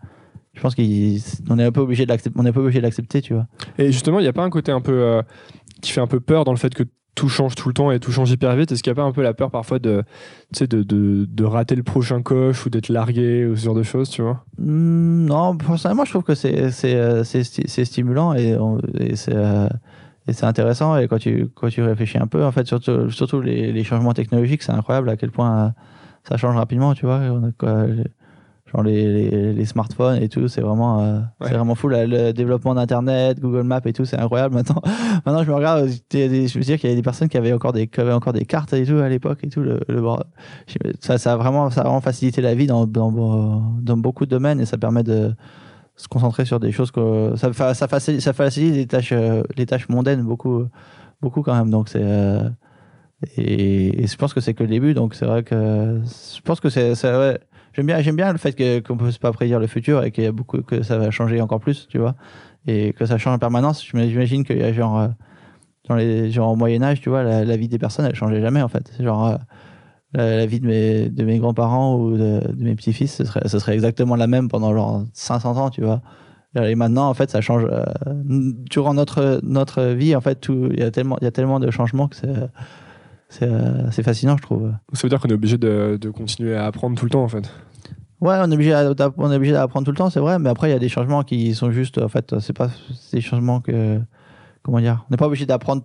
je 0.57 0.61
pense 0.61 0.75
qu'on 0.75 1.59
est 1.59 1.65
un 1.65 1.73
peu 1.73 1.81
obligé 1.81 2.05
de 2.05 2.11
l'accepter, 2.11 2.41
est 2.41 2.53
pas 2.53 2.61
obligé 2.61 2.81
de 2.81 3.21
tu 3.21 3.35
vois. 3.35 3.47
Et 3.79 3.93
justement, 3.93 4.21
il 4.21 4.23
n'y 4.23 4.29
a 4.29 4.33
pas 4.33 4.43
un 4.43 4.51
côté 4.51 4.73
un 4.73 4.81
peu 4.81 4.93
euh, 4.93 5.23
qui 5.83 5.93
fait 5.93 6.01
un 6.01 6.07
peu 6.07 6.21
peur 6.21 6.45
dans 6.45 6.53
le 6.53 6.59
fait 6.59 6.75
que 6.75 6.85
tout 7.17 7.29
change 7.29 7.57
tout 7.57 7.69
le 7.69 7.75
temps 7.75 7.91
et 7.91 7.99
tout 7.99 8.13
change 8.13 8.31
hyper 8.31 8.55
vite. 8.55 8.71
Est-ce 8.71 8.83
qu'il 8.85 8.93
n'y 8.93 8.99
a 8.99 9.03
pas 9.03 9.09
un 9.09 9.11
peu 9.11 9.23
la 9.23 9.35
peur 9.35 9.51
parfois 9.51 9.81
de, 9.81 10.05
de, 10.61 10.83
de, 10.83 11.27
de 11.29 11.45
rater 11.45 11.75
le 11.75 11.83
prochain 11.83 12.23
coche 12.23 12.65
ou 12.67 12.71
d'être 12.71 12.89
largué 12.91 13.47
ou 13.47 13.57
ce 13.57 13.65
genre 13.65 13.75
de 13.75 13.83
choses, 13.83 14.11
tu 14.11 14.23
vois? 14.23 14.45
Mmh, 14.59 15.25
Non, 15.27 15.57
personnellement, 15.57 16.05
je 16.05 16.11
trouve 16.11 16.23
que 16.23 16.35
c'est, 16.35 16.71
c'est, 16.71 16.95
euh, 16.95 17.25
c'est, 17.25 17.43
stimulant 17.85 18.35
et, 18.35 18.57
et 19.01 19.17
c'est, 19.17 19.35
euh, 19.35 19.67
et 20.29 20.33
c'est 20.35 20.47
intéressant. 20.47 20.97
Et 20.99 21.09
quand 21.09 21.19
tu, 21.19 21.49
quand 21.55 21.69
tu 21.69 21.83
réfléchis 21.83 22.19
un 22.19 22.27
peu, 22.27 22.45
en 22.45 22.53
fait, 22.53 22.67
surtout, 22.67 23.11
surtout 23.11 23.41
les, 23.41 23.73
les 23.73 23.85
changements 23.85 24.13
technologiques, 24.15 24.63
c'est 24.63 24.73
incroyable 24.73 25.09
à 25.09 25.17
quel 25.17 25.31
point 25.31 25.59
euh, 25.59 25.69
ça 26.29 26.37
change 26.37 26.55
rapidement, 26.57 26.95
tu 26.95 27.07
vois. 27.07 27.21
Genre 28.77 28.85
les, 28.85 29.55
les, 29.55 29.65
smartphones 29.65 30.23
et 30.23 30.29
tout, 30.29 30.49
c'est 30.49 30.61
vraiment, 30.61 31.03
euh, 31.03 31.21
c'est 31.41 31.55
vraiment 31.55 31.75
fou. 31.75 31.89
le 31.89 32.33
développement 32.33 32.75
d'Internet, 32.75 33.41
Google 33.41 33.63
Maps 33.63 33.81
et 33.87 33.93
tout, 33.95 34.05
c'est 34.05 34.19
incroyable 34.19 34.55
maintenant. 34.57 34.83
maintenant, 35.25 35.43
je 35.43 35.51
me 35.51 35.55
regarde, 35.55 35.89
je 36.13 36.55
veux 36.59 36.65
dire 36.65 36.79
qu'il 36.79 36.91
y 36.91 36.93
avait 36.93 37.01
des 37.01 37.03
personnes 37.03 37.29
qui 37.29 37.39
avaient 37.39 37.55
encore 37.55 37.73
des, 37.73 37.87
qui 37.87 38.01
avaient 38.01 38.13
encore 38.13 38.35
des 38.35 38.45
cartes 38.45 38.75
et 38.75 38.85
tout 38.85 38.97
à 38.97 39.09
l'époque 39.09 39.39
et 39.45 39.49
tout. 39.49 39.61
Le, 39.61 39.81
ça, 41.01 41.17
ça, 41.17 41.33
a 41.33 41.37
vraiment, 41.37 41.71
ça 41.71 41.81
a 41.81 41.85
vraiment 41.85 42.03
facilité 42.03 42.43
la 42.43 42.55
vie 42.55 42.67
dans, 42.67 42.87
dans, 42.87 43.11
dans 43.81 43.97
beaucoup 43.97 44.27
de 44.27 44.31
domaines 44.31 44.61
et 44.61 44.67
ça 44.67 44.77
permet 44.77 45.03
de 45.03 45.35
se 45.97 46.09
concentrer 46.09 46.45
sur 46.45 46.61
des 46.61 46.73
choses 46.73 46.91
que 46.91 47.33
ça, 47.37 47.53
ça, 47.75 47.89
facilite, 47.89 48.21
ça 48.21 48.35
facilite 48.35 48.75
les 48.75 48.87
tâches, 48.87 49.13
euh, 49.13 49.43
les 49.57 49.65
tâches 49.65 49.89
mondaines 49.89 50.23
beaucoup, 50.23 50.67
beaucoup 51.23 51.43
quand 51.43 51.55
même. 51.55 51.71
Donc 51.71 51.89
c'est 51.89 52.03
euh, 52.03 52.47
et, 53.37 54.07
je 54.07 54.17
pense 54.17 54.35
que 54.35 54.41
c'est 54.41 54.55
que 54.55 54.63
le 54.63 54.69
début. 54.69 54.95
Donc 54.95 55.15
c'est 55.15 55.25
vrai 55.25 55.43
que 55.43 56.01
je 56.05 56.41
pense 56.43 56.61
que 56.61 56.69
c'est 56.69 56.93
ouais, 57.05 57.39
j'aime 57.77 57.87
bien, 57.87 58.01
j'aime 58.01 58.17
bien 58.17 58.33
le 58.33 58.39
fait 58.39 58.53
qu'on 58.83 58.95
ne 58.95 58.99
peut 58.99 59.13
pas 59.21 59.33
prédire 59.33 59.61
le 59.61 59.67
futur 59.67 60.03
et 60.03 60.11
qu'il 60.11 60.25
y 60.25 60.27
a 60.27 60.33
beaucoup 60.33 60.63
que 60.63 60.83
ça 60.83 60.97
va 60.97 61.11
changer 61.11 61.41
encore 61.41 61.61
plus, 61.61 61.87
tu 61.89 61.99
vois, 61.99 62.15
et 62.67 62.95
que 62.95 63.05
ça 63.05 63.19
change 63.19 63.35
en 63.35 63.39
permanence. 63.39 63.85
J'imagine 63.85 64.45
qu'il 64.45 64.59
y 64.59 64.63
a 64.63 64.73
genre 64.73 64.99
euh, 64.99 65.09
dans 65.89 65.95
les 65.95 66.31
genre 66.31 66.53
au 66.53 66.57
Moyen 66.57 66.83
Âge, 66.83 67.01
tu 67.01 67.11
vois, 67.11 67.23
la, 67.23 67.57
vie 67.57 67.69
des 67.69 67.79
personnes, 67.79 68.07
elle 68.07 68.15
changeait 68.15 68.41
jamais 68.41 68.63
en 68.63 68.69
fait. 68.69 68.91
Genre 68.99 69.27
euh, 70.17 70.37
la, 70.39 70.47
vie 70.47 70.61
de 70.61 70.67
mes 70.67 71.11
de 71.11 71.25
mes 71.25 71.39
grands-parents 71.39 71.97
ou 71.97 72.17
de, 72.17 72.41
mes 72.57 72.75
petits-fils, 72.75 73.15
ce 73.15 73.25
serait, 73.25 73.47
ce 73.47 73.59
serait 73.59 73.75
exactement 73.75 74.17
la 74.17 74.27
même 74.27 74.49
pendant 74.49 74.75
genre 74.75 75.05
500 75.13 75.59
ans, 75.59 75.71
tu 75.71 75.83
vois. 75.83 76.01
Et 76.55 76.75
maintenant, 76.75 77.11
en 77.11 77.13
fait, 77.13 77.31
ça 77.31 77.43
change. 77.43 77.67
Euh, 77.71 77.85
durant 78.25 78.95
notre, 78.95 79.41
notre 79.43 79.83
vie, 79.89 80.17
en 80.17 80.23
fait, 80.23 80.49
il 80.49 80.79
y, 80.79 80.83
a 80.83 80.91
tellement, 80.91 81.19
y 81.21 81.27
a 81.27 81.31
tellement 81.31 81.61
de 81.61 81.71
changements 81.71 82.09
que 82.09 82.17
c'est 82.17 82.33
fascinant, 83.29 84.37
je 84.37 84.43
trouve. 84.43 84.73
Ça 84.93 85.03
veut 85.03 85.09
dire 85.09 85.21
qu'on 85.21 85.29
est 85.29 85.35
obligé 85.35 85.59
de, 85.59 85.99
de, 86.01 86.11
continuer 86.11 86.57
à 86.57 86.67
apprendre 86.67 86.97
tout 86.99 87.05
le 87.05 87.11
temps, 87.11 87.23
en 87.23 87.29
fait. 87.29 87.51
Ouais, 88.21 88.37
on 88.41 88.51
est 88.51 88.55
obligé, 88.55 88.75
on 89.19 89.31
est 89.31 89.37
obligé 89.37 89.53
d'apprendre 89.53 89.85
tout 89.85 89.91
le 89.91 89.97
temps, 89.97 90.09
c'est 90.09 90.21
vrai, 90.21 90.39
mais 90.39 90.49
après 90.49 90.71
il 90.71 90.73
y 90.73 90.77
a 90.77 90.79
des 90.79 90.89
changements 90.89 91.23
qui 91.23 91.55
sont 91.55 91.71
juste, 91.71 91.99
en 91.99 92.09
fait, 92.09 92.39
c'est 92.41 92.55
pas 92.55 92.71
des 93.13 93.21
changements 93.21 93.61
que, 93.61 94.01
comment 94.63 94.81
dire, 94.81 95.05
on 95.07 95.11
n'est 95.11 95.19
pas 95.19 95.27
obligé 95.27 95.45
d'apprendre, 95.45 95.83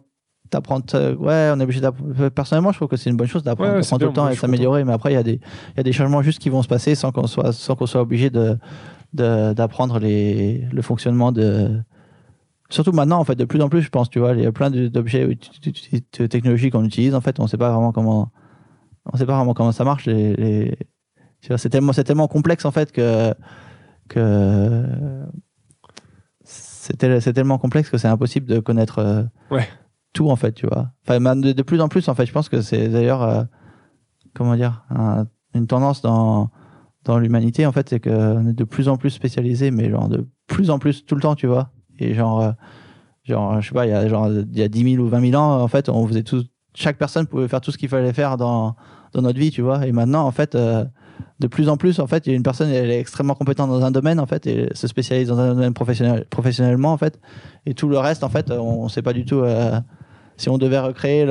d'apprendre, 0.49 0.85
ouais, 1.15 1.51
on 1.53 1.59
est 1.59 1.63
obligé 1.63 1.81
d'apprendre. 1.81 2.29
Personnellement, 2.29 2.71
je 2.71 2.77
trouve 2.77 2.87
que 2.87 2.95
c'est 2.95 3.09
une 3.09 3.17
bonne 3.17 3.27
chose 3.27 3.43
d'apprendre 3.43 3.81
tout 3.85 4.05
le 4.05 4.13
temps 4.13 4.29
et 4.29 4.35
s'améliorer, 4.35 4.85
mais 4.85 4.93
après 4.93 5.11
il 5.11 5.15
y 5.15 5.17
a 5.17 5.23
des, 5.23 5.41
il 5.73 5.77
y 5.77 5.79
a 5.81 5.83
des 5.83 5.91
changements 5.91 6.21
juste 6.21 6.39
qui 6.39 6.49
vont 6.49 6.63
se 6.63 6.69
passer 6.69 6.95
sans 6.95 7.11
qu'on 7.11 7.27
soit, 7.27 7.51
sans 7.51 7.75
qu'on 7.75 7.85
soit 7.85 8.01
obligé 8.01 8.29
de, 8.29 8.57
d'apprendre 9.13 9.99
le 10.01 10.81
fonctionnement 10.81 11.33
de, 11.33 11.81
surtout 12.71 12.91
maintenant 12.91 13.19
en 13.19 13.23
fait, 13.23 13.35
de 13.35 13.45
plus 13.45 13.61
en 13.61 13.69
plus, 13.69 13.81
je 13.81 13.89
pense, 13.89 14.09
tu 14.09 14.19
vois, 14.19 14.33
il 14.33 14.41
y 14.41 14.45
a 14.45 14.51
plein 14.51 14.71
d'objets, 14.71 15.27
de 15.27 16.27
technologies 16.27 16.71
qu'on 16.71 16.83
utilise, 16.83 17.13
en 17.13 17.21
fait, 17.21 17.39
on 17.39 17.47
sait 17.47 17.57
pas 17.57 17.71
vraiment 17.71 17.91
comment, 17.91 18.31
on 19.11 19.17
sait 19.17 19.25
pas 19.25 19.35
vraiment 19.35 19.53
comment 19.53 19.71
ça 19.71 19.83
marche 19.83 20.05
les 20.05 20.75
c'est 21.41 21.69
tellement, 21.69 21.93
c'est 21.93 22.03
tellement 22.03 22.27
complexe 22.27 22.65
en 22.65 22.71
fait 22.71 22.91
que 22.91 23.33
que 24.07 24.85
c'est 26.43 27.33
tellement 27.33 27.57
complexe 27.57 27.89
que 27.89 27.97
c'est 27.97 28.07
impossible 28.07 28.47
de 28.47 28.59
connaître 28.59 28.99
euh, 28.99 29.23
ouais. 29.51 29.67
tout 30.13 30.29
en 30.29 30.35
fait, 30.35 30.53
tu 30.53 30.67
vois. 30.67 30.91
Enfin, 31.07 31.35
de, 31.35 31.51
de, 31.51 31.61
plus 31.63 31.79
en 31.79 31.87
plus 31.87 32.09
en 32.09 32.15
fait, 32.15 32.25
je 32.25 32.31
pense 32.31 32.49
que 32.49 32.61
c'est 32.61 32.89
d'ailleurs 32.89 33.23
euh, 33.23 33.43
comment 34.33 34.55
dire 34.55 34.85
une 35.53 35.67
tendance 35.67 36.01
dans 36.01 36.49
dans 37.03 37.17
l'humanité 37.17 37.65
en 37.65 37.71
fait, 37.71 37.89
c'est 37.89 37.99
qu'on 37.99 38.47
est 38.47 38.53
de 38.53 38.63
plus 38.63 38.87
en 38.89 38.97
plus 38.97 39.09
spécialisé, 39.09 39.71
mais 39.71 39.89
genre 39.89 40.09
de 40.09 40.27
plus 40.47 40.69
en 40.69 40.79
plus 40.79 41.05
tout 41.05 41.15
le 41.15 41.21
temps, 41.21 41.35
tu 41.35 41.47
vois. 41.47 41.71
Et 41.99 42.13
genre 42.13 42.41
euh, 42.41 42.51
genre 43.23 43.61
je 43.61 43.67
sais 43.67 43.73
pas, 43.73 43.85
il 43.85 43.89
y 43.89 43.93
a 43.93 44.07
genre 44.07 44.29
il 44.29 44.57
y 44.57 44.63
a 44.63 44.67
10 44.67 44.95
000 44.95 45.03
ou 45.03 45.09
20 45.09 45.29
000 45.31 45.41
ans 45.41 45.61
en 45.61 45.67
fait, 45.67 45.89
on 45.89 46.07
faisait 46.07 46.23
tout, 46.23 46.43
chaque 46.73 46.97
personne 46.97 47.27
pouvait 47.27 47.47
faire 47.47 47.61
tout 47.61 47.71
ce 47.71 47.77
qu'il 47.77 47.89
fallait 47.89 48.13
faire 48.13 48.37
dans 48.37 48.75
dans 49.13 49.21
notre 49.21 49.39
vie, 49.39 49.51
tu 49.51 49.61
vois. 49.61 49.85
Et 49.85 49.91
maintenant 49.91 50.25
en 50.25 50.31
fait 50.31 50.55
de 51.41 51.47
plus 51.47 51.69
en 51.69 51.77
plus, 51.77 51.99
en 51.99 52.07
fait, 52.07 52.27
il 52.27 52.29
y 52.29 52.33
a 52.33 52.35
une 52.35 52.43
personne, 52.43 52.69
elle 52.69 52.91
est 52.91 52.99
extrêmement 52.99 53.33
compétente 53.33 53.69
dans 53.69 53.83
un 53.83 53.91
domaine, 53.91 54.19
en 54.19 54.27
fait, 54.27 54.45
et 54.47 54.69
se 54.73 54.87
spécialise 54.87 55.27
dans 55.27 55.39
un 55.39 55.55
domaine 55.55 55.73
professionnel, 55.73 56.25
professionnellement, 56.29 56.93
en 56.93 56.97
fait. 56.97 57.19
Et 57.65 57.73
tout 57.73 57.89
le 57.89 57.97
reste, 57.97 58.23
en 58.23 58.29
fait, 58.29 58.51
on 58.51 58.83
ne 58.83 58.89
sait 58.89 59.01
pas 59.01 59.13
du 59.13 59.25
tout. 59.25 59.39
Euh, 59.39 59.79
si 60.37 60.49
on 60.49 60.57
devait 60.57 60.79
recréer 60.79 61.25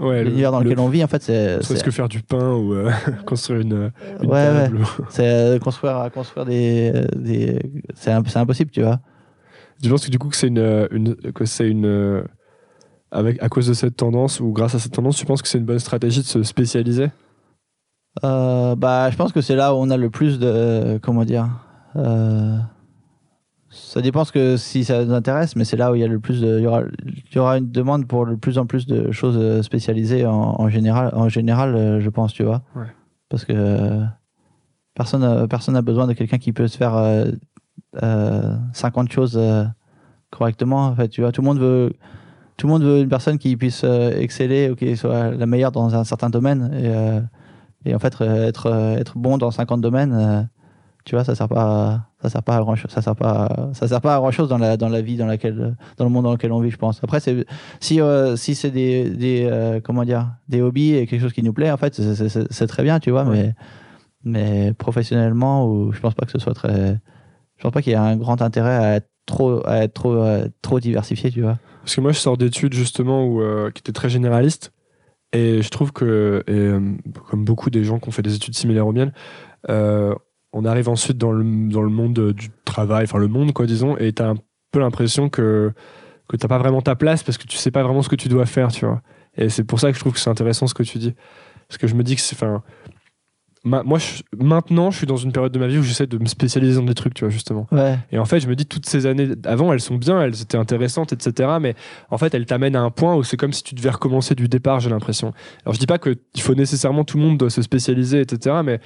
l'univers 0.00 0.52
dans 0.52 0.60
lequel 0.60 0.80
on 0.80 0.88
vit, 0.88 1.04
en 1.04 1.06
fait, 1.06 1.22
c'est. 1.22 1.58
Est-ce 1.58 1.84
que 1.84 1.90
faire 1.90 2.08
du 2.08 2.22
pain 2.22 2.52
ou 2.52 2.74
euh, 2.74 2.90
construire 3.26 3.60
une, 3.60 3.92
une 4.22 4.30
ouais, 4.30 4.44
table 4.44 4.78
C'est 5.10 5.26
euh, 5.26 5.58
construire, 5.58 6.10
construire 6.12 6.46
des. 6.46 6.92
des 7.14 7.58
c'est 7.94 8.10
impossible, 8.10 8.70
tu 8.70 8.82
vois. 8.82 9.00
Je 9.82 9.90
pense 9.90 10.06
que 10.06 10.10
du 10.10 10.18
coup, 10.18 10.28
que 10.28 10.36
c'est 10.36 10.48
une, 10.48 10.88
une, 10.90 11.14
que 11.14 11.44
c'est 11.44 11.68
une 11.68 12.24
avec, 13.10 13.42
à 13.42 13.48
cause 13.48 13.66
de 13.66 13.74
cette 13.74 13.96
tendance 13.96 14.40
ou 14.40 14.52
grâce 14.52 14.74
à 14.74 14.78
cette 14.78 14.92
tendance, 14.92 15.16
tu 15.16 15.26
penses 15.26 15.42
que 15.42 15.48
c'est 15.48 15.58
une 15.58 15.64
bonne 15.64 15.78
stratégie 15.78 16.20
de 16.20 16.26
se 16.26 16.42
spécialiser? 16.42 17.10
Euh, 18.24 18.74
bah, 18.76 19.10
je 19.10 19.16
pense 19.16 19.32
que 19.32 19.40
c'est 19.40 19.56
là 19.56 19.74
où 19.74 19.78
on 19.78 19.90
a 19.90 19.96
le 19.96 20.10
plus 20.10 20.38
de. 20.38 20.98
Comment 21.02 21.24
dire 21.24 21.48
euh, 21.96 22.58
Ça 23.70 24.00
dépend 24.00 24.24
ce 24.24 24.32
que, 24.32 24.56
si 24.56 24.84
ça 24.84 25.04
nous 25.04 25.12
intéresse, 25.12 25.54
mais 25.56 25.64
c'est 25.64 25.76
là 25.76 25.92
où 25.92 25.94
il 25.94 26.00
y 26.00 26.04
a 26.04 26.08
le 26.08 26.18
plus 26.18 26.40
de. 26.40 26.58
Il 26.58 26.64
y 26.64 26.66
aura, 26.66 26.82
il 27.04 27.34
y 27.34 27.38
aura 27.38 27.58
une 27.58 27.70
demande 27.70 28.06
pour 28.06 28.26
de 28.26 28.34
plus 28.34 28.58
en 28.58 28.66
plus 28.66 28.86
de 28.86 29.12
choses 29.12 29.62
spécialisées 29.62 30.26
en, 30.26 30.56
en 30.58 30.68
général, 30.68 31.10
en 31.14 31.28
général, 31.28 31.74
euh, 31.74 32.00
je 32.00 32.10
pense, 32.10 32.32
tu 32.32 32.42
vois. 32.42 32.62
Ouais. 32.74 32.86
Parce 33.28 33.44
que 33.44 34.02
personne 34.94 35.46
personne 35.48 35.74
n'a 35.74 35.82
besoin 35.82 36.06
de 36.06 36.12
quelqu'un 36.14 36.38
qui 36.38 36.52
peut 36.52 36.68
se 36.68 36.76
faire 36.76 36.96
euh, 36.96 37.26
50 38.72 39.10
choses 39.12 39.40
correctement. 40.30 40.86
En 40.86 40.94
fait, 40.94 41.08
tu 41.08 41.20
vois, 41.20 41.32
tout 41.32 41.40
le 41.42 41.46
monde 41.46 41.58
veut 41.58 41.92
tout 42.56 42.66
le 42.66 42.72
monde 42.72 42.82
veut 42.84 43.00
une 43.00 43.08
personne 43.10 43.36
qui 43.36 43.54
puisse 43.54 43.82
euh, 43.84 44.18
exceller 44.18 44.70
ou 44.70 44.76
qui 44.76 44.96
soit 44.96 45.30
la 45.32 45.44
meilleure 45.44 45.72
dans 45.72 45.94
un 45.94 46.04
certain 46.04 46.30
domaine. 46.30 46.70
Et, 46.72 46.86
euh, 46.88 47.20
et 47.84 47.94
en 47.94 47.98
fait, 47.98 48.14
euh, 48.22 48.48
être, 48.48 48.66
euh, 48.72 48.96
être 48.96 49.18
bon 49.18 49.36
dans 49.36 49.50
50 49.50 49.82
domaines, 49.82 50.14
euh, 50.14 50.42
tu 51.04 51.14
vois, 51.16 51.22
ça 51.22 51.34
sert 51.34 51.48
pas, 51.50 52.06
ça 52.22 52.30
sert 52.30 52.42
pas 52.42 52.56
à 52.56 52.60
grand 52.60 52.74
chose. 52.74 52.90
Ça 52.90 53.02
sert 53.02 53.14
pas, 53.14 53.68
ça 53.74 53.86
sert 53.86 54.00
pas 54.00 54.14
à 54.16 54.18
grand 54.20 54.30
chose 54.30 54.48
dans 54.48 54.56
la, 54.56 54.78
dans 54.78 54.88
la 54.88 55.02
vie 55.02 55.18
dans 55.18 55.26
laquelle, 55.26 55.76
dans 55.98 56.04
le 56.06 56.10
monde 56.10 56.24
dans 56.24 56.32
lequel 56.32 56.50
on 56.50 56.60
vit, 56.60 56.70
je 56.70 56.78
pense. 56.78 56.98
Après, 57.04 57.20
si, 57.20 58.00
euh, 58.00 58.36
si 58.36 58.54
c'est 58.54 58.70
des, 58.70 59.10
des 59.10 59.46
euh, 59.52 59.80
comment 59.84 60.04
dire, 60.04 60.30
des 60.48 60.62
hobbies 60.62 60.94
et 60.94 61.06
quelque 61.06 61.20
chose 61.20 61.34
qui 61.34 61.42
nous 61.42 61.52
plaît, 61.52 61.70
en 61.70 61.76
fait, 61.76 61.94
c'est- 61.94 62.66
très 62.68 62.84
bien, 62.84 63.00
tu 63.00 63.10
vois, 63.10 63.24
Ouais. 63.24 63.52
mais, 64.24 64.64
mais 64.64 64.72
professionnellement, 64.72 65.68
ou, 65.68 65.92
je 65.92 66.00
pense 66.00 66.14
pas 66.14 66.24
que 66.24 66.32
ce 66.32 66.38
soit 66.38 66.54
très, 66.54 66.98
je 67.56 67.62
pense 67.62 67.72
pas 67.72 67.82
qu'il 67.82 67.92
y 67.92 67.94
ait 67.94 67.98
un 67.98 68.16
grand 68.16 68.42
intérêt 68.42 68.74
à 68.74 68.96
être 68.96 69.08
trop, 69.26 69.66
à 69.66 69.78
être 69.78 69.94
trop, 69.94 70.14
euh, 70.14 70.48
trop 70.62 70.80
diversifié, 70.80 71.30
tu 71.30 71.42
vois. 71.42 71.58
Parce 71.82 71.94
que 71.94 72.00
moi, 72.00 72.12
je 72.12 72.18
sors 72.18 72.36
d'études 72.36 72.74
justement 72.74 73.24
où, 73.26 73.40
euh, 73.40 73.70
qui 73.70 73.80
étaient 73.80 73.92
très 73.92 74.08
généralistes. 74.08 74.72
Et 75.32 75.62
je 75.62 75.68
trouve 75.70 75.92
que, 75.92 76.44
euh, 76.48 76.92
comme 77.28 77.44
beaucoup 77.44 77.70
des 77.70 77.84
gens 77.84 77.98
qui 77.98 78.08
ont 78.08 78.12
fait 78.12 78.22
des 78.22 78.34
études 78.34 78.54
similaires 78.54 78.86
aux 78.86 78.92
miennes, 78.92 79.12
on 79.68 80.64
arrive 80.64 80.88
ensuite 80.88 81.18
dans 81.18 81.32
le, 81.32 81.68
dans 81.68 81.82
le 81.82 81.90
monde 81.90 82.32
du 82.32 82.50
travail, 82.64 83.04
enfin 83.04 83.18
le 83.18 83.28
monde, 83.28 83.52
quoi, 83.52 83.66
disons, 83.66 83.98
et 83.98 84.12
tu 84.12 84.22
as 84.22 84.30
un 84.30 84.36
peu 84.70 84.78
l'impression 84.78 85.28
que, 85.28 85.72
que 86.28 86.36
tu 86.36 86.46
pas 86.46 86.56
vraiment 86.56 86.80
ta 86.80 86.96
place 86.96 87.22
parce 87.22 87.36
que 87.36 87.46
tu 87.46 87.58
sais 87.58 87.70
pas 87.70 87.82
vraiment 87.82 88.00
ce 88.00 88.08
que 88.08 88.16
tu 88.16 88.28
dois 88.28 88.46
faire, 88.46 88.72
tu 88.72 88.86
vois. 88.86 89.02
Et 89.36 89.50
c'est 89.50 89.64
pour 89.64 89.80
ça 89.80 89.90
que 89.90 89.96
je 89.96 90.00
trouve 90.00 90.14
que 90.14 90.18
c'est 90.18 90.30
intéressant 90.30 90.66
ce 90.66 90.74
que 90.74 90.82
tu 90.82 90.98
dis. 90.98 91.14
Parce 91.68 91.78
que 91.78 91.86
je 91.86 91.94
me 91.94 92.02
dis 92.02 92.14
que 92.14 92.22
c'est. 92.22 92.36
Enfin, 92.36 92.62
ma- 93.66 93.82
moi, 93.82 93.98
je- 93.98 94.22
maintenant, 94.42 94.90
je 94.90 94.96
suis 94.98 95.06
dans 95.06 95.16
une 95.16 95.32
période 95.32 95.52
de 95.52 95.58
ma 95.58 95.66
vie 95.66 95.76
où 95.76 95.82
j'essaie 95.82 96.06
de 96.06 96.16
me 96.16 96.24
spécialiser 96.26 96.76
dans 96.76 96.86
des 96.86 96.94
trucs, 96.94 97.12
tu 97.12 97.24
vois, 97.24 97.30
justement. 97.30 97.66
Ouais. 97.72 97.98
Et 98.12 98.18
en 98.18 98.24
fait, 98.24 98.40
je 98.40 98.48
me 98.48 98.54
dis, 98.56 98.64
toutes 98.64 98.86
ces 98.86 99.04
années 99.04 99.28
avant, 99.44 99.72
elles 99.72 99.80
sont 99.80 99.96
bien, 99.96 100.22
elles 100.22 100.40
étaient 100.40 100.56
intéressantes, 100.56 101.12
etc. 101.12 101.50
Mais 101.60 101.74
en 102.10 102.16
fait, 102.16 102.32
elles 102.34 102.46
t'amènent 102.46 102.76
à 102.76 102.80
un 102.82 102.90
point 102.90 103.14
où 103.16 103.22
c'est 103.24 103.36
comme 103.36 103.52
si 103.52 103.62
tu 103.62 103.74
devais 103.74 103.90
recommencer 103.90 104.34
du 104.34 104.48
départ, 104.48 104.80
j'ai 104.80 104.88
l'impression. 104.90 105.32
Alors, 105.64 105.74
je 105.74 105.78
dis 105.80 105.86
pas 105.86 105.98
qu'il 105.98 106.16
faut 106.40 106.54
nécessairement, 106.54 107.04
tout 107.04 107.18
le 107.18 107.24
monde 107.24 107.36
doit 107.38 107.50
se 107.50 107.60
spécialiser, 107.60 108.20
etc. 108.20 108.56
Mais 108.64 108.80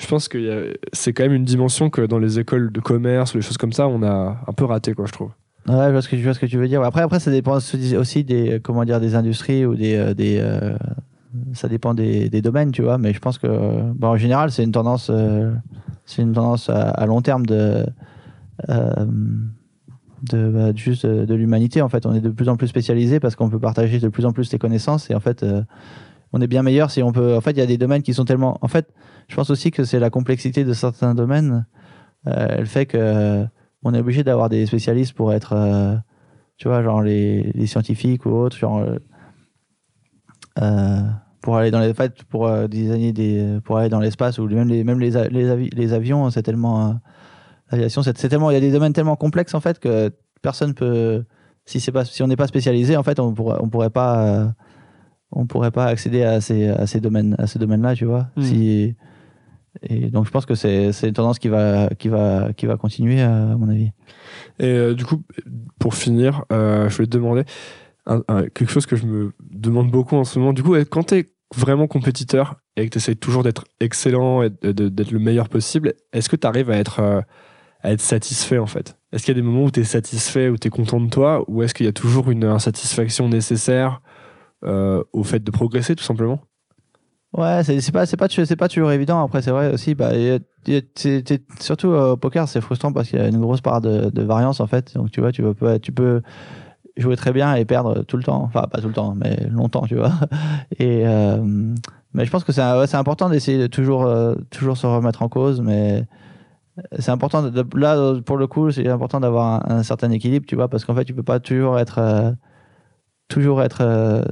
je 0.00 0.06
pense 0.06 0.28
que 0.28 0.38
a- 0.72 0.76
c'est 0.92 1.12
quand 1.12 1.24
même 1.24 1.34
une 1.34 1.44
dimension 1.44 1.90
que 1.90 2.02
dans 2.02 2.18
les 2.18 2.38
écoles 2.38 2.72
de 2.72 2.80
commerce 2.80 3.34
ou 3.34 3.38
les 3.38 3.42
choses 3.42 3.58
comme 3.58 3.72
ça, 3.72 3.88
on 3.88 4.02
a 4.02 4.38
un 4.46 4.52
peu 4.52 4.64
raté, 4.64 4.94
quoi, 4.94 5.04
je 5.06 5.12
trouve. 5.12 5.30
Ouais, 5.68 5.74
je 5.86 5.90
vois 5.90 6.00
ce 6.02 6.08
que, 6.08 6.16
je 6.16 6.22
vois 6.22 6.32
ce 6.32 6.38
que 6.40 6.46
tu 6.46 6.56
veux 6.56 6.68
dire. 6.68 6.82
Après, 6.82 7.02
après, 7.02 7.20
ça 7.20 7.30
dépend 7.30 7.56
aussi 7.56 8.24
des, 8.24 8.52
euh, 8.54 8.58
comment 8.62 8.84
dire, 8.86 8.98
des 9.00 9.14
industries 9.14 9.66
ou 9.66 9.74
des, 9.74 9.94
euh, 9.94 10.14
des 10.14 10.38
euh, 10.40 10.74
ça 11.52 11.68
dépend 11.68 11.94
des, 11.94 12.28
domaines, 12.42 12.72
tu 12.72 12.82
vois. 12.82 12.98
Mais 12.98 13.12
je 13.12 13.18
pense 13.18 13.38
que, 13.38 13.48
en 14.02 14.16
général, 14.16 14.50
c'est 14.50 14.64
une 14.64 14.72
tendance, 14.72 15.10
euh, 15.10 15.52
c'est 16.04 16.22
une 16.22 16.32
tendance 16.32 16.68
à, 16.70 17.06
long 17.06 17.22
terme 17.22 17.46
de, 17.46 17.86
euh, 18.68 19.06
de, 20.30 20.48
bah, 20.50 20.72
juste 20.74 21.06
de, 21.06 21.34
l'humanité. 21.34 21.82
En 21.82 21.88
fait, 21.88 22.06
on 22.06 22.14
est 22.14 22.20
de 22.20 22.30
plus 22.30 22.48
en 22.48 22.56
plus 22.56 22.68
spécialisé 22.68 23.20
parce 23.20 23.36
qu'on 23.36 23.48
peut 23.48 23.60
partager 23.60 23.98
de 23.98 24.08
plus 24.08 24.26
en 24.26 24.32
plus 24.32 24.52
les 24.52 24.58
connaissances 24.58 25.10
et 25.10 25.14
en 25.14 25.20
fait, 25.20 25.42
euh, 25.42 25.62
on 26.32 26.40
est 26.40 26.46
bien 26.46 26.62
meilleur 26.62 26.90
si 26.90 27.02
on 27.02 27.12
peut. 27.12 27.36
En 27.36 27.40
fait, 27.40 27.52
il 27.52 27.58
y 27.58 27.62
a 27.62 27.66
des 27.66 27.78
domaines 27.78 28.02
qui 28.02 28.14
sont 28.14 28.24
tellement. 28.24 28.58
En 28.60 28.68
fait, 28.68 28.92
je 29.28 29.36
pense 29.36 29.50
aussi 29.50 29.70
que 29.70 29.84
c'est 29.84 29.98
la 29.98 30.10
complexité 30.10 30.64
de 30.64 30.72
certains 30.72 31.14
domaines. 31.14 31.66
Elle 32.26 32.66
fait 32.66 32.86
que 32.86 33.46
on 33.82 33.94
est 33.94 33.98
obligé 33.98 34.22
d'avoir 34.22 34.50
des 34.50 34.66
spécialistes 34.66 35.14
pour 35.14 35.32
être, 35.32 36.00
tu 36.58 36.68
vois, 36.68 36.82
genre 36.82 37.02
les, 37.02 37.50
les 37.54 37.66
scientifiques 37.66 38.26
ou 38.26 38.30
autres, 38.30 38.58
genre 38.58 38.84
pour 41.42 41.56
aller 41.56 41.70
dans 41.70 41.80
les 41.80 41.94
fêtes, 41.94 42.22
pour 42.24 42.46
euh, 42.46 42.66
designer 42.68 43.12
des, 43.12 43.58
pour 43.64 43.78
aller 43.78 43.88
dans 43.88 44.00
l'espace 44.00 44.38
ou 44.38 44.46
même 44.46 44.68
les, 44.68 44.84
même 44.84 45.00
les, 45.00 45.16
a- 45.16 45.28
les, 45.28 45.48
avi- 45.48 45.70
les 45.74 45.92
avions, 45.92 46.28
c'est 46.30 46.42
tellement, 46.42 46.88
euh, 46.90 46.92
l'aviation, 47.72 48.02
c'est 48.02 48.12
tellement, 48.12 48.50
il 48.50 48.54
y 48.54 48.56
a 48.56 48.60
des 48.60 48.72
domaines 48.72 48.92
tellement 48.92 49.16
complexes 49.16 49.54
en 49.54 49.60
fait 49.60 49.78
que 49.78 50.12
personne 50.42 50.74
peut, 50.74 51.24
si 51.64 51.80
c'est 51.80 51.92
pas, 51.92 52.04
si 52.04 52.22
on 52.22 52.26
n'est 52.26 52.36
pas 52.36 52.46
spécialisé, 52.46 52.96
en 52.96 53.02
fait, 53.02 53.18
on 53.20 53.32
pourrait, 53.32 53.58
on 53.60 53.68
pourrait 53.68 53.90
pas, 53.90 54.26
euh, 54.26 54.46
on 55.32 55.46
pourrait 55.46 55.70
pas 55.70 55.86
accéder 55.86 56.24
à 56.24 56.40
ces, 56.40 56.68
à 56.68 56.86
ces 56.86 57.00
domaines, 57.00 57.36
à 57.38 57.46
ces 57.46 57.58
domaines-là, 57.58 57.94
tu 57.94 58.04
vois. 58.04 58.28
Mhm. 58.36 58.42
Si, 58.42 58.94
et 59.82 60.10
donc 60.10 60.26
je 60.26 60.30
pense 60.32 60.46
que 60.46 60.56
c'est 60.56 60.90
c'est 60.92 61.06
une 61.08 61.14
tendance 61.14 61.38
qui 61.38 61.46
va, 61.48 61.88
qui 61.98 62.08
va, 62.08 62.52
qui 62.56 62.66
va 62.66 62.76
continuer 62.76 63.22
à 63.22 63.30
mon 63.56 63.68
avis. 63.68 63.92
Et 64.58 64.66
euh, 64.66 64.94
du 64.94 65.04
coup, 65.04 65.22
pour 65.78 65.94
finir, 65.94 66.44
euh, 66.52 66.88
je 66.88 66.96
voulais 66.96 67.06
te 67.06 67.16
demander 67.16 67.44
quelque 68.54 68.70
chose 68.70 68.86
que 68.86 68.96
je 68.96 69.06
me 69.06 69.32
demande 69.50 69.90
beaucoup 69.90 70.16
en 70.16 70.24
ce 70.24 70.38
moment. 70.38 70.52
Du 70.52 70.62
coup, 70.62 70.74
quand 70.90 71.04
tu 71.08 71.14
es 71.16 71.26
vraiment 71.54 71.86
compétiteur 71.86 72.56
et 72.76 72.84
que 72.86 72.90
tu 72.90 72.98
essaies 72.98 73.14
toujours 73.14 73.42
d'être 73.42 73.64
excellent 73.80 74.42
et 74.42 74.50
d'être 74.50 75.10
le 75.10 75.18
meilleur 75.18 75.48
possible, 75.48 75.94
est-ce 76.12 76.28
que 76.28 76.36
tu 76.36 76.46
arrives 76.46 76.70
à 76.70 76.76
être, 76.76 77.00
euh, 77.00 77.20
à 77.82 77.92
être 77.92 78.00
satisfait 78.00 78.58
en 78.58 78.66
fait? 78.66 78.96
Est-ce 79.12 79.24
qu'il 79.24 79.34
y 79.34 79.38
a 79.38 79.40
des 79.40 79.46
moments 79.46 79.64
où 79.64 79.70
tu 79.70 79.80
es 79.80 79.84
satisfait, 79.84 80.48
où 80.48 80.56
tu 80.56 80.68
es 80.68 80.70
content 80.70 81.00
de 81.00 81.10
toi, 81.10 81.44
ou 81.48 81.62
est-ce 81.62 81.74
qu'il 81.74 81.86
y 81.86 81.88
a 81.88 81.92
toujours 81.92 82.30
une 82.30 82.44
insatisfaction 82.44 83.28
nécessaire 83.28 84.00
euh, 84.64 85.02
au 85.12 85.24
fait 85.24 85.42
de 85.42 85.50
progresser 85.50 85.96
tout 85.96 86.04
simplement? 86.04 86.40
Ouais, 87.32 87.62
c'est 87.62 87.92
pas 87.92 88.06
pas 88.06 88.28
pas 88.28 88.68
toujours 88.68 88.90
évident. 88.90 89.22
Après, 89.22 89.40
c'est 89.40 89.52
vrai 89.52 89.72
aussi. 89.72 89.94
Bah, 89.94 90.10
surtout 91.60 91.92
euh, 91.92 92.12
au 92.12 92.16
poker, 92.16 92.48
c'est 92.48 92.60
frustrant 92.60 92.92
parce 92.92 93.08
qu'il 93.08 93.20
y 93.20 93.22
a 93.22 93.28
une 93.28 93.40
grosse 93.40 93.60
part 93.60 93.80
de, 93.80 94.10
de 94.10 94.22
variance 94.22 94.58
en 94.58 94.66
fait. 94.66 94.94
Donc 94.94 95.12
tu 95.12 95.20
vois, 95.20 95.30
tu 95.30 95.42
peux 95.42 95.78
tu 95.78 95.92
peux 95.92 96.22
jouer 96.96 97.16
très 97.16 97.32
bien 97.32 97.54
et 97.54 97.64
perdre 97.64 98.02
tout 98.02 98.16
le 98.16 98.22
temps. 98.22 98.42
Enfin, 98.42 98.62
pas 98.70 98.80
tout 98.80 98.88
le 98.88 98.94
temps, 98.94 99.14
mais 99.14 99.46
longtemps, 99.50 99.86
tu 99.86 99.96
vois. 99.96 100.12
Et 100.78 101.06
euh, 101.06 101.38
mais 102.14 102.24
je 102.24 102.30
pense 102.30 102.44
que 102.44 102.52
c'est 102.52 102.60
ouais, 102.62 102.94
important 102.94 103.28
d'essayer 103.28 103.58
de 103.58 103.66
toujours 103.66 104.04
euh, 104.06 104.34
toujours 104.50 104.76
se 104.76 104.86
remettre 104.86 105.22
en 105.22 105.28
cause, 105.28 105.60
mais 105.60 106.04
c'est 106.98 107.10
important. 107.12 107.42
De, 107.42 107.50
de- 107.50 107.78
là, 107.78 108.14
pour 108.24 108.36
le 108.36 108.46
coup, 108.46 108.70
c'est 108.70 108.88
important 108.88 109.20
d'avoir 109.20 109.70
un, 109.70 109.78
un 109.78 109.82
certain 109.82 110.10
équilibre, 110.10 110.46
tu 110.46 110.56
vois, 110.56 110.68
parce 110.68 110.84
qu'en 110.84 110.94
fait, 110.94 111.04
tu 111.04 111.14
peux 111.14 111.22
pas 111.22 111.38
toujours 111.40 111.78
être 111.78 111.98
euh, 111.98 112.32
toujours 113.28 113.62
être 113.62 113.82
euh, 113.82 114.22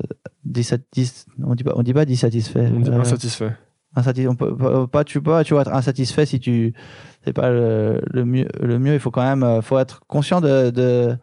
dissat- 0.49 0.81
dis- 0.93 1.25
on 1.45 1.55
dit 1.55 1.65
pas 1.65 1.73
on 1.77 1.83
dit 1.83 1.95
pas 1.95 2.05
dissatisfait. 2.05 2.69
On 2.75 2.81
dit 2.81 2.91
insatisfait. 3.01 3.53
insatis- 3.97 4.29
on 4.29 4.35
peut 4.35 4.87
pas, 4.89 5.05
tu 5.05 5.21
peux 5.21 5.31
pas 5.31 5.45
tu 5.45 5.55
vois 5.55 5.63
être 5.63 5.73
insatisfait 5.73 6.27
si 6.27 6.41
tu 6.41 6.75
c'est 7.25 7.33
pas 7.33 7.51
le, 7.51 8.01
le 8.11 8.25
mieux 8.25 8.47
le 8.61 8.79
mieux 8.79 8.95
il 8.95 9.01
faut 9.01 9.11
quand 9.11 9.23
même 9.23 9.63
faut 9.63 9.79
être 9.79 10.01
conscient 10.07 10.41
de, 10.41 10.71
de 10.71 11.17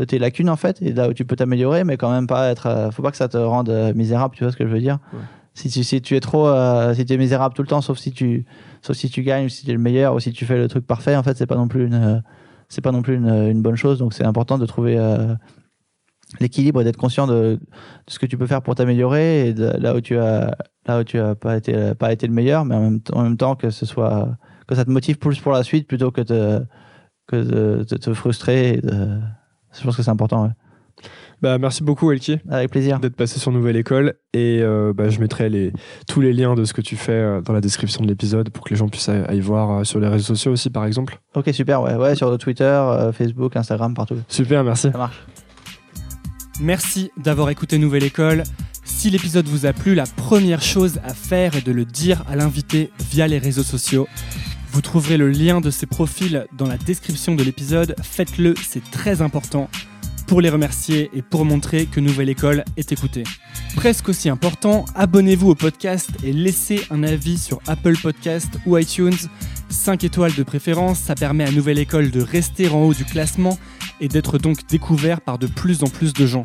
de 0.00 0.04
tes 0.06 0.18
lacunes 0.18 0.48
en 0.50 0.56
fait 0.56 0.80
et 0.82 0.92
là 0.92 1.08
où 1.08 1.12
tu 1.12 1.24
peux 1.26 1.36
t'améliorer 1.36 1.84
mais 1.84 1.96
quand 1.98 2.10
même 2.10 2.26
pas 2.26 2.48
être 2.50 2.66
euh, 2.66 2.90
faut 2.90 3.02
pas 3.02 3.10
que 3.10 3.16
ça 3.18 3.28
te 3.28 3.36
rende 3.36 3.68
euh, 3.68 3.92
misérable 3.94 4.34
tu 4.34 4.42
vois 4.44 4.50
ce 4.52 4.56
que 4.56 4.66
je 4.66 4.72
veux 4.72 4.80
dire? 4.80 4.98
Ouais. 5.12 5.20
si 5.54 5.68
tu 5.68 5.84
si 5.84 6.00
tu 6.00 6.16
es 6.16 6.20
trop 6.20 6.48
euh, 6.48 6.94
si 6.94 7.04
tu 7.04 7.12
es 7.12 7.16
misérable 7.18 7.54
tout 7.54 7.62
le 7.62 7.68
temps 7.68 7.82
sauf 7.82 7.98
si 7.98 8.10
tu 8.10 8.46
sauf 8.82 8.96
si 8.96 9.10
tu 9.10 9.22
gagnes 9.22 9.44
ou 9.44 9.48
si 9.50 9.64
tu 9.64 9.70
es 9.70 9.74
le 9.74 9.78
meilleur 9.78 10.14
ou 10.14 10.20
si 10.20 10.32
tu 10.32 10.46
fais 10.46 10.56
le 10.56 10.68
truc 10.68 10.86
parfait 10.86 11.14
en 11.16 11.22
fait 11.22 11.36
c'est 11.36 11.46
pas 11.46 11.56
non 11.56 11.68
plus 11.68 11.84
une 11.86 11.94
euh, 11.94 12.18
c'est 12.68 12.80
pas 12.80 12.92
non 12.92 13.02
plus 13.02 13.16
une, 13.16 13.28
une 13.28 13.60
bonne 13.62 13.76
chose 13.76 13.98
donc 13.98 14.14
c'est 14.14 14.24
important 14.24 14.56
de 14.56 14.64
trouver 14.66 14.96
l'équilibre 16.38 16.80
et 16.80 16.84
d'être 16.84 16.96
conscient 16.96 17.26
de, 17.26 17.32
de 17.56 17.60
ce 18.08 18.18
que 18.18 18.26
tu 18.26 18.38
peux 18.38 18.46
faire 18.46 18.62
pour 18.62 18.74
t'améliorer 18.76 19.48
et 19.48 19.52
de, 19.54 19.66
là 19.78 19.94
où 19.96 20.00
tu 20.00 20.16
as 20.16 20.56
là 20.86 21.00
où 21.00 21.04
tu 21.04 21.18
as 21.18 21.34
pas 21.34 21.56
été 21.56 21.94
pas 21.96 22.12
été 22.12 22.26
le 22.28 22.32
meilleur 22.32 22.64
mais 22.64 22.76
en 22.76 22.82
même, 22.82 23.00
temps- 23.00 23.18
en 23.18 23.22
même 23.24 23.36
temps 23.36 23.56
que 23.56 23.70
ce 23.70 23.84
soit 23.84 24.28
que 24.68 24.74
ça 24.76 24.84
te 24.84 24.90
motive 24.90 25.18
plus 25.18 25.40
pour 25.40 25.52
la 25.52 25.64
suite 25.64 25.88
plutôt 25.88 26.10
que 26.12 26.20
de 26.20 26.64
que 27.26 27.36
de, 27.36 27.84
de 27.84 27.96
te 27.96 28.14
frustrer 28.14 28.74
et 28.74 28.80
de- 28.80 29.18
je 29.78 29.84
pense 29.84 29.96
que 29.96 30.02
c'est 30.02 30.10
important 30.10 30.44
ouais. 30.44 30.50
Bah, 31.42 31.56
merci 31.56 31.82
beaucoup, 31.82 32.12
Elki. 32.12 32.38
avec 32.50 32.70
plaisir 32.70 33.00
d'être 33.00 33.16
passé 33.16 33.40
sur 33.40 33.50
Nouvelle 33.50 33.76
École 33.76 34.14
et 34.34 34.60
euh, 34.60 34.92
bah, 34.94 35.08
je 35.08 35.20
mettrai 35.20 35.48
les, 35.48 35.72
tous 36.06 36.20
les 36.20 36.34
liens 36.34 36.54
de 36.54 36.64
ce 36.64 36.74
que 36.74 36.82
tu 36.82 36.96
fais 36.96 37.12
euh, 37.12 37.40
dans 37.40 37.54
la 37.54 37.62
description 37.62 38.02
de 38.02 38.08
l'épisode 38.08 38.50
pour 38.50 38.62
que 38.62 38.70
les 38.70 38.76
gens 38.76 38.88
puissent 38.88 39.08
aller 39.08 39.40
voir 39.40 39.70
euh, 39.70 39.84
sur 39.84 40.00
les 40.00 40.08
réseaux 40.08 40.34
sociaux 40.34 40.52
aussi 40.52 40.68
par 40.68 40.84
exemple. 40.84 41.18
ok 41.34 41.48
super 41.54 41.80
ouais 41.80 41.94
ouais 41.94 42.14
sur 42.14 42.36
Twitter 42.36 42.64
euh, 42.64 43.10
Facebook 43.12 43.56
Instagram 43.56 43.94
partout 43.94 44.16
Super, 44.28 44.62
merci. 44.64 44.90
ça 44.92 44.98
marche 44.98 45.24
Merci 46.60 47.10
d'avoir 47.16 47.48
écouté 47.48 47.78
Nouvelle 47.78 48.04
École. 48.04 48.42
Si 48.84 49.08
l'épisode 49.08 49.46
vous 49.46 49.64
a 49.64 49.72
plu, 49.72 49.94
la 49.94 50.04
première 50.04 50.60
chose 50.60 51.00
à 51.04 51.14
faire 51.14 51.56
est 51.56 51.64
de 51.64 51.72
le 51.72 51.86
dire 51.86 52.22
à 52.28 52.36
l'invité 52.36 52.90
via 53.10 53.26
les 53.26 53.38
réseaux 53.38 53.62
sociaux. 53.62 54.06
Vous 54.72 54.82
trouverez 54.82 55.16
le 55.16 55.30
lien 55.30 55.60
de 55.60 55.70
ses 55.70 55.86
profils 55.86 56.46
dans 56.56 56.66
la 56.66 56.76
description 56.76 57.34
de 57.34 57.42
l'épisode. 57.42 57.96
Faites-le, 58.02 58.54
c'est 58.62 58.88
très 58.92 59.20
important 59.20 59.68
pour 60.28 60.40
les 60.40 60.48
remercier 60.48 61.10
et 61.12 61.22
pour 61.22 61.44
montrer 61.44 61.86
que 61.86 61.98
Nouvelle 61.98 62.28
École 62.28 62.64
est 62.76 62.92
écoutée. 62.92 63.24
Presque 63.74 64.08
aussi 64.08 64.28
important, 64.28 64.84
abonnez-vous 64.94 65.50
au 65.50 65.54
podcast 65.56 66.10
et 66.22 66.32
laissez 66.32 66.84
un 66.90 67.02
avis 67.02 67.36
sur 67.36 67.58
Apple 67.66 67.96
Podcast 68.00 68.58
ou 68.64 68.78
iTunes. 68.78 69.16
5 69.70 70.04
étoiles 70.04 70.34
de 70.34 70.44
préférence, 70.44 71.00
ça 71.00 71.16
permet 71.16 71.44
à 71.44 71.50
Nouvelle 71.50 71.80
École 71.80 72.12
de 72.12 72.20
rester 72.20 72.68
en 72.68 72.82
haut 72.82 72.94
du 72.94 73.04
classement 73.04 73.58
et 74.00 74.06
d'être 74.06 74.38
donc 74.38 74.68
découvert 74.68 75.20
par 75.20 75.38
de 75.38 75.48
plus 75.48 75.82
en 75.82 75.88
plus 75.88 76.12
de 76.12 76.26
gens. 76.26 76.44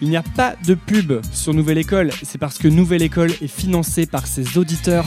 Il 0.00 0.08
n'y 0.08 0.16
a 0.16 0.24
pas 0.24 0.56
de 0.66 0.74
pub 0.74 1.20
sur 1.32 1.54
Nouvelle 1.54 1.78
École, 1.78 2.10
c'est 2.24 2.38
parce 2.38 2.58
que 2.58 2.66
Nouvelle 2.66 3.02
École 3.02 3.30
est 3.40 3.46
financée 3.46 4.06
par 4.06 4.26
ses 4.26 4.58
auditeurs 4.58 5.06